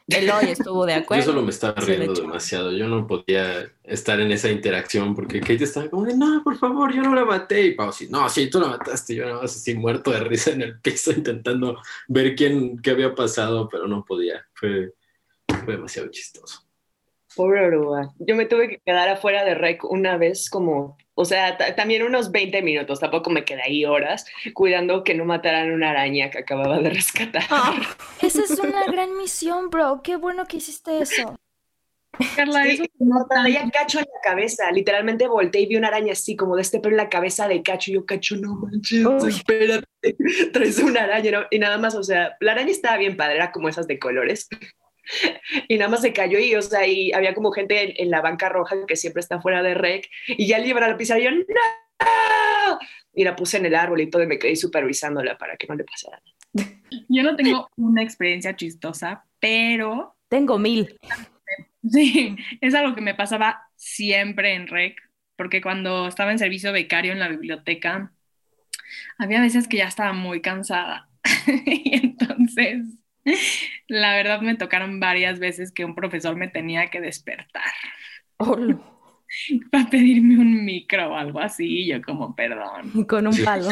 Eloy 0.10 0.52
estuvo 0.52 0.86
de 0.86 0.94
acuerdo. 0.96 1.24
Yo 1.24 1.32
solo 1.32 1.42
me 1.44 1.52
estaba 1.52 1.80
riendo 1.82 2.14
demasiado. 2.14 2.72
Yo 2.72 2.88
no 2.88 3.06
podía 3.08 3.72
estar 3.84 4.20
en 4.20 4.32
esa 4.32 4.50
interacción 4.50 5.16
porque 5.16 5.40
Kate 5.40 5.64
estaba 5.64 5.90
como 5.90 6.06
de, 6.06 6.16
no, 6.16 6.42
por 6.44 6.58
favor, 6.58 6.94
yo 6.94 7.02
no 7.02 7.14
la 7.14 7.26
maté. 7.26 7.68
Y 7.68 7.72
Pau, 7.76 7.92
sí, 7.92 8.08
no, 8.10 8.30
sí, 8.30 8.50
tú 8.50 8.60
la 8.60 8.68
mataste. 8.68 9.16
Yo 9.16 9.26
nada 9.26 9.42
más 9.42 9.56
así 9.56 9.76
muerto 9.76 10.12
de 10.12 10.20
risa 10.22 10.52
en 10.52 10.62
el 10.62 10.80
piso 10.80 11.12
intentando 11.16 11.82
ver 12.08 12.36
quién, 12.36 12.80
qué 12.80 12.92
había 12.92 13.14
pasado, 13.14 13.68
pero 13.70 13.88
no 13.88 14.04
podía. 14.04 14.46
Fue, 14.54 14.94
fue 15.66 15.76
demasiado 15.76 16.10
chistoso. 16.10 16.69
Pobre 17.40 17.66
oruga. 17.66 18.14
Yo 18.20 18.36
me 18.36 18.46
tuve 18.46 18.68
que 18.68 18.82
quedar 18.86 19.08
afuera 19.08 19.46
de 19.46 19.56
Rec 19.56 19.86
una 19.86 20.18
vez 20.18 20.50
como, 20.50 20.98
o 21.14 21.24
sea, 21.24 21.56
también 21.74 22.04
unos 22.04 22.34
20 22.34 22.62
minutos, 22.64 23.00
tampoco 23.00 23.30
me 23.30 23.46
quedé 23.46 23.62
ahí 23.62 23.86
horas, 23.86 24.26
cuidando 24.54 25.06
que 25.06 25.14
no 25.14 25.24
mataran 25.24 25.72
una 25.72 25.92
araña 25.92 26.30
que 26.32 26.40
acababa 26.40 26.80
de 26.80 26.90
rescatar. 26.90 27.44
Ah, 27.50 27.80
esa 28.22 28.44
es 28.44 28.60
una 28.60 28.84
gran 28.88 29.16
misión, 29.16 29.70
bro. 29.70 30.02
Qué 30.04 30.18
bueno 30.18 30.48
que 30.48 30.58
hiciste 30.58 31.00
eso. 31.00 31.40
Carla, 32.36 32.66
sí, 32.66 32.92
no 33.00 33.26
traía 33.30 33.70
cacho 33.72 34.00
en 34.00 34.06
la 34.14 34.22
cabeza. 34.22 34.70
Literalmente 34.74 35.26
volteé 35.30 35.62
y 35.62 35.68
vi 35.68 35.78
una 35.78 35.88
araña 35.88 36.12
así, 36.12 36.36
como 36.36 36.58
de 36.58 36.64
este 36.64 36.82
pelo 36.82 36.96
en 36.96 36.98
la 36.98 37.08
cabeza 37.08 37.48
de 37.48 37.64
cacho. 37.64 37.92
Y 37.92 37.94
yo, 37.94 38.06
cacho, 38.06 38.36
no 38.36 38.56
manches, 38.56 39.06
espérate, 39.24 39.88
traes 40.52 40.80
una 40.80 41.04
araña. 41.04 41.48
Y 41.52 41.60
nada 41.60 41.78
más, 41.78 41.96
o 41.96 42.04
sea, 42.04 42.36
la 42.42 42.52
araña 42.52 42.72
estaba 42.72 42.98
bien 42.98 43.16
padre, 43.16 43.36
era 43.36 43.54
como 43.54 43.70
esas 43.70 43.88
de 43.88 43.98
colores 43.98 44.50
y 45.68 45.78
nada 45.78 45.90
más 45.90 46.02
se 46.02 46.14
cayó 46.14 46.40
y, 46.40 46.56
o 46.56 46.62
sea, 46.62 46.86
y 46.86 47.12
había 47.12 47.34
como 47.34 47.52
gente 47.52 48.02
en, 48.02 48.10
la 48.10 48.22
banca 48.22 48.50
roja 48.50 48.86
que 48.88 48.96
siempre 48.96 49.22
está 49.22 49.42
fuera 49.42 49.64
de 49.64 49.74
rec 49.74 50.10
y 50.28 50.48
ya 50.48 50.60
le 50.60 50.68
iban 50.68 50.84
a 50.84 50.98
pisar 50.98 51.20
y 51.20 51.24
yo, 51.24 51.32
¡no! 51.32 52.80
Y 53.14 53.24
la 53.24 53.36
puse 53.36 53.58
en 53.58 53.66
el 53.66 53.76
árbol 53.76 54.02
y 54.02 54.10
todo 54.10 54.24
y 54.24 54.28
me 54.28 54.40
quedé 54.40 54.56
supervisándola 54.56 55.38
para 55.38 55.58
que 55.58 55.68
no 55.68 55.76
le 55.76 55.84
pasara 55.84 56.22
Yo 57.10 57.24
no 57.24 57.36
tengo 57.36 57.70
una 57.76 58.04
experiencia 58.04 58.56
chistosa, 58.56 59.26
pero... 59.40 60.16
Tengo 60.30 60.60
mil. 60.60 60.96
Sí, 61.90 62.36
es 62.62 62.76
algo 62.76 62.94
que 62.94 63.02
me 63.02 63.16
pasaba 63.16 63.68
siempre 63.76 64.54
en 64.54 64.68
rec, 64.68 65.02
porque 65.36 65.62
cuando 65.62 66.08
estaba 66.08 66.32
en 66.32 66.40
servicio 66.40 66.72
becario 66.72 67.14
en 67.14 67.20
la 67.20 67.30
biblioteca, 67.30 68.12
había 69.18 69.42
veces 69.42 69.68
que 69.68 69.78
ya 69.78 69.88
estaba 69.88 70.14
muy 70.14 70.42
cansada. 70.42 71.10
y 71.66 71.96
entonces 71.96 72.86
la 73.88 74.14
verdad 74.16 74.42
me 74.42 74.56
tocaron 74.56 75.00
varias 75.00 75.40
veces 75.40 75.72
que 75.72 75.86
un 75.86 75.96
profesor 75.96 76.36
me 76.36 76.48
tenía 76.48 76.90
que 76.90 77.02
despertar. 77.02 77.64
Para 79.72 79.90
pedirme 79.90 80.40
un 80.40 80.66
micro 80.66 81.12
o 81.12 81.16
algo 81.16 81.40
así, 81.40 81.86
yo 81.86 82.02
como, 82.02 82.36
perdón. 82.36 83.06
Con 83.06 83.28
un 83.28 83.38
palo. 83.44 83.70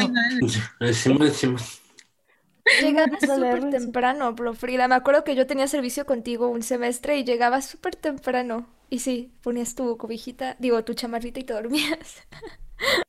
Llegabas 2.80 3.20
súper 3.20 3.70
temprano, 3.70 4.32
bro 4.34 4.54
Frida. 4.54 4.88
Me 4.88 4.94
acuerdo 4.94 5.24
que 5.24 5.34
yo 5.34 5.46
tenía 5.46 5.66
servicio 5.66 6.06
contigo 6.06 6.48
un 6.48 6.62
semestre 6.62 7.18
y 7.18 7.24
llegabas 7.24 7.66
súper 7.66 7.96
temprano. 7.96 8.68
Y 8.90 9.00
sí, 9.00 9.32
ponías 9.42 9.74
tu 9.74 9.96
cobijita, 9.96 10.56
digo, 10.58 10.84
tu 10.84 10.94
chamarrita 10.94 11.40
y 11.40 11.44
te 11.44 11.54
dormías. 11.54 12.26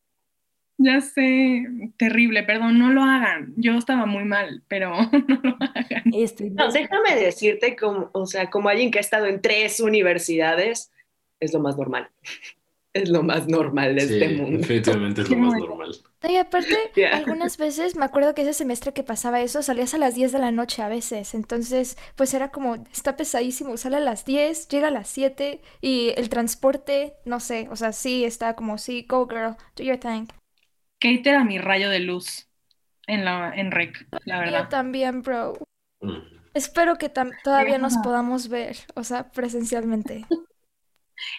Ya 0.81 1.01
sé, 1.01 1.67
terrible, 1.97 2.43
perdón, 2.43 2.79
no 2.79 2.89
lo 2.93 3.03
hagan. 3.03 3.53
Yo 3.57 3.73
estaba 3.73 4.05
muy 4.05 4.23
mal, 4.23 4.63
pero 4.69 4.91
no 5.27 5.39
lo 5.43 5.57
hagan. 5.59 6.03
No, 6.53 6.71
déjame 6.71 7.15
decirte, 7.17 7.75
como, 7.75 8.09
o 8.13 8.25
sea, 8.25 8.49
como 8.49 8.69
alguien 8.69 8.89
que 8.89 8.97
ha 8.97 9.01
estado 9.01 9.25
en 9.25 9.41
tres 9.41 9.81
universidades, 9.81 10.89
es 11.41 11.53
lo 11.53 11.59
más 11.59 11.77
normal. 11.77 12.09
Es 12.91 13.07
lo 13.07 13.21
más 13.21 13.47
normal 13.47 13.95
de 13.95 14.01
este 14.01 14.29
mundo. 14.29 14.57
Definitivamente 14.57 15.21
es 15.21 15.29
lo 15.29 15.37
más 15.37 15.59
normal. 15.59 15.91
Y 16.27 16.37
aparte, 16.37 16.75
algunas 17.13 17.57
veces, 17.57 17.95
me 17.95 18.03
acuerdo 18.03 18.33
que 18.33 18.41
ese 18.41 18.53
semestre 18.53 18.93
que 18.93 19.03
pasaba 19.03 19.41
eso, 19.41 19.61
salías 19.61 19.93
a 19.93 19.99
las 19.99 20.15
10 20.15 20.31
de 20.31 20.39
la 20.39 20.49
noche 20.49 20.81
a 20.81 20.89
veces. 20.89 21.35
Entonces, 21.35 21.99
pues 22.15 22.33
era 22.33 22.49
como, 22.49 22.77
está 22.91 23.15
pesadísimo, 23.15 23.77
sale 23.77 23.97
a 23.97 23.99
las 23.99 24.25
10, 24.25 24.69
llega 24.69 24.87
a 24.87 24.91
las 24.91 25.07
7 25.07 25.61
y 25.81 26.13
el 26.17 26.29
transporte, 26.29 27.13
no 27.25 27.39
sé, 27.39 27.67
o 27.69 27.75
sea, 27.75 27.91
sí, 27.91 28.25
está 28.25 28.55
como, 28.55 28.79
sí, 28.79 29.05
go 29.07 29.27
girl, 29.27 29.55
do 29.75 29.83
your 29.83 29.97
thing. 29.97 30.25
Kate 30.99 31.29
era 31.29 31.43
mi 31.43 31.57
rayo 31.57 31.89
de 31.89 31.99
luz 31.99 32.47
en, 33.07 33.25
la, 33.25 33.53
en 33.55 33.71
REC, 33.71 34.07
la 34.25 34.39
verdad. 34.39 34.63
Yo 34.63 34.69
también, 34.69 35.21
bro. 35.21 35.53
Mm. 36.01 36.39
Espero 36.53 36.97
que 36.97 37.09
todavía 37.09 37.77
nos 37.77 37.97
podamos 37.97 38.49
ver, 38.49 38.77
o 38.95 39.03
sea, 39.03 39.31
presencialmente. 39.31 40.25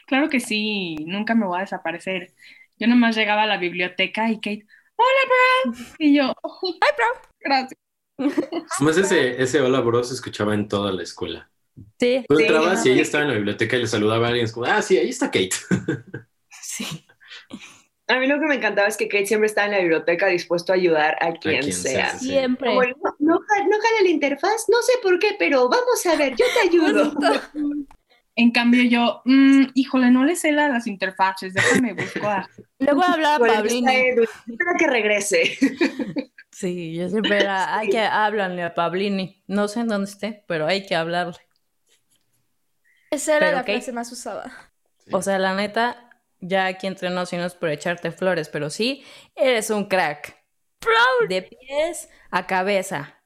Claro 0.07 0.29
que 0.29 0.41
sí, 0.41 0.97
nunca 1.07 1.35
me 1.35 1.47
voy 1.47 1.57
a 1.57 1.63
desaparecer. 1.63 2.35
Yo 2.79 2.87
nomás 2.87 3.17
llegaba 3.17 3.45
a 3.45 3.47
la 3.47 3.57
biblioteca 3.57 4.31
y 4.31 4.37
Kate, 4.37 4.67
hola, 4.95 5.73
bro. 5.73 5.79
Y 5.99 6.15
yo, 6.15 6.25
ay, 6.25 6.91
bro. 6.97 7.31
Gracias. 7.41 7.81
Además, 8.79 8.99
ese, 8.99 9.43
ese 9.43 9.61
hola, 9.63 9.81
bro 9.81 10.05
se 10.05 10.13
escuchaba 10.13 10.53
en 10.53 10.69
toda 10.69 10.93
la 10.93 11.03
escuela. 11.03 11.51
Sí. 11.99 12.25
Tú 12.29 12.39
entrabas 12.39 12.85
y 12.85 12.91
ella 12.91 13.03
estaba 13.03 13.25
en 13.25 13.31
la 13.31 13.37
biblioteca 13.37 13.77
y 13.77 13.81
le 13.81 13.87
saludaba 13.87 14.27
a 14.27 14.29
alguien, 14.29 14.45
es 14.45 14.53
como, 14.53 14.67
ah, 14.67 14.83
sí, 14.83 14.99
ahí 14.99 15.09
está 15.09 15.27
Kate. 15.27 15.57
Sí. 16.63 17.07
A 18.11 18.19
mí 18.19 18.27
lo 18.27 18.41
que 18.41 18.47
me 18.47 18.57
encantaba 18.57 18.89
es 18.89 18.97
que 18.97 19.09
Kate 19.09 19.27
siempre 19.27 19.47
estaba 19.47 19.67
en 19.67 19.73
la 19.73 19.79
biblioteca 19.79 20.27
dispuesto 20.27 20.73
a 20.73 20.77
ayudar 20.77 21.17
a 21.21 21.33
quien, 21.33 21.61
quien 21.61 21.73
sea. 21.73 22.11
sea, 22.11 22.19
sí. 22.19 22.27
Siempre. 22.29 22.69
Como, 22.69 22.83
no, 22.83 23.17
no, 23.19 23.35
no 23.39 23.41
jala 23.41 24.03
la 24.03 24.09
interfaz, 24.09 24.65
no 24.69 24.83
sé 24.83 24.93
por 25.03 25.19
qué, 25.19 25.37
pero 25.39 25.69
vamos 25.69 26.05
a 26.07 26.17
ver, 26.17 26.35
yo 26.37 26.45
te 26.55 26.69
ayudo. 26.69 27.13
En 28.37 28.51
cambio 28.53 28.83
yo, 28.85 29.23
mm, 29.25 29.67
híjole, 29.75 30.11
no 30.11 30.25
le 30.25 30.35
sé 30.35 30.51
la- 30.53 30.69
las 30.69 30.87
interfaces, 30.87 31.53
déjame 31.55 31.93
buscar. 31.93 32.47
Luego 32.79 33.03
Pablini. 33.39 33.79
está 33.79 33.95
Edu, 33.95 34.23
Espera 34.23 34.73
que 34.79 34.87
regrese. 34.87 35.59
Sí, 36.53 36.95
yo 36.97 37.09
siempre 37.09 37.39
era, 37.39 37.79
hay 37.79 37.89
que 37.89 38.01
hablarle 38.01 38.63
a 38.65 38.75
Pablini. 38.75 39.43
No 39.47 39.69
sé 39.69 39.81
en 39.81 39.89
dónde 39.89 40.11
esté, 40.11 40.45
pero 40.47 40.67
hay 40.67 40.85
que 40.85 40.95
hablarle. 40.97 41.39
Esa 43.11 43.37
era 43.37 43.47
Pero 43.47 43.57
la 43.59 43.65
frase 43.65 43.93
más 43.93 44.13
usada. 44.13 44.53
O 45.13 45.23
sea, 45.23 45.39
la 45.39 45.55
neta, 45.55 46.10
ya 46.41 46.67
aquí 46.67 46.87
entre 46.87 47.11
nos 47.11 47.33
y 47.33 47.37
no 47.37 47.45
es 47.45 47.55
por 47.55 47.69
echarte 47.69 48.11
flores, 48.13 48.49
pero 48.49 48.71
sí, 48.71 49.05
eres 49.35 49.71
un 49.71 49.87
crack. 49.87 50.37
De 51.29 51.43
pies 51.43 52.09
a 52.31 52.47
cabeza. 52.47 53.21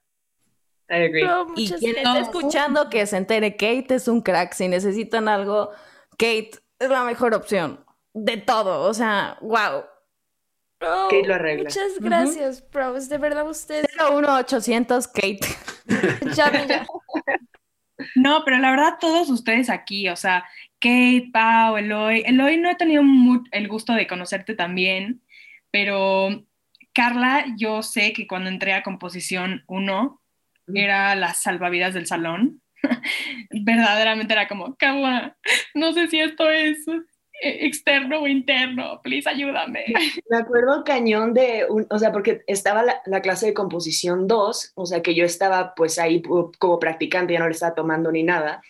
I 0.89 1.05
agree. 1.05 1.23
Bro, 1.23 1.53
Y 1.55 1.71
quien 1.71 1.97
está 1.97 2.19
escuchando 2.19 2.89
que 2.89 3.05
se 3.07 3.17
entere, 3.17 3.55
Kate 3.55 3.95
es 3.95 4.07
un 4.07 4.21
crack. 4.21 4.53
Si 4.53 4.67
necesitan 4.67 5.27
algo, 5.27 5.71
Kate 6.11 6.51
es 6.79 6.89
la 6.89 7.03
mejor 7.03 7.33
opción. 7.33 7.83
De 8.13 8.37
todo. 8.37 8.81
O 8.87 8.93
sea, 8.93 9.37
wow. 9.41 9.85
Bro, 10.79 11.07
Kate 11.09 11.27
lo 11.27 11.35
arregla. 11.35 11.63
Muchas 11.63 11.99
gracias, 11.99 12.69
bros. 12.69 13.09
De 13.09 13.17
verdad, 13.17 13.47
ustedes 13.49 13.87
01800 13.97 15.07
Kate. 15.07 15.39
llamen 16.35 16.67
ya. 16.67 16.85
No, 18.15 18.43
pero 18.43 18.57
la 18.57 18.71
verdad 18.71 18.97
todos 18.99 19.29
ustedes 19.29 19.69
aquí, 19.69 20.09
o 20.09 20.17
sea, 20.17 20.43
Kate, 20.85 21.31
Pau, 21.33 21.77
Eloy. 21.77 22.21
Eloy 22.27 22.57
no 22.57 22.69
he 22.69 22.75
tenido 22.75 23.01
el 23.51 23.67
gusto 23.67 23.93
de 23.93 24.05
conocerte 24.05 24.53
también, 24.53 25.23
pero 25.71 26.45
Carla, 26.93 27.43
yo 27.57 27.81
sé 27.81 28.13
que 28.13 28.27
cuando 28.27 28.51
entré 28.51 28.73
a 28.73 28.83
composición 28.83 29.63
1 29.65 30.21
era 30.75 31.15
la 31.15 31.33
salvavidas 31.33 31.95
del 31.95 32.05
salón. 32.05 32.61
Verdaderamente 33.49 34.33
era 34.33 34.47
como, 34.47 34.75
Carla, 34.75 35.35
no 35.73 35.91
sé 35.91 36.07
si 36.07 36.19
esto 36.19 36.51
es 36.51 36.87
eh, 36.87 37.65
externo 37.65 38.21
o 38.21 38.27
interno, 38.27 39.01
please 39.01 39.27
ayúdame. 39.27 39.85
Me 40.29 40.37
acuerdo 40.37 40.83
cañón 40.83 41.33
de, 41.33 41.65
un, 41.67 41.87
o 41.89 41.97
sea, 41.97 42.11
porque 42.11 42.43
estaba 42.45 42.83
la, 42.83 43.01
la 43.07 43.21
clase 43.21 43.47
de 43.47 43.53
composición 43.55 44.27
2, 44.27 44.73
o 44.75 44.85
sea, 44.85 45.01
que 45.01 45.15
yo 45.15 45.25
estaba 45.25 45.73
pues 45.73 45.97
ahí 45.97 46.21
como 46.21 46.77
practicante, 46.77 47.33
ya 47.33 47.39
no 47.39 47.47
le 47.47 47.53
estaba 47.53 47.73
tomando 47.73 48.11
ni 48.11 48.21
nada, 48.21 48.61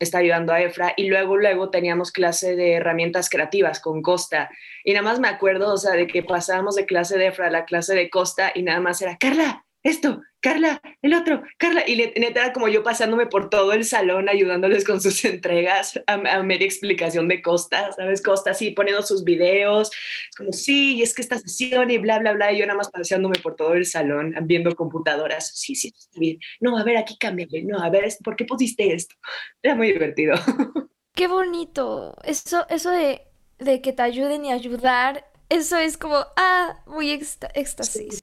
estaba 0.00 0.22
ayudando 0.22 0.52
a 0.52 0.60
Efra, 0.60 0.94
y 0.96 1.08
luego, 1.08 1.36
luego 1.36 1.70
teníamos 1.70 2.10
clase 2.10 2.56
de 2.56 2.72
herramientas 2.72 3.30
creativas 3.30 3.80
con 3.80 4.02
Costa, 4.02 4.50
y 4.82 4.92
nada 4.92 5.04
más 5.04 5.20
me 5.20 5.28
acuerdo, 5.28 5.72
o 5.72 5.76
sea, 5.76 5.92
de 5.92 6.06
que 6.06 6.22
pasábamos 6.22 6.74
de 6.74 6.86
clase 6.86 7.18
de 7.18 7.28
Efra 7.28 7.46
a 7.46 7.50
la 7.50 7.64
clase 7.64 7.94
de 7.94 8.10
Costa, 8.10 8.50
y 8.54 8.62
nada 8.62 8.80
más 8.80 9.00
era, 9.02 9.16
Carla, 9.18 9.64
esto, 9.82 10.22
Carla, 10.40 10.80
el 11.02 11.14
otro, 11.14 11.42
Carla, 11.58 11.82
y 11.86 11.96
neta 11.96 12.44
era 12.44 12.52
como 12.52 12.68
yo 12.68 12.82
pasándome 12.82 13.26
por 13.26 13.50
todo 13.50 13.72
el 13.72 13.84
salón 13.84 14.28
ayudándoles 14.28 14.84
con 14.84 15.00
sus 15.00 15.24
entregas 15.24 16.00
a, 16.06 16.14
a 16.14 16.42
media 16.42 16.66
explicación 16.66 17.28
de 17.28 17.40
Costa, 17.40 17.92
¿sabes? 17.92 18.22
Costa 18.22 18.50
así 18.50 18.70
poniendo 18.70 19.02
sus 19.02 19.24
videos, 19.24 19.90
como, 20.36 20.52
sí, 20.52 20.96
y 20.96 21.02
es 21.02 21.14
que 21.14 21.22
esta 21.22 21.38
sesión 21.38 21.90
y 21.90 21.98
bla, 21.98 22.18
bla, 22.18 22.32
bla, 22.32 22.52
y 22.52 22.58
yo 22.58 22.66
nada 22.66 22.76
más 22.76 22.90
paseándome 22.90 23.38
por 23.42 23.56
todo 23.56 23.74
el 23.74 23.86
salón, 23.86 24.34
viendo 24.42 24.74
computadoras, 24.74 25.52
sí, 25.54 25.74
sí, 25.74 25.92
está 25.96 26.18
bien, 26.18 26.38
no, 26.60 26.76
a 26.76 26.84
ver, 26.84 26.96
aquí 26.96 27.16
cámbiale, 27.18 27.62
no, 27.62 27.78
a 27.82 27.88
ver, 27.90 28.06
¿por 28.22 28.36
qué 28.36 28.44
pusiste 28.44 28.92
esto? 28.92 29.14
Era 29.62 29.74
muy 29.74 29.92
divertido. 29.92 30.34
Qué 31.14 31.26
bonito. 31.26 32.16
Eso, 32.22 32.66
eso 32.70 32.90
de, 32.90 33.22
de 33.58 33.82
que 33.82 33.92
te 33.92 34.00
ayuden 34.00 34.44
y 34.44 34.52
ayudar, 34.52 35.30
eso 35.48 35.76
es 35.76 35.98
como, 35.98 36.16
ah, 36.36 36.82
muy 36.86 37.10
éxtasis. 37.10 38.14
Sí, 38.14 38.20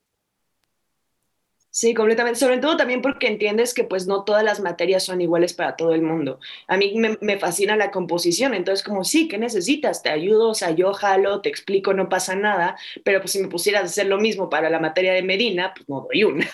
completamente. 1.94 2.40
Sobre 2.40 2.58
todo 2.58 2.78
también 2.78 3.02
porque 3.02 3.28
entiendes 3.28 3.74
que 3.74 3.84
pues 3.84 4.08
no 4.08 4.24
todas 4.24 4.44
las 4.44 4.60
materias 4.60 5.04
son 5.04 5.22
iguales 5.22 5.54
para 5.54 5.76
todo 5.76 5.94
el 5.94 6.02
mundo. 6.02 6.40
A 6.68 6.78
mí 6.78 6.94
me, 6.96 7.18
me 7.22 7.38
fascina 7.38 7.76
la 7.76 7.92
composición, 7.92 8.54
entonces 8.54 8.84
como, 8.86 9.04
sí, 9.04 9.28
¿qué 9.28 9.38
necesitas? 9.38 10.02
Te 10.04 10.10
ayudo, 10.10 10.50
o 10.50 10.54
sea, 10.56 10.72
yo 10.72 10.94
jalo, 10.94 11.42
te 11.42 11.50
explico, 11.50 11.94
no 11.94 12.10
pasa 12.10 12.36
nada, 12.36 12.78
pero 13.04 13.20
pues 13.22 13.32
si 13.32 13.40
me 13.40 13.48
pusieras 13.48 13.84
a 13.84 13.86
hacer 13.86 14.08
lo 14.08 14.18
mismo 14.18 14.50
para 14.50 14.70
la 14.70 14.80
materia 14.80 15.14
de 15.14 15.24
Medina, 15.24 15.74
pues 15.76 15.88
no 15.88 16.02
doy 16.10 16.24
una. 16.24 16.48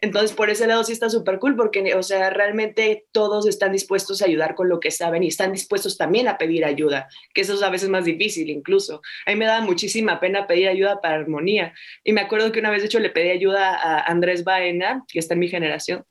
Entonces 0.00 0.32
por 0.32 0.50
ese 0.50 0.66
lado 0.66 0.84
sí 0.84 0.92
está 0.92 1.08
súper 1.10 1.38
cool 1.38 1.56
porque, 1.56 1.94
o 1.94 2.02
sea, 2.02 2.30
realmente 2.30 3.06
todos 3.12 3.46
están 3.46 3.72
dispuestos 3.72 4.22
a 4.22 4.26
ayudar 4.26 4.54
con 4.54 4.68
lo 4.68 4.80
que 4.80 4.90
saben 4.90 5.22
y 5.22 5.28
están 5.28 5.52
dispuestos 5.52 5.96
también 5.98 6.28
a 6.28 6.38
pedir 6.38 6.64
ayuda, 6.64 7.08
que 7.34 7.40
eso 7.42 7.54
es 7.54 7.62
a 7.62 7.70
veces 7.70 7.88
más 7.88 8.04
difícil 8.04 8.50
incluso. 8.50 9.02
A 9.26 9.30
mí 9.30 9.36
me 9.36 9.46
daba 9.46 9.64
muchísima 9.64 10.20
pena 10.20 10.46
pedir 10.46 10.68
ayuda 10.68 11.00
para 11.00 11.16
armonía. 11.16 11.74
Y 12.04 12.12
me 12.12 12.20
acuerdo 12.20 12.52
que 12.52 12.60
una 12.60 12.70
vez, 12.70 12.80
de 12.82 12.86
hecho, 12.86 12.98
le 13.00 13.10
pedí 13.10 13.30
ayuda 13.30 13.74
a 13.74 14.00
Andrés 14.10 14.44
Baena, 14.44 15.04
que 15.08 15.18
está 15.18 15.34
en 15.34 15.40
mi 15.40 15.48
generación. 15.48 16.04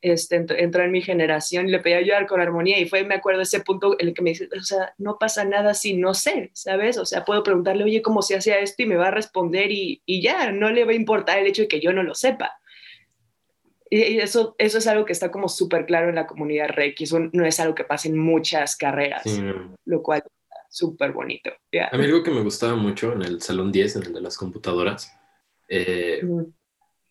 Este, 0.00 0.36
ent- 0.38 0.54
entró 0.58 0.82
en 0.84 0.90
mi 0.90 1.00
generación 1.00 1.66
y 1.66 1.72
le 1.72 1.78
pedí 1.78 1.94
ayudar 1.94 2.26
con 2.26 2.38
armonía 2.40 2.78
y 2.78 2.86
fue, 2.86 3.04
me 3.04 3.14
acuerdo, 3.14 3.40
ese 3.40 3.60
punto 3.60 3.96
en 3.98 4.08
el 4.08 4.14
que 4.14 4.20
me 4.20 4.30
dice, 4.30 4.48
o 4.54 4.62
sea, 4.62 4.92
no 4.98 5.16
pasa 5.18 5.46
nada 5.46 5.72
si 5.72 5.94
no 5.96 6.12
sé, 6.12 6.50
¿sabes? 6.52 6.98
O 6.98 7.06
sea, 7.06 7.24
puedo 7.24 7.42
preguntarle, 7.42 7.84
oye, 7.84 8.02
¿cómo 8.02 8.20
se 8.20 8.36
hacía 8.36 8.58
esto? 8.58 8.82
Y 8.82 8.86
me 8.86 8.96
va 8.96 9.08
a 9.08 9.10
responder 9.12 9.72
y, 9.72 10.02
y 10.04 10.20
ya, 10.20 10.52
no 10.52 10.70
le 10.70 10.84
va 10.84 10.92
a 10.92 10.94
importar 10.94 11.38
el 11.38 11.46
hecho 11.46 11.62
de 11.62 11.68
que 11.68 11.80
yo 11.80 11.94
no 11.94 12.02
lo 12.02 12.14
sepa. 12.14 12.52
Y 13.96 14.18
eso, 14.18 14.56
eso 14.58 14.78
es 14.78 14.86
algo 14.88 15.04
que 15.04 15.12
está 15.12 15.30
como 15.30 15.48
súper 15.48 15.86
claro 15.86 16.08
en 16.08 16.16
la 16.16 16.26
comunidad 16.26 16.68
eso 17.04 17.20
no 17.32 17.44
es 17.46 17.60
algo 17.60 17.76
que 17.76 17.84
pasa 17.84 18.08
en 18.08 18.18
muchas 18.18 18.74
carreras, 18.76 19.22
Sí, 19.24 19.40
lo 19.84 20.02
cual 20.02 20.18
está 20.26 20.56
súper 20.68 21.12
bonito. 21.12 21.50
ya. 21.70 21.88
A 21.92 21.96
mí 21.96 22.04
algo 22.04 22.24
que 22.24 22.32
me 22.32 22.42
gustaba 22.42 22.74
mucho 22.74 23.12
en 23.12 23.22
el 23.22 23.40
Salón 23.40 23.70
10, 23.70 23.94
en 23.96 24.02
el 24.06 24.12
de 24.14 24.20
las 24.20 24.36
computadoras, 24.36 25.12
eh, 25.68 26.22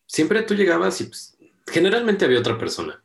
siempre 0.06 0.42
tú 0.42 0.54
llegabas 0.54 1.00
y 1.00 1.04
pues, 1.04 1.38
generalmente 1.66 2.26
había 2.26 2.40
otra 2.40 2.58
persona. 2.58 3.02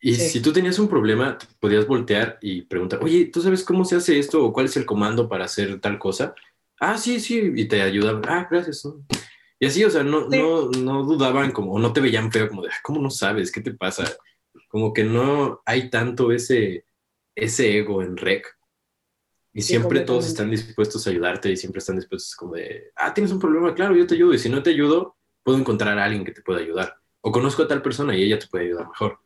Y 0.00 0.14
Sí. 0.14 0.28
si 0.30 0.40
tú 0.40 0.50
tenías 0.50 0.78
un 0.78 0.88
problema, 0.88 1.36
te 1.36 1.44
podías 1.58 1.86
voltear 1.86 2.38
y 2.40 2.62
preguntar, 2.62 3.00
oye, 3.02 3.26
¿tú 3.26 3.42
sabes 3.42 3.62
cómo 3.62 3.84
se 3.84 3.96
hace 3.96 4.18
esto 4.18 4.42
o 4.42 4.54
cuál 4.54 4.64
es 4.66 4.76
el 4.78 4.86
comando 4.86 5.28
para 5.28 5.44
hacer 5.44 5.78
tal 5.80 5.98
cosa? 5.98 6.34
Ah, 6.78 6.96
sí, 6.96 7.20
sí, 7.20 7.52
y 7.56 7.68
te 7.68 7.82
ayudaban. 7.82 8.22
Ah, 8.26 8.48
gracias. 8.50 8.86
¿no? 8.86 9.04
Y 9.62 9.66
así, 9.66 9.84
o 9.84 9.90
sea, 9.90 10.02
no, 10.02 10.30
Sí. 10.30 10.38
no, 10.38 10.70
no 10.70 11.02
dudaban 11.04 11.52
como, 11.52 11.78
no 11.78 11.92
te 11.92 12.00
veían 12.00 12.32
feo, 12.32 12.48
como 12.48 12.62
de, 12.62 12.70
"Ah, 12.70 12.78
¿cómo 12.82 13.00
no 13.00 13.10
sabes? 13.10 13.52
¿Qué 13.52 13.60
te 13.60 13.72
pasa? 13.74 14.04
Como 14.68 14.92
que 14.94 15.04
no 15.04 15.60
hay 15.66 15.90
tanto 15.90 16.32
ese, 16.32 16.86
ese 17.34 17.76
ego 17.78 18.02
en 18.02 18.16
rec. 18.16 18.46
Y 19.52 19.62
Sí, 19.62 19.68
siempre 19.68 20.00
todos 20.00 20.26
están 20.26 20.50
dispuestos 20.50 21.06
a 21.06 21.10
ayudarte 21.10 21.50
y 21.50 21.56
siempre 21.56 21.80
están 21.80 21.96
dispuestos 21.96 22.34
como 22.36 22.54
de, 22.54 22.90
ah, 22.96 23.12
tienes 23.12 23.32
un 23.32 23.38
problema, 23.40 23.74
claro, 23.74 23.94
yo 23.94 24.06
te 24.06 24.14
ayudo. 24.14 24.32
Y 24.32 24.38
si 24.38 24.48
no 24.48 24.62
te 24.62 24.70
ayudo, 24.70 25.16
puedo 25.42 25.58
encontrar 25.58 25.98
a 25.98 26.04
alguien 26.04 26.24
que 26.24 26.32
te 26.32 26.40
pueda 26.42 26.60
ayudar. 26.60 26.96
O 27.20 27.30
conozco 27.30 27.62
a 27.64 27.68
tal 27.68 27.82
persona 27.82 28.16
y 28.16 28.22
ella 28.22 28.38
te 28.38 28.46
puede 28.46 28.64
ayudar 28.66 28.88
mejor. 28.88 29.18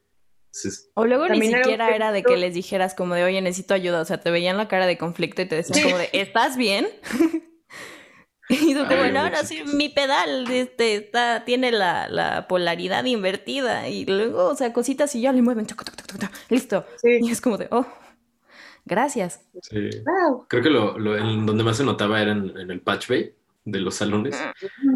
Entonces, 0.47 0.91
O 0.95 1.05
luego 1.05 1.29
ni 1.29 1.41
siquiera 1.43 1.89
que- 1.89 1.95
era 1.95 2.11
de 2.11 2.23
que 2.25 2.37
les 2.37 2.55
dijeras 2.55 2.95
como 2.95 3.15
de, 3.15 3.23
oye, 3.25 3.41
necesito 3.41 3.75
ayuda. 3.75 4.01
O 4.01 4.05
sea, 4.05 4.21
te 4.21 4.31
veían 4.31 4.57
la 4.57 4.67
cara 4.67 4.87
de 4.87 4.97
conflicto 4.99 5.43
y 5.43 5.47
te 5.47 5.57
decían 5.57 5.83
como 5.83 5.99
de, 5.99 6.09
¿estás 6.13 6.57
bien? 6.57 6.89
y 8.49 8.75
tú 8.75 8.81
como, 8.87 9.05
no, 9.07 9.31
no, 9.31 9.37
sí, 9.45 9.57
chistoso. 9.57 9.77
mi 9.77 9.89
pedal 9.89 10.51
este, 10.51 10.97
está, 10.97 11.45
tiene 11.45 11.73
la, 11.73 12.09
la 12.09 12.47
polaridad 12.49 13.05
invertida. 13.05 13.89
Y 13.89 14.05
luego, 14.07 14.47
o 14.49 14.55
sea, 14.57 14.73
cositas 14.73 15.15
y 15.15 15.21
ya 15.23 15.33
le 15.33 15.43
mueven. 15.43 15.67
listo. 16.51 16.87
Sí. 16.97 17.19
Y 17.23 17.31
es 17.31 17.41
como 17.41 17.57
de, 17.59 17.69
oh, 17.71 17.87
gracias. 18.85 19.41
sí. 19.63 19.89
Wow. 20.05 20.47
Creo 20.49 20.63
que 20.63 20.71
lo, 20.71 20.99
lo- 20.99 21.17
en 21.17 21.47
donde 21.47 21.65
más 21.65 21.77
se 21.77 21.85
notaba 21.85 22.21
era 22.21 22.33
en, 22.33 22.57
en 22.59 22.71
el 22.71 22.81
patch 22.81 23.09
bay 23.09 23.35
de 23.65 23.81
los 23.81 23.95
salones. 23.95 24.37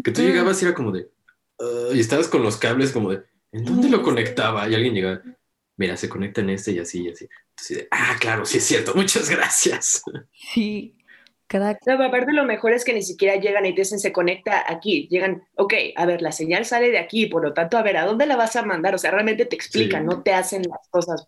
Que 0.03 0.11
tú 0.11 0.21
Mm. 0.21 0.25
llegabas 0.25 0.61
y 0.61 0.65
era 0.65 0.73
como 0.75 0.91
de, 0.91 1.09
"Ah", 1.59 1.89
y 1.93 1.99
estabas 1.99 2.27
con 2.27 2.43
los 2.43 2.57
cables 2.57 2.91
como 2.91 3.11
de, 3.11 3.23
¿en 3.51 3.65
dónde 3.65 3.89
lo 3.89 4.03
conectaba? 4.03 4.69
Y 4.69 4.75
alguien 4.75 4.93
llegaba, 4.93 5.21
mira, 5.77 5.97
se 5.97 6.07
conecta 6.09 6.41
en 6.41 6.51
este 6.51 6.71
y 6.73 6.79
así 6.79 7.03
y 7.07 7.09
así. 7.11 7.27
Entonces, 7.51 7.87
ah, 7.91 8.15
claro, 8.19 8.45
sí 8.45 8.59
es 8.59 8.63
cierto, 8.65 8.93
muchas 8.95 9.29
gracias. 9.29 10.03
Sí, 10.53 10.95
crack. 11.49 11.79
No, 11.85 11.97
pero 11.97 12.05
aparte 12.05 12.31
lo 12.31 12.45
mejor 12.45 12.71
es 12.71 12.85
que 12.85 12.93
ni 12.93 13.01
siquiera 13.01 13.35
llegan 13.35 13.65
y 13.65 13.75
te 13.75 13.81
dicen 13.81 13.99
se 13.99 14.13
conecta 14.13 14.63
aquí. 14.65 15.07
Llegan, 15.09 15.43
ok, 15.57 15.73
a 15.97 16.05
ver, 16.05 16.21
la 16.21 16.31
señal 16.31 16.63
sale 16.63 16.91
de 16.91 16.99
aquí, 16.99 17.25
por 17.25 17.43
lo 17.43 17.53
tanto, 17.53 17.77
a 17.77 17.83
ver, 17.83 17.97
¿a 17.97 18.05
dónde 18.05 18.25
la 18.25 18.37
vas 18.37 18.55
a 18.55 18.63
mandar? 18.63 18.95
O 18.95 18.97
sea, 18.97 19.11
realmente 19.11 19.45
te 19.45 19.55
explican, 19.57 20.03
Sí. 20.03 20.07
no 20.07 20.23
te 20.23 20.33
hacen 20.33 20.61
las 20.63 20.87
cosas. 20.89 21.27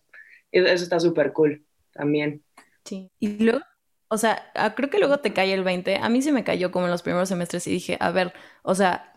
Eso, 0.54 0.68
eso 0.68 0.84
está 0.84 1.00
súper 1.02 1.34
cool 1.34 1.66
también. 1.92 2.42
Sí. 2.86 3.12
Y 3.20 3.44
luego, 3.44 3.60
o 4.08 4.18
sea, 4.18 4.52
ah, 4.56 4.74
creo 4.76 4.90
que 4.90 5.00
luego 5.00 5.20
te 5.20 5.34
cae 5.34 5.54
el 5.54 5.64
20. 5.64 5.98
A 5.98 6.08
mí 6.10 6.22
se 6.22 6.32
me 6.32 6.44
cayó 6.46 6.72
como 6.72 6.86
en 6.86 6.92
los 6.92 7.02
primeros 7.04 7.28
semestres 7.30 7.68
y 7.68 7.72
dije, 7.72 7.98
a 8.00 8.12
ver, 8.12 8.34
o 8.64 8.76
sea, 8.76 9.14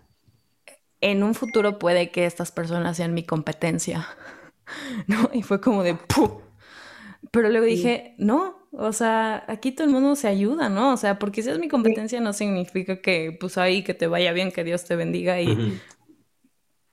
en 1.01 1.22
un 1.22 1.35
futuro 1.35 1.78
puede 1.78 2.10
que 2.10 2.24
estas 2.26 2.51
personas 2.52 2.97
sean 2.97 3.12
mi 3.14 3.24
competencia, 3.24 4.06
¿no? 5.06 5.31
Y 5.32 5.43
fue 5.43 5.60
como 5.60 5.82
de, 5.82 5.94
¡pum! 5.94 6.40
Pero 7.31 7.48
luego 7.51 7.66
Sí. 7.66 7.72
dije, 7.76 8.14
no, 8.18 8.63
o 8.78 8.92
sea, 8.92 9.44
aquí 9.48 9.72
todo 9.72 9.86
el 9.86 9.92
mundo 9.92 10.16
se 10.16 10.28
ayuda, 10.28 10.68
¿no? 10.68 10.92
O 10.92 10.96
sea, 10.96 11.18
porque 11.18 11.42
seas 11.42 11.59
mi 11.59 11.68
competencia 11.68 12.20
no 12.20 12.32
significa 12.32 13.01
que, 13.01 13.36
pues 13.38 13.59
ahí, 13.59 13.82
que 13.82 13.94
te 13.94 14.06
vaya 14.06 14.32
bien, 14.32 14.52
que 14.52 14.64
Dios 14.64 14.84
te 14.84 14.96
bendiga 14.96 15.40
y 15.40 15.80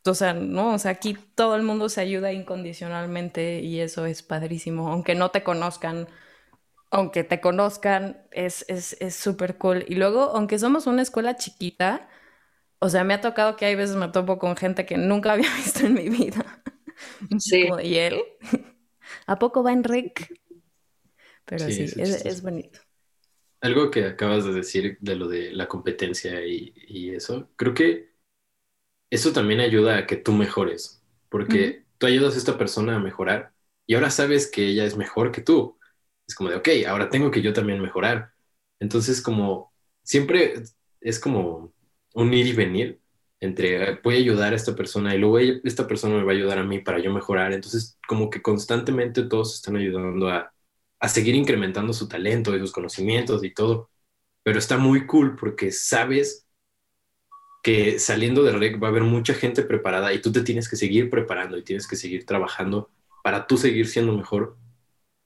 o 0.05 0.15
sea, 0.15 0.33
no, 0.33 0.73
o 0.73 0.79
sea, 0.79 0.91
aquí 0.91 1.15
todo 1.35 1.55
el 1.55 1.63
mundo 1.63 1.87
se 1.87 2.01
ayuda 2.01 2.33
incondicionalmente 2.33 3.59
y 3.59 3.79
eso 3.79 4.05
es 4.05 4.23
padrísimo, 4.23 4.89
aunque 4.89 5.13
no 5.13 5.29
te 5.29 5.43
conozcan, 5.43 6.07
aunque 6.89 7.23
te 7.23 7.39
conozcan, 7.39 8.25
es 8.31 8.65
súper 9.11 9.51
es, 9.51 9.55
cool. 9.57 9.85
Y 9.87 9.95
luego, 9.95 10.31
aunque 10.35 10.57
somos 10.57 10.87
una 10.87 11.03
escuela 11.03 11.35
chiquita, 11.35 12.09
o 12.79 12.89
sea, 12.89 13.03
me 13.03 13.13
ha 13.13 13.21
tocado 13.21 13.55
que 13.55 13.65
hay 13.65 13.75
veces 13.75 13.95
me 13.95 14.07
topo 14.07 14.39
con 14.39 14.55
gente 14.55 14.85
que 14.85 14.97
nunca 14.97 15.33
había 15.33 15.53
visto 15.55 15.85
en 15.85 15.93
mi 15.93 16.09
vida. 16.09 16.63
Sí. 17.37 17.67
¿y 17.83 17.95
él? 17.95 18.21
¿A 19.27 19.37
poco 19.37 19.61
va 19.61 19.71
en 19.71 19.83
REC? 19.83 20.41
Pero 21.45 21.69
sí, 21.69 21.85
es, 21.97 22.41
bonito. 22.41 22.79
Algo 23.59 23.91
que 23.91 24.05
acabas 24.05 24.45
de 24.45 24.53
decir 24.53 24.97
de 25.01 25.15
lo 25.15 25.27
de 25.27 25.51
la 25.51 25.67
competencia 25.67 26.45
y, 26.45 26.73
y 26.75 27.11
eso, 27.11 27.49
creo 27.55 27.73
que 27.73 28.11
eso 29.09 29.33
también 29.33 29.59
ayuda 29.59 29.97
a 29.97 30.07
que 30.07 30.15
tú 30.15 30.31
mejores, 30.33 31.03
porque 31.29 31.85
tú 31.97 32.07
ayudas 32.07 32.35
a 32.35 32.37
esta 32.37 32.57
persona 32.57 32.95
a 32.95 32.99
mejorar 32.99 33.53
y 33.85 33.95
ahora 33.95 34.09
sabes 34.09 34.49
que 34.49 34.67
ella 34.67 34.85
es 34.85 34.95
mejor 34.95 35.31
que 35.31 35.41
tú. 35.41 35.77
Es 36.25 36.33
como 36.33 36.49
de, 36.49 36.55
ok, 36.55 36.69
ahora 36.87 37.09
tengo 37.09 37.29
que 37.29 37.41
yo 37.41 37.51
también 37.51 37.81
mejorar. 37.81 38.31
Entonces, 38.79 39.21
como 39.21 39.73
siempre 40.03 40.63
es 41.01 41.19
como 41.19 41.73
un 42.13 42.33
ir 42.33 42.47
y 42.47 42.53
venir 42.53 43.01
entre 43.41 43.95
voy 44.01 44.15
a 44.15 44.19
ayudar 44.19 44.53
a 44.53 44.55
esta 44.55 44.75
persona 44.75 45.15
y 45.15 45.17
luego 45.17 45.39
esta 45.39 45.87
persona 45.87 46.15
me 46.15 46.23
va 46.23 46.31
a 46.31 46.35
ayudar 46.35 46.59
a 46.59 46.63
mí 46.63 46.79
para 46.79 46.99
yo 46.99 47.11
mejorar. 47.11 47.53
Entonces, 47.53 47.97
como 48.07 48.29
que 48.29 48.41
constantemente 48.41 49.23
todos 49.23 49.55
están 49.55 49.75
ayudando 49.75 50.29
a, 50.29 50.53
a 51.01 51.09
seguir 51.09 51.35
incrementando 51.35 51.91
su 51.93 52.07
talento 52.07 52.55
y 52.55 52.59
sus 52.59 52.71
conocimientos 52.71 53.43
y 53.43 53.53
todo. 53.53 53.89
Pero 54.43 54.59
está 54.59 54.77
muy 54.77 55.05
cool 55.07 55.35
porque 55.35 55.71
sabes 55.71 56.47
que 57.63 57.99
saliendo 57.99 58.43
de 58.43 58.53
REC 58.53 58.81
va 58.81 58.87
a 58.87 58.91
haber 58.91 59.03
mucha 59.03 59.33
gente 59.33 59.63
preparada 59.63 60.13
y 60.13 60.21
tú 60.21 60.31
te 60.31 60.41
tienes 60.41 60.69
que 60.69 60.75
seguir 60.75 61.09
preparando 61.09 61.57
y 61.57 61.63
tienes 61.63 61.87
que 61.87 61.95
seguir 61.95 62.25
trabajando 62.25 62.89
para 63.23 63.45
tú 63.45 63.57
seguir 63.57 63.87
siendo 63.87 64.15
mejor 64.15 64.57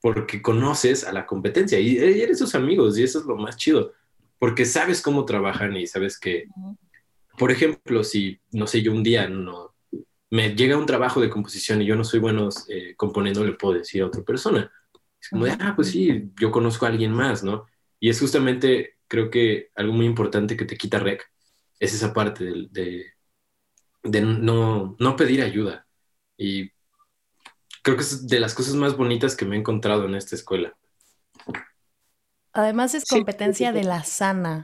porque 0.01 0.41
conoces 0.41 1.03
a 1.03 1.11
la 1.11 1.25
competencia 1.25 1.79
y 1.79 1.97
eres 1.97 2.39
sus 2.39 2.55
amigos 2.55 2.97
y 2.97 3.03
eso 3.03 3.19
es 3.19 3.25
lo 3.25 3.37
más 3.37 3.57
chido, 3.57 3.93
porque 4.37 4.65
sabes 4.65 5.01
cómo 5.01 5.25
trabajan 5.25 5.75
y 5.75 5.87
sabes 5.87 6.19
que, 6.19 6.47
por 7.37 7.51
ejemplo, 7.51 8.03
si, 8.03 8.39
no 8.51 8.67
sé, 8.67 8.81
yo 8.81 8.91
un 8.91 9.01
día 9.01 9.27
no, 9.27 9.73
me 10.29 10.55
llega 10.55 10.77
un 10.77 10.85
trabajo 10.85 11.21
de 11.21 11.29
composición 11.29 11.81
y 11.81 11.85
yo 11.85 11.95
no 11.95 12.03
soy 12.03 12.19
bueno 12.19 12.49
eh, 12.69 12.93
componiendo, 12.95 13.43
le 13.43 13.53
puedo 13.53 13.73
decir 13.79 14.03
a 14.03 14.07
otra 14.07 14.21
persona. 14.21 14.71
Es 15.25 15.29
como 15.29 15.45
de, 15.45 15.57
ah, 15.59 15.73
pues 15.75 15.89
sí, 15.89 16.31
yo 16.39 16.51
conozco 16.51 16.85
a 16.85 16.89
alguien 16.89 17.11
más, 17.11 17.43
¿no? 17.43 17.65
Y 17.99 18.09
es 18.09 18.19
justamente, 18.19 18.99
creo 19.07 19.31
que 19.31 19.71
algo 19.73 19.91
muy 19.91 20.05
importante 20.05 20.55
que 20.55 20.65
te 20.65 20.77
quita 20.77 20.99
REC 20.99 21.23
es 21.79 21.95
esa 21.95 22.13
parte 22.13 22.43
de, 22.69 23.05
de, 24.03 24.21
no, 24.21 24.95
no, 24.99 25.15
pedir 25.15 25.41
ayuda. 25.41 25.87
Y 26.37 26.69
creo 27.81 27.97
que 27.97 28.03
es 28.03 28.27
de 28.27 28.39
las 28.39 28.53
cosas 28.53 28.75
más 28.75 28.95
bonitas 28.95 29.35
que 29.35 29.45
me 29.45 29.55
he 29.55 29.59
encontrado 29.59 30.05
en 30.05 30.13
esta 30.13 30.35
escuela. 30.35 30.77
Además 32.53 32.93
es 32.93 33.05
competencia 33.05 33.71
de 33.71 33.83
la 33.83 34.03
sana. 34.03 34.61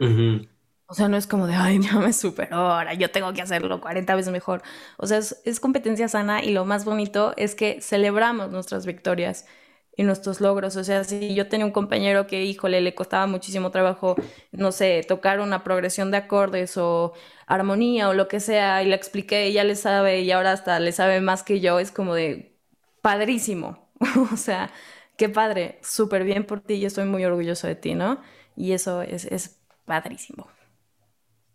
O 0.86 0.94
sea, 0.94 1.08
no 1.08 1.18
es 1.18 1.26
como 1.26 1.48
de, 1.48 1.56
ay, 1.56 1.80
no 1.80 2.02
me 2.02 2.14
superó, 2.14 2.58
ahora 2.58 2.94
yo 2.94 3.10
tengo 3.10 3.34
que 3.34 3.42
hacerlo 3.42 3.82
40 3.82 4.14
veces 4.14 4.32
mejor. 4.32 4.62
O 4.98 5.08
sea, 5.08 5.18
es, 5.18 5.42
es 5.44 5.60
competencia 5.60 6.08
sana 6.08 6.44
y 6.44 6.52
lo 6.52 6.66
más 6.66 6.86
bonito 6.86 7.34
es 7.36 7.56
que 7.56 7.82
celebramos 7.82 8.52
nuestras 8.52 8.86
victorias 8.86 9.48
y 9.96 10.04
nuestros 10.04 10.42
logros. 10.42 10.76
O 10.76 10.84
sea, 10.84 11.04
si 11.04 11.34
yo 11.36 11.48
tenía 11.50 11.66
un 11.66 11.72
compañero 11.72 12.28
que, 12.28 12.44
híjole, 12.46 12.82
le 12.82 12.96
costaba 12.96 13.28
muchísimo 13.28 13.72
trabajo, 13.72 14.16
no 14.52 14.72
sé, 14.72 15.04
tocar 15.08 15.40
una 15.40 15.64
progresión 15.64 16.12
de 16.12 16.18
acordes 16.18 16.78
o 16.78 17.14
armonía 17.48 18.10
o 18.10 18.14
lo 18.14 18.28
que 18.28 18.40
sea, 18.40 18.84
y 18.84 18.88
le 18.88 18.96
expliqué, 18.96 19.46
ella 19.46 19.64
le 19.64 19.76
sabe 19.76 20.22
y 20.22 20.32
ahora 20.32 20.54
hasta 20.54 20.80
le 20.80 20.92
sabe 20.92 21.22
más 21.22 21.44
que 21.44 21.60
yo, 21.60 21.80
es 21.80 21.92
como 21.92 22.16
de 22.16 22.58
padrísimo. 23.02 23.90
o 24.34 24.38
sea, 24.38 24.72
qué 25.18 25.30
padre, 25.30 25.80
súper 25.84 26.24
bien 26.24 26.46
por 26.46 26.62
ti, 26.62 26.80
yo 26.80 26.88
estoy 26.88 27.06
muy 27.06 27.26
orgulloso 27.26 27.68
de 27.68 27.76
ti, 27.76 27.94
¿no? 27.96 28.22
Y 28.56 28.74
eso 28.74 29.02
es, 29.02 29.26
es 29.26 29.60
padrísimo. 29.86 30.48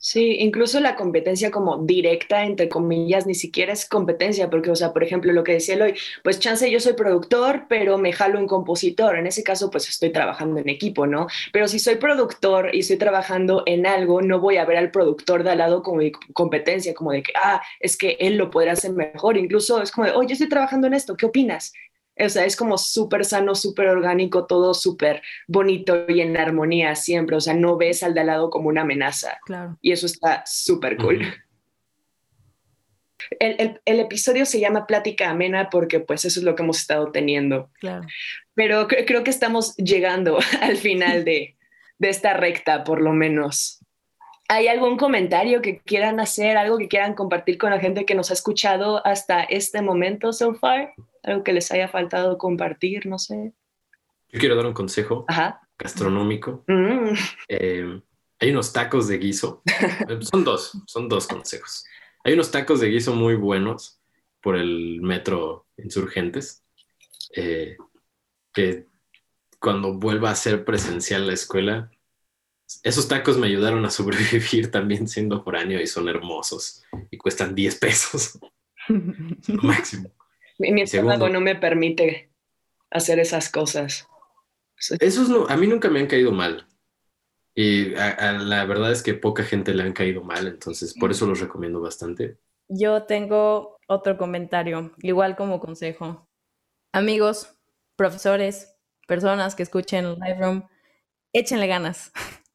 Sí, 0.09 0.37
incluso 0.39 0.79
la 0.79 0.95
competencia 0.95 1.51
como 1.51 1.79
directa, 1.79 2.45
entre 2.45 2.69
comillas, 2.69 3.27
ni 3.27 3.35
siquiera 3.35 3.73
es 3.73 3.89
competencia, 3.89 4.49
porque, 4.49 4.71
o 4.71 4.77
sea, 4.77 4.93
por 4.93 5.03
ejemplo, 5.03 5.33
lo 5.33 5.43
que 5.43 5.55
decía 5.55 5.75
Eloy, 5.75 5.95
pues 6.23 6.39
chance 6.39 6.71
yo 6.71 6.79
soy 6.79 6.93
productor, 6.93 7.67
pero 7.69 7.99
me 7.99 8.13
jalo 8.13 8.39
en 8.39 8.47
compositor. 8.47 9.17
En 9.17 9.27
ese 9.27 9.43
caso, 9.43 9.69
pues 9.69 9.89
estoy 9.89 10.13
trabajando 10.13 10.61
en 10.61 10.69
equipo, 10.69 11.09
¿no? 11.09 11.27
Pero 11.53 11.67
si 11.67 11.81
soy 11.81 11.97
productor 11.97 12.73
y 12.73 12.81
estoy 12.81 12.99
trabajando 12.99 13.65
en 13.67 13.85
algo, 13.85 14.23
no 14.23 14.39
voy 14.39 14.59
a 14.59 14.65
ver 14.65 14.77
al 14.77 14.93
productor 14.93 15.43
de 15.43 15.51
al 15.51 15.59
lado 15.59 15.83
como 15.83 15.99
de 16.01 16.13
competencia, 16.33 16.95
como 16.95 17.11
de 17.11 17.25
que, 17.25 17.33
ah, 17.43 17.61
es 17.81 17.97
que 17.97 18.17
él 18.21 18.37
lo 18.37 18.49
podrá 18.49 18.75
hacer 18.75 18.93
mejor. 18.93 19.37
Incluso 19.37 19.83
es 19.83 19.91
como 19.91 20.07
de, 20.07 20.13
oye, 20.13 20.35
estoy 20.35 20.49
trabajando 20.49 20.87
en 20.87 20.95
esto, 20.95 21.17
¿qué 21.17 21.27
opinas? 21.27 21.73
O 22.19 22.29
sea, 22.29 22.45
es 22.45 22.57
como 22.57 22.79
súper 22.79 23.25
sano, 23.25 23.55
súper 23.55 23.89
orgánico, 23.89 24.47
todo 24.47 24.73
súper 24.73 25.23
bonito 25.47 26.07
y 26.09 26.21
en 26.21 26.37
armonía 26.37 26.95
siempre. 26.95 27.37
O 27.37 27.41
sea, 27.41 27.55
no 27.55 27.77
ves 27.77 28.03
al 28.03 28.15
de 28.15 28.21
al 28.21 28.29
lado 28.29 28.51
como 28.51 28.69
una 28.69 28.83
amenaza. 28.83 29.39
Claro. 29.45 29.77
Y 29.83 29.93
eso 29.93 30.07
está 30.07 30.43
súper 30.47 30.97
cool. 30.97 31.27
el, 33.39 33.81
episodio 33.85 34.47
se 34.47 34.61
llama 34.61 34.87
Plática 34.87 35.31
Amena 35.31 35.69
porque 35.71 36.01
pues 36.01 36.25
eso 36.25 36.41
es 36.41 36.45
lo 36.45 36.55
que 36.55 36.63
hemos 36.63 36.81
estado 36.81 37.13
teniendo. 37.13 37.71
Claro. 37.81 38.07
Pero 38.55 38.89
creo 38.89 39.23
que 39.23 39.31
estamos 39.31 39.77
llegando 39.77 40.39
al 40.63 40.77
final 40.79 41.25
de, 41.25 41.57
de 41.99 42.09
esta 42.09 42.35
recta, 42.35 42.85
por 42.85 43.03
lo 43.03 43.13
menos. 43.13 43.81
¿Hay 44.49 44.69
algún 44.69 44.97
comentario 44.97 45.61
que 45.61 45.81
quieran 45.81 46.21
hacer, 46.21 46.57
algo 46.57 46.79
que 46.79 46.89
quieran 46.89 47.15
compartir 47.15 47.59
con 47.59 47.71
la 47.71 47.81
gente 47.81 48.05
que 48.05 48.15
nos 48.15 48.31
ha 48.31 48.35
escuchado 48.35 49.05
hasta 49.05 49.43
este 49.43 49.83
momento 49.83 50.33
so 50.33 50.55
far? 50.55 50.95
algo 51.25 51.43
que 51.43 51.53
les 51.53 51.73
haya 51.73 51.89
faltado 51.89 52.39
compartir, 52.39 53.07
no 53.07 53.19
sé. 53.19 53.53
Yo 54.29 54.39
quiero 54.39 54.55
dar 54.55 54.67
un 54.67 54.73
consejo 54.73 55.27
gastronómico. 55.77 56.65
Mm. 56.69 57.15
Eh, 57.49 58.01
hay 58.39 58.51
unos 58.51 58.73
tacos 58.73 59.09
de 59.09 59.19
guiso. 59.19 59.63
Eh, 60.09 60.19
son 60.21 60.45
dos, 60.45 60.73
son 60.87 61.09
dos 61.09 61.27
consejos. 61.27 61.85
Hay 62.25 62.35
unos 62.35 62.51
tacos 62.51 62.81
de 62.81 62.89
guiso 62.89 63.15
muy 63.15 63.35
buenos 63.35 64.01
por 64.41 64.57
el 64.57 65.01
metro 65.03 65.67
Insurgentes, 65.79 66.65
eh, 67.35 67.77
que 68.53 68.87
cuando 69.59 69.95
vuelva 69.95 70.31
a 70.31 70.35
ser 70.35 70.65
presencial 70.65 71.27
la 71.27 71.35
escuela, 71.35 71.91
esos 72.83 73.09
tacos 73.09 73.39
me 73.39 73.47
ayudaron 73.47 73.85
a 73.85 73.91
sobrevivir 73.91 74.71
también 74.71 75.09
siendo 75.09 75.43
foráneo 75.43 75.81
y 75.81 75.87
son 75.87 76.09
hermosos 76.09 76.83
y 77.11 77.17
cuestan 77.17 77.55
10 77.55 77.77
pesos. 77.77 78.39
máximo. 79.63 80.11
Mi, 80.59 80.83
estómago 80.83 81.29
no 81.29 81.41
me 81.41 81.55
permite 81.55 82.31
hacer 82.91 83.19
esas 83.19 83.51
cosas. 83.51 84.09
Esos 85.01 85.29
no, 85.29 85.47
a 85.49 85.57
mí 85.57 85.67
nunca 85.67 85.91
me 85.91 86.01
han 86.01 86.07
caído 86.07 86.33
mal. 86.33 86.67
Y 87.55 87.91
la 87.91 88.65
verdad 88.67 88.93
es 88.93 89.03
que 89.03 89.15
poca 89.15 89.43
gente 89.43 89.75
le 89.75 89.83
han 89.83 89.95
caído 89.95 90.23
mal, 90.23 90.47
entonces 90.47 90.95
por 90.95 91.11
eso 91.11 91.27
los 91.27 91.41
recomiendo 91.41 91.81
bastante. 91.81 92.39
Yo 92.69 93.05
tengo 93.05 93.79
otro 93.89 94.19
comentario, 94.19 94.93
igual 94.99 95.37
como 95.37 95.59
consejo. 95.59 96.29
Amigos, 96.93 97.55
profesores, 97.97 98.77
personas 99.09 99.55
que 99.55 99.63
escuchen 99.63 100.17
Live 100.17 100.39
Room, 100.39 100.69
échenle 101.33 101.67
ganas. 101.67 102.13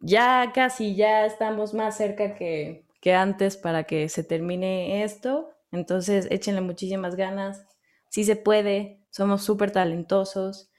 ya 0.00 0.52
casi, 0.54 0.94
ya 0.94 1.26
estamos 1.26 1.74
más 1.74 1.96
cerca 1.96 2.34
que, 2.34 2.84
que 3.00 3.14
antes 3.14 3.56
para 3.56 3.84
que 3.84 4.08
se 4.08 4.24
termine 4.24 5.04
esto. 5.04 5.50
Entonces, 5.72 6.26
échenle 6.30 6.60
muchísimas 6.60 7.16
ganas. 7.16 7.66
Si 8.08 8.24
se 8.24 8.36
puede, 8.36 9.00
somos 9.10 9.42
súper 9.42 9.70
talentosos. 9.70 10.70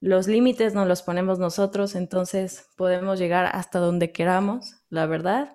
Los 0.00 0.26
límites 0.26 0.74
nos 0.74 0.88
los 0.88 1.02
ponemos 1.02 1.38
nosotros, 1.38 1.94
entonces 1.94 2.68
podemos 2.76 3.18
llegar 3.18 3.50
hasta 3.52 3.78
donde 3.78 4.10
queramos, 4.12 4.76
la 4.90 5.06
verdad. 5.06 5.54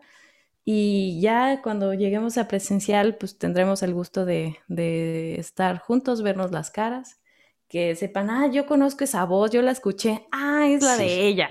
Y 0.63 1.19
ya 1.21 1.61
cuando 1.61 1.93
lleguemos 1.93 2.37
a 2.37 2.47
presencial, 2.47 3.15
pues 3.17 3.37
tendremos 3.37 3.83
el 3.83 3.93
gusto 3.93 4.25
de, 4.25 4.57
de 4.67 5.35
estar 5.39 5.79
juntos, 5.79 6.21
vernos 6.23 6.51
las 6.51 6.71
caras, 6.71 7.19
que 7.67 7.95
sepan, 7.95 8.29
ah, 8.29 8.47
yo 8.47 8.65
conozco 8.65 9.03
esa 9.03 9.25
voz, 9.25 9.51
yo 9.51 9.61
la 9.61 9.71
escuché, 9.71 10.25
ah, 10.31 10.67
es 10.67 10.81
la 10.81 10.97
de 10.97 11.27
ella, 11.27 11.49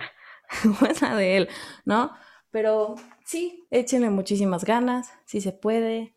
de 1.17 1.37
él, 1.37 1.49
¿no? 1.85 2.13
Pero 2.51 2.95
sí, 3.25 3.67
échenle 3.71 4.11
muchísimas 4.11 4.65
ganas, 4.65 5.09
si 5.25 5.41
se 5.41 5.53
puede, 5.53 6.17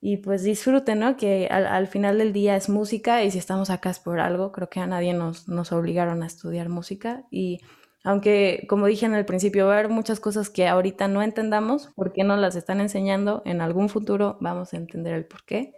y 0.00 0.18
pues 0.18 0.42
disfruten, 0.42 1.00
¿no? 1.00 1.16
Que 1.16 1.48
al, 1.48 1.86
final 1.88 2.18
del 2.18 2.32
día 2.32 2.56
es 2.56 2.68
música 2.68 3.24
y 3.24 3.30
si 3.30 3.38
estamos 3.38 3.70
acá 3.70 3.90
es 3.90 3.98
por 3.98 4.20
algo, 4.20 4.52
creo 4.52 4.68
que 4.68 4.80
a 4.80 4.86
nadie 4.86 5.14
nos, 5.14 5.48
nos 5.48 5.72
obligaron 5.72 6.22
a 6.22 6.26
estudiar 6.26 6.68
música 6.68 7.24
y 7.30 7.60
aunque 8.04 8.66
como 8.68 8.86
dije 8.86 9.04
en 9.04 9.16
el 9.16 9.24
principio, 9.24 9.66
va 9.66 9.74
a 9.74 9.78
haber 9.80 9.90
muchas 9.90 10.20
cosas 10.20 10.48
que 10.48 10.68
ahorita 10.68 11.08
no 11.08 11.22
entendamos, 11.22 11.88
¿por 11.96 12.12
qué 12.12 12.22
no 12.22 12.36
las 12.36 12.54
están 12.54 12.80
enseñando? 12.80 13.42
En 13.44 13.60
algún 13.60 13.88
futuro 13.88 14.38
vamos 14.40 14.72
a 14.72 14.76
entender 14.76 15.12
el 15.14 15.26
por 15.26 15.44
qué. 15.44 15.74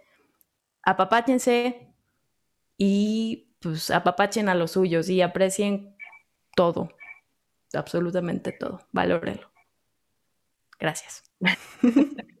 Apapáchense 0.83 1.91
y 2.77 3.55
pues 3.61 3.89
apapachen 3.89 4.47
a 4.47 4.53
los 4.53 4.71
suyos 4.71 5.09
y 5.09 5.21
aprecien 5.21 5.95
todo, 6.55 6.89
absolutamente 7.73 8.51
todo, 8.51 8.87
valórenlo. 8.91 9.51
Gracias. 10.79 11.23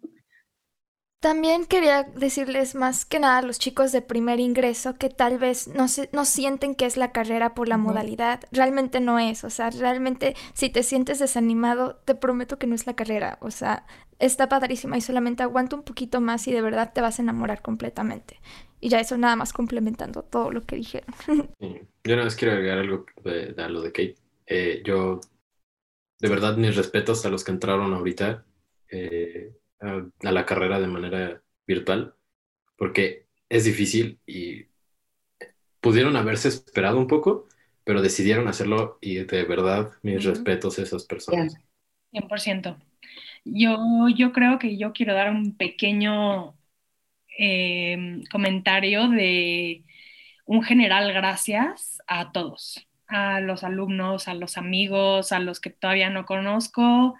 También 1.19 1.65
quería 1.65 2.03
decirles 2.03 2.75
más 2.75 3.03
que 3.03 3.19
nada 3.19 3.39
a 3.39 3.41
los 3.41 3.59
chicos 3.59 3.91
de 3.91 4.01
primer 4.01 4.39
ingreso 4.39 4.97
que 4.97 5.09
tal 5.09 5.37
vez 5.37 5.67
no, 5.67 5.89
se, 5.89 6.09
no 6.13 6.23
sienten 6.23 6.75
que 6.75 6.85
es 6.85 6.95
la 6.95 7.11
carrera 7.11 7.53
por 7.53 7.67
la 7.67 7.75
modalidad. 7.75 8.39
Realmente 8.53 9.01
no 9.01 9.19
es. 9.19 9.43
O 9.43 9.49
sea, 9.49 9.69
realmente 9.69 10.33
si 10.53 10.69
te 10.69 10.81
sientes 10.81 11.19
desanimado, 11.19 11.97
te 12.05 12.15
prometo 12.15 12.57
que 12.57 12.67
no 12.67 12.75
es 12.75 12.87
la 12.87 12.95
carrera. 12.95 13.37
O 13.41 13.51
sea, 13.51 13.85
está 14.17 14.47
padrísima 14.47 14.97
y 14.97 15.01
solamente 15.01 15.43
aguanta 15.43 15.75
un 15.75 15.83
poquito 15.83 16.21
más 16.21 16.47
y 16.47 16.53
de 16.53 16.61
verdad 16.61 16.93
te 16.93 17.01
vas 17.01 17.19
a 17.19 17.21
enamorar 17.21 17.61
completamente. 17.61 18.39
Y 18.79 18.87
ya 18.87 19.01
eso 19.01 19.17
nada 19.17 19.35
más 19.35 19.51
complementando 19.51 20.23
todo 20.23 20.51
lo 20.51 20.61
que 20.61 20.77
dijeron. 20.77 21.13
Yo 21.59 22.15
nada 22.15 22.23
más 22.23 22.37
quiero 22.37 22.53
agregar 22.53 22.77
algo 22.77 23.05
de, 23.25 23.53
a 23.57 23.67
lo 23.67 23.81
de 23.81 23.91
Kate. 23.91 24.15
Eh, 24.49 24.81
yo, 24.83 25.21
de 26.19 26.29
verdad, 26.29 26.57
mis 26.57 26.75
respetos 26.75 27.25
a 27.25 27.29
los 27.29 27.45
que 27.45 27.51
entraron 27.51 27.93
ahorita. 27.93 28.43
Eh, 28.91 29.53
a, 29.81 30.31
la 30.31 30.45
carrera 30.45 30.79
de 30.79 30.87
manera 30.87 31.41
virtual, 31.65 32.13
porque 32.77 33.27
es 33.49 33.65
difícil 33.65 34.19
y 34.25 34.65
pudieron 35.79 36.15
haberse 36.15 36.49
esperado 36.49 36.97
un 36.97 37.07
poco, 37.07 37.47
pero 37.83 38.01
decidieron 38.01 38.47
hacerlo 38.47 38.97
y 39.01 39.15
de 39.15 39.43
verdad 39.43 39.91
mis 40.01 40.23
respetos 40.23 40.79
a 40.79 40.83
esas 40.83 41.05
personas. 41.05 41.55
100%. 42.11 42.77
Yo, 43.45 43.77
yo 44.15 44.31
creo 44.33 44.59
que 44.59 44.77
yo 44.77 44.91
quiero 44.91 45.13
dar 45.13 45.31
un 45.31 45.55
pequeño 45.55 46.55
em, 47.37 48.23
comentario 48.25 49.07
de 49.09 49.83
un 50.45 50.63
general 50.63 51.13
gracias 51.13 51.99
a 52.07 52.31
todos, 52.31 52.85
a 53.09 53.41
los 53.41 53.63
alumnos, 53.63 54.27
a 54.27 54.33
los 54.33 54.57
amigos, 54.57 55.31
a 55.31 55.39
los 55.39 55.59
que 55.59 55.71
todavía 55.71 56.09
no 56.09 56.25
conozco, 56.25 57.15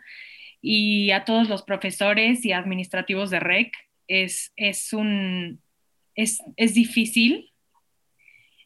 y 0.61 1.11
a 1.11 1.25
todos 1.25 1.49
los 1.49 1.63
profesores 1.63 2.45
y 2.45 2.53
administrativos 2.53 3.29
de 3.29 3.39
REC. 3.39 3.73
Es, 4.07 4.53
es, 4.55 4.93
un, 4.93 5.61
es, 6.15 6.41
es 6.57 6.73
difícil 6.73 7.51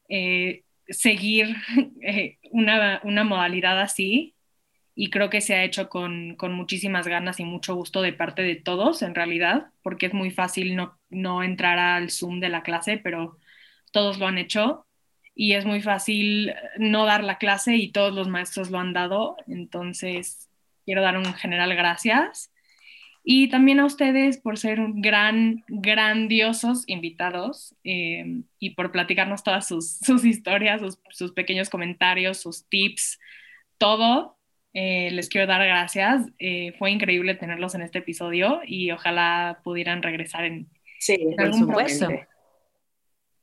eh, 0.10 0.64
seguir 0.88 1.56
eh, 2.02 2.38
una, 2.52 3.02
una, 3.04 3.24
modalidad 3.24 3.80
así 3.82 4.36
y 4.96 5.10
creo 5.10 5.30
que 5.30 5.42
se 5.42 5.56
ha 5.56 5.64
hecho 5.64 5.90
con, 5.90 6.36
con, 6.36 6.54
muchísimas 6.54 7.08
ganas 7.08 7.40
y 7.40 7.46
mucho 7.46 7.76
gusto 7.76 8.02
de 8.02 8.14
parte 8.14 8.42
de 8.42 8.56
todos 8.56 9.02
en 9.02 9.16
realidad, 9.16 9.68
porque 9.82 10.06
es 10.06 10.14
muy 10.14 10.32
fácil 10.32 10.76
no, 10.76 10.98
no 11.10 11.44
entrar 11.44 11.80
al 11.80 12.10
Zoom 12.10 12.40
de 12.40 12.50
la 12.50 12.64
clase, 12.64 12.98
pero 12.98 13.38
todos 13.92 14.18
lo 14.18 14.28
han 14.28 14.38
hecho 14.38 14.86
y 15.36 15.54
es 15.54 15.66
muy 15.66 15.82
fácil 15.82 16.54
no 16.78 17.06
dar 17.06 17.24
la 17.24 17.38
clase 17.38 17.76
y 17.76 17.92
todos 17.92 18.14
los 18.14 18.28
maestros 18.28 18.70
lo 18.70 18.80
han 18.80 18.94
dado, 18.94 19.38
entonces 19.48 20.50
quiero 20.86 21.02
dar 21.02 21.18
un 21.18 21.34
general 21.34 21.76
gracias. 21.76 22.52
Y 23.26 23.48
también 23.48 23.80
a 23.80 23.86
ustedes 23.86 24.38
por 24.38 24.58
ser 24.58 24.82
un 24.82 25.02
gran, 25.02 25.64
grandiosos 25.70 26.84
invitados 26.88 27.74
eh, 27.86 28.42
y 28.60 28.72
por 28.72 28.92
platicarnos 28.92 29.44
todas 29.44 29.66
sus, 29.68 29.98
sus 30.02 30.26
historias, 30.26 30.82
sus, 30.82 31.00
sus, 31.10 31.32
pequeños 31.32 31.70
comentarios, 31.70 32.38
sus 32.38 32.68
tips, 32.68 33.20
todo. 33.78 34.38
Eh, 34.74 35.10
les 35.12 35.30
quiero 35.30 35.48
dar 35.48 35.66
gracias. 35.66 36.28
Eh, 36.38 36.74
fue 36.78 36.92
increíble 36.92 37.36
tenerlos 37.36 37.76
en 37.76 37.82
este 37.82 38.00
episodio 38.00 38.60
y 38.66 38.92
ojalá 38.92 39.62
pudieran 39.64 40.02
regresar 40.04 40.44
en, 40.44 40.68
sí, 41.00 41.18
algún 41.38 41.60
supuesto. 41.60 42.10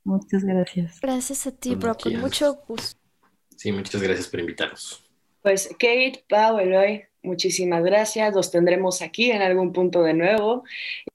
Muchas 0.05 0.45
gracias. 0.45 1.01
Gracias 1.01 1.47
a 1.47 1.53
ti, 1.53 1.75
Bro, 1.75 1.97
con 1.97 2.17
mucho 2.17 2.55
gusto. 2.67 2.99
Sí, 3.57 3.73
muchas 3.73 4.01
gracias 4.01 4.29
por 4.29 4.41
invitarnos. 4.41 5.05
Pues 5.43 5.69
Kate, 5.79 6.25
Pau, 6.29 6.59
Eloy, 6.59 7.05
Muchísimas 7.23 7.85
gracias, 7.85 8.35
los 8.35 8.51
tendremos 8.51 9.03
aquí 9.03 9.31
en 9.31 9.43
algún 9.43 9.75
punto 9.75 10.03
de 10.03 10.15
nuevo. 10.15 10.65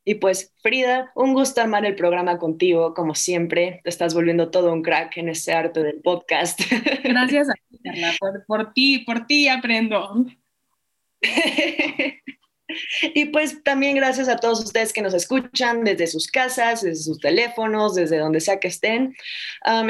Y 0.03 0.15
pues 0.15 0.53
Frida, 0.61 1.11
un 1.15 1.33
gusto 1.33 1.61
armar 1.61 1.83
el 1.85 1.95
programa 1.95 2.37
contigo, 2.37 2.93
como 2.93 3.15
siempre. 3.15 3.81
Te 3.83 3.89
estás 3.89 4.13
volviendo 4.13 4.51
todo 4.51 4.71
un 4.71 4.83
crack 4.83 5.17
en 5.17 5.29
ese 5.29 5.53
arte 5.53 5.81
del 5.81 6.01
podcast. 6.01 6.59
Gracias 7.03 7.49
a 7.49 7.53
ti, 7.53 7.79
Carla, 7.83 8.13
por, 8.19 8.45
por 8.45 8.73
ti, 8.73 8.99
por 8.99 9.25
ti 9.25 9.47
aprendo. 9.47 10.25
Y 13.13 13.25
pues 13.25 13.63
también 13.63 13.95
gracias 13.95 14.27
a 14.27 14.37
todos 14.37 14.59
ustedes 14.59 14.91
que 14.91 15.01
nos 15.01 15.13
escuchan 15.13 15.83
desde 15.83 16.07
sus 16.07 16.27
casas, 16.27 16.81
desde 16.81 17.03
sus 17.03 17.19
teléfonos, 17.19 17.95
desde 17.95 18.17
donde 18.17 18.39
sea 18.39 18.59
que 18.59 18.67
estén. 18.67 19.15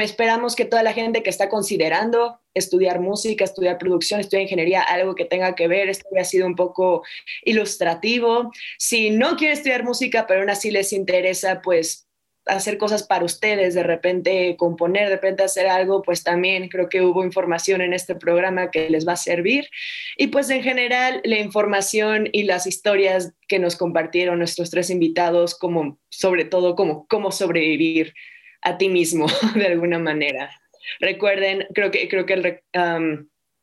esperamos 0.00 0.54
que 0.54 0.64
toda 0.64 0.82
la 0.82 0.92
gente 0.92 1.22
que 1.22 1.30
está 1.30 1.48
considerando 1.48 2.40
estudiar 2.54 3.00
música, 3.00 3.44
estudiar 3.44 3.78
producción, 3.78 4.20
estudiar 4.20 4.42
ingeniería, 4.42 4.82
algo 4.82 5.14
que 5.14 5.24
tenga 5.26 5.54
que 5.54 5.68
ver, 5.68 5.88
esto 5.88 6.06
ha 6.18 6.24
sido 6.24 6.46
un 6.46 6.56
poco 6.56 7.02
ilustrativo. 7.44 8.50
Si 8.78 9.10
no 9.10 9.36
quiere 9.36 9.54
estudiar 9.54 9.84
música, 9.84 10.26
pero 10.26 10.40
aún 10.40 10.50
así 10.50 10.70
les 10.70 10.92
interesa, 10.92 11.60
pues 11.62 12.05
hacer 12.46 12.78
cosas 12.78 13.02
para 13.02 13.24
ustedes, 13.24 13.74
de 13.74 13.82
repente 13.82 14.56
componer, 14.56 15.08
de 15.08 15.16
repente 15.16 15.42
hacer 15.42 15.66
algo, 15.66 16.02
pues 16.02 16.22
también 16.22 16.68
creo 16.68 16.88
que 16.88 17.02
hubo 17.02 17.24
información 17.24 17.80
en 17.80 17.92
este 17.92 18.14
programa 18.14 18.70
que 18.70 18.88
les 18.88 19.06
va 19.06 19.12
a 19.12 19.16
servir. 19.16 19.68
Y 20.16 20.28
pues 20.28 20.48
en 20.50 20.62
general 20.62 21.20
la 21.24 21.38
información 21.38 22.28
y 22.32 22.44
las 22.44 22.66
historias 22.66 23.34
que 23.48 23.58
nos 23.58 23.76
compartieron 23.76 24.38
nuestros 24.38 24.70
tres 24.70 24.90
invitados, 24.90 25.58
como 25.58 25.98
sobre 26.08 26.44
todo 26.44 26.76
como 26.76 27.06
cómo 27.08 27.32
sobrevivir 27.32 28.14
a 28.62 28.78
ti 28.78 28.88
mismo 28.88 29.26
de 29.54 29.66
alguna 29.66 29.98
manera. 29.98 30.50
Recuerden, 31.00 31.66
creo 31.74 31.90
que, 31.90 32.08
creo 32.08 32.26
que 32.26 32.62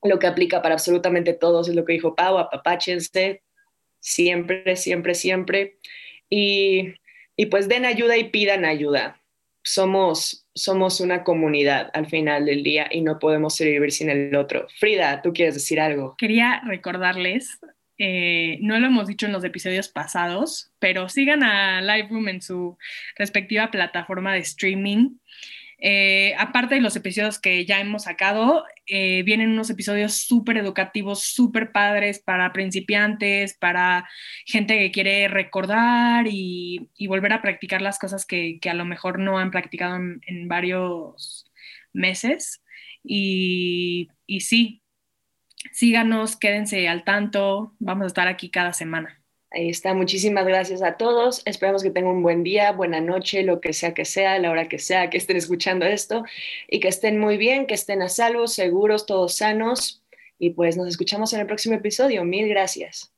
lo 0.04 0.20
que 0.20 0.28
aplica 0.28 0.62
para 0.62 0.76
absolutamente 0.76 1.34
todos 1.34 1.70
es 1.70 1.76
lo 1.76 1.86
que 1.86 1.94
dijo 1.94 2.16
Pau, 2.16 2.38
apapáchense 2.38 3.44
siempre, 4.02 4.76
siempre, 4.76 5.16
siempre. 5.16 5.78
Y 6.30 6.94
y 7.36 7.48
pues 7.48 7.68
den 7.68 7.86
ayuda 7.86 8.18
y 8.18 8.26
pidan 8.26 8.66
ayuda. 8.66 9.20
Somos, 9.64 10.46
somos 10.54 11.00
una 11.00 11.24
comunidad 11.24 11.90
al 11.94 12.08
final 12.08 12.46
del 12.46 12.64
día 12.64 12.88
y 12.92 13.02
no 13.02 13.18
podemos 13.18 13.58
vivir 13.58 13.92
sin 13.92 14.10
el 14.10 14.36
otro. 14.36 14.68
Frida, 14.80 15.22
¿tú 15.22 15.32
quieres 15.32 15.54
decir 15.54 15.80
algo? 15.80 16.16
Quería 16.18 16.62
recordarles, 16.66 17.60
eh, 17.98 18.58
no 18.62 18.78
lo 18.80 18.88
hemos 18.88 19.08
dicho 19.08 19.26
en 19.26 19.32
los 19.32 19.44
episodios 19.44 19.88
pasados, 19.88 20.72
pero 20.80 21.08
sigan 21.08 21.44
a 21.44 21.82
Lightroom 21.82 22.28
en 22.28 22.42
su 22.42 22.78
respectiva 23.16 23.72
plataforma 23.72 24.34
de 24.34 24.40
streaming 24.40 25.12
eh, 25.80 26.34
aparte 26.38 26.76
de 26.76 26.82
los 26.82 26.95
episodios 26.95 27.40
que 27.40 27.66
ya 27.66 27.80
hemos 27.80 28.04
sacado, 28.04 28.64
eh, 28.88 29.24
vienen 29.24 29.52
unos 29.52 29.70
episodios 29.70 30.16
súper 30.16 30.58
educativos, 30.58 31.24
súper 31.24 31.72
padres 31.72 32.20
para 32.20 32.54
principiantes, 32.54 33.56
para 33.58 34.08
gente 34.45 34.78
que 34.78 34.91
quiere 34.91 35.28
recordar 35.28 36.28
y, 36.30 36.90
volver 37.08 37.34
a 37.34 37.41
practicar 37.41 37.82
las 37.82 38.00
cosas 38.00 38.26
que, 38.26 38.60
a 38.70 38.74
lo 38.74 38.86
mejor 38.86 39.20
no 39.20 39.38
han 39.40 39.52
practicado 39.52 39.95
en, 39.95 40.48
varios 40.48 41.52
meses. 41.94 42.64
Y, 43.04 44.10
y 44.26 44.41
sí, 44.41 44.84
síganos, 45.72 46.38
quédense 46.38 46.88
al 46.88 47.04
tanto, 47.04 47.76
vamos 47.80 48.06
a 48.06 48.08
estar 48.08 48.28
aquí 48.28 48.50
cada 48.50 48.74
semana. 48.74 49.23
Ahí 49.56 49.70
está, 49.70 49.94
muchísimas 49.94 50.48
gracias 50.48 50.82
a 50.82 50.98
todos. 50.98 51.44
Esperamos 51.46 51.84
que 51.84 51.92
tengan 51.92 52.16
un 52.16 52.24
buen 52.24 52.44
día, 52.44 52.72
buena 52.72 53.00
noche, 53.02 53.44
lo 53.44 53.62
que 53.62 53.72
sea 53.72 53.94
que 53.94 54.04
sea, 54.04 54.40
la 54.40 54.50
hora 54.50 54.68
que 54.68 54.80
sea 54.80 55.12
que 55.12 55.18
estén 55.18 55.38
escuchando 55.38 55.86
esto 55.86 56.24
y 56.68 56.80
que 56.80 56.88
estén 56.88 57.20
muy 57.20 57.38
bien, 57.38 57.68
que 57.68 57.76
estén 57.76 58.02
a 58.02 58.10
salvo, 58.10 58.48
seguros, 58.48 59.06
todos 59.06 59.36
sanos. 59.36 60.02
Y 60.40 60.52
pues 60.52 60.76
nos 60.76 60.88
escuchamos 60.88 61.34
en 61.34 61.42
el 61.42 61.48
próximo 61.48 61.76
episodio. 61.76 62.24
Mil 62.26 62.50
gracias. 62.50 63.12